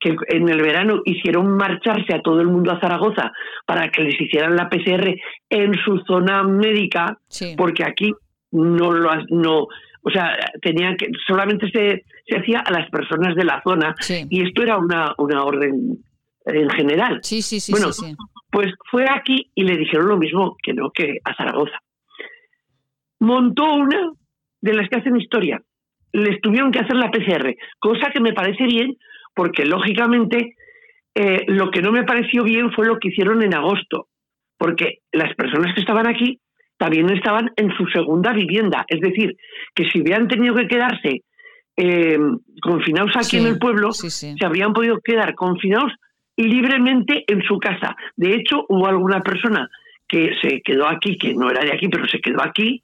que 0.00 0.14
en 0.28 0.48
el 0.48 0.62
verano 0.62 1.02
hicieron 1.04 1.56
marcharse 1.56 2.14
a 2.14 2.22
todo 2.22 2.40
el 2.40 2.46
mundo 2.46 2.72
a 2.72 2.80
Zaragoza 2.80 3.32
para 3.66 3.90
que 3.90 4.02
les 4.02 4.20
hicieran 4.20 4.56
la 4.56 4.68
PCR 4.68 5.14
en 5.50 5.74
su 5.84 5.98
zona 6.06 6.42
médica, 6.44 7.18
porque 7.56 7.84
aquí 7.84 8.12
no 8.52 8.92
lo 8.92 9.10
no, 9.30 9.66
o 10.02 10.10
sea, 10.10 10.36
tenían 10.62 10.96
que 10.96 11.08
solamente 11.26 11.70
se, 11.70 12.04
se 12.26 12.36
hacía 12.36 12.60
a 12.60 12.70
las 12.70 12.88
personas 12.90 13.34
de 13.34 13.44
la 13.44 13.60
zona 13.62 13.94
y 14.08 14.46
esto 14.46 14.62
era 14.62 14.78
una, 14.78 15.14
una 15.18 15.42
orden 15.42 15.98
en 16.46 16.70
general. 16.70 17.20
Sí, 17.22 17.42
sí, 17.42 17.60
sí, 17.60 17.72
bueno, 17.72 17.92
sí. 17.92 18.14
pues 18.50 18.72
fue 18.90 19.06
aquí 19.08 19.50
y 19.54 19.64
le 19.64 19.76
dijeron 19.76 20.08
lo 20.08 20.16
mismo 20.16 20.56
que 20.62 20.72
no 20.72 20.90
que 20.90 21.18
a 21.24 21.34
Zaragoza. 21.34 21.78
Montó 23.20 23.74
una 23.74 24.12
de 24.60 24.74
las 24.74 24.88
que 24.88 24.96
hacen 24.96 25.16
historia. 25.16 25.60
Les 26.12 26.40
tuvieron 26.40 26.72
que 26.72 26.78
hacer 26.78 26.96
la 26.96 27.10
PCR, 27.10 27.54
cosa 27.78 28.10
que 28.10 28.20
me 28.20 28.32
parece 28.32 28.64
bien, 28.64 28.96
porque 29.38 29.64
lógicamente 29.64 30.56
eh, 31.14 31.44
lo 31.46 31.70
que 31.70 31.80
no 31.80 31.92
me 31.92 32.02
pareció 32.02 32.42
bien 32.42 32.72
fue 32.72 32.86
lo 32.86 32.98
que 32.98 33.06
hicieron 33.06 33.40
en 33.40 33.54
agosto, 33.54 34.08
porque 34.58 34.98
las 35.12 35.32
personas 35.36 35.72
que 35.76 35.80
estaban 35.80 36.08
aquí 36.08 36.40
también 36.76 37.08
estaban 37.10 37.52
en 37.54 37.70
su 37.76 37.86
segunda 37.86 38.32
vivienda, 38.32 38.84
es 38.88 39.00
decir, 39.00 39.36
que 39.76 39.88
si 39.90 40.00
hubieran 40.00 40.26
tenido 40.26 40.56
que 40.56 40.66
quedarse 40.66 41.22
eh, 41.76 42.18
confinados 42.60 43.12
aquí 43.14 43.36
Sí, 43.36 43.38
en 43.38 43.46
el 43.46 43.58
pueblo, 43.60 43.92
sí, 43.92 44.10
sí. 44.10 44.34
se 44.36 44.44
habrían 44.44 44.72
podido 44.72 44.98
quedar 45.04 45.36
confinados 45.36 45.92
libremente 46.36 47.22
en 47.28 47.40
su 47.42 47.60
casa. 47.60 47.94
De 48.16 48.34
hecho, 48.34 48.66
hubo 48.68 48.88
alguna 48.88 49.20
persona 49.20 49.70
que 50.08 50.32
se 50.42 50.62
quedó 50.62 50.88
aquí, 50.88 51.16
que 51.16 51.32
no 51.32 51.48
era 51.48 51.62
de 51.62 51.74
aquí, 51.74 51.86
pero 51.86 52.08
se 52.08 52.20
quedó 52.20 52.42
aquí, 52.42 52.82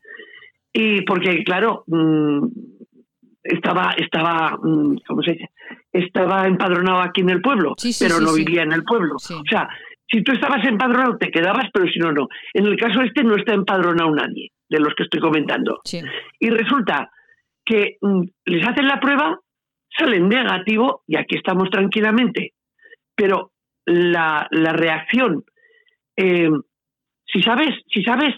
y 0.77 1.03
porque, 1.03 1.43
claro, 1.45 1.83
mm, 1.89 2.47
estaba, 3.45 3.95
estaba, 3.99 4.59
mm, 4.61 4.97
¿cómo 5.07 5.23
se 5.23 5.33
dice? 5.33 5.51
Estaba 5.93 6.47
empadronado 6.47 7.01
aquí 7.01 7.21
en 7.21 7.31
el 7.31 7.43
pueblo, 7.43 7.75
Sí, 7.77 7.93
sí, 7.93 8.05
pero 8.05 8.19
sí, 8.19 8.25
no 8.25 8.33
vivía 8.33 8.63
en 8.63 8.73
el 8.73 8.83
pueblo. 8.83 9.17
O 9.17 9.45
sea, 9.49 9.69
si 10.11 10.23
tú 10.23 10.33
estabas 10.33 10.65
empadronado, 10.67 11.19
te 11.19 11.31
quedabas, 11.31 11.67
pero 11.73 11.87
si 11.87 11.99
no, 11.99 12.13
no. 12.13 12.29
En 12.53 12.67
el 12.67 12.77
caso 12.77 13.03
este 13.03 13.23
no 13.23 13.37
está 13.37 13.53
empadronado 13.53 14.15
nadie, 14.15 14.51
de 14.69 14.81
los 14.81 14.95
que 14.95 15.05
estoy 15.05 15.21
comentando. 15.21 15.81
Y 16.41 16.51
resulta 16.51 17.11
que 17.65 17.99
mm, 18.01 18.23
les 18.47 18.67
hacen 18.67 18.89
la 18.89 18.99
prueba, 18.99 19.39
salen 19.97 20.29
negativo 20.29 21.03
y 21.07 21.17
aquí 21.17 21.37
estamos 21.37 21.71
tranquilamente. 21.71 22.55
Pero 23.15 23.53
la, 23.85 24.49
la 24.51 24.73
reacción, 24.73 25.45
eh, 26.17 26.51
si 27.27 27.43
sabes, 27.43 27.75
si 27.93 28.03
sabes 28.03 28.35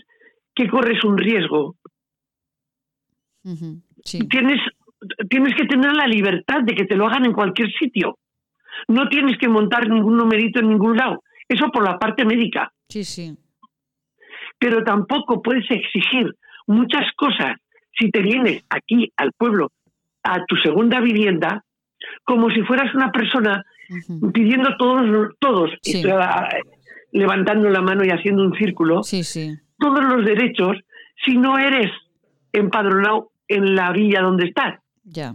que 0.54 0.68
corres 0.68 1.02
un 1.04 1.16
riesgo, 1.16 1.76
Ujú, 3.44 3.80
tienes, 4.28 4.60
tienes 5.28 5.54
que 5.54 5.64
tener 5.66 5.92
la 5.92 6.06
libertad 6.06 6.62
de 6.62 6.74
que 6.74 6.84
te 6.84 6.96
lo 6.96 7.06
hagan 7.06 7.24
en 7.24 7.32
cualquier 7.32 7.70
sitio. 7.72 8.18
No 8.88 9.08
tienes 9.08 9.38
que 9.38 9.48
montar 9.48 9.88
ningún 9.88 10.16
numerito 10.16 10.60
en 10.60 10.68
ningún 10.68 10.96
lado. 10.96 11.22
Eso 11.48 11.70
por 11.70 11.84
la 11.84 11.98
parte 11.98 12.24
médica. 12.24 12.72
Sí, 12.88 13.04
sí. 13.04 13.36
Pero 14.58 14.82
tampoco 14.84 15.42
puedes 15.42 15.70
exigir 15.70 16.34
muchas 16.66 17.10
cosas 17.16 17.56
si 17.98 18.10
te 18.10 18.20
vienes 18.20 18.64
aquí 18.68 19.12
al 19.16 19.32
pueblo, 19.32 19.70
a 20.22 20.44
tu 20.44 20.56
segunda 20.56 21.00
vivienda, 21.00 21.64
como 22.24 22.50
si 22.50 22.62
fueras 22.62 22.94
una 22.94 23.10
persona 23.10 23.64
pidiendo 24.32 24.76
todos, 24.76 25.34
todos, 25.38 25.70
Sí. 25.82 25.98
estoy, 25.98 26.10
ah, 26.12 26.48
levantando 27.12 27.70
la 27.70 27.80
mano 27.80 28.04
y 28.04 28.08
haciendo 28.10 28.42
un 28.42 28.54
círculo, 28.54 29.00
todos 29.78 30.04
los 30.04 30.24
derechos 30.24 30.76
si 31.24 31.36
no 31.38 31.58
eres 31.58 31.90
empadronado 32.52 33.30
en 33.48 33.74
la 33.74 33.92
villa 33.92 34.20
donde 34.20 34.46
estás. 34.46 34.80
Ya. 35.08 35.34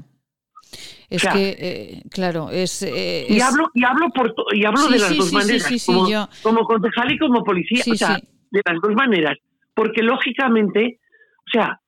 Es 1.09 1.17
O 1.17 1.19
sea, 1.23 1.33
que, 1.33 1.55
eh, 1.59 2.01
claro, 2.09 2.49
es... 2.49 2.83
eh, 2.83 3.25
Y 3.27 3.39
hablo, 3.41 3.69
y 3.73 3.83
hablo 3.83 4.09
por 4.13 4.33
y 4.53 4.63
hablo 4.65 4.77
Sí, 4.83 4.93
de 4.93 4.99
las 4.99 5.09
sí, 5.09 5.17
dos 5.17 5.29
sí, 5.29 5.35
maneras, 5.35 5.63
sí, 5.63 5.79
sí, 5.79 5.85
como, 5.91 6.09
yo- 6.09 6.27
como 6.43 6.63
concejal 6.65 7.11
y 7.11 7.17
como 7.17 7.43
policía, 7.43 7.83
o 7.91 7.95
sea, 7.95 8.19
de 8.51 8.61
las 8.65 8.79
dos 8.81 8.93
maneras, 8.95 9.37
porque 9.73 10.01
lógicamente, 10.03 10.99
o 11.47 11.49
sea, 11.51 11.81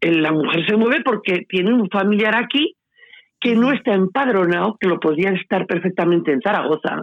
la 0.00 0.32
mujer 0.32 0.66
se 0.66 0.76
mueve 0.76 1.02
porque 1.04 1.44
tiene 1.48 1.72
un 1.74 1.88
familiar 1.90 2.36
aquí 2.36 2.76
que 3.40 3.54
no 3.56 3.72
está 3.72 3.92
empadronado, 3.94 4.76
que 4.80 4.88
lo 4.88 5.00
podría 5.00 5.30
estar 5.32 5.66
perfectamente 5.66 6.32
en 6.32 6.40
Zaragoza, 6.40 7.02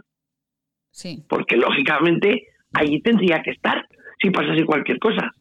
Sí. 0.92 1.24
porque 1.28 1.58
lógicamente 1.58 2.48
allí 2.74 3.02
tendría 3.02 3.42
que 3.44 3.52
estar 3.52 3.88
si 4.22 4.32
pasase 4.32 4.66
cualquier 4.66 4.98
cosa. 5.00 5.32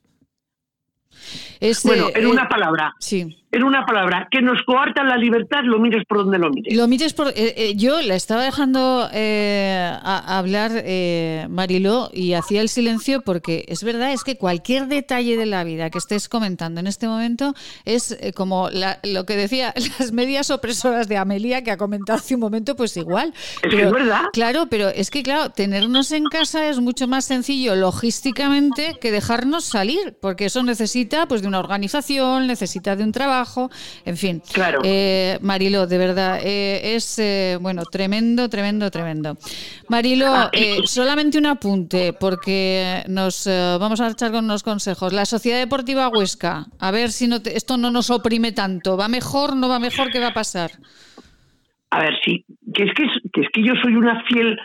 Es, 1.61 1.85
bueno, 1.85 2.09
eh, 2.09 2.13
en 2.17 2.25
eh, 2.25 2.27
una 2.27 2.49
palabra, 2.49 2.95
Sí. 3.01 3.45
En 3.51 3.63
una 3.65 3.87
palabra, 3.87 4.29
que 4.31 4.43
nos 4.43 4.63
coartan 4.65 5.09
la 5.09 5.17
libertad, 5.17 5.61
lo 5.65 5.79
mires 5.79 6.05
por 6.07 6.19
donde 6.19 6.39
lo 6.39 6.51
mires. 6.51 6.77
Lo 6.77 6.87
mires 6.89 7.15
por. 7.15 7.29
eh, 7.29 7.35
eh, 7.57 7.75
yo 7.77 8.01
la 8.03 8.15
estaba 8.15 8.43
dejando 8.45 9.09
eh, 9.13 9.91
a, 10.03 10.19
a 10.35 10.39
hablar 10.39 10.71
eh, 10.75 11.47
Mariló 11.49 12.11
y 12.13 12.35
hacía 12.35 12.61
el 12.61 12.69
silencio 12.69 13.23
porque 13.23 13.65
es 13.69 13.83
verdad, 13.85 14.13
es 14.13 14.23
que 14.25 14.37
cualquier 14.37 14.87
detalle 14.87 15.37
de 15.37 15.47
la 15.47 15.65
vida 15.65 15.89
que 15.91 15.99
estés 15.99 16.29
comentando 16.29 16.81
en 16.81 16.87
este 16.87 17.09
momento 17.09 17.55
es 17.87 18.13
eh, 18.21 18.33
como 18.35 18.69
la- 18.71 18.99
lo 19.03 19.25
que 19.25 19.37
decía 19.37 19.73
las 19.99 20.13
medias 20.13 20.51
opresoras 20.51 21.09
de 21.09 21.17
Amelia 21.17 21.63
que 21.65 21.71
ha 21.71 21.77
comentado 21.79 22.19
hace 22.19 22.35
un 22.35 22.41
momento, 22.41 22.77
pues 22.77 22.97
igual. 22.97 23.33
Es 23.63 23.71
que 23.75 23.83
es 23.83 23.91
verdad. 23.91 24.23
Claro, 24.33 24.67
pero 24.69 24.89
es 24.89 25.11
que, 25.11 25.23
claro, 25.23 25.51
tenernos 25.51 26.13
en 26.13 26.25
casa 26.25 26.69
es 26.69 26.81
mucho 26.81 27.09
más 27.09 27.25
sencillo 27.25 27.75
logísticamente 27.77 28.97
que 29.01 29.11
dejarnos 29.11 29.65
salir, 29.65 30.17
porque 30.21 30.47
eso 30.47 30.63
necesita 30.63 31.27
pues 31.27 31.41
de 31.43 31.49
una 31.49 31.61
organización, 31.61 32.47
necesita 32.47 32.95
de 32.97 33.05
un 33.05 33.13
trabajo, 33.13 33.38
en 34.05 34.17
fin. 34.17 34.43
Claro. 34.53 34.81
Eh, 34.85 35.39
Marilo, 35.43 35.87
de 35.87 35.99
verdad, 35.99 36.41
eh, 36.43 36.95
es 36.97 37.19
eh, 37.19 37.59
bueno, 37.61 37.83
tremendo, 37.85 38.49
tremendo, 38.49 38.91
tremendo. 38.91 39.37
Marilo, 39.89 40.27
Ah, 40.29 40.51
eh, 40.53 40.79
solamente 40.85 41.39
un 41.39 41.47
apunte, 41.47 42.13
porque 42.13 43.03
nos 43.09 43.47
vamos 43.47 44.01
a 44.01 44.09
echar 44.09 44.31
con 44.33 44.45
unos 44.45 44.63
consejos. 44.63 45.13
La 45.13 45.25
Sociedad 45.27 45.59
Deportiva 45.59 46.09
Huesca, 46.09 46.67
a 46.79 46.91
ver 46.91 47.11
si 47.11 47.27
no 47.29 47.41
te- 47.43 47.57
esto 47.57 47.77
no 47.77 47.91
nos 47.91 48.11
oprime 48.11 48.53
tanto. 48.53 48.97
¿Va 48.97 49.09
mejor? 49.09 49.57
¿No 49.57 49.69
va 49.69 49.79
mejor? 49.79 50.11
¿Qué 50.11 50.21
va 50.21 50.29
a 50.29 50.35
pasar? 50.35 50.71
A 51.91 52.01
ver, 52.01 52.15
sí, 52.25 52.45
que 52.75 52.83
es 52.85 52.93
que, 52.95 53.05
que 53.33 53.41
es 53.41 53.47
que 53.53 53.63
yo 53.63 53.73
soy 53.83 53.95
una 53.95 54.23
fiel 54.25 54.59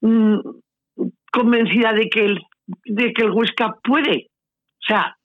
mm, 0.00 0.36
convencida 1.32 1.92
de 1.92 2.08
que 2.08 2.24
el 2.24 2.40
de 2.84 3.12
que 3.12 3.22
el 3.22 3.30
Huesca 3.30 3.76
puede. 3.84 4.30
O 4.82 4.86
sea, 4.88 5.16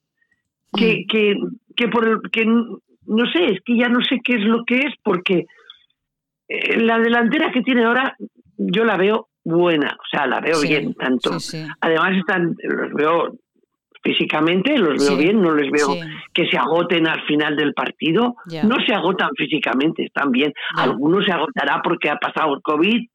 que, 0.76 1.06
que, 1.10 1.36
que 1.76 1.88
por 1.88 2.07
el, 2.07 2.19
que 2.31 2.45
no 2.45 3.26
sé, 3.34 3.45
es 3.45 3.60
que 3.65 3.77
ya 3.77 3.89
no 3.89 3.99
sé 4.02 4.19
qué 4.23 4.35
es 4.35 4.43
lo 4.43 4.64
que 4.65 4.80
es, 4.80 4.93
porque 5.03 5.45
eh, 6.48 6.77
la 6.80 6.99
delantera 6.99 7.52
que 7.52 7.61
tiene 7.61 7.84
ahora 7.85 8.15
yo 8.57 8.84
la 8.85 8.98
veo 8.98 9.27
buena, 9.43 9.98
o 9.99 10.03
sea, 10.11 10.27
la 10.27 10.39
veo 10.39 10.56
Sí, 10.56 10.68
bien, 10.68 10.93
tanto. 10.93 11.39
sí, 11.39 11.57
sí. 11.57 11.68
Además 11.81 12.18
están, 12.18 12.56
los 12.64 12.93
veo 12.93 13.34
físicamente, 14.03 14.77
los 14.77 15.07
veo 15.07 15.18
bien, 15.18 15.41
no 15.41 15.53
les 15.56 15.72
veo 15.72 15.95
que 16.34 16.48
se 16.48 16.57
agoten 16.57 17.07
al 17.07 17.22
final 17.26 17.56
del 17.56 17.73
partido, 17.73 18.35
no 18.64 18.76
se 18.85 18.93
agotan 18.93 19.30
físicamente, 19.35 20.03
están 20.03 20.31
bien. 20.31 20.53
Algunos 20.76 21.26
se 21.26 21.31
agotará 21.31 21.81
porque 21.84 22.10
ha 22.10 22.18
pasado 22.18 22.56
el 22.56 22.61
COVID 22.61 23.07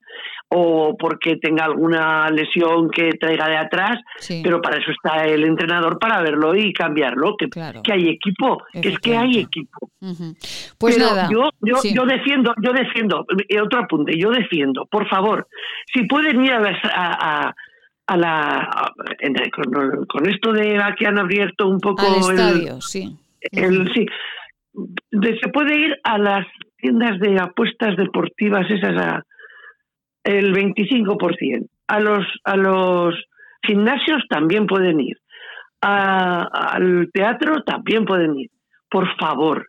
o 0.48 0.96
porque 0.96 1.36
tenga 1.36 1.64
alguna 1.64 2.28
lesión 2.30 2.88
que 2.90 3.10
traiga 3.20 3.48
de 3.48 3.56
atrás, 3.56 3.98
Sí. 4.18 4.42
pero 4.44 4.60
para 4.62 4.78
eso 4.78 4.92
está 4.92 5.24
el 5.24 5.42
entrenador 5.44 5.98
para 5.98 6.20
verlo 6.22 6.54
y 6.54 6.72
cambiarlo, 6.72 7.34
que, 7.36 7.48
que 7.50 7.92
hay 7.92 8.08
equipo, 8.08 8.62
que 8.72 8.90
es 8.90 8.98
que 9.00 9.16
hay 9.16 9.38
equipo. 9.40 9.90
Pues 10.78 10.96
Pero 10.96 11.08
nada. 11.10 11.28
Yo, 11.30 11.50
yo, 11.60 11.76
sí. 11.78 11.92
yo 11.94 12.04
defiendo, 12.04 12.54
yo 12.62 12.72
defiendo, 12.72 13.26
eh, 13.48 13.60
otro 13.60 13.80
apunte, 13.80 14.16
yo 14.16 14.30
defiendo, 14.30 14.86
por 14.86 15.08
favor, 15.08 15.48
si 15.92 16.06
pueden 16.06 16.44
ir 16.44 16.52
a, 16.52 16.60
las- 16.60 16.84
a, 16.84 17.46
a- 17.48 17.54
a 18.08 18.16
la. 18.16 18.58
a- 18.60 18.92
en- 19.18 19.34
con, 19.50 20.06
con 20.06 20.28
esto 20.28 20.52
de 20.52 20.80
que 20.96 21.06
han 21.08 21.18
abierto 21.18 21.66
un 21.68 21.80
poco 21.80 22.02
Al 22.06 22.14
el- 22.14 22.38
estadio, 22.38 22.80
sí. 22.80 23.16
el, 23.50 23.92
sí, 23.92 24.06
de- 25.10 25.38
se 25.40 25.48
puede 25.48 25.76
ir 25.76 25.96
a 26.04 26.18
las 26.18 26.46
tiendas 26.78 27.18
de 27.18 27.36
apuestas 27.40 27.96
deportivas 27.96 28.70
esas 28.70 28.96
a 29.02 29.24
el 30.26 30.52
25%. 30.54 31.66
A 31.88 32.00
los 32.00 32.26
a 32.44 32.56
los 32.56 33.14
gimnasios 33.62 34.22
también 34.28 34.66
pueden 34.66 35.00
ir. 35.00 35.16
A- 35.80 36.42
al 36.72 37.08
teatro 37.12 37.62
también 37.62 38.04
pueden 38.04 38.36
ir. 38.38 38.50
Por 38.90 39.06
favor, 39.18 39.68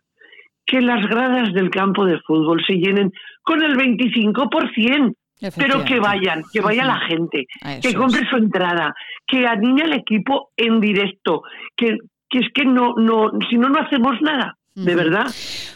que 0.66 0.80
las 0.80 1.06
gradas 1.08 1.52
del 1.52 1.70
campo 1.70 2.04
de 2.04 2.18
fútbol 2.20 2.62
se 2.66 2.74
llenen 2.74 3.12
con 3.42 3.62
el 3.62 3.76
25%. 3.76 5.14
Pero 5.56 5.84
que 5.84 6.00
vayan, 6.00 6.42
que 6.52 6.60
vaya 6.60 6.84
la 6.84 6.98
gente, 7.06 7.46
que 7.80 7.94
compre 7.94 8.28
su 8.28 8.36
entrada, 8.36 8.92
que 9.24 9.46
anime 9.46 9.82
al 9.82 9.92
equipo 9.92 10.50
en 10.56 10.80
directo, 10.80 11.42
que, 11.76 11.96
que 12.28 12.38
es 12.40 12.48
que 12.52 12.64
no, 12.64 12.94
no, 12.96 13.30
si 13.48 13.56
no, 13.56 13.68
no 13.68 13.78
hacemos 13.78 14.20
nada, 14.20 14.57
de 14.84 14.94
verdad. 14.94 15.26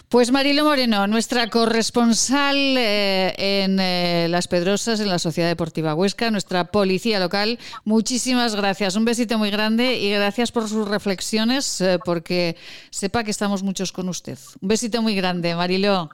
Pues 0.08 0.30
Marilo 0.30 0.64
Moreno, 0.64 1.06
nuestra 1.06 1.48
corresponsal 1.48 2.56
eh, 2.56 3.32
en 3.38 3.80
eh, 3.80 4.26
Las 4.28 4.46
Pedrosas, 4.46 5.00
en 5.00 5.08
la 5.08 5.18
Sociedad 5.18 5.48
Deportiva 5.48 5.94
Huesca, 5.94 6.30
nuestra 6.30 6.66
policía 6.66 7.18
local, 7.18 7.58
muchísimas 7.84 8.54
gracias. 8.54 8.94
Un 8.94 9.04
besito 9.04 9.38
muy 9.38 9.50
grande 9.50 9.98
y 9.98 10.12
gracias 10.12 10.52
por 10.52 10.68
sus 10.68 10.88
reflexiones, 10.88 11.80
eh, 11.80 11.98
porque 12.04 12.56
sepa 12.90 13.24
que 13.24 13.30
estamos 13.30 13.62
muchos 13.62 13.90
con 13.90 14.08
usted. 14.08 14.38
Un 14.60 14.68
besito 14.68 15.02
muy 15.02 15.14
grande, 15.14 15.54
Marilo. 15.54 16.10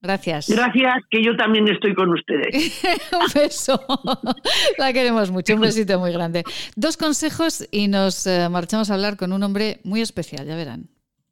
Gracias. 0.00 0.48
Gracias, 0.48 0.94
que 1.10 1.22
yo 1.22 1.36
también 1.36 1.68
estoy 1.68 1.94
con 1.94 2.10
ustedes. 2.10 2.82
un 3.12 3.40
beso. 3.40 3.80
La 4.78 4.92
queremos 4.92 5.30
mucho. 5.30 5.54
Un 5.54 5.60
besito 5.60 6.00
muy 6.00 6.10
grande. 6.10 6.42
Dos 6.74 6.96
consejos 6.96 7.68
y 7.70 7.86
nos 7.86 8.26
marchamos 8.50 8.90
a 8.90 8.94
hablar 8.94 9.16
con 9.16 9.32
un 9.32 9.44
hombre 9.44 9.80
muy 9.84 10.00
especial, 10.00 10.44
ya 10.44 10.56
verán. 10.56 10.88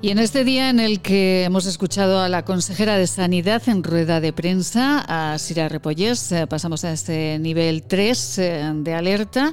Y 0.00 0.10
en 0.10 0.20
este 0.20 0.44
día 0.44 0.70
en 0.70 0.78
el 0.78 1.00
que 1.00 1.42
hemos 1.42 1.66
escuchado 1.66 2.20
a 2.20 2.28
la 2.28 2.44
consejera 2.44 2.96
de 2.96 3.08
Sanidad 3.08 3.68
en 3.68 3.82
rueda 3.82 4.20
de 4.20 4.32
prensa, 4.32 5.04
a 5.08 5.36
Sira 5.38 5.68
Repollés, 5.68 6.30
eh, 6.30 6.46
pasamos 6.46 6.84
a 6.84 6.92
este 6.92 7.36
nivel 7.40 7.82
3 7.82 8.38
eh, 8.38 8.72
de 8.76 8.94
alerta. 8.94 9.52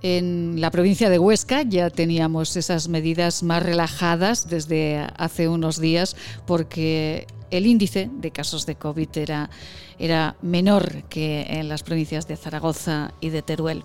En 0.00 0.62
la 0.62 0.70
provincia 0.70 1.10
de 1.10 1.18
Huesca 1.18 1.60
ya 1.60 1.90
teníamos 1.90 2.56
esas 2.56 2.88
medidas 2.88 3.42
más 3.42 3.62
relajadas 3.62 4.48
desde 4.48 5.06
hace 5.18 5.46
unos 5.46 5.78
días 5.78 6.16
porque 6.46 7.26
el 7.50 7.66
índice 7.66 8.08
de 8.10 8.30
casos 8.30 8.64
de 8.64 8.76
COVID 8.76 9.10
era, 9.16 9.50
era 9.98 10.36
menor 10.40 11.02
que 11.10 11.42
en 11.42 11.68
las 11.68 11.82
provincias 11.82 12.26
de 12.26 12.38
Zaragoza 12.38 13.12
y 13.20 13.28
de 13.28 13.42
Teruel. 13.42 13.84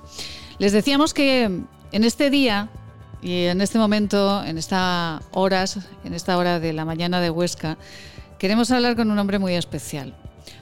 Les 0.58 0.72
decíamos 0.72 1.14
que 1.14 1.44
en 1.44 2.04
este 2.06 2.30
día 2.30 2.70
y 3.26 3.46
en 3.48 3.60
este 3.60 3.80
momento, 3.80 4.44
en 4.46 4.60
esta 4.60 5.20
horas, 5.32 5.80
en 6.04 6.14
esta 6.14 6.38
hora 6.38 6.60
de 6.60 6.74
la 6.74 6.86
mañana 6.86 7.20
de 7.20 7.32
Huesca, 7.32 7.76
queremos 8.38 8.70
hablar 8.70 8.96
con 8.96 9.10
un 9.10 9.18
hombre 9.18 9.40
muy 9.40 9.56
especial. 9.56 10.14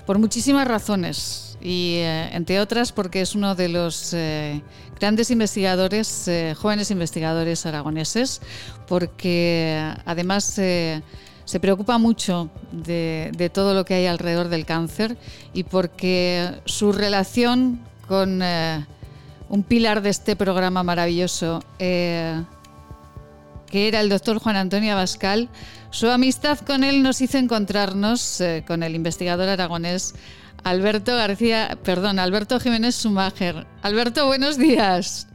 Por 0.06 0.18
muchísimas 0.18 0.66
razones. 0.66 1.58
Y 1.62 1.96
eh, 1.98 2.30
entre 2.32 2.62
otras 2.62 2.94
porque 2.94 3.20
es 3.20 3.36
uno 3.36 3.56
de 3.56 3.68
los 3.68 4.14
eh, 4.14 4.62
grandes 4.98 5.30
investigadores, 5.30 6.26
eh, 6.30 6.56
jóvenes 6.58 6.90
investigadores 6.90 7.66
aragoneses, 7.66 8.40
porque 8.88 9.84
además 10.06 10.46
se 10.46 11.60
preocupa 11.60 11.98
mucho 11.98 12.50
de, 12.72 13.52
todo 13.54 13.74
lo 13.74 13.84
que 13.84 13.96
hay 13.96 14.06
alrededor 14.06 14.48
del 14.48 14.66
cáncer 14.66 15.18
y 15.54 15.64
porque 15.64 16.50
su 16.64 16.94
relación 16.94 17.82
con 18.08 18.42
un 18.42 19.64
pilar 19.64 20.02
de 20.02 20.12
este 20.12 20.38
programa 20.38 20.84
maravilloso, 20.84 21.62
que 23.74 23.88
era 23.88 24.02
el 24.02 24.10
doctor 24.10 24.38
Juan 24.38 24.56
Antonio 24.56 24.94
Abascal, 24.94 25.50
su 25.90 26.08
amistad 26.08 26.60
con 26.60 26.84
él 26.84 27.02
nos 27.02 27.22
hizo 27.22 27.40
encontrarnos 27.40 28.40
eh, 28.40 28.64
con 28.68 28.84
el 28.84 28.94
investigador 28.94 29.50
aragonés 29.50 30.14
Alberto 30.64 31.16
García, 31.16 31.70
perdón, 31.84 32.20
Alberto 32.20 32.60
Jiménez 32.60 32.94
Sumager. 32.94 33.66
Alberto, 33.82 34.28
buenos 34.28 34.60
días. 34.60 35.28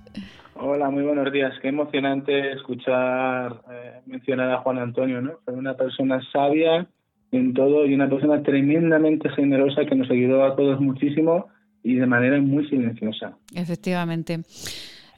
Hola, 0.54 0.88
muy 0.88 1.02
buenos 1.02 1.32
días. 1.32 1.52
Qué 1.60 1.66
emocionante 1.66 2.52
escuchar 2.52 3.60
eh, 3.72 4.02
mencionar 4.06 4.52
a 4.52 4.58
Juan 4.58 4.78
Antonio, 4.78 5.20
¿no? 5.20 5.32
Fue 5.44 5.54
una 5.54 5.74
persona 5.74 6.20
sabia 6.32 6.86
en 7.32 7.54
todo 7.54 7.86
y 7.86 7.94
una 7.94 8.08
persona 8.08 8.40
tremendamente 8.44 9.30
generosa 9.30 9.84
que 9.84 9.96
nos 9.96 10.08
ayudó 10.12 10.44
a 10.44 10.54
todos 10.54 10.80
muchísimo 10.80 11.48
y 11.82 11.96
de 11.96 12.06
manera 12.06 12.40
muy 12.40 12.68
silenciosa. 12.68 13.36
Efectivamente. 13.52 14.42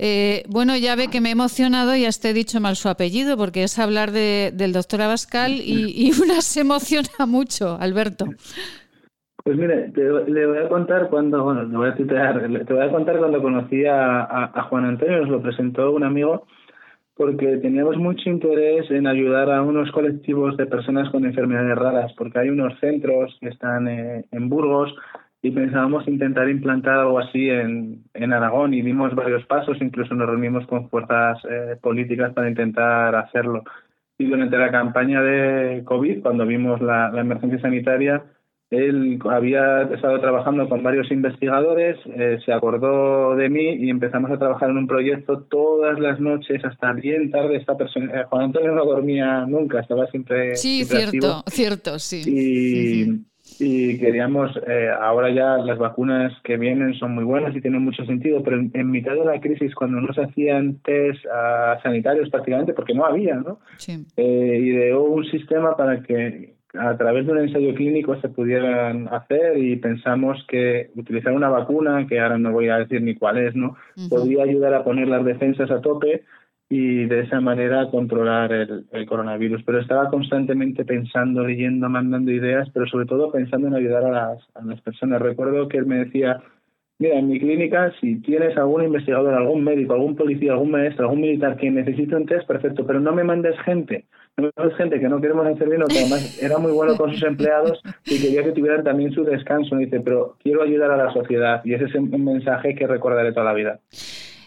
Eh, 0.02 0.44
bueno, 0.48 0.74
ya 0.78 0.96
ve 0.96 1.08
que 1.08 1.20
me 1.20 1.28
he 1.28 1.32
emocionado 1.32 1.94
y 1.94 2.06
hasta 2.06 2.30
he 2.30 2.32
dicho 2.32 2.58
mal 2.58 2.74
su 2.76 2.88
apellido 2.88 3.36
porque 3.36 3.64
es 3.64 3.78
hablar 3.78 4.12
de, 4.12 4.50
del 4.54 4.72
doctor 4.72 5.02
Abascal 5.02 5.52
y, 5.52 6.10
una 6.22 6.40
se 6.40 6.60
emociona 6.62 7.26
mucho, 7.26 7.76
Alberto. 7.78 8.24
Pues 9.44 9.58
mire, 9.58 9.90
te, 9.90 10.02
le 10.02 10.46
voy 10.46 10.58
a 10.58 10.68
contar 10.68 11.08
cuando, 11.10 11.44
bueno, 11.44 11.64
le 11.64 11.76
voy 11.76 11.88
a 11.88 11.94
tutear, 11.94 12.48
le- 12.50 12.64
te 12.64 12.72
voy 12.72 12.82
a 12.82 12.90
contar 12.90 13.18
cuando 13.18 13.42
conocí 13.42 13.84
a 13.86 14.66
Juan 14.70 14.86
Antonio, 14.86 15.18
nos 15.20 15.28
lo 15.28 15.42
presentó 15.42 15.90
un 15.92 16.04
amigo, 16.04 16.46
porque 17.14 17.58
teníamos 17.58 17.98
mucho 17.98 18.30
interés 18.30 18.90
en 18.90 19.06
ayudar 19.06 19.50
a 19.50 19.60
unos 19.60 19.90
colectivos 19.92 20.56
de 20.56 20.64
personas 20.64 21.10
con 21.10 21.26
enfermedades 21.26 21.76
raras, 21.76 22.12
porque 22.16 22.38
hay 22.38 22.48
unos 22.48 22.72
centros 22.80 23.36
que 23.40 23.48
están 23.48 23.86
eh, 23.88 24.24
en 24.32 24.48
Burgos 24.48 24.94
y 25.42 25.50
pensábamos 25.52 26.06
intentar 26.06 26.48
implantar 26.50 26.98
algo 26.98 27.18
así 27.18 27.48
en, 27.48 28.04
en 28.14 28.32
Aragón 28.32 28.74
y 28.74 28.82
dimos 28.82 29.14
varios 29.14 29.44
pasos, 29.46 29.78
incluso 29.80 30.14
nos 30.14 30.28
reunimos 30.28 30.66
con 30.66 30.88
fuerzas 30.90 31.38
eh, 31.50 31.76
políticas 31.80 32.32
para 32.34 32.48
intentar 32.48 33.14
hacerlo. 33.14 33.64
Y 34.18 34.26
durante 34.26 34.58
la 34.58 34.70
campaña 34.70 35.22
de 35.22 35.82
COVID, 35.84 36.20
cuando 36.22 36.44
vimos 36.46 36.82
la, 36.82 37.10
la 37.10 37.22
emergencia 37.22 37.58
sanitaria, 37.60 38.22
él 38.70 39.18
había 39.28 39.82
estado 39.82 40.20
trabajando 40.20 40.68
con 40.68 40.82
varios 40.82 41.10
investigadores, 41.10 41.96
eh, 42.06 42.38
se 42.44 42.52
acordó 42.52 43.34
de 43.34 43.48
mí 43.48 43.64
y 43.80 43.90
empezamos 43.90 44.30
a 44.30 44.38
trabajar 44.38 44.70
en 44.70 44.76
un 44.76 44.86
proyecto 44.86 45.42
todas 45.50 45.98
las 45.98 46.20
noches 46.20 46.64
hasta 46.64 46.92
bien 46.92 47.30
tarde. 47.32 47.56
Esta 47.56 47.76
persona, 47.76 48.20
eh, 48.20 48.24
Juan 48.28 48.44
Antonio 48.44 48.72
no 48.72 48.84
dormía 48.84 49.44
nunca, 49.46 49.80
estaba 49.80 50.06
siempre, 50.06 50.54
Sí, 50.54 50.84
siempre 50.84 51.10
cierto, 51.10 51.26
activo. 51.38 51.44
cierto, 51.48 51.98
sí. 51.98 52.22
Y, 52.26 53.24
y 53.60 53.98
queríamos, 53.98 54.56
eh, 54.66 54.88
ahora 55.00 55.30
ya 55.30 55.58
las 55.58 55.78
vacunas 55.78 56.32
que 56.42 56.56
vienen 56.56 56.94
son 56.94 57.14
muy 57.14 57.24
buenas 57.24 57.54
y 57.54 57.60
tienen 57.60 57.84
mucho 57.84 58.04
sentido, 58.06 58.42
pero 58.42 58.56
en, 58.56 58.70
en 58.74 58.90
mitad 58.90 59.12
de 59.12 59.24
la 59.24 59.40
crisis, 59.40 59.74
cuando 59.74 60.00
no 60.00 60.12
se 60.14 60.22
hacían 60.22 60.78
test 60.82 61.24
a 61.26 61.78
sanitarios 61.82 62.30
prácticamente, 62.30 62.72
porque 62.72 62.94
no 62.94 63.04
había, 63.04 63.34
¿no? 63.36 63.60
Sí. 63.76 64.04
eh, 64.16 64.60
ideó 64.62 65.02
un 65.02 65.24
sistema 65.24 65.76
para 65.76 66.02
que 66.02 66.54
a 66.78 66.96
través 66.96 67.26
de 67.26 67.32
un 67.32 67.38
ensayo 67.38 67.74
clínico 67.74 68.20
se 68.20 68.28
pudieran 68.28 69.08
hacer 69.08 69.58
y 69.58 69.76
pensamos 69.76 70.44
que 70.48 70.90
utilizar 70.94 71.32
una 71.32 71.48
vacuna, 71.48 72.06
que 72.06 72.20
ahora 72.20 72.38
no 72.38 72.52
voy 72.52 72.68
a 72.68 72.78
decir 72.78 73.02
ni 73.02 73.14
cuál 73.16 73.38
es, 73.38 73.54
¿no? 73.56 73.76
Ujú. 73.96 74.08
Podría 74.08 74.44
ayudar 74.44 74.74
a 74.74 74.84
poner 74.84 75.08
las 75.08 75.24
defensas 75.24 75.70
a 75.70 75.80
tope 75.80 76.22
y 76.72 77.04
de 77.06 77.22
esa 77.22 77.40
manera 77.40 77.90
controlar 77.90 78.52
el, 78.52 78.86
el, 78.92 79.04
coronavirus. 79.04 79.60
Pero 79.64 79.80
estaba 79.80 80.08
constantemente 80.08 80.84
pensando, 80.84 81.44
leyendo, 81.44 81.88
mandando 81.88 82.30
ideas, 82.30 82.70
pero 82.72 82.86
sobre 82.86 83.06
todo 83.06 83.32
pensando 83.32 83.66
en 83.66 83.74
ayudar 83.74 84.04
a 84.04 84.10
las, 84.10 84.38
a 84.54 84.64
las 84.64 84.80
personas. 84.80 85.20
Recuerdo 85.20 85.66
que 85.66 85.78
él 85.78 85.86
me 85.86 86.04
decía, 86.04 86.40
mira, 87.00 87.18
en 87.18 87.28
mi 87.28 87.40
clínica, 87.40 87.92
si 88.00 88.20
tienes 88.20 88.56
algún 88.56 88.84
investigador, 88.84 89.34
algún 89.34 89.64
médico, 89.64 89.94
algún 89.94 90.14
policía, 90.14 90.52
algún 90.52 90.70
maestro, 90.70 91.06
algún 91.06 91.22
militar 91.22 91.56
que 91.56 91.72
necesite 91.72 92.14
un 92.14 92.26
test, 92.26 92.46
perfecto, 92.46 92.86
pero 92.86 93.00
no 93.00 93.12
me 93.12 93.24
mandes 93.24 93.58
gente. 93.64 94.06
No 94.36 94.44
me 94.44 94.50
mandes 94.56 94.76
gente 94.76 95.00
que 95.00 95.08
no 95.08 95.20
queremos 95.20 95.48
hacer 95.48 95.68
bien, 95.68 95.82
que 95.88 95.98
además 95.98 96.38
era 96.40 96.58
muy 96.58 96.70
bueno 96.70 96.96
con 96.96 97.10
sus 97.10 97.24
empleados 97.24 97.82
y 98.06 98.22
quería 98.22 98.44
que 98.44 98.52
tuvieran 98.52 98.84
también 98.84 99.10
su 99.10 99.24
descanso. 99.24 99.74
Me 99.74 99.86
dice, 99.86 99.98
pero 99.98 100.36
quiero 100.40 100.62
ayudar 100.62 100.92
a 100.92 100.96
la 100.96 101.12
sociedad 101.12 101.62
y 101.64 101.74
ese 101.74 101.86
es 101.86 101.94
un 101.96 102.24
mensaje 102.24 102.76
que 102.76 102.86
recordaré 102.86 103.32
toda 103.32 103.46
la 103.46 103.54
vida. 103.54 103.80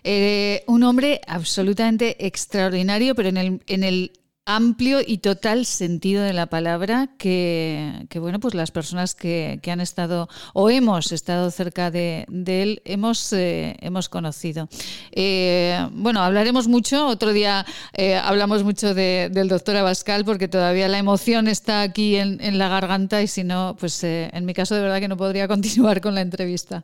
Eh, 0.03 0.63
un 0.67 0.83
hombre 0.83 1.21
absolutamente 1.27 2.25
extraordinario, 2.25 3.15
pero 3.15 3.29
en 3.29 3.37
el, 3.37 3.61
en 3.67 3.83
el 3.83 4.11
amplio 4.45 4.99
y 5.05 5.19
total 5.19 5.65
sentido 5.65 6.21
de 6.21 6.33
la 6.33 6.47
palabra 6.47 7.09
que, 7.17 8.05
bueno, 8.15 8.39
pues 8.41 8.53
las 8.53 8.71
personas 8.71 9.15
que, 9.15 9.59
que, 9.61 9.71
han 9.71 9.79
estado 9.79 10.27
o 10.53 10.69
hemos 10.69 11.13
estado 11.13 11.49
cerca 11.49 11.91
de, 11.91 12.25
de 12.27 12.63
él 12.63 12.81
hemos, 12.83 13.31
eh, 13.31 13.77
hemos 13.79 14.09
conocido. 14.09 14.67
Eh, 15.11 15.87
bueno, 15.93 16.21
hablaremos 16.21 16.67
mucho, 16.67 17.07
otro 17.07 17.31
día 17.31 17.65
eh, 17.93 18.15
hablamos 18.15 18.63
mucho 18.63 18.93
de, 18.93 19.29
del 19.31 19.47
doctor 19.47 19.77
Abascal 19.77 20.25
porque 20.25 20.49
todavía 20.49 20.89
la 20.89 20.97
emoción 20.97 21.47
está 21.47 21.81
aquí 21.81 22.17
en, 22.17 22.57
la 22.57 22.67
garganta 22.67 23.21
y 23.21 23.27
si 23.27 23.43
no, 23.43 23.77
pues 23.79 24.03
en 24.03 24.45
mi 24.45 24.53
caso 24.53 24.75
de 24.75 24.81
verdad 24.81 24.99
que 24.99 25.07
no 25.07 25.17
podría 25.17 25.47
continuar 25.53 26.01
con 26.01 26.15
la 26.15 26.21
entrevista. 26.21 26.83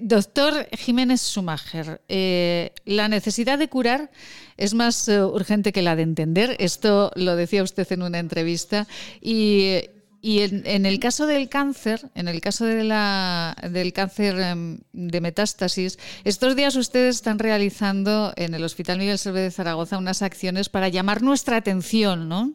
Doctor 0.00 0.68
Jiménez 0.72 1.20
Sumager, 1.20 2.00
la 2.84 3.08
necesidad 3.08 3.58
de 3.58 3.68
curar 3.68 4.10
es 4.56 4.74
más 4.74 5.08
uh, 5.08 5.26
urgente 5.26 5.72
que 5.72 5.82
la 5.82 5.96
de 5.96 6.02
entender. 6.02 6.56
Esto 6.58 7.10
lo 7.14 7.36
decía 7.36 7.62
usted 7.62 7.90
en 7.92 8.02
una 8.02 8.18
entrevista. 8.18 8.86
Y, 9.20 9.80
y 10.22 10.40
en, 10.42 10.86
el 10.86 10.98
caso 10.98 11.26
del 11.26 11.48
cáncer, 11.48 12.00
en 12.14 12.28
el 12.28 12.40
caso 12.40 12.64
de 12.64 12.84
la, 12.84 13.54
del 13.70 13.92
cáncer 13.92 14.34
um, 14.54 14.78
de 14.92 15.20
metástasis, 15.20 15.98
estos 16.24 16.56
días 16.56 16.74
ustedes 16.76 17.16
están 17.16 17.38
realizando 17.38 18.32
en 18.36 18.54
el 18.54 18.64
Hospital 18.64 18.98
Miguel 18.98 19.18
Servet 19.18 19.44
de 19.44 19.50
Zaragoza 19.50 19.98
unas 19.98 20.22
acciones 20.22 20.68
para 20.68 20.88
llamar 20.88 21.22
nuestra 21.22 21.56
atención, 21.56 22.28
¿no? 22.28 22.52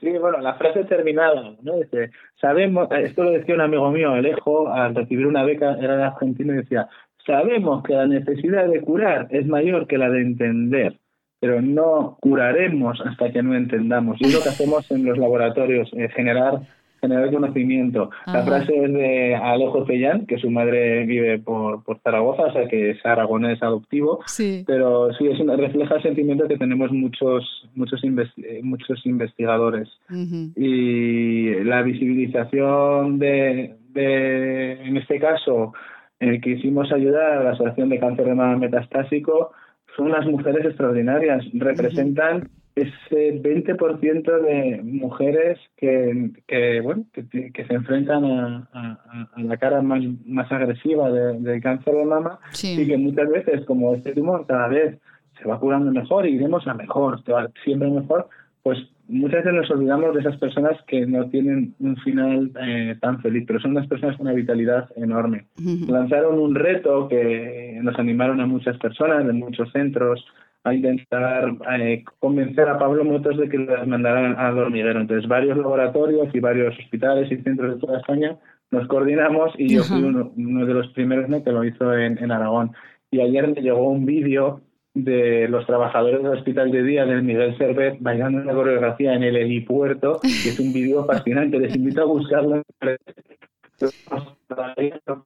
Sí, 0.00 0.10
bueno, 0.18 0.38
la 0.38 0.54
frase 0.54 0.84
terminada, 0.84 1.54
¿no? 1.62 1.76
Dice, 1.76 2.10
sabemos, 2.38 2.88
esto 2.90 3.24
lo 3.24 3.30
decía 3.30 3.54
un 3.54 3.62
amigo 3.62 3.90
mío, 3.90 4.12
Alejo, 4.12 4.68
al 4.68 4.94
recibir 4.94 5.26
una 5.26 5.42
beca, 5.42 5.78
era 5.80 5.96
de 5.96 6.04
Argentina 6.04 6.52
y 6.52 6.56
decía, 6.58 6.86
Sabemos 7.26 7.82
que 7.82 7.94
la 7.94 8.06
necesidad 8.06 8.68
de 8.68 8.80
curar 8.80 9.26
es 9.30 9.46
mayor 9.46 9.86
que 9.86 9.98
la 9.98 10.08
de 10.08 10.22
entender, 10.22 10.98
pero 11.40 11.60
no 11.60 12.16
curaremos 12.20 13.00
hasta 13.04 13.32
que 13.32 13.42
no 13.42 13.54
entendamos. 13.54 14.16
Y 14.20 14.26
es 14.26 14.34
lo 14.34 14.42
que 14.42 14.50
hacemos 14.50 14.90
en 14.90 15.04
los 15.04 15.18
laboratorios, 15.18 15.90
eh, 15.94 16.08
generar 16.14 16.60
generar 17.00 17.30
conocimiento. 17.30 18.10
Ajá. 18.24 18.38
La 18.38 18.44
frase 18.44 18.74
es 18.74 18.92
de 18.92 19.34
Alejo 19.34 19.84
Pellán, 19.84 20.26
que 20.26 20.38
su 20.38 20.50
madre 20.50 21.04
vive 21.04 21.38
por, 21.38 21.84
por 21.84 22.00
Zaragoza, 22.00 22.44
o 22.44 22.52
sea 22.52 22.68
que 22.68 22.90
es 22.90 23.04
aragonés 23.04 23.62
adoptivo, 23.62 24.20
sí. 24.26 24.64
pero 24.66 25.12
sí 25.14 25.26
es 25.26 25.38
una, 25.40 25.56
refleja 25.56 25.96
el 25.96 26.02
sentimiento 26.02 26.48
que 26.48 26.56
tenemos 26.56 26.90
muchos 26.92 27.68
muchos 27.74 28.02
investi 28.04 28.42
muchos 28.62 29.04
investigadores. 29.06 29.88
Uh 30.10 30.14
-huh. 30.14 30.52
Y 30.56 31.64
la 31.64 31.82
visibilización 31.82 33.18
de, 33.18 33.76
de 33.92 34.72
en 34.84 34.96
este 34.96 35.18
caso, 35.18 35.72
eh, 36.20 36.40
quisimos 36.40 36.92
ayudar 36.92 37.38
a 37.38 37.44
la 37.44 37.50
Asociación 37.50 37.88
de 37.88 38.00
Cáncer 38.00 38.26
de 38.26 38.34
Mama 38.34 38.56
Metastásico, 38.56 39.52
son 39.96 40.06
unas 40.06 40.26
mujeres 40.26 40.64
extraordinarias, 40.64 41.44
representan 41.54 42.48
ese 42.74 43.40
20% 43.42 44.42
de 44.42 44.82
mujeres 44.82 45.58
que, 45.78 46.30
que 46.46 46.80
bueno 46.82 47.06
que, 47.12 47.50
que, 47.50 47.64
se 47.64 47.72
enfrentan 47.72 48.24
a, 48.24 48.68
a, 48.74 49.28
a, 49.34 49.42
la 49.42 49.56
cara 49.56 49.80
más, 49.80 50.02
más 50.26 50.52
agresiva 50.52 51.10
del 51.10 51.42
de 51.42 51.60
cáncer 51.62 51.94
de 51.94 52.04
mama 52.04 52.38
sí. 52.50 52.78
y 52.78 52.86
que 52.86 52.98
muchas 52.98 53.30
veces, 53.30 53.64
como 53.64 53.94
este 53.94 54.12
tumor 54.12 54.46
cada 54.46 54.68
vez 54.68 54.98
se 55.38 55.48
va 55.48 55.58
curando 55.58 55.90
mejor 55.90 56.26
y 56.26 56.34
iremos 56.34 56.66
a 56.66 56.74
mejor, 56.74 57.22
siempre 57.64 57.88
mejor, 57.88 58.28
pues 58.62 58.78
muchas 59.08 59.44
veces 59.44 59.54
nos 59.54 59.70
olvidamos 59.70 60.14
de 60.14 60.20
esas 60.20 60.36
personas 60.38 60.76
que 60.86 61.06
no 61.06 61.28
tienen 61.28 61.74
un 61.78 61.96
final 61.98 62.50
eh, 62.60 62.96
tan 63.00 63.20
feliz, 63.20 63.44
pero 63.46 63.60
son 63.60 63.72
unas 63.72 63.86
personas 63.86 64.16
con 64.16 64.26
una 64.26 64.36
vitalidad 64.36 64.88
enorme. 64.96 65.46
Lanzaron 65.88 66.38
un 66.38 66.54
reto 66.54 67.08
que 67.08 67.78
nos 67.82 67.98
animaron 67.98 68.40
a 68.40 68.46
muchas 68.46 68.76
personas 68.78 69.26
de 69.26 69.32
muchos 69.32 69.70
centros 69.72 70.24
a 70.64 70.74
intentar 70.74 71.56
eh, 71.78 72.04
convencer 72.18 72.68
a 72.68 72.78
Pablo 72.78 73.04
Motos 73.04 73.38
de 73.38 73.48
que 73.48 73.58
las 73.58 73.86
mandaran 73.86 74.34
al 74.36 74.58
hormiguero. 74.58 75.00
Entonces, 75.00 75.28
varios 75.28 75.56
laboratorios 75.56 76.34
y 76.34 76.40
varios 76.40 76.76
hospitales 76.76 77.30
y 77.30 77.36
centros 77.42 77.74
de 77.74 77.80
toda 77.80 77.98
España 77.98 78.36
nos 78.72 78.88
coordinamos 78.88 79.52
y 79.58 79.74
yo 79.74 79.84
fui 79.84 80.02
uno, 80.02 80.32
uno, 80.36 80.66
de 80.66 80.74
los 80.74 80.88
primeros 80.88 81.28
¿no? 81.28 81.44
que 81.44 81.52
lo 81.52 81.62
hizo 81.62 81.96
en, 81.96 82.18
en 82.18 82.32
Aragón. 82.32 82.72
Y 83.12 83.20
ayer 83.20 83.46
me 83.46 83.62
llegó 83.62 83.88
un 83.88 84.04
vídeo 84.04 84.60
de 84.96 85.46
los 85.48 85.66
trabajadores 85.66 86.22
del 86.22 86.32
hospital 86.32 86.70
de 86.70 86.82
día 86.82 87.04
del 87.04 87.22
Miguel 87.22 87.56
Servet 87.58 87.98
bailando 88.00 88.40
una 88.40 88.54
coreografía 88.54 89.12
en 89.12 89.24
el 89.24 89.36
helipuerto, 89.36 90.18
que 90.22 90.48
es 90.48 90.58
un 90.58 90.72
vídeo 90.72 91.04
fascinante. 91.04 91.58
Les 91.58 91.76
invito 91.76 92.00
a 92.00 92.06
buscarlo. 92.06 92.62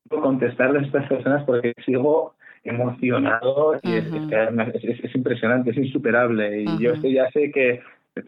contestarle 0.08 0.80
a 0.80 0.82
estas 0.82 1.08
personas 1.08 1.44
porque 1.44 1.72
sigo 1.86 2.34
emocionado 2.64 3.78
y 3.84 3.92
es, 3.94 4.06
es, 4.06 4.84
es, 4.84 5.04
es, 5.04 5.14
impresionante, 5.14 5.70
es 5.70 5.76
insuperable. 5.76 6.62
Y 6.62 6.66
-huh. 6.66 6.78
yo 6.80 7.08
ya 7.08 7.30
sé 7.30 7.52
que 7.52 7.80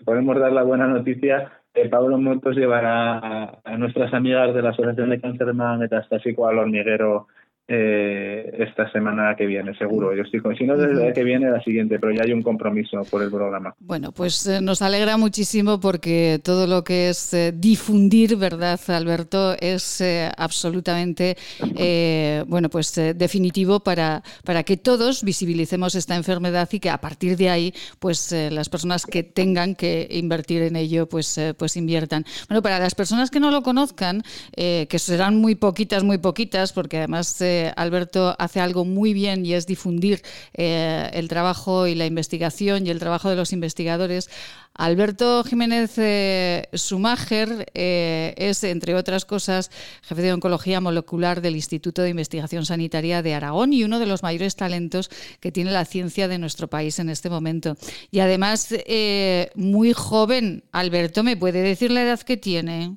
podemos 0.05 0.39
dar 0.39 0.53
la 0.53 0.63
buena 0.63 0.87
noticia 0.87 1.51
que 1.75 1.89
Pablo 1.89 2.19
Motos 2.19 2.55
llevará 2.55 3.19
a, 3.19 3.59
a, 3.65 3.77
nuestras 3.79 4.15
amigas 4.15 4.55
de 4.55 4.63
la 4.63 4.71
Asociación 4.71 5.11
de 5.11 5.21
Cáncer 5.21 5.53
Metastásico 5.55 6.47
al 6.47 6.59
hormiguero 6.59 7.27
eh, 7.69 8.55
esta 8.59 8.91
semana 8.93 9.35
que 9.37 9.47
viene, 9.47 9.75
seguro. 9.77 10.15
Yo 10.15 10.23
estoy 10.23 10.41
con, 10.41 10.57
si 10.57 10.65
no, 10.65 10.77
desde 10.77 10.95
la 10.95 11.13
que 11.13 11.25
viene 11.25 11.51
la 11.51 11.63
siguiente, 11.63 11.99
pero 11.99 12.13
ya 12.13 12.25
hay 12.25 12.33
un 12.33 12.43
compromiso 12.43 13.03
por 13.11 13.23
el 13.23 13.31
programa. 13.31 13.75
Bueno, 13.79 14.13
pues 14.13 14.47
eh, 14.47 14.61
nos 14.61 14.83
alegra 14.83 15.17
muchísimo 15.17 15.81
porque 15.81 16.41
todo 16.43 16.67
lo 16.67 16.85
que 16.85 17.09
es 17.11 17.33
eh, 17.35 17.53
difundir, 17.55 18.37
¿verdad, 18.37 18.81
Alberto? 18.89 19.55
Es 19.61 20.01
eh, 20.01 20.31
absolutamente, 20.37 21.37
eh, 21.77 22.45
bueno, 22.47 22.69
pues 22.69 22.95
definitivo 23.15 23.81
para, 23.81 24.23
para 24.45 24.63
que 24.65 24.77
todos 24.77 25.23
visibilicemos 25.23 25.95
esta 25.95 26.17
enfermedad 26.17 26.69
y 26.73 26.81
que 26.81 26.91
a 26.91 26.99
partir 26.99 27.37
de 27.37 27.49
ahí, 27.49 27.75
pues 27.99 28.33
las 28.33 28.69
personas 28.69 29.07
que 29.07 29.23
tengan 29.23 29.75
que 29.75 30.09
invertir 30.11 30.63
en 30.63 30.77
ello, 30.77 31.09
pues, 31.09 31.41
pues 31.57 31.77
inviertan. 31.77 32.25
Bueno, 32.49 32.63
para 32.63 32.79
las 32.79 32.95
personas 32.95 33.31
que 33.31 33.41
no 33.41 33.51
lo 33.51 33.63
conozcan, 33.63 34.23
que 34.55 34.99
serán 34.99 35.37
muy 35.37 35.55
poquitas, 35.55 36.05
muy 36.05 36.19
poquitas, 36.19 36.73
porque 36.73 36.99
además 36.99 37.43
Alberto 37.77 38.35
hace 38.39 38.61
algo 38.61 38.85
muy 38.85 39.13
bien 39.15 39.45
y 39.47 39.55
es 39.55 39.67
difundir 39.67 40.23
eh, 40.55 41.11
el 41.13 41.29
trabajo 41.29 41.87
y 41.87 41.95
la 41.95 42.07
investigación 42.07 42.87
y 42.87 42.91
el 42.91 42.99
trabajo 42.99 43.31
de 43.31 43.37
los 43.37 43.53
investigadores. 43.53 44.29
Alberto 44.75 45.45
Jiménez 45.45 45.93
eh, 45.99 46.69
Sumager 46.73 47.71
eh, 47.75 48.35
es, 48.39 48.65
entre 48.65 48.95
otras 48.95 49.25
cosas, 49.25 49.71
jefe 50.03 50.23
de 50.23 50.33
Oncología 50.33 50.81
Molecular 50.81 51.43
del 51.43 51.57
Instituto 51.57 52.03
de 52.03 52.09
Investigación 52.09 52.65
Sanitaria 52.65 53.23
de 53.23 53.35
Aragón 53.35 53.73
y 53.73 53.85
uno 53.85 53.99
de 53.99 54.07
los 54.07 54.23
mayores 54.23 54.57
talentos 54.57 55.11
que 55.41 55.53
tiene 55.53 55.73
la 55.73 55.85
ciencia 55.85 56.27
de 56.27 56.39
nuestro 56.39 56.69
país 56.69 56.99
en 56.99 57.11
este 57.11 57.29
momento. 57.29 57.77
Y 58.11 58.21
además, 58.21 58.69
eh, 58.71 59.51
muy 59.55 59.93
joven. 59.93 60.65
Alberto, 60.73 61.23
¿me 61.23 61.37
puede 61.37 61.61
decir 61.61 61.91
la 61.91 62.03
edad 62.03 62.21
que 62.21 62.37
tiene? 62.39 62.97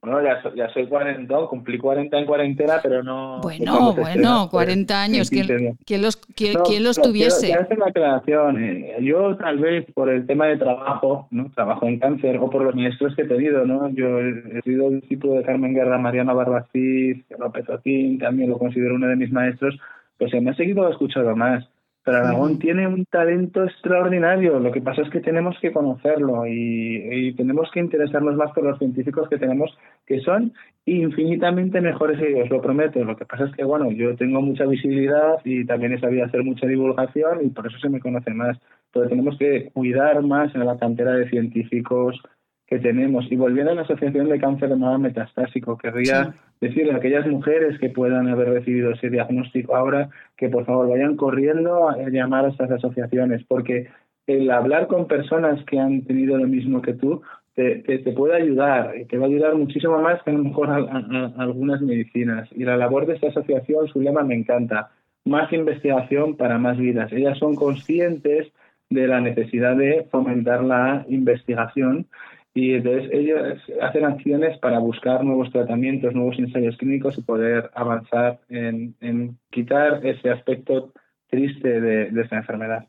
Bueno, 0.00 0.22
ya, 0.22 0.42
soy, 0.42 0.52
ya 0.56 0.68
soy 0.70 0.86
cuarentón, 0.88 1.46
cumplí 1.46 1.78
40 1.78 2.18
en 2.18 2.26
cuarentena, 2.26 2.80
pero 2.82 3.02
no... 3.02 3.40
Bueno, 3.40 3.94
bueno, 3.94 4.48
40 4.50 5.02
años, 5.02 5.30
¿quién, 5.30 5.76
quién 5.86 6.02
los, 6.02 6.16
quién, 6.16 6.54
no, 6.54 6.62
¿quién 6.64 6.82
los 6.82 7.00
tuviese? 7.00 7.46
Quiero, 7.46 7.60
quiero 7.60 7.62
hacer 7.62 7.76
una 7.76 7.86
aclaración. 7.86 8.64
Eh, 8.64 8.96
yo 9.02 9.36
tal 9.36 9.58
vez 9.58 9.86
por 9.94 10.10
el 10.10 10.26
tema 10.26 10.46
de 10.46 10.56
trabajo, 10.56 11.28
¿no? 11.30 11.50
Trabajo 11.54 11.86
en 11.86 12.00
cáncer, 12.00 12.38
o 12.38 12.50
por 12.50 12.62
los 12.62 12.74
ministros 12.74 13.14
que 13.14 13.22
he 13.22 13.26
tenido, 13.26 13.64
¿no? 13.64 13.88
Yo 13.90 14.20
he 14.20 14.60
sido 14.62 14.90
discípulo 14.90 15.34
de 15.34 15.44
Carmen 15.44 15.74
Guerra, 15.74 15.96
Mariana 15.96 16.32
Barbacís, 16.32 17.24
López 17.38 17.68
Otín, 17.68 18.18
también 18.18 18.50
lo 18.50 18.58
considero 18.58 18.96
uno 18.96 19.06
de 19.06 19.16
mis 19.16 19.32
maestros, 19.32 19.78
pues 20.18 20.32
se 20.32 20.40
me 20.40 20.50
ha 20.50 20.54
seguido 20.54 20.88
escuchando 20.90 21.34
más. 21.36 21.64
Pero 22.04 22.18
Aragón 22.18 22.52
sí. 22.52 22.58
tiene 22.58 22.86
un 22.86 23.06
talento 23.06 23.64
extraordinario. 23.64 24.58
Lo 24.58 24.70
que 24.70 24.82
pasa 24.82 25.00
es 25.00 25.08
que 25.08 25.20
tenemos 25.20 25.56
que 25.58 25.72
conocerlo 25.72 26.46
y, 26.46 27.02
y, 27.10 27.34
tenemos 27.34 27.70
que 27.72 27.80
interesarnos 27.80 28.36
más 28.36 28.52
por 28.52 28.64
los 28.64 28.78
científicos 28.78 29.28
que 29.30 29.38
tenemos, 29.38 29.74
que 30.06 30.20
son 30.20 30.52
infinitamente 30.84 31.80
mejores 31.80 32.18
que 32.18 32.28
ellos, 32.28 32.50
lo 32.50 32.60
prometo. 32.60 33.02
Lo 33.02 33.16
que 33.16 33.24
pasa 33.24 33.44
es 33.44 33.56
que, 33.56 33.64
bueno, 33.64 33.90
yo 33.90 34.16
tengo 34.16 34.42
mucha 34.42 34.66
visibilidad 34.66 35.38
y 35.44 35.64
también 35.64 35.94
he 35.94 36.00
sabido 36.00 36.26
hacer 36.26 36.44
mucha 36.44 36.66
divulgación 36.66 37.38
y 37.42 37.48
por 37.48 37.66
eso 37.66 37.78
se 37.78 37.88
me 37.88 38.00
conoce 38.00 38.32
más. 38.34 38.58
Pero 38.92 39.08
tenemos 39.08 39.38
que 39.38 39.70
cuidar 39.72 40.22
más 40.22 40.54
en 40.54 40.66
la 40.66 40.76
cantera 40.76 41.12
de 41.12 41.30
científicos 41.30 42.20
que 42.66 42.78
tenemos. 42.78 43.30
Y 43.30 43.36
volviendo 43.36 43.72
a 43.72 43.74
la 43.74 43.82
Asociación 43.82 44.28
de 44.28 44.40
Cáncer 44.40 44.70
de 44.70 44.76
Mama 44.76 44.98
Metastásico, 44.98 45.76
querría 45.76 46.34
decirle 46.60 46.92
a 46.92 46.96
aquellas 46.96 47.26
mujeres 47.26 47.78
que 47.78 47.90
puedan 47.90 48.28
haber 48.28 48.48
recibido 48.50 48.92
ese 48.92 49.10
diagnóstico 49.10 49.76
ahora 49.76 50.08
que 50.36 50.48
por 50.48 50.64
favor 50.64 50.88
vayan 50.88 51.16
corriendo 51.16 51.88
a 51.88 51.96
llamar 52.08 52.46
a 52.46 52.48
estas 52.48 52.70
asociaciones, 52.70 53.44
porque 53.46 53.88
el 54.26 54.50
hablar 54.50 54.86
con 54.86 55.06
personas 55.06 55.62
que 55.66 55.78
han 55.78 56.02
tenido 56.02 56.38
lo 56.38 56.46
mismo 56.46 56.80
que 56.80 56.94
tú 56.94 57.22
te, 57.54 57.76
te, 57.82 57.98
puede 58.12 58.34
ayudar, 58.34 58.92
te 59.08 59.18
va 59.18 59.26
a 59.26 59.28
ayudar 59.28 59.54
muchísimo 59.54 60.00
más 60.00 60.22
que 60.22 60.30
a 60.30 60.34
lo 60.34 60.42
mejor 60.42 60.70
algunas 60.70 61.80
medicinas. 61.82 62.48
Y 62.52 62.64
la 62.64 62.76
labor 62.76 63.06
de 63.06 63.14
esta 63.14 63.28
asociación, 63.28 63.86
su 63.88 64.00
lema 64.00 64.24
me 64.24 64.34
encanta, 64.34 64.90
más 65.24 65.52
investigación 65.52 66.36
para 66.36 66.58
más 66.58 66.78
vidas. 66.78 67.12
Ellas 67.12 67.38
son 67.38 67.54
conscientes 67.54 68.52
de 68.90 69.06
la 69.06 69.20
necesidad 69.20 69.76
de 69.76 70.06
fomentar 70.10 70.64
la 70.64 71.04
investigación 71.08 72.06
y 72.54 72.74
entonces 72.74 73.10
ellos 73.12 73.58
hacen 73.82 74.04
acciones 74.04 74.56
para 74.58 74.78
buscar 74.78 75.24
nuevos 75.24 75.50
tratamientos, 75.50 76.14
nuevos 76.14 76.38
ensayos 76.38 76.76
clínicos 76.76 77.18
y 77.18 77.22
poder 77.22 77.70
avanzar 77.74 78.38
en, 78.48 78.94
en 79.00 79.36
quitar 79.50 80.06
ese 80.06 80.30
aspecto 80.30 80.92
triste 81.28 81.80
de, 81.80 82.20
esa 82.20 82.36
enfermedad. 82.36 82.86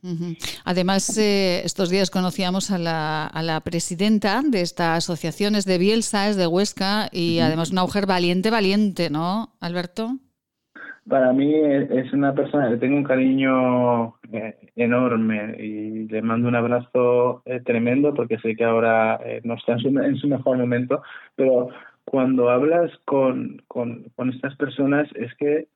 Además, 0.65 1.17
eh, 1.17 1.61
estos 1.65 1.89
días 1.89 2.11
conocíamos 2.11 2.69
a 2.69 2.77
la, 2.77 3.25
a 3.25 3.41
la, 3.41 3.61
presidenta 3.61 4.43
de 4.47 4.61
esta 4.61 4.95
asociación, 4.95 5.55
es 5.55 5.65
de 5.65 5.79
Bielsa, 5.79 6.29
es 6.29 6.35
de 6.35 6.45
Huesca, 6.45 7.09
y 7.11 7.39
además 7.39 7.71
una 7.71 7.81
mujer 7.81 8.05
valiente, 8.05 8.51
valiente, 8.51 9.09
¿no, 9.09 9.55
Alberto? 9.59 10.19
Para 11.07 11.33
mí 11.33 11.53
es 11.53 12.11
una 12.13 12.33
persona 12.33 12.69
que 12.69 12.77
tengo 12.77 12.97
un 12.97 13.03
cariño 13.03 14.15
eh, 14.31 14.57
enorme 14.75 15.55
y 15.59 16.07
le 16.07 16.21
mando 16.21 16.47
un 16.47 16.55
abrazo 16.55 17.43
eh, 17.45 17.61
tremendo 17.63 18.13
porque 18.13 18.39
sé 18.39 18.55
que 18.55 18.63
ahora 18.63 19.19
no 19.43 19.53
está 19.53 19.73
en 19.73 19.79
su, 19.79 19.87
en 19.89 20.15
su 20.17 20.27
mejor 20.27 20.57
momento, 20.57 21.03
pero 21.35 21.69
cuando 22.05 22.49
hablas 22.49 22.91
con, 23.03 23.61
con, 23.67 24.05
estas 24.31 24.55
personas 24.55 25.09
es 25.15 25.33
que 25.35 25.67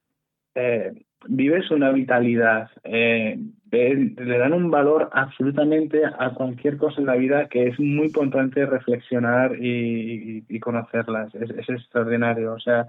eh, 0.56 0.94
vives 1.28 1.70
una 1.72 1.92
vitalidad, 1.92 2.70
eh, 2.84 3.38
le 3.72 4.38
dan 4.38 4.54
un 4.54 4.72
valor 4.72 5.10
absolutamente 5.12 6.02
a 6.06 6.32
cualquier 6.32 6.78
cosa 6.78 7.02
en 7.02 7.08
la 7.08 7.16
vida 7.16 7.50
que 7.50 7.68
es 7.68 7.80
muy 7.80 8.08
importante 8.08 8.66
reflexionar 8.66 9.56
y, 9.60 10.60
conocerlas. 10.60 11.34
Es, 11.36 11.70
extraordinario. 11.70 12.54
O 12.54 12.60
sea, 12.60 12.88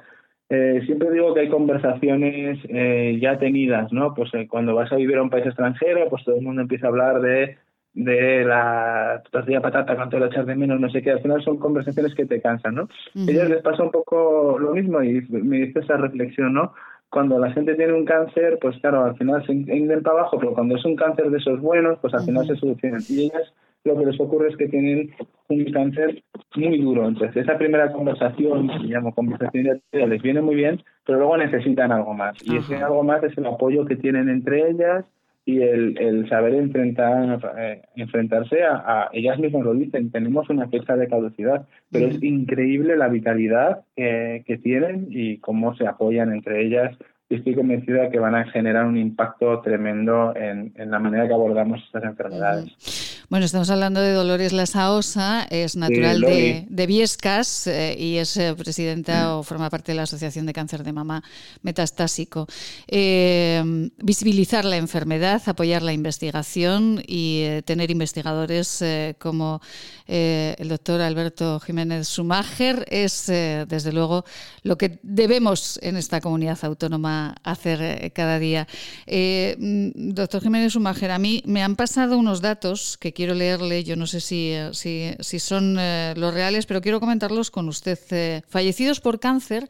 eh, 0.51 0.83
siempre 0.85 1.11
digo 1.11 1.33
que 1.33 1.41
hay 1.41 1.49
conversaciones 1.49 2.59
eh, 2.69 3.19
ya 3.21 3.39
tenidas, 3.39 3.93
¿no? 3.93 4.15
Pues 4.15 4.31
cuando 4.49 4.75
vas 4.75 4.93
a 4.93 4.97
vivir 4.97 5.17
a 5.17 5.23
un 5.23 5.31
país 5.31 5.47
extranjero, 5.47 6.09
pues 6.11 6.25
todo 6.25 6.37
el 6.37 6.43
mundo 6.43 6.63
empieza 6.63 6.87
a 6.87 6.91
hablar 6.91 7.21
de 7.21 7.57
de 7.93 8.45
la 8.45 9.21
tortilla 9.33 9.61
patata, 9.61 9.97
cuánto 9.97 10.17
lo 10.17 10.27
echar 10.27 10.47
de 10.47 10.55
menos, 10.55 10.79
no 10.79 10.89
sé 10.91 11.03
qué, 11.03 11.11
al 11.11 11.23
final 11.23 11.43
son 11.43 11.57
conversaciones 11.57 12.15
que 12.15 12.25
te 12.25 12.41
cansan, 12.41 12.77
¿no? 12.77 12.83
A 13.17 13.31
ellos 13.31 13.49
les 13.49 13.63
pasa 13.63 13.83
un 13.83 13.91
poco 13.91 14.59
lo 14.61 14.73
mismo 14.73 15.03
y 15.03 15.21
me 15.29 15.57
dice 15.57 15.81
esa 15.81 15.97
reflexión, 15.97 16.53
¿no? 16.55 16.73
cuando 17.11 17.39
la 17.41 17.51
gente 17.53 17.75
tiene 17.75 17.93
un 17.93 18.05
cáncer, 18.05 18.59
pues 18.61 18.79
claro, 18.79 19.05
al 19.05 19.17
final 19.17 19.45
se 19.45 19.53
inden 19.53 20.03
para 20.03 20.21
abajo, 20.21 20.39
pero 20.39 20.55
cuando 20.55 20.77
es 20.77 20.85
un 20.85 20.95
cáncer 20.95 21.29
de 21.31 21.39
esos 21.39 21.61
buenos, 21.61 21.99
pues 22.01 22.15
al 22.15 22.23
final 22.23 22.47
se 22.47 22.55
solucionan. 22.55 23.03
Y 23.09 23.25
ellas 23.25 23.53
lo 23.85 23.99
que 23.99 24.07
les 24.07 24.21
ocurre 24.21 24.49
es 24.49 24.57
que 24.57 24.69
tienen 24.69 25.11
un 25.49 25.65
cáncer 25.73 26.23
muy 26.57 26.81
duro. 26.81 27.09
Entonces, 27.09 27.45
esa 27.45 27.57
primera 27.57 27.93
conversación, 27.93 28.69
que 28.69 28.87
llamo 28.87 29.15
conversación 29.15 29.81
de 29.93 30.07
les 30.07 30.23
viene 30.23 30.41
muy 30.41 30.55
bien, 30.55 30.83
pero 31.07 31.19
luego 31.19 31.37
necesitan 31.37 31.93
algo 31.93 32.15
más. 32.15 32.37
Y 32.45 32.57
ese 32.57 32.77
algo 32.77 33.03
más 33.03 33.23
es 33.23 33.37
el 33.39 33.47
apoyo 33.47 33.87
que 33.87 33.97
tienen 33.97 34.29
entre 34.29 34.71
ellas 34.71 35.05
y 35.47 35.63
el, 35.63 35.99
el 35.99 36.29
saber 36.29 36.55
enfrentar, 36.55 37.41
eh, 37.59 37.83
enfrentarse 37.97 38.63
a, 38.63 39.09
ellas 39.13 39.39
mismas 39.39 39.65
lo 39.65 39.75
dicen, 39.75 40.11
tenemos 40.11 40.49
una 40.51 40.69
fecha 40.69 40.97
de 40.97 41.09
caducidad, 41.09 41.67
pero 41.91 42.07
es 42.07 42.23
increíble 42.23 42.97
la 42.97 43.09
vitalidad 43.09 43.81
que, 43.97 44.45
que 44.47 44.59
tienen 44.59 45.07
y 45.09 45.39
cómo 45.39 45.75
se 45.77 45.87
apoyan 45.87 46.33
entre 46.33 46.65
ellas 46.65 46.97
y 47.31 47.37
estoy 47.37 47.55
convencida 47.55 48.11
que 48.11 48.19
van 48.19 48.35
a 48.35 48.45
generar 48.51 48.85
un 48.87 48.99
impacto 48.99 49.61
tremendo 49.61 50.35
en, 50.37 50.73
en 50.77 50.91
la 50.91 50.99
manera 50.99 51.27
que 51.27 51.35
abordamos 51.35 51.83
estas 51.85 52.05
enfermedades. 52.05 53.10
Bueno, 53.31 53.47
estamos 53.47 53.71
hablando 53.71 54.01
de 54.01 54.13
Dolores 54.13 54.53
Lasaosa, 54.53 55.47
es 55.51 55.77
natural 55.77 56.21
de, 56.21 56.87
Viescas 56.89 57.69
eh, 57.69 57.95
y 57.97 58.17
es 58.17 58.37
eh, 58.37 58.57
presidenta 58.57 59.29
mm. 59.29 59.39
o 59.39 59.43
forma 59.45 59.71
parte 59.71 59.93
de 59.93 59.97
la 59.97 60.03
Asociación 60.03 60.47
de 60.47 60.53
Cáncer 60.53 60.83
de 60.83 60.93
Mama 60.93 61.23
Metastásico. 61.63 62.49
Eh, 62.89 63.89
visibilizar 63.99 64.65
la 64.65 64.79
enfermedad, 64.79 65.41
apoyar 65.47 65.83
la 65.83 65.93
investigación 65.93 67.05
y 67.07 67.63
tener 67.67 67.93
investigadores 67.93 68.83
como 69.21 69.61
el 70.09 70.69
doctor 70.69 71.01
Alberto 71.01 71.61
Jiménez 71.61 72.09
Sumager 72.09 72.85
es, 72.91 73.27
desde 73.29 73.93
luego, 73.93 74.25
lo 74.65 74.77
que 74.77 74.99
debemos 75.05 75.79
en 75.83 75.97
esta 75.97 76.21
comunidad 76.21 76.59
autónoma 76.63 77.37
hacer 77.45 78.11
cada 78.13 78.41
día. 78.41 78.67
Mm, 79.07 80.15
doctor 80.15 80.43
Jiménez 80.43 80.73
Sumager, 80.73 81.13
a 81.13 81.21
mí 81.21 81.45
me 81.47 81.63
han 81.63 81.77
pasado 81.77 82.19
unos 82.19 82.41
datos 82.41 82.99
que 82.99 83.15
quiero 83.21 83.35
leerle, 83.35 83.85
yo 83.85 83.97
no 83.97 84.07
sé 84.07 84.19
si, 84.19 84.55
si, 84.73 85.39
son 85.41 85.77
eh, 85.79 86.15
los 86.17 86.33
reales, 86.33 86.65
pero 86.65 86.81
quiero 86.81 87.01
comentarlos 87.01 87.51
con 87.51 87.69
usted. 87.69 87.99
Eh, 88.13 88.41
fallecidos 88.49 89.03
por 89.03 89.21
cáncer 89.21 89.69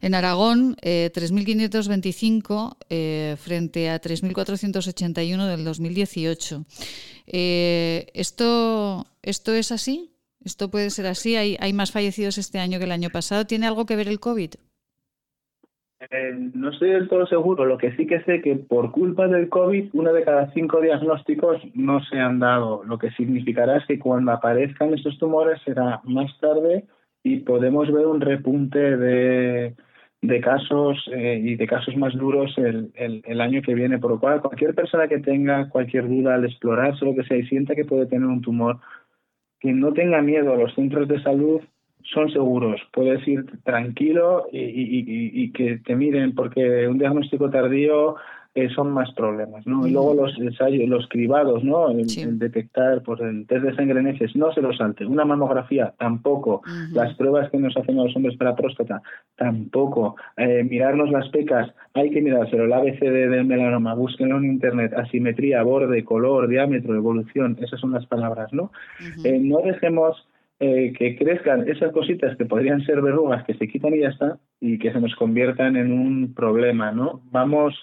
en 0.00 0.14
Aragón, 0.14 0.76
3.525 0.76 2.76
eh, 2.88 3.36
frente 3.42 3.90
a 3.90 4.00
3.481 4.00 5.48
del 5.48 5.64
2018. 5.64 6.64
¿esto, 7.26 9.08
¿Esto 9.20 9.52
es 9.52 9.72
así? 9.72 10.12
¿Esto 10.44 10.70
puede 10.70 10.90
ser 10.90 11.08
así? 11.08 11.34
¿Hay, 11.34 11.56
¿Hay 11.58 11.72
más 11.72 11.90
fallecidos 11.90 12.38
este 12.38 12.60
año 12.60 12.78
que 12.78 12.84
el 12.84 12.92
año 12.92 13.10
pasado? 13.10 13.48
¿Tiene 13.48 13.66
algo 13.66 13.84
que 13.84 13.96
ver 13.96 14.06
el 14.06 14.20
COVID? 14.20 14.54
Eh, 16.10 16.32
no 16.54 16.70
estoy 16.70 16.90
del 16.90 17.08
todo 17.08 17.26
seguro. 17.26 17.64
Lo 17.64 17.78
que 17.78 17.92
sí 17.96 18.06
que 18.06 18.22
sé 18.22 18.40
que 18.40 18.56
por 18.56 18.90
culpa 18.90 19.28
del 19.28 19.48
COVID, 19.48 19.90
uno 19.92 20.12
de 20.12 20.24
cada 20.24 20.50
cinco 20.52 20.80
diagnósticos 20.80 21.62
no 21.74 22.02
se 22.04 22.18
han 22.18 22.40
dado. 22.40 22.82
Lo 22.84 22.98
que 22.98 23.10
significará 23.12 23.76
es 23.76 23.86
que 23.86 23.98
cuando 23.98 24.32
aparezcan 24.32 24.94
estos 24.94 25.18
tumores 25.18 25.60
será 25.64 26.00
más 26.04 26.36
tarde 26.40 26.84
y 27.22 27.40
podemos 27.40 27.92
ver 27.92 28.06
un 28.06 28.20
repunte 28.20 28.96
de, 28.96 29.74
de 30.22 30.40
casos 30.40 31.08
eh, 31.12 31.40
y 31.40 31.54
de 31.54 31.66
casos 31.68 31.96
más 31.96 32.14
duros 32.14 32.52
el, 32.58 32.90
el, 32.96 33.22
el, 33.24 33.40
año 33.40 33.62
que 33.62 33.74
viene. 33.74 33.98
Por 33.98 34.10
lo 34.10 34.20
cual, 34.20 34.40
cualquier 34.40 34.74
persona 34.74 35.06
que 35.06 35.20
tenga 35.20 35.68
cualquier 35.68 36.08
duda 36.08 36.34
al 36.34 36.44
explorarse, 36.44 37.04
lo 37.04 37.14
que 37.14 37.22
sea, 37.24 37.36
y 37.36 37.46
sienta 37.46 37.76
que 37.76 37.84
puede 37.84 38.06
tener 38.06 38.26
un 38.26 38.42
tumor, 38.42 38.80
que 39.60 39.72
no 39.72 39.92
tenga 39.92 40.20
miedo 40.20 40.52
a 40.52 40.56
los 40.56 40.74
centros 40.74 41.06
de 41.06 41.22
salud 41.22 41.60
son 42.04 42.30
seguros. 42.30 42.80
Puedes 42.92 43.26
ir 43.26 43.44
tranquilo 43.64 44.46
y, 44.52 44.58
y, 44.58 45.44
y, 45.44 45.52
que 45.52 45.78
te 45.78 45.96
miren 45.96 46.34
porque 46.34 46.86
un 46.88 46.98
diagnóstico 46.98 47.50
tardío 47.50 48.16
eh, 48.54 48.68
son 48.74 48.92
más 48.92 49.10
problemas, 49.14 49.66
¿no? 49.66 49.86
Y 49.86 49.92
luego 49.92 50.12
los 50.12 50.38
ensayos, 50.38 50.86
los 50.86 51.08
cribados, 51.08 51.64
¿no? 51.64 51.88
El, 51.88 52.38
detectar, 52.38 53.02
por 53.02 53.22
el 53.22 53.46
test 53.46 53.64
de 53.64 53.74
sangre 53.74 54.00
en 54.00 54.18
no 54.34 54.52
se 54.52 54.60
lo 54.60 54.74
salte. 54.74 55.06
Una 55.06 55.24
mamografía, 55.24 55.94
tampoco. 55.98 56.60
Las 56.92 57.14
pruebas 57.14 57.50
que 57.50 57.56
nos 57.56 57.74
hacen 57.78 57.98
a 57.98 58.04
los 58.04 58.14
hombres 58.14 58.36
para 58.36 58.54
próstata, 58.54 59.00
tampoco. 59.36 60.16
Eh, 60.36 60.64
mirarnos 60.68 61.10
las 61.10 61.30
pecas, 61.30 61.72
hay 61.94 62.10
que 62.10 62.20
mirárselo. 62.20 62.64
El 62.64 62.74
ABCD 62.74 63.30
del 63.30 63.46
melanoma, 63.46 63.94
búsquenlo 63.94 64.36
en 64.36 64.44
internet. 64.44 64.92
Asimetría, 64.98 65.62
borde, 65.62 66.04
color, 66.04 66.46
diámetro, 66.46 66.94
evolución, 66.94 67.56
esas 67.58 67.80
son 67.80 67.92
las 67.92 68.04
palabras, 68.04 68.52
¿no? 68.52 68.70
eh, 69.24 69.38
no 69.38 69.60
dejemos 69.60 70.28
eh, 70.64 70.92
que 70.96 71.16
crezcan 71.16 71.68
esas 71.68 71.90
cositas 71.90 72.36
que 72.36 72.44
podrían 72.44 72.84
ser 72.84 73.02
verrugas 73.02 73.44
que 73.44 73.54
se 73.54 73.66
quitan 73.66 73.94
y 73.94 74.02
ya 74.02 74.10
está, 74.10 74.38
y 74.60 74.78
que 74.78 74.92
se 74.92 75.00
nos 75.00 75.12
conviertan 75.16 75.74
en 75.74 75.90
un 75.90 76.34
problema, 76.34 76.92
¿no? 76.92 77.20
Vamos, 77.32 77.74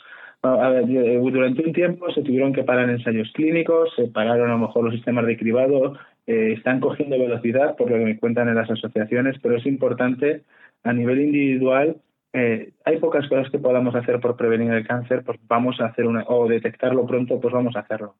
a 0.43 0.69
ver, 0.69 0.85
eh, 0.89 1.19
durante 1.19 1.61
un 1.61 1.73
tiempo 1.73 2.09
se 2.13 2.21
tuvieron 2.21 2.53
que 2.53 2.63
parar 2.63 2.89
ensayos 2.89 3.33
clínicos, 3.33 3.89
se 3.97 4.07
pararon 4.07 4.49
a 4.49 4.53
lo 4.53 4.59
mejor 4.59 4.85
los 4.85 4.93
sistemas 4.93 5.25
de 5.25 5.35
cribado, 5.35 5.97
eh, 6.25 6.53
están 6.55 6.79
cogiendo 6.79 7.19
velocidad, 7.19 7.75
por 7.75 7.91
lo 7.91 7.97
que 7.97 8.05
me 8.05 8.17
cuentan 8.17 8.47
en 8.47 8.55
las 8.55 8.71
asociaciones, 8.71 9.35
pero 9.43 9.57
es 9.57 9.65
importante 9.65 10.43
a 10.85 10.93
nivel 10.93 11.19
individual 11.19 11.97
hay 12.31 12.97
pocas 13.01 13.27
cosas 13.27 13.49
que 13.51 13.57
podamos 13.57 13.93
hacer 13.95 14.21
por 14.21 14.37
prevenir 14.37 14.71
el 14.71 14.87
cáncer, 14.87 15.23
pues 15.25 15.37
vamos 15.49 15.81
a 15.81 15.87
hacer 15.87 16.05
una, 16.05 16.23
o 16.27 16.47
detectarlo 16.47 17.05
pronto, 17.05 17.41
pues 17.41 17.53
vamos 17.53 17.75
a 17.75 17.79
hacerlo. 17.79 18.15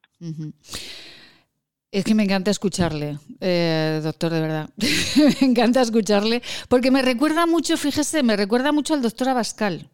Es 1.91 2.06
que 2.06 2.14
me 2.14 2.24
encanta 2.24 2.52
escucharle, 2.52 3.16
eh, 3.41 3.99
doctor, 4.03 4.32
de 4.32 4.41
verdad. 4.41 4.70
me 5.41 5.48
encanta 5.48 5.82
escucharle, 5.82 6.41
porque 6.70 6.91
me 6.91 7.02
recuerda 7.02 7.48
mucho, 7.48 7.78
fíjese, 7.78 8.22
me 8.22 8.38
recuerda 8.38 8.72
mucho 8.72 8.94
al 8.94 9.02
doctor 9.02 9.30
Abascal. 9.30 9.90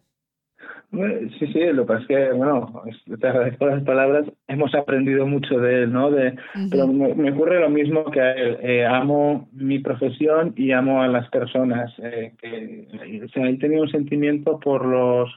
Sí, 1.38 1.46
sí, 1.52 1.60
lo 1.72 1.82
que 1.82 1.88
pasa 1.88 2.00
es 2.02 2.06
que, 2.06 2.32
bueno, 2.32 2.82
te 3.20 3.26
agradezco 3.26 3.66
las 3.66 3.82
palabras, 3.82 4.26
hemos 4.46 4.74
aprendido 4.74 5.26
mucho 5.26 5.58
de 5.58 5.82
él, 5.82 5.92
¿no? 5.92 6.10
De, 6.10 6.36
Pero 6.70 6.86
me, 6.86 7.32
ocurre 7.32 7.60
lo 7.60 7.68
mismo 7.68 8.04
que 8.10 8.20
a 8.20 8.32
él. 8.32 8.58
Eh, 8.62 8.86
amo 8.86 9.48
mi 9.52 9.78
profesión 9.80 10.54
y 10.56 10.72
amo 10.72 11.02
a 11.02 11.08
las 11.08 11.28
personas. 11.30 11.92
Eh, 11.98 12.32
que, 12.40 13.22
o 13.24 13.28
sea, 13.28 13.48
él 13.48 13.58
tenía 13.58 13.80
un 13.80 13.90
sentimiento 13.90 14.60
por 14.60 14.86
los 14.86 15.30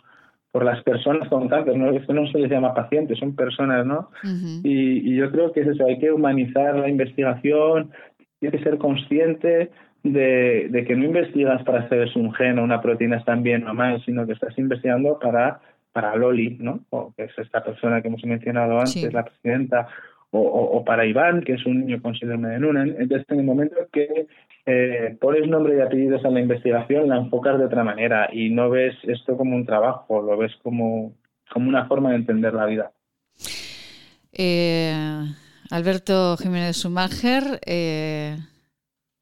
por 0.51 0.65
las 0.65 0.81
personas 0.84 1.27
con 1.30 1.47
cáncer, 1.47 1.77
¿no? 1.77 1.91
Esto 1.91 2.13
no 2.13 2.26
se 2.27 2.39
les 2.39 2.49
llama 2.49 2.73
pacientes, 2.73 3.19
son 3.19 3.35
personas, 3.35 3.85
¿no? 3.85 4.09
y, 4.63 5.11
y, 5.11 5.15
yo 5.15 5.31
creo 5.31 5.51
que 5.51 5.61
es 5.61 5.67
eso, 5.67 5.85
hay 5.85 5.99
que 5.99 6.11
humanizar 6.11 6.76
la 6.76 6.89
investigación, 6.89 7.91
tienes 8.39 8.57
que 8.57 8.69
ser 8.69 8.77
consciente 8.80 9.69
de, 10.03 10.67
de, 10.69 10.85
que 10.85 10.95
no 10.95 11.05
investigas 11.05 11.61
para 11.63 11.88
saber 11.89 12.11
si 12.11 12.19
un 12.19 12.34
gen 12.34 12.57
o 12.57 12.63
una 12.63 12.81
proteína 12.81 13.17
están 13.17 13.43
bien 13.43 13.67
o 13.67 13.73
mal, 13.73 14.03
sino 14.05 14.26
que 14.26 14.34
estás 14.34 14.57
investigando 14.57 15.19
para, 15.19 15.59
para 15.91 16.15
Loli, 16.15 16.57
¿no? 16.59 16.80
O 16.89 17.13
que 17.15 17.26
es 17.26 17.38
esta 17.38 17.63
persona 17.63 18.01
que 18.01 18.07
hemos 18.07 18.23
mencionado 18.23 18.77
antes, 18.77 18.93
Sí. 18.93 19.09
la 19.11 19.26
presidenta, 19.26 19.88
o, 20.31 20.39
o- 20.41 20.85
para 20.85 21.06
Iván, 21.06 21.41
que 21.41 21.53
es 21.53 21.65
un 21.65 21.80
niño 21.85 22.01
con 22.01 22.15
síndrome 22.15 22.49
de 22.49 22.60
Noonan. 22.60 22.95
Entonces, 22.99 23.26
en 23.30 23.39
el 23.39 23.45
momento 23.45 23.76
que 23.91 24.27
eh, 24.65 25.18
pones 25.19 25.47
nombre 25.47 25.77
y 25.77 25.81
apellidos 25.81 26.23
a 26.26 26.30
la 26.30 26.39
investigación, 26.39 27.10
la 27.10 27.18
enfocas 27.18 27.57
de 27.57 27.65
otra 27.65 27.84
manera 27.84 28.30
y 28.31 28.49
no 28.49 28.69
ves 28.69 28.95
esto 29.03 29.35
como 29.38 29.56
un 29.56 29.65
trabajo, 29.65 30.22
lo 30.22 30.38
ves 30.38 30.51
como, 30.61 31.14
como 31.51 31.69
una 31.69 31.88
forma 31.88 32.11
de 32.11 32.18
entender 32.18 32.53
la 32.53 32.65
vida. 32.65 32.91
Eh, 34.31 34.93
Alberto 35.72 36.38
Jiménez 36.38 36.77
Sumager, 36.77 37.60
eh, 37.65 38.38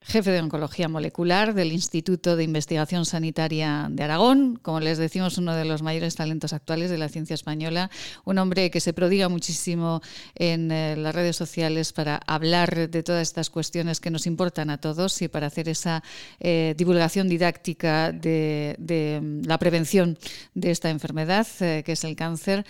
jefe 0.07 0.31
de 0.31 0.39
Oncología 0.39 0.87
Molecular 0.87 1.53
del 1.53 1.73
Instituto 1.73 2.37
de 2.37 2.45
Investigación 2.45 3.05
Sanitaria 3.05 3.87
de 3.91 4.03
Aragón, 4.03 4.57
como 4.61 4.79
les 4.79 4.97
decimos, 4.97 5.37
uno 5.37 5.53
de 5.53 5.65
los 5.65 5.81
mayores 5.81 6.15
talentos 6.15 6.53
actuales 6.53 6.89
de 6.89 6.97
la 6.97 7.09
ciencia 7.09 7.33
española, 7.33 7.91
un 8.23 8.37
hombre 8.37 8.71
que 8.71 8.79
se 8.79 8.93
prodiga 8.93 9.27
muchísimo 9.27 10.01
en 10.35 10.71
eh, 10.71 10.95
las 10.95 11.13
redes 11.13 11.35
sociales 11.35 11.91
para 11.91 12.21
hablar 12.25 12.89
de 12.89 13.03
todas 13.03 13.21
estas 13.21 13.49
cuestiones 13.49 13.99
que 13.99 14.09
nos 14.09 14.27
importan 14.27 14.69
a 14.69 14.77
todos 14.77 15.21
y 15.21 15.27
para 15.27 15.47
hacer 15.47 15.67
esa 15.67 16.01
eh, 16.39 16.73
divulgación 16.77 17.27
didáctica 17.27 18.13
de, 18.13 19.19
mm, 19.21 19.45
la 19.45 19.59
prevención 19.59 20.17
de 20.53 20.71
esta 20.71 20.89
enfermedad, 20.89 21.45
eh, 21.59 21.83
que 21.85 21.91
es 21.91 22.03
el 22.05 22.15
cáncer. 22.15 22.65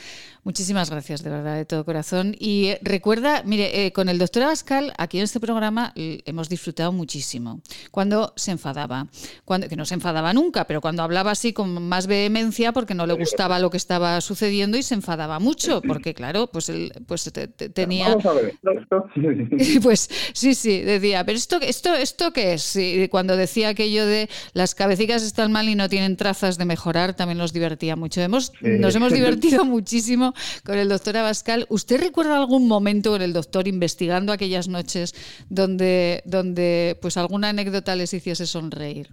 Muchísimas 0.47 0.89
gracias, 0.89 1.23
de 1.23 1.29
verdad, 1.29 1.57
de 1.57 1.65
todo 1.65 1.83
corazón. 1.83 2.33
Y 2.39 2.67
eh, 2.67 2.79
recuerda, 2.81 3.43
mire, 3.45 3.85
eh, 3.85 3.91
con 3.91 4.07
el 4.07 4.17
doctor 4.17 4.43
Abascal, 4.43 4.93
aquí 4.97 5.17
en 5.17 5.25
este 5.25 5.41
programa 5.41 5.91
hemos 5.97 6.47
disfrutado 6.47 6.93
muchísimo. 6.93 7.59
Cuando 7.91 8.31
se 8.37 8.51
enfadaba, 8.51 9.07
cuando, 9.43 9.67
que 9.67 9.75
no 9.75 9.83
se 9.83 9.95
enfadaba 9.95 10.31
nunca, 10.31 10.65
pero 10.65 10.79
cuando 10.79 11.03
hablaba 11.03 11.31
así 11.31 11.51
con 11.51 11.85
más 11.89 12.07
vehemencia 12.07 12.71
porque 12.71 12.93
no 12.93 13.05
le 13.05 13.11
gustaba 13.15 13.59
lo 13.59 13.69
que 13.69 13.75
estaba 13.75 14.21
sucediendo 14.21 14.77
y 14.77 14.83
se 14.83 14.93
enfadaba 14.93 15.37
mucho, 15.39 15.81
porque 15.81 16.13
claro, 16.13 16.47
pues 16.47 16.69
él 16.69 16.93
pues 17.05 17.25
te- 17.33 17.49
te- 17.49 17.67
tenía... 17.67 18.07
Vamos 18.15 18.25
a 18.27 18.31
ver, 18.33 18.53
esto- 18.79 19.09
Pues 19.83 20.09
sí, 20.33 20.55
sí, 20.55 20.79
decía, 20.79 21.25
pero 21.25 21.37
esto, 21.37 21.57
esto, 21.61 21.93
esto 21.93 22.31
qué 22.31 22.53
es? 22.53 22.73
Y 22.77 23.09
cuando 23.09 23.35
decía 23.35 23.67
aquello 23.67 24.05
de 24.05 24.29
las 24.53 24.75
cabecicas 24.75 25.23
están 25.23 25.51
mal 25.51 25.67
y 25.67 25.75
no 25.75 25.89
tienen 25.89 26.15
trazas 26.15 26.57
de 26.57 26.63
mejorar, 26.63 27.17
también 27.17 27.37
nos 27.37 27.51
divertía 27.51 27.97
mucho. 27.97 28.21
Hemos, 28.21 28.53
Sí. 28.61 28.79
Nos 28.79 28.95
hemos 28.95 29.11
divertido 29.19 29.65
muchísimo 29.65 30.33
con 30.63 30.77
el 30.77 30.89
doctor 30.89 31.17
Abascal. 31.17 31.65
¿Usted 31.69 31.99
recuerda 31.99 32.37
algún 32.37 32.67
momento 32.67 33.11
con 33.11 33.21
el 33.21 33.33
doctor 33.33 33.67
investigando 33.67 34.31
aquellas 34.31 34.67
noches 34.67 35.13
donde, 35.49 36.23
donde 36.25 36.97
pues 37.01 37.17
alguna 37.17 37.49
anécdota 37.49 37.95
les 37.95 38.13
hiciese 38.13 38.45
sonreír? 38.45 39.09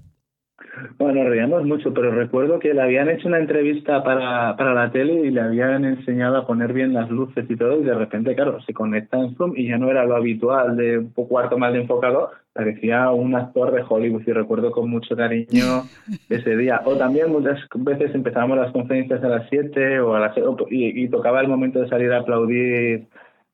Bueno, 0.98 1.24
reíamos 1.24 1.64
mucho, 1.64 1.92
pero 1.94 2.10
recuerdo 2.10 2.58
que 2.58 2.74
le 2.74 2.82
habían 2.82 3.08
hecho 3.08 3.28
una 3.28 3.38
entrevista 3.38 4.02
para, 4.02 4.56
para 4.56 4.74
la 4.74 4.90
tele 4.90 5.14
y 5.26 5.30
le 5.30 5.40
habían 5.40 5.84
enseñado 5.84 6.36
a 6.36 6.46
poner 6.46 6.72
bien 6.72 6.92
las 6.92 7.10
luces 7.10 7.44
y 7.48 7.56
todo, 7.56 7.80
y 7.80 7.84
de 7.84 7.94
repente, 7.94 8.34
claro, 8.34 8.60
se 8.62 8.74
conecta 8.74 9.18
en 9.18 9.34
Zoom 9.36 9.52
y 9.56 9.68
ya 9.68 9.78
no 9.78 9.90
era 9.90 10.04
lo 10.04 10.16
habitual 10.16 10.76
de 10.76 10.98
un 10.98 11.10
cuarto 11.12 11.58
mal 11.58 11.76
enfocado, 11.76 12.30
parecía 12.52 13.10
un 13.12 13.34
actor 13.36 13.72
de 13.72 13.84
Hollywood 13.88 14.22
y 14.26 14.32
recuerdo 14.32 14.72
con 14.72 14.90
mucho 14.90 15.14
cariño 15.16 15.90
ese 16.28 16.56
día. 16.56 16.82
O 16.84 16.96
también 16.96 17.30
muchas 17.30 17.60
veces 17.74 18.14
empezábamos 18.14 18.56
las 18.58 18.72
conferencias 18.72 19.22
a 19.22 19.28
las 19.28 19.48
7 19.50 20.00
o 20.00 20.14
a 20.14 20.20
las 20.20 20.36
o- 20.38 20.56
y, 20.70 21.04
y 21.04 21.08
tocaba 21.08 21.40
el 21.40 21.48
momento 21.48 21.80
de 21.80 21.88
salir 21.88 22.12
a 22.12 22.18
aplaudir. 22.20 23.06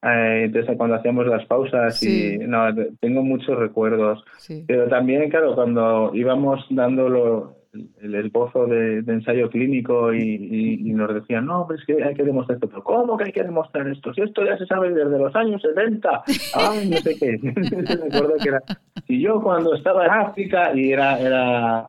Eh, 0.02 0.42
entonces 0.46 0.76
cuando 0.76 0.96
hacíamos 0.96 1.26
las 1.26 1.44
pausas 1.46 1.98
Sí. 1.98 2.34
y 2.34 2.38
no 2.38 2.74
te- 2.74 2.90
tengo 3.00 3.22
muchos 3.22 3.58
recuerdos 3.58 4.24
Sí. 4.38 4.64
pero 4.66 4.88
también, 4.88 5.28
claro, 5.30 5.54
cuando 5.54 6.10
íbamos 6.14 6.64
dando 6.70 7.08
lo- 7.08 7.56
el 8.02 8.16
esbozo 8.16 8.66
de, 8.66 9.02
de 9.02 9.12
ensayo 9.12 9.48
clínico 9.48 10.12
y, 10.12 10.18
y- 10.18 10.90
y 10.90 10.92
nos 10.92 11.14
decían, 11.14 11.46
no, 11.46 11.66
pues 11.68 11.78
es 11.80 11.86
que 11.86 12.02
hay 12.02 12.14
que 12.14 12.24
demostrar 12.24 12.56
esto. 12.56 12.68
Pero 12.68 12.82
¿cómo 12.82 13.16
que 13.16 13.24
hay 13.26 13.32
que 13.32 13.44
demostrar 13.44 13.86
esto? 13.86 14.12
Si 14.12 14.22
esto 14.22 14.44
ya 14.44 14.58
se 14.58 14.66
sabe 14.66 14.90
desde 14.92 15.16
los 15.16 15.32
años 15.36 15.62
70. 15.62 16.22
Ay, 16.56 16.88
no 16.90 16.96
sé 16.96 17.16
qué. 17.16 17.38
Recuerdo 17.44 18.34
que 18.42 18.48
era... 18.48 18.60
Y 19.06 19.20
yo 19.20 19.40
cuando 19.40 19.74
estaba 19.76 20.04
en 20.06 20.10
África 20.10 20.72
y 20.74 20.90
era... 20.92 21.20
era 21.20 21.86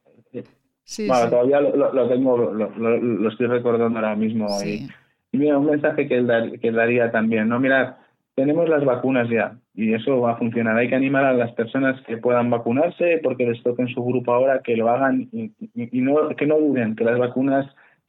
Sí, 0.83 1.07
bueno, 1.07 1.23
sí. 1.23 1.29
todavía 1.31 1.61
lo, 1.61 1.75
lo- 1.75 1.93
lo 1.93 2.09
tengo, 2.09 2.37
lo, 2.37 2.69
lo- 2.77 3.29
estoy 3.29 3.47
recordando 3.47 3.97
ahora 3.97 4.15
mismo. 4.15 4.49
Sí. 4.49 4.87
Y, 5.31 5.35
y 5.37 5.39
mira, 5.39 5.57
un 5.57 5.65
mensaje 5.67 6.07
que, 6.07 6.15
él 6.17 6.27
dar- 6.27 6.59
que 6.59 6.71
daría 6.71 7.09
también, 7.11 7.47
¿no? 7.49 7.59
Mirad, 7.59 7.95
tenemos 8.41 8.67
las 8.69 8.83
vacunas 8.83 9.29
ya 9.29 9.53
y 9.75 9.93
eso 9.93 10.19
va 10.21 10.31
a 10.33 10.37
funcionar. 10.37 10.75
Hay 10.77 10.89
que 10.89 10.95
animar 10.95 11.23
a 11.25 11.33
las 11.33 11.51
personas 11.53 12.01
que 12.07 12.17
puedan 12.17 12.49
vacunarse 12.49 13.19
porque 13.23 13.45
les 13.45 13.61
toque 13.63 13.83
en 13.83 13.87
su 13.89 14.03
grupo 14.03 14.33
ahora 14.33 14.61
que 14.63 14.75
lo 14.75 14.89
hagan 14.89 15.29
y, 15.31 15.51
y- 15.75 15.89
y 15.97 16.01
no, 16.01 16.29
que 16.35 16.45
no 16.47 16.57
duden 16.57 16.95
que 16.95 17.03
las 17.03 17.17
vacunas 17.19 17.65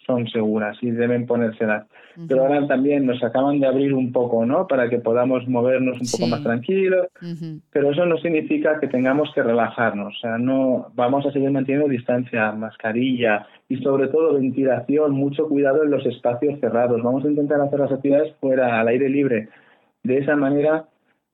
son 0.06 0.26
seguras 0.26 0.76
y 0.82 0.90
deben 0.90 1.26
ponérselas. 1.26 1.86
Pero 2.26 2.42
ahora 2.42 2.66
también 2.66 3.06
nos 3.06 3.22
acaban 3.22 3.60
de 3.60 3.68
abrir 3.68 3.94
un 3.94 4.10
poco, 4.10 4.44
¿no? 4.44 4.66
Para 4.66 4.88
que 4.90 4.98
podamos 4.98 5.46
movernos 5.48 6.00
un 6.00 6.08
poco 6.10 6.26
más 6.26 6.42
tranquilos. 6.42 7.06
Pero 7.72 7.92
eso 7.92 8.04
no 8.04 8.16
significa 8.18 8.80
que 8.80 8.88
tengamos 8.88 9.30
que 9.32 9.42
relajarnos. 9.44 10.16
O 10.16 10.20
sea, 10.20 10.38
no 10.38 10.88
vamos 10.94 11.24
a 11.24 11.30
seguir 11.30 11.50
manteniendo 11.52 11.88
distancia, 11.88 12.50
mascarilla 12.52 13.46
y 13.68 13.76
sobre 13.76 14.08
todo 14.08 14.34
ventilación, 14.34 15.12
mucho 15.12 15.48
cuidado 15.48 15.84
en 15.84 15.90
los 15.92 16.04
espacios 16.04 16.58
cerrados. 16.60 17.00
Vamos 17.02 17.24
a 17.24 17.28
intentar 17.28 17.60
hacer 17.60 17.78
las 17.78 17.92
actividades 17.92 18.34
fuera, 18.40 18.80
al 18.80 18.88
aire 18.88 19.08
libre. 19.08 19.48
De 20.02 20.18
esa 20.18 20.36
manera, 20.36 20.86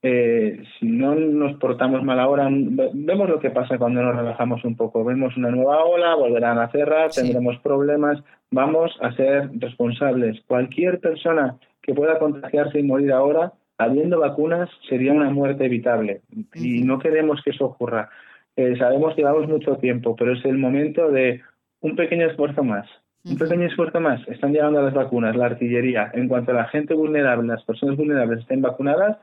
eh, 0.03 0.62
si 0.78 0.86
no 0.86 1.15
nos 1.15 1.55
portamos 1.59 2.05
mal 2.05 2.20
ahora, 2.20 2.49
ve- 2.51 2.90
vemos 2.95 3.28
lo 3.28 3.40
que 3.40 3.51
pasa 3.51 3.78
cuando 3.78 4.03
nos 4.03 4.16
relajamos 4.16 4.65
un 4.65 4.77
poco. 4.77 5.05
Vemos 5.05 5.36
una 5.36 5.51
nueva 5.51 5.85
ola, 5.85 6.15
volverán 6.15 6.59
a 6.59 6.70
cerrar, 6.70 7.11
tendremos 7.11 7.59
problemas. 7.61 8.23
Vamos 8.51 8.97
a 9.01 9.12
ser 9.12 9.51
responsables. 9.59 10.40
Cualquier 10.47 11.01
persona 11.01 11.57
que 11.82 11.95
pueda 11.95 12.19
contagiarse 12.19 12.78
y 12.78 12.82
morir 12.82 13.12
ahora, 13.12 13.53
habiendo 13.78 14.20
vacunas, 14.20 14.69
sería 14.89 15.12
una 15.12 15.31
muerte 15.31 15.65
evitable. 15.66 16.20
Y 16.55 16.82
no 16.82 16.99
queremos 16.99 17.43
que 17.43 17.51
eso 17.51 17.65
ocurra. 17.66 18.11
Eh, 18.57 18.77
sabemos 18.77 19.15
que 19.15 19.23
llevamos 19.23 19.49
mucho 19.49 19.77
tiempo, 19.77 20.15
pero 20.16 20.32
es 20.32 20.45
el 20.45 20.59
momento 20.59 21.11
de 21.11 21.40
un 21.81 21.95
pequeño 21.97 22.27
esfuerzo 22.27 22.62
más. 22.65 22.86
Un 23.30 23.36
pequeño 23.38 23.66
esfuerzo 23.66 24.00
más. 24.00 24.26
Están 24.28 24.52
llegando 24.52 24.82
las 24.82 24.94
vacunas, 24.94 25.36
la 25.36 25.46
artillería. 25.46 26.10
En 26.14 26.28
cuanto 26.28 26.52
a 26.52 26.55
la 26.55 26.64
gente 26.68 26.94
vulnerable, 26.94 27.46
las 27.46 27.62
personas 27.64 27.96
vulnerables 27.96 28.40
estén 28.40 28.62
vacunadas, 28.62 29.18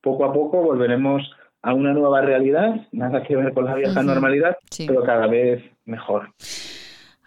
poco 0.00 0.24
a 0.24 0.32
poco 0.32 0.62
volveremos 0.62 1.30
a 1.62 1.74
una 1.74 1.92
nueva 1.92 2.22
realidad, 2.22 2.74
nada 2.92 3.22
que 3.22 3.36
ver 3.36 3.52
con 3.52 3.66
la 3.66 3.74
vieja 3.74 4.02
normalidad, 4.02 4.56
Sí. 4.70 4.86
pero 4.86 5.02
cada 5.02 5.26
vez 5.26 5.62
mejor. 5.84 6.28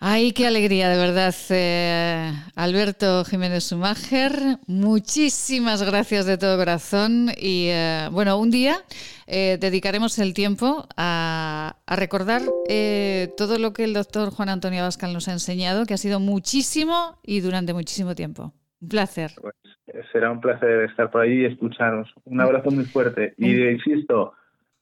Ay, 0.05 0.33
qué 0.33 0.45
alegría, 0.47 0.89
de 0.89 0.97
verdad. 0.97 1.33
eh, 1.49 2.29
Alberto 2.57 3.23
Jiménez 3.23 3.63
Sumager, 3.63 4.33
muchísimas 4.67 5.81
gracias 5.81 6.25
de 6.25 6.37
todo 6.37 6.57
corazón. 6.57 7.29
Y 7.37 7.67
eh, 7.69 8.09
bueno, 8.11 8.37
un 8.37 8.51
día 8.51 8.75
eh, 9.27 9.57
dedicaremos 9.61 10.19
el 10.19 10.33
tiempo 10.33 10.85
a, 10.97 11.77
a 11.87 11.95
recordar 11.95 12.41
eh, 12.67 13.29
todo 13.37 13.57
lo 13.59 13.71
que 13.71 13.85
el 13.85 13.93
doctor 13.93 14.29
Juan 14.31 14.49
Antonio 14.49 14.81
Abascal 14.81 15.13
nos 15.13 15.29
ha 15.29 15.31
enseñado, 15.31 15.85
que 15.85 15.93
ha 15.93 15.97
sido 15.97 16.19
muchísimo 16.19 17.17
y 17.23 17.39
durante 17.39 17.73
muchísimo 17.73 18.13
tiempo. 18.13 18.51
Un 18.81 18.89
placer. 18.89 19.31
Será 20.11 20.31
un 20.31 20.41
placer 20.41 20.81
estar 20.81 21.11
por 21.11 21.21
ahí 21.21 21.43
y 21.43 21.45
escucharos. 21.45 22.13
Un 22.25 22.41
abrazo 22.41 22.71
muy 22.71 22.83
fuerte. 22.83 23.35
Y 23.37 23.55
insisto, 23.69 24.33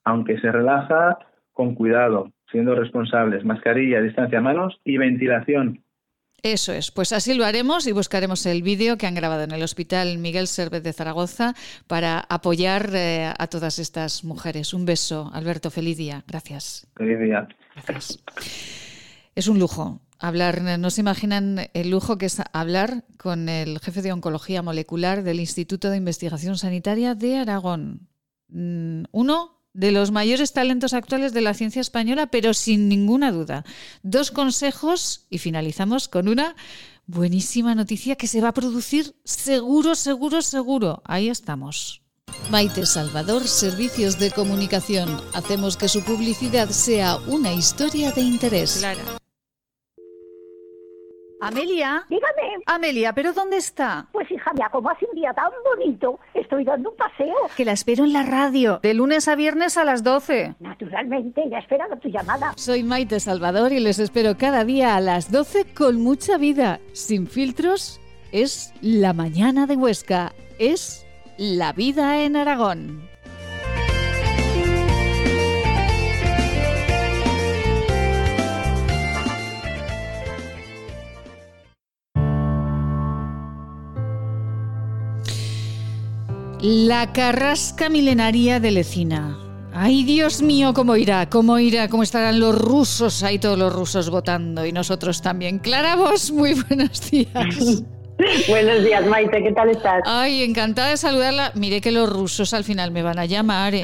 aunque 0.03 0.39
se 0.39 0.52
relaja, 0.52 1.19
con 1.53 1.76
cuidado, 1.76 2.31
siendo 2.51 2.75
responsables, 2.75 3.45
mascarilla, 3.45 4.01
distancia 4.01 4.39
a 4.39 4.41
manos 4.41 4.79
y 4.83 4.97
ventilación. 4.97 5.83
Eso 6.43 6.73
es, 6.73 6.89
pues 6.89 7.13
así 7.13 7.35
lo 7.35 7.45
haremos 7.45 7.85
y 7.85 7.91
buscaremos 7.91 8.47
el 8.47 8.63
vídeo 8.63 8.97
que 8.97 9.05
han 9.05 9.13
grabado 9.13 9.43
en 9.43 9.51
el 9.51 9.61
Hospital 9.61 10.17
Miguel 10.17 10.47
Servet 10.47 10.83
de 10.83 10.91
Zaragoza 10.91 11.53
para 11.85 12.19
apoyar 12.19 12.89
eh, 12.95 13.31
a 13.37 13.47
todas 13.47 13.77
estas 13.77 14.23
mujeres. 14.23 14.73
Un 14.73 14.85
beso, 14.85 15.29
Alberto, 15.33 15.69
feliz 15.69 15.97
día. 15.97 16.23
Gracias. 16.27 16.87
Feliz 16.95 17.19
día. 17.19 17.47
Gracias. 17.75 18.23
Es 19.35 19.47
un 19.47 19.59
lujo 19.59 20.01
hablar, 20.17 20.61
no 20.79 20.89
se 20.89 21.01
imaginan 21.01 21.57
el 21.73 21.89
lujo 21.91 22.17
que 22.17 22.27
es 22.27 22.41
hablar 22.53 23.03
con 23.17 23.47
el 23.47 23.79
jefe 23.79 24.01
de 24.01 24.11
oncología 24.11 24.61
molecular 24.61 25.23
del 25.23 25.39
Instituto 25.39 25.89
de 25.89 25.97
Investigación 25.97 26.57
Sanitaria 26.57 27.13
de 27.15 27.37
Aragón. 27.37 28.07
Mm, 28.49 29.03
Uno 29.11 29.60
de 29.73 29.91
los 29.91 30.11
mayores 30.11 30.53
talentos 30.53 30.93
actuales 30.93 31.34
de 31.34 31.41
la 31.41 31.53
ciencia 31.53 31.81
española, 31.81 32.27
pero 32.27 32.53
sin 32.53 32.89
ninguna 32.89 33.31
duda. 33.31 33.64
Dos 34.03 34.31
consejos 34.31 35.26
y 35.30 35.38
finalizamos 35.38 36.07
con 36.07 36.27
una 36.27 36.56
buenísima 37.07 37.76
noticia 37.76 38.15
que 38.15 38.27
se 38.27 38.41
va 38.41 38.49
a 38.49 38.53
producir 38.53 39.15
seguro, 39.23 39.95
seguro, 39.95 40.41
seguro. 40.41 41.02
Ahí 41.06 41.30
estamos. 41.30 42.02
Maite 42.49 42.85
Salvador, 42.85 43.48
Servicios 43.48 44.19
de 44.19 44.31
Comunicación. 44.31 45.22
Hacemos 45.34 45.77
que 45.77 45.88
su 45.88 46.03
publicidad 46.03 46.69
sea 46.69 47.18
una 47.27 47.53
historia 47.53 48.11
de 48.11 48.22
interés. 48.22 48.84
Amelia. 51.41 52.05
Dígame. 52.09 52.63
Amelia, 52.68 53.13
¿pero 53.13 53.34
dónde 53.34 53.57
está? 53.57 54.07
Pues 54.11 54.30
hija 54.31 54.53
mía, 54.53 54.69
como 54.72 54.89
hace 54.89 55.05
un 55.11 55.15
día 55.15 55.34
tan 55.34 55.51
bonito, 55.65 56.19
estoy 56.34 56.63
dando 56.63 56.91
un 56.91 56.95
paseo. 56.95 57.35
Que 57.57 57.65
la 57.65 57.72
espero 57.73 58.03
en 58.03 58.13
la 58.13 58.23
radio, 58.23 58.80
de 58.81 58.93
lunes 58.93 59.27
a 59.27 59.35
viernes 59.35 59.77
a 59.77 59.84
las 59.84 60.03
12. 60.03 60.55
Naturalmente, 60.59 61.43
ya 61.49 61.57
esperando 61.57 61.97
tu 61.97 62.09
llamada. 62.09 62.53
Soy 62.55 62.84
Maite 62.84 63.19
Salvador 63.19 63.72
y 63.73 63.80
les 63.80 63.99
espero 63.99 64.38
cada 64.38 64.63
día 64.63 64.95
a 64.95 65.01
las 65.01 65.31
12 65.31 65.73
con 65.73 66.01
mucha 66.01 66.38
vida, 66.38 66.80
sin 66.93 67.27
filtros. 67.27 67.99
Es 68.31 68.73
la 68.81 69.13
mañana 69.13 69.68
de 69.68 69.76
Huesca, 69.76 70.34
es 70.59 71.05
la 71.38 71.73
vida 71.73 72.23
en 72.23 72.38
Aragón. 72.38 73.10
La 86.63 87.11
carrasca 87.11 87.89
milenaria 87.89 88.59
de 88.59 88.69
Lecina. 88.69 89.35
Ay, 89.73 90.03
Dios 90.03 90.43
mío, 90.43 90.75
cómo 90.75 90.95
irá, 90.95 91.27
cómo 91.27 91.57
irá, 91.57 91.88
cómo 91.88 92.03
estarán 92.03 92.39
los 92.39 92.55
rusos, 92.55 93.23
ahí 93.23 93.39
todos 93.39 93.57
los 93.57 93.73
rusos 93.73 94.11
votando 94.11 94.63
y 94.63 94.71
nosotros 94.71 95.23
también. 95.23 95.57
Clara 95.57 95.95
Vos, 95.95 96.29
muy 96.29 96.53
buenos 96.69 97.09
días. 97.09 97.81
Buenos 98.48 98.84
días, 98.84 99.06
Maite, 99.06 99.41
¿qué 99.43 99.52
tal 99.52 99.69
estás? 99.69 100.02
Ay, 100.06 100.43
encantada 100.43 100.89
de 100.89 100.98
saludarla. 100.98 101.52
Mire 101.56 101.81
que 101.81 101.91
los 101.91 102.10
rusos 102.10 102.53
al 102.53 102.64
final 102.64 102.91
me 102.91 103.03
van 103.03 103.19
a 103.19 103.26
llamar. 103.26 103.73
¿eh? 103.76 103.84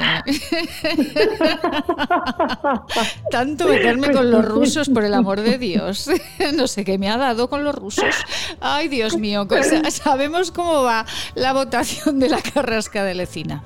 Tanto 3.30 3.68
meterme 3.68 4.10
con 4.12 4.30
los 4.30 4.44
rusos, 4.44 4.88
por 4.88 5.04
el 5.04 5.14
amor 5.14 5.40
de 5.40 5.58
Dios. 5.58 6.10
No 6.54 6.66
sé 6.66 6.84
qué 6.84 6.98
me 6.98 7.08
ha 7.10 7.16
dado 7.16 7.48
con 7.48 7.62
los 7.64 7.74
rusos. 7.74 8.14
Ay, 8.60 8.88
Dios 8.88 9.16
mío, 9.16 9.46
sabemos 9.90 10.50
cómo 10.50 10.82
va 10.82 11.04
la 11.34 11.52
votación 11.52 12.18
de 12.18 12.28
la 12.28 12.40
carrasca 12.40 13.04
de 13.04 13.14
Lecina. 13.14 13.62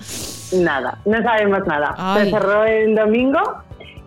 Nada, 0.52 0.98
no 1.04 1.22
sabemos 1.22 1.60
nada. 1.66 1.94
Se 2.18 2.30
cerró 2.30 2.64
el 2.64 2.94
domingo 2.94 3.40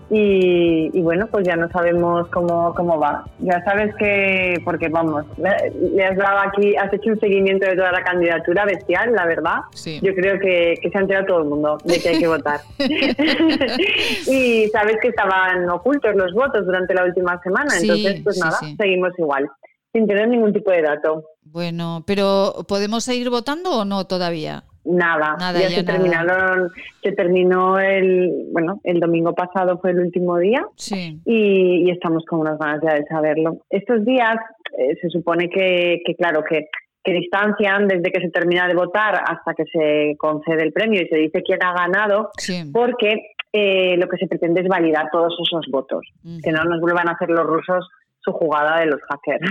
y, 0.10 1.02
bueno, 1.02 1.28
pues 1.32 1.48
ya 1.48 1.56
no 1.56 1.68
sabemos 1.70 2.28
cómo, 2.30 2.74
cómo 2.76 3.00
va. 3.00 3.26
Ya 3.40 3.64
sabes 3.64 3.96
que, 3.96 4.62
porque 4.64 4.88
vamos, 4.88 5.26
le, 5.38 6.06
has 6.06 6.16
dado 6.16 6.40
aquí, 6.48 6.76
has 6.76 6.94
hecho 6.94 7.10
un 7.10 7.20
seguimiento 7.20 7.66
de 7.66 7.76
toda 7.76 7.92
la 7.92 8.04
candidatura 8.04 8.66
bestial, 8.66 9.14
la 9.14 9.26
verdad. 9.26 9.62
Yo 10.02 10.14
creo 10.14 10.40
que, 10.40 10.76
se 10.82 10.98
ha 10.98 11.02
enterado 11.02 11.26
todo 11.26 11.40
el 11.40 11.46
mundo 11.46 11.78
de 11.84 12.00
que 12.00 12.10
hay 12.10 12.20
que 12.20 12.28
votar. 12.28 12.60
y 12.78 14.68
sabes 14.70 14.98
que 15.02 15.08
estaban 15.08 15.68
ocultos 15.70 16.16
los 16.16 16.34
votos 16.34 16.66
durante 16.66 16.94
la 16.94 17.06
última 17.06 17.42
semana, 17.42 17.74
entonces 17.80 18.22
pues 18.24 18.38
nada, 18.38 18.60
seguimos 18.78 19.12
igual, 19.18 19.50
sin 19.92 20.06
tener 20.06 20.28
ningún 20.28 20.54
tipo 20.54 20.70
de 20.70 20.84
dato. 20.84 21.24
Bueno, 21.44 22.04
pero 22.06 22.66
¿podemos 22.68 23.04
seguir 23.04 23.30
votando 23.30 23.72
o 23.72 23.86
no 23.86 24.06
todavía? 24.06 24.66
Nada, 24.86 25.36
ya, 25.40 25.70
se 25.70 25.84
terminaron, 25.84 26.70
se 27.02 27.12
terminó 27.14 27.80
el, 27.80 28.48
bueno, 28.52 28.80
el 28.84 29.00
domingo 29.00 29.34
pasado 29.34 29.80
fue 29.80 29.92
el 29.92 30.00
último 30.00 30.38
día. 30.38 30.66
Y, 31.26 31.90
estamos 31.90 32.24
con 32.26 32.40
unas 32.40 32.60
ganas 32.60 32.82
ya 32.84 32.94
de 32.94 33.06
saberlo. 33.06 33.58
Estos 33.70 34.06
días 34.06 34.36
eh, 34.78 34.96
se 35.02 35.10
supone 35.10 35.50
que, 35.50 36.02
claro, 36.18 36.44
que, 36.44 36.68
que 37.04 37.14
distancian 37.14 37.88
desde 37.88 38.12
que 38.12 38.22
se 38.22 38.30
termina 38.30 38.68
de 38.68 38.76
votar 38.76 39.16
hasta 39.16 39.54
que 39.54 39.64
se 39.66 40.16
concede 40.18 40.64
el 40.64 40.74
premio 40.74 41.02
y 41.02 41.08
se 41.08 41.18
dice 41.18 41.42
quién 41.42 41.64
ha 41.64 41.74
ganado, 41.74 42.30
porque 42.72 43.32
eh, 43.54 43.96
lo 43.98 44.08
que 44.08 44.18
se 44.18 44.28
pretende 44.28 44.62
es 44.62 44.68
validar 44.68 45.08
todos 45.12 45.34
esos 45.42 45.66
votos, 45.72 46.06
que 46.44 46.52
no 46.52 46.64
nos 46.66 46.82
vuelvan 46.82 47.08
a 47.10 47.14
hacer 47.14 47.30
los 47.30 47.46
rusos 47.46 47.88
su 48.26 48.32
jugada 48.32 48.80
de 48.80 48.88
los 48.88 49.00
hackers. 49.08 49.46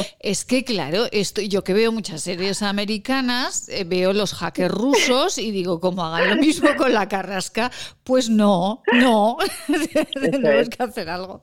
es 0.20 0.44
que 0.44 0.64
claro, 0.64 1.04
esto, 1.12 1.42
yo 1.42 1.62
que 1.62 1.74
veo 1.74 1.92
muchas 1.92 2.22
series 2.22 2.62
americanas, 2.62 3.68
eh, 3.68 3.84
veo 3.84 4.12
los 4.12 4.32
hackers 4.34 4.74
rusos 4.74 5.38
y 5.38 5.50
digo, 5.50 5.78
como 5.78 6.04
hagan 6.04 6.30
lo 6.30 6.36
mismo 6.36 6.70
con 6.78 6.92
la 6.92 7.06
carrasca, 7.06 7.70
pues 8.02 8.30
no, 8.30 8.82
no, 8.92 9.36
tenemos 10.14 10.68
que 10.70 10.82
hacer 10.82 11.10
algo. 11.10 11.42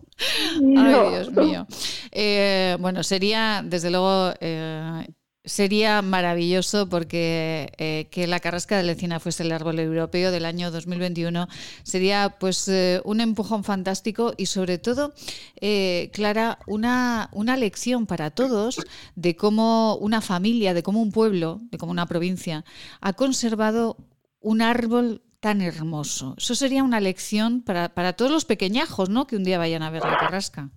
Ay, 0.55 1.09
Dios 1.11 1.31
mío. 1.31 1.67
Eh, 2.11 2.75
bueno, 2.79 3.03
sería 3.03 3.61
desde 3.63 3.91
luego 3.91 4.33
eh, 4.39 5.05
Sería 5.47 6.01
maravilloso 6.01 6.89
porque 6.89 7.71
eh, 7.77 8.07
que 8.11 8.27
la 8.27 8.41
carrasca 8.41 8.75
de 8.75 8.83
Lecina 8.83 9.21
fuese 9.21 9.43
el 9.43 9.53
árbol 9.53 9.79
europeo 9.79 10.29
del 10.29 10.43
año 10.43 10.71
2021 10.71 11.47
sería 11.83 12.35
pues 12.37 12.67
eh, 12.67 13.01
un 13.05 13.21
empujón 13.21 13.63
fantástico 13.63 14.33
y 14.35 14.47
sobre 14.47 14.77
todo, 14.77 15.13
eh, 15.61 16.09
Clara, 16.11 16.59
una, 16.67 17.29
una 17.31 17.55
lección 17.55 18.07
para 18.07 18.29
todos 18.29 18.77
de 19.15 19.37
cómo 19.37 19.95
una 19.95 20.19
familia, 20.19 20.73
de 20.73 20.83
cómo 20.83 21.01
un 21.01 21.13
pueblo, 21.13 21.61
de 21.71 21.77
cómo 21.77 21.93
una 21.93 22.07
provincia 22.07 22.65
ha 22.99 23.13
conservado 23.13 23.95
un 24.41 24.61
árbol 24.61 25.21
tan 25.39 25.61
hermoso. 25.61 26.35
Eso 26.37 26.55
sería 26.55 26.83
una 26.83 26.99
lección 26.99 27.61
para, 27.61 27.93
para 27.93 28.13
todos 28.13 28.31
los 28.31 28.43
pequeñajos, 28.43 29.09
¿no? 29.09 29.27
Que 29.27 29.37
un 29.37 29.45
día 29.45 29.57
vayan 29.57 29.81
a 29.81 29.91
ver 29.91 30.03
la 30.03 30.17
carrasca. 30.17 30.71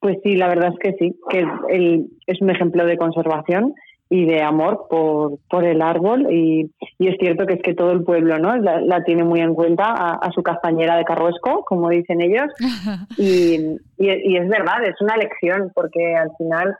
Pues 0.00 0.16
sí, 0.22 0.34
la 0.34 0.48
verdad 0.48 0.72
es 0.72 0.78
que 0.78 0.96
sí, 0.98 1.18
que 1.28 1.44
el, 1.68 2.06
es 2.26 2.40
un 2.40 2.50
ejemplo 2.50 2.86
de 2.86 2.96
conservación 2.96 3.74
y 4.08 4.24
de 4.26 4.42
amor 4.42 4.86
por, 4.90 5.38
por 5.48 5.64
el 5.64 5.82
árbol 5.82 6.26
y, 6.32 6.70
y, 6.98 7.08
es 7.08 7.16
cierto 7.20 7.46
que 7.46 7.54
es 7.54 7.62
que 7.62 7.74
todo 7.74 7.92
el 7.92 8.02
pueblo 8.02 8.38
no 8.38 8.56
la, 8.56 9.04
tiene 9.04 9.22
muy 9.22 9.40
en 9.40 9.54
cuenta 9.54 9.92
a, 9.92 10.32
su 10.32 10.42
castañera 10.42 10.96
de 10.96 11.04
Carruesco, 11.04 11.64
como 11.64 11.90
dicen 11.90 12.20
ellos, 12.20 12.48
y, 13.18 13.76
y, 13.98 14.36
es 14.36 14.48
verdad, 14.48 14.84
es 14.84 15.00
una 15.00 15.16
lección 15.16 15.70
porque 15.74 16.16
al 16.16 16.30
final, 16.36 16.76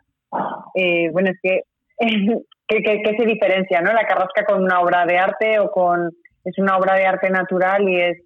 eh, 0.75 1.11
bueno, 1.13 1.31
es 1.31 1.39
que 1.41 1.61
¿qué, 2.67 3.17
se 3.19 3.27
diferencia, 3.27 3.81
no? 3.81 3.93
La 3.93 4.07
carrasca 4.07 4.45
con 4.45 4.63
una 4.63 4.81
obra 4.81 5.05
de 5.07 5.19
arte 5.19 5.59
o 5.61 5.71
con 5.71 6.11
es 6.45 6.59
una 6.59 6.79
obra 6.79 6.95
de 6.97 7.05
arte 7.05 7.29
natural 7.29 7.87
y 7.89 8.01
es 8.01 8.19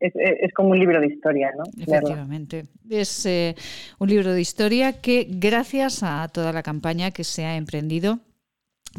es, 0.00 0.52
como 0.52 0.70
un 0.70 0.78
libro 0.78 1.00
de 1.00 1.08
historia, 1.08 1.52
¿no? 1.56 1.64
Efectivamente. 1.80 2.64
Es 2.88 3.26
eh, 3.26 3.54
un 3.98 4.08
libro 4.08 4.32
de 4.32 4.40
historia 4.40 5.00
que, 5.00 5.26
gracias 5.28 6.02
a 6.02 6.28
toda 6.28 6.52
la 6.52 6.62
campaña 6.62 7.10
que 7.10 7.24
se 7.24 7.44
ha 7.44 7.56
emprendido, 7.56 8.20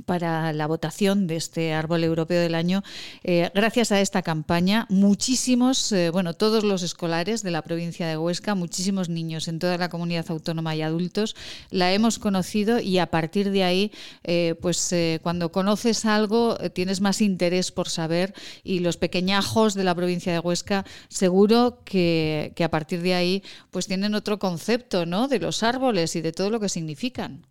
para 0.06 0.53
la 0.53 0.68
votación 0.68 1.28
de 1.28 1.36
este 1.36 1.74
árbol 1.74 2.03
europeo 2.03 2.40
del 2.41 2.56
año. 2.56 2.84
Eh, 3.24 3.49
gracias 3.53 3.91
a 3.91 4.02
esta 4.02 4.22
campaña, 4.22 4.86
muchísimos, 4.90 5.91
eh, 5.91 6.10
bueno, 6.10 6.34
todos 6.34 6.64
los 6.64 6.84
escolares 6.84 7.44
de 7.44 7.52
la 7.52 7.61
provincia 7.61 8.07
de 8.07 8.18
Huesca, 8.18 8.56
muchísimos 8.56 9.10
niños 9.10 9.48
en 9.48 9.60
toda 9.60 9.78
la 9.78 9.90
comunidad 9.90 10.26
autónoma 10.30 10.76
y 10.76 10.82
adultos, 10.82 11.36
la 11.70 11.91
hemos 11.94 12.20
conocido 12.20 12.80
y 12.80 12.99
a 12.99 13.07
partir 13.07 13.52
de 13.52 13.64
ahí, 13.64 13.91
eh, 14.24 14.56
pues 14.61 14.94
cuando 15.22 15.52
conoces 15.52 16.06
algo, 16.06 16.57
tienes 16.74 17.02
más 17.02 17.22
interés 17.22 17.72
por 17.72 17.90
saber 17.90 18.34
y 18.64 18.80
los 18.80 18.98
pequeñajos 18.98 19.74
de 19.74 19.84
la 19.84 19.95
provincia 19.95 20.34
de 20.34 20.40
Huesca, 20.40 20.86
seguro 21.10 21.82
que, 21.86 22.53
que 22.56 22.64
a 22.64 22.72
partir 22.72 23.02
de 23.02 23.14
ahí, 23.14 23.44
pues 23.72 23.88
tienen 23.88 24.16
otro 24.16 24.40
concepto, 24.40 25.06
¿no? 25.06 25.28
De 25.28 25.40
los 25.40 25.64
árboles 25.64 26.16
y 26.16 26.22
de 26.22 26.32
todo 26.32 26.49
lo 26.49 26.60
que 26.60 26.70
significan. 26.70 27.48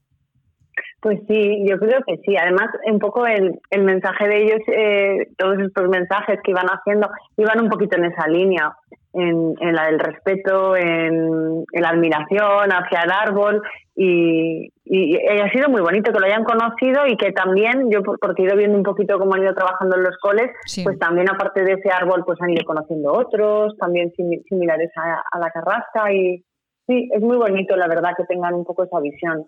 Pues 1.00 1.20
sí, 1.28 1.64
yo 1.64 1.78
creo 1.78 2.00
que 2.06 2.16
sí. 2.24 2.36
Además, 2.36 2.70
un 2.90 2.98
poco 2.98 3.24
el, 3.26 3.60
el 3.70 3.84
mensaje 3.84 4.26
de 4.26 4.42
ellos, 4.42 4.60
eh, 4.66 5.28
todos 5.36 5.58
estos 5.60 5.88
mensajes 5.88 6.40
que 6.42 6.50
iban 6.50 6.66
haciendo, 6.66 7.08
iban 7.36 7.60
un 7.60 7.68
poquito 7.68 7.96
en 7.96 8.06
esa 8.06 8.26
línea, 8.26 8.74
en, 9.12 9.54
en 9.60 9.74
la 9.74 9.86
del 9.86 10.00
respeto, 10.00 10.76
en, 10.76 11.64
la 11.72 11.90
admiración 11.90 12.72
hacia 12.72 13.02
el 13.02 13.12
árbol. 13.12 13.62
Y, 13.94 14.72
y, 14.84 15.16
ha 15.16 15.50
sido 15.52 15.68
muy 15.68 15.80
bonito 15.82 16.12
que 16.12 16.18
lo 16.18 16.26
hayan 16.26 16.44
conocido 16.44 17.06
y 17.06 17.16
que 17.16 17.30
también, 17.30 17.90
yo 17.90 18.02
porque 18.02 18.42
he 18.42 18.46
ido 18.46 18.56
viendo 18.56 18.76
un 18.76 18.84
poquito 18.84 19.20
cómo 19.20 19.34
han 19.34 19.42
ido 19.42 19.54
trabajando 19.54 19.96
en 19.96 20.02
los 20.02 20.16
coles, 20.18 20.50
pues 20.82 20.98
también 20.98 21.30
aparte 21.30 21.62
de 21.62 21.74
ese 21.74 21.90
árbol, 21.90 22.24
pues 22.26 22.40
han 22.40 22.50
ido 22.50 22.64
conociendo 22.64 23.12
otros, 23.12 23.76
también 23.78 24.12
similares 24.48 24.90
a, 24.96 25.38
la 25.38 25.50
carrasca. 25.50 26.12
Y 26.12 26.44
sí, 26.88 27.08
es 27.12 27.22
muy 27.22 27.36
bonito, 27.36 27.76
la 27.76 27.86
verdad, 27.86 28.14
que 28.16 28.24
tengan 28.24 28.54
un 28.54 28.64
poco 28.64 28.82
esa 28.82 28.98
visión. 28.98 29.44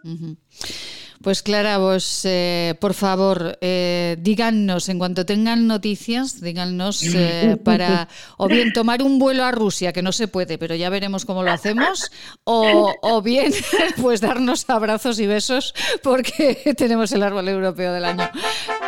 Pues 1.22 1.42
Clara, 1.42 1.76
vos, 1.76 2.22
eh, 2.24 2.74
por 2.80 2.94
favor, 2.94 3.59
eh, 3.60 4.16
díganos, 4.20 4.88
en 4.88 4.98
cuanto 4.98 5.26
tengan 5.26 5.66
noticias, 5.66 6.40
díganos 6.40 7.02
eh, 7.14 7.59
para 7.64 8.09
o 8.38 8.48
bien 8.48 8.72
tomar 8.72 9.02
un 9.02 9.18
vuelo 9.18 9.44
a 9.44 9.51
Rusia, 9.51 9.92
que 9.92 10.01
no 10.01 10.12
se 10.12 10.28
puede, 10.28 10.56
pero 10.56 10.74
ya 10.74 10.88
veremos 10.88 11.26
cómo 11.26 11.42
lo 11.42 11.52
hacemos, 11.52 12.10
o, 12.44 12.94
o 13.02 13.20
bien 13.20 13.52
pues 14.01 14.22
darnos 14.22 14.64
abrazos 14.70 15.20
y 15.20 15.26
besos 15.26 15.74
porque 16.02 16.74
tenemos 16.78 17.12
el 17.12 17.22
árbol 17.22 17.47
europeo 17.48 17.92
del 17.92 18.06
año. 18.06 18.30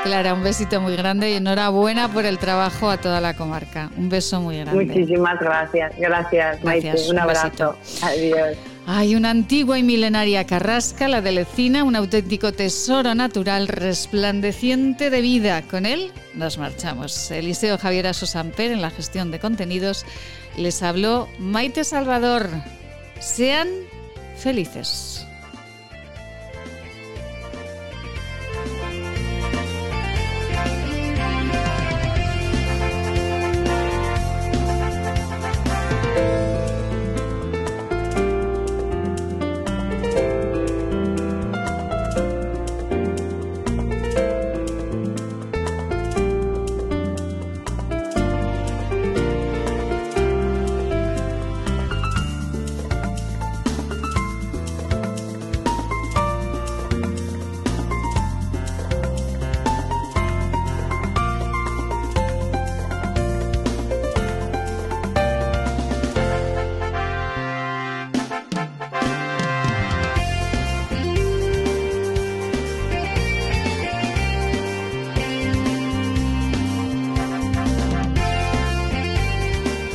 Clara, 0.02 0.32
un 0.32 0.42
besito 0.42 0.80
muy 0.80 0.96
grande 0.96 1.32
y 1.32 1.34
enhorabuena 1.34 2.10
por 2.10 2.24
el 2.24 2.38
trabajo 2.38 2.88
a 2.88 2.96
toda 2.96 3.20
la 3.20 3.36
comarca. 3.36 3.90
Un 3.98 4.09
beso 4.09 4.40
muy 4.40 4.59
grande. 4.59 4.86
Muchísimas 4.86 5.38
gracias. 5.38 5.92
Gracias, 5.98 6.64
Maite. 6.64 6.94
un 7.10 7.18
abrazo. 7.18 7.76
Adiós. 8.00 8.56
Hay 8.86 9.14
una 9.14 9.30
antigua 9.30 9.78
y 9.78 9.82
milenaria 9.84 10.44
carrasca, 10.44 11.06
la 11.06 11.20
de 11.20 11.30
Lecina, 11.30 11.84
un 11.84 11.94
auténtico 11.94 12.52
tesoro 12.52 13.14
natural 13.14 13.68
resplandeciente 13.68 15.09
de 15.09 15.20
vida. 15.20 15.62
Con 15.62 15.86
él 15.86 16.10
nos 16.34 16.59
marchamos. 16.59 17.30
Eliseo 17.30 17.78
Javier 17.78 18.09
Asosamper 18.09 18.72
en 18.72 18.82
la 18.82 18.90
gestión 18.90 19.30
de 19.30 19.38
contenidos. 19.38 20.04
Les 20.56 20.82
habló 20.82 21.28
Maite 21.38 21.84
Salvador. 21.84 22.50
Sean 23.20 23.68
felices. 24.36 25.11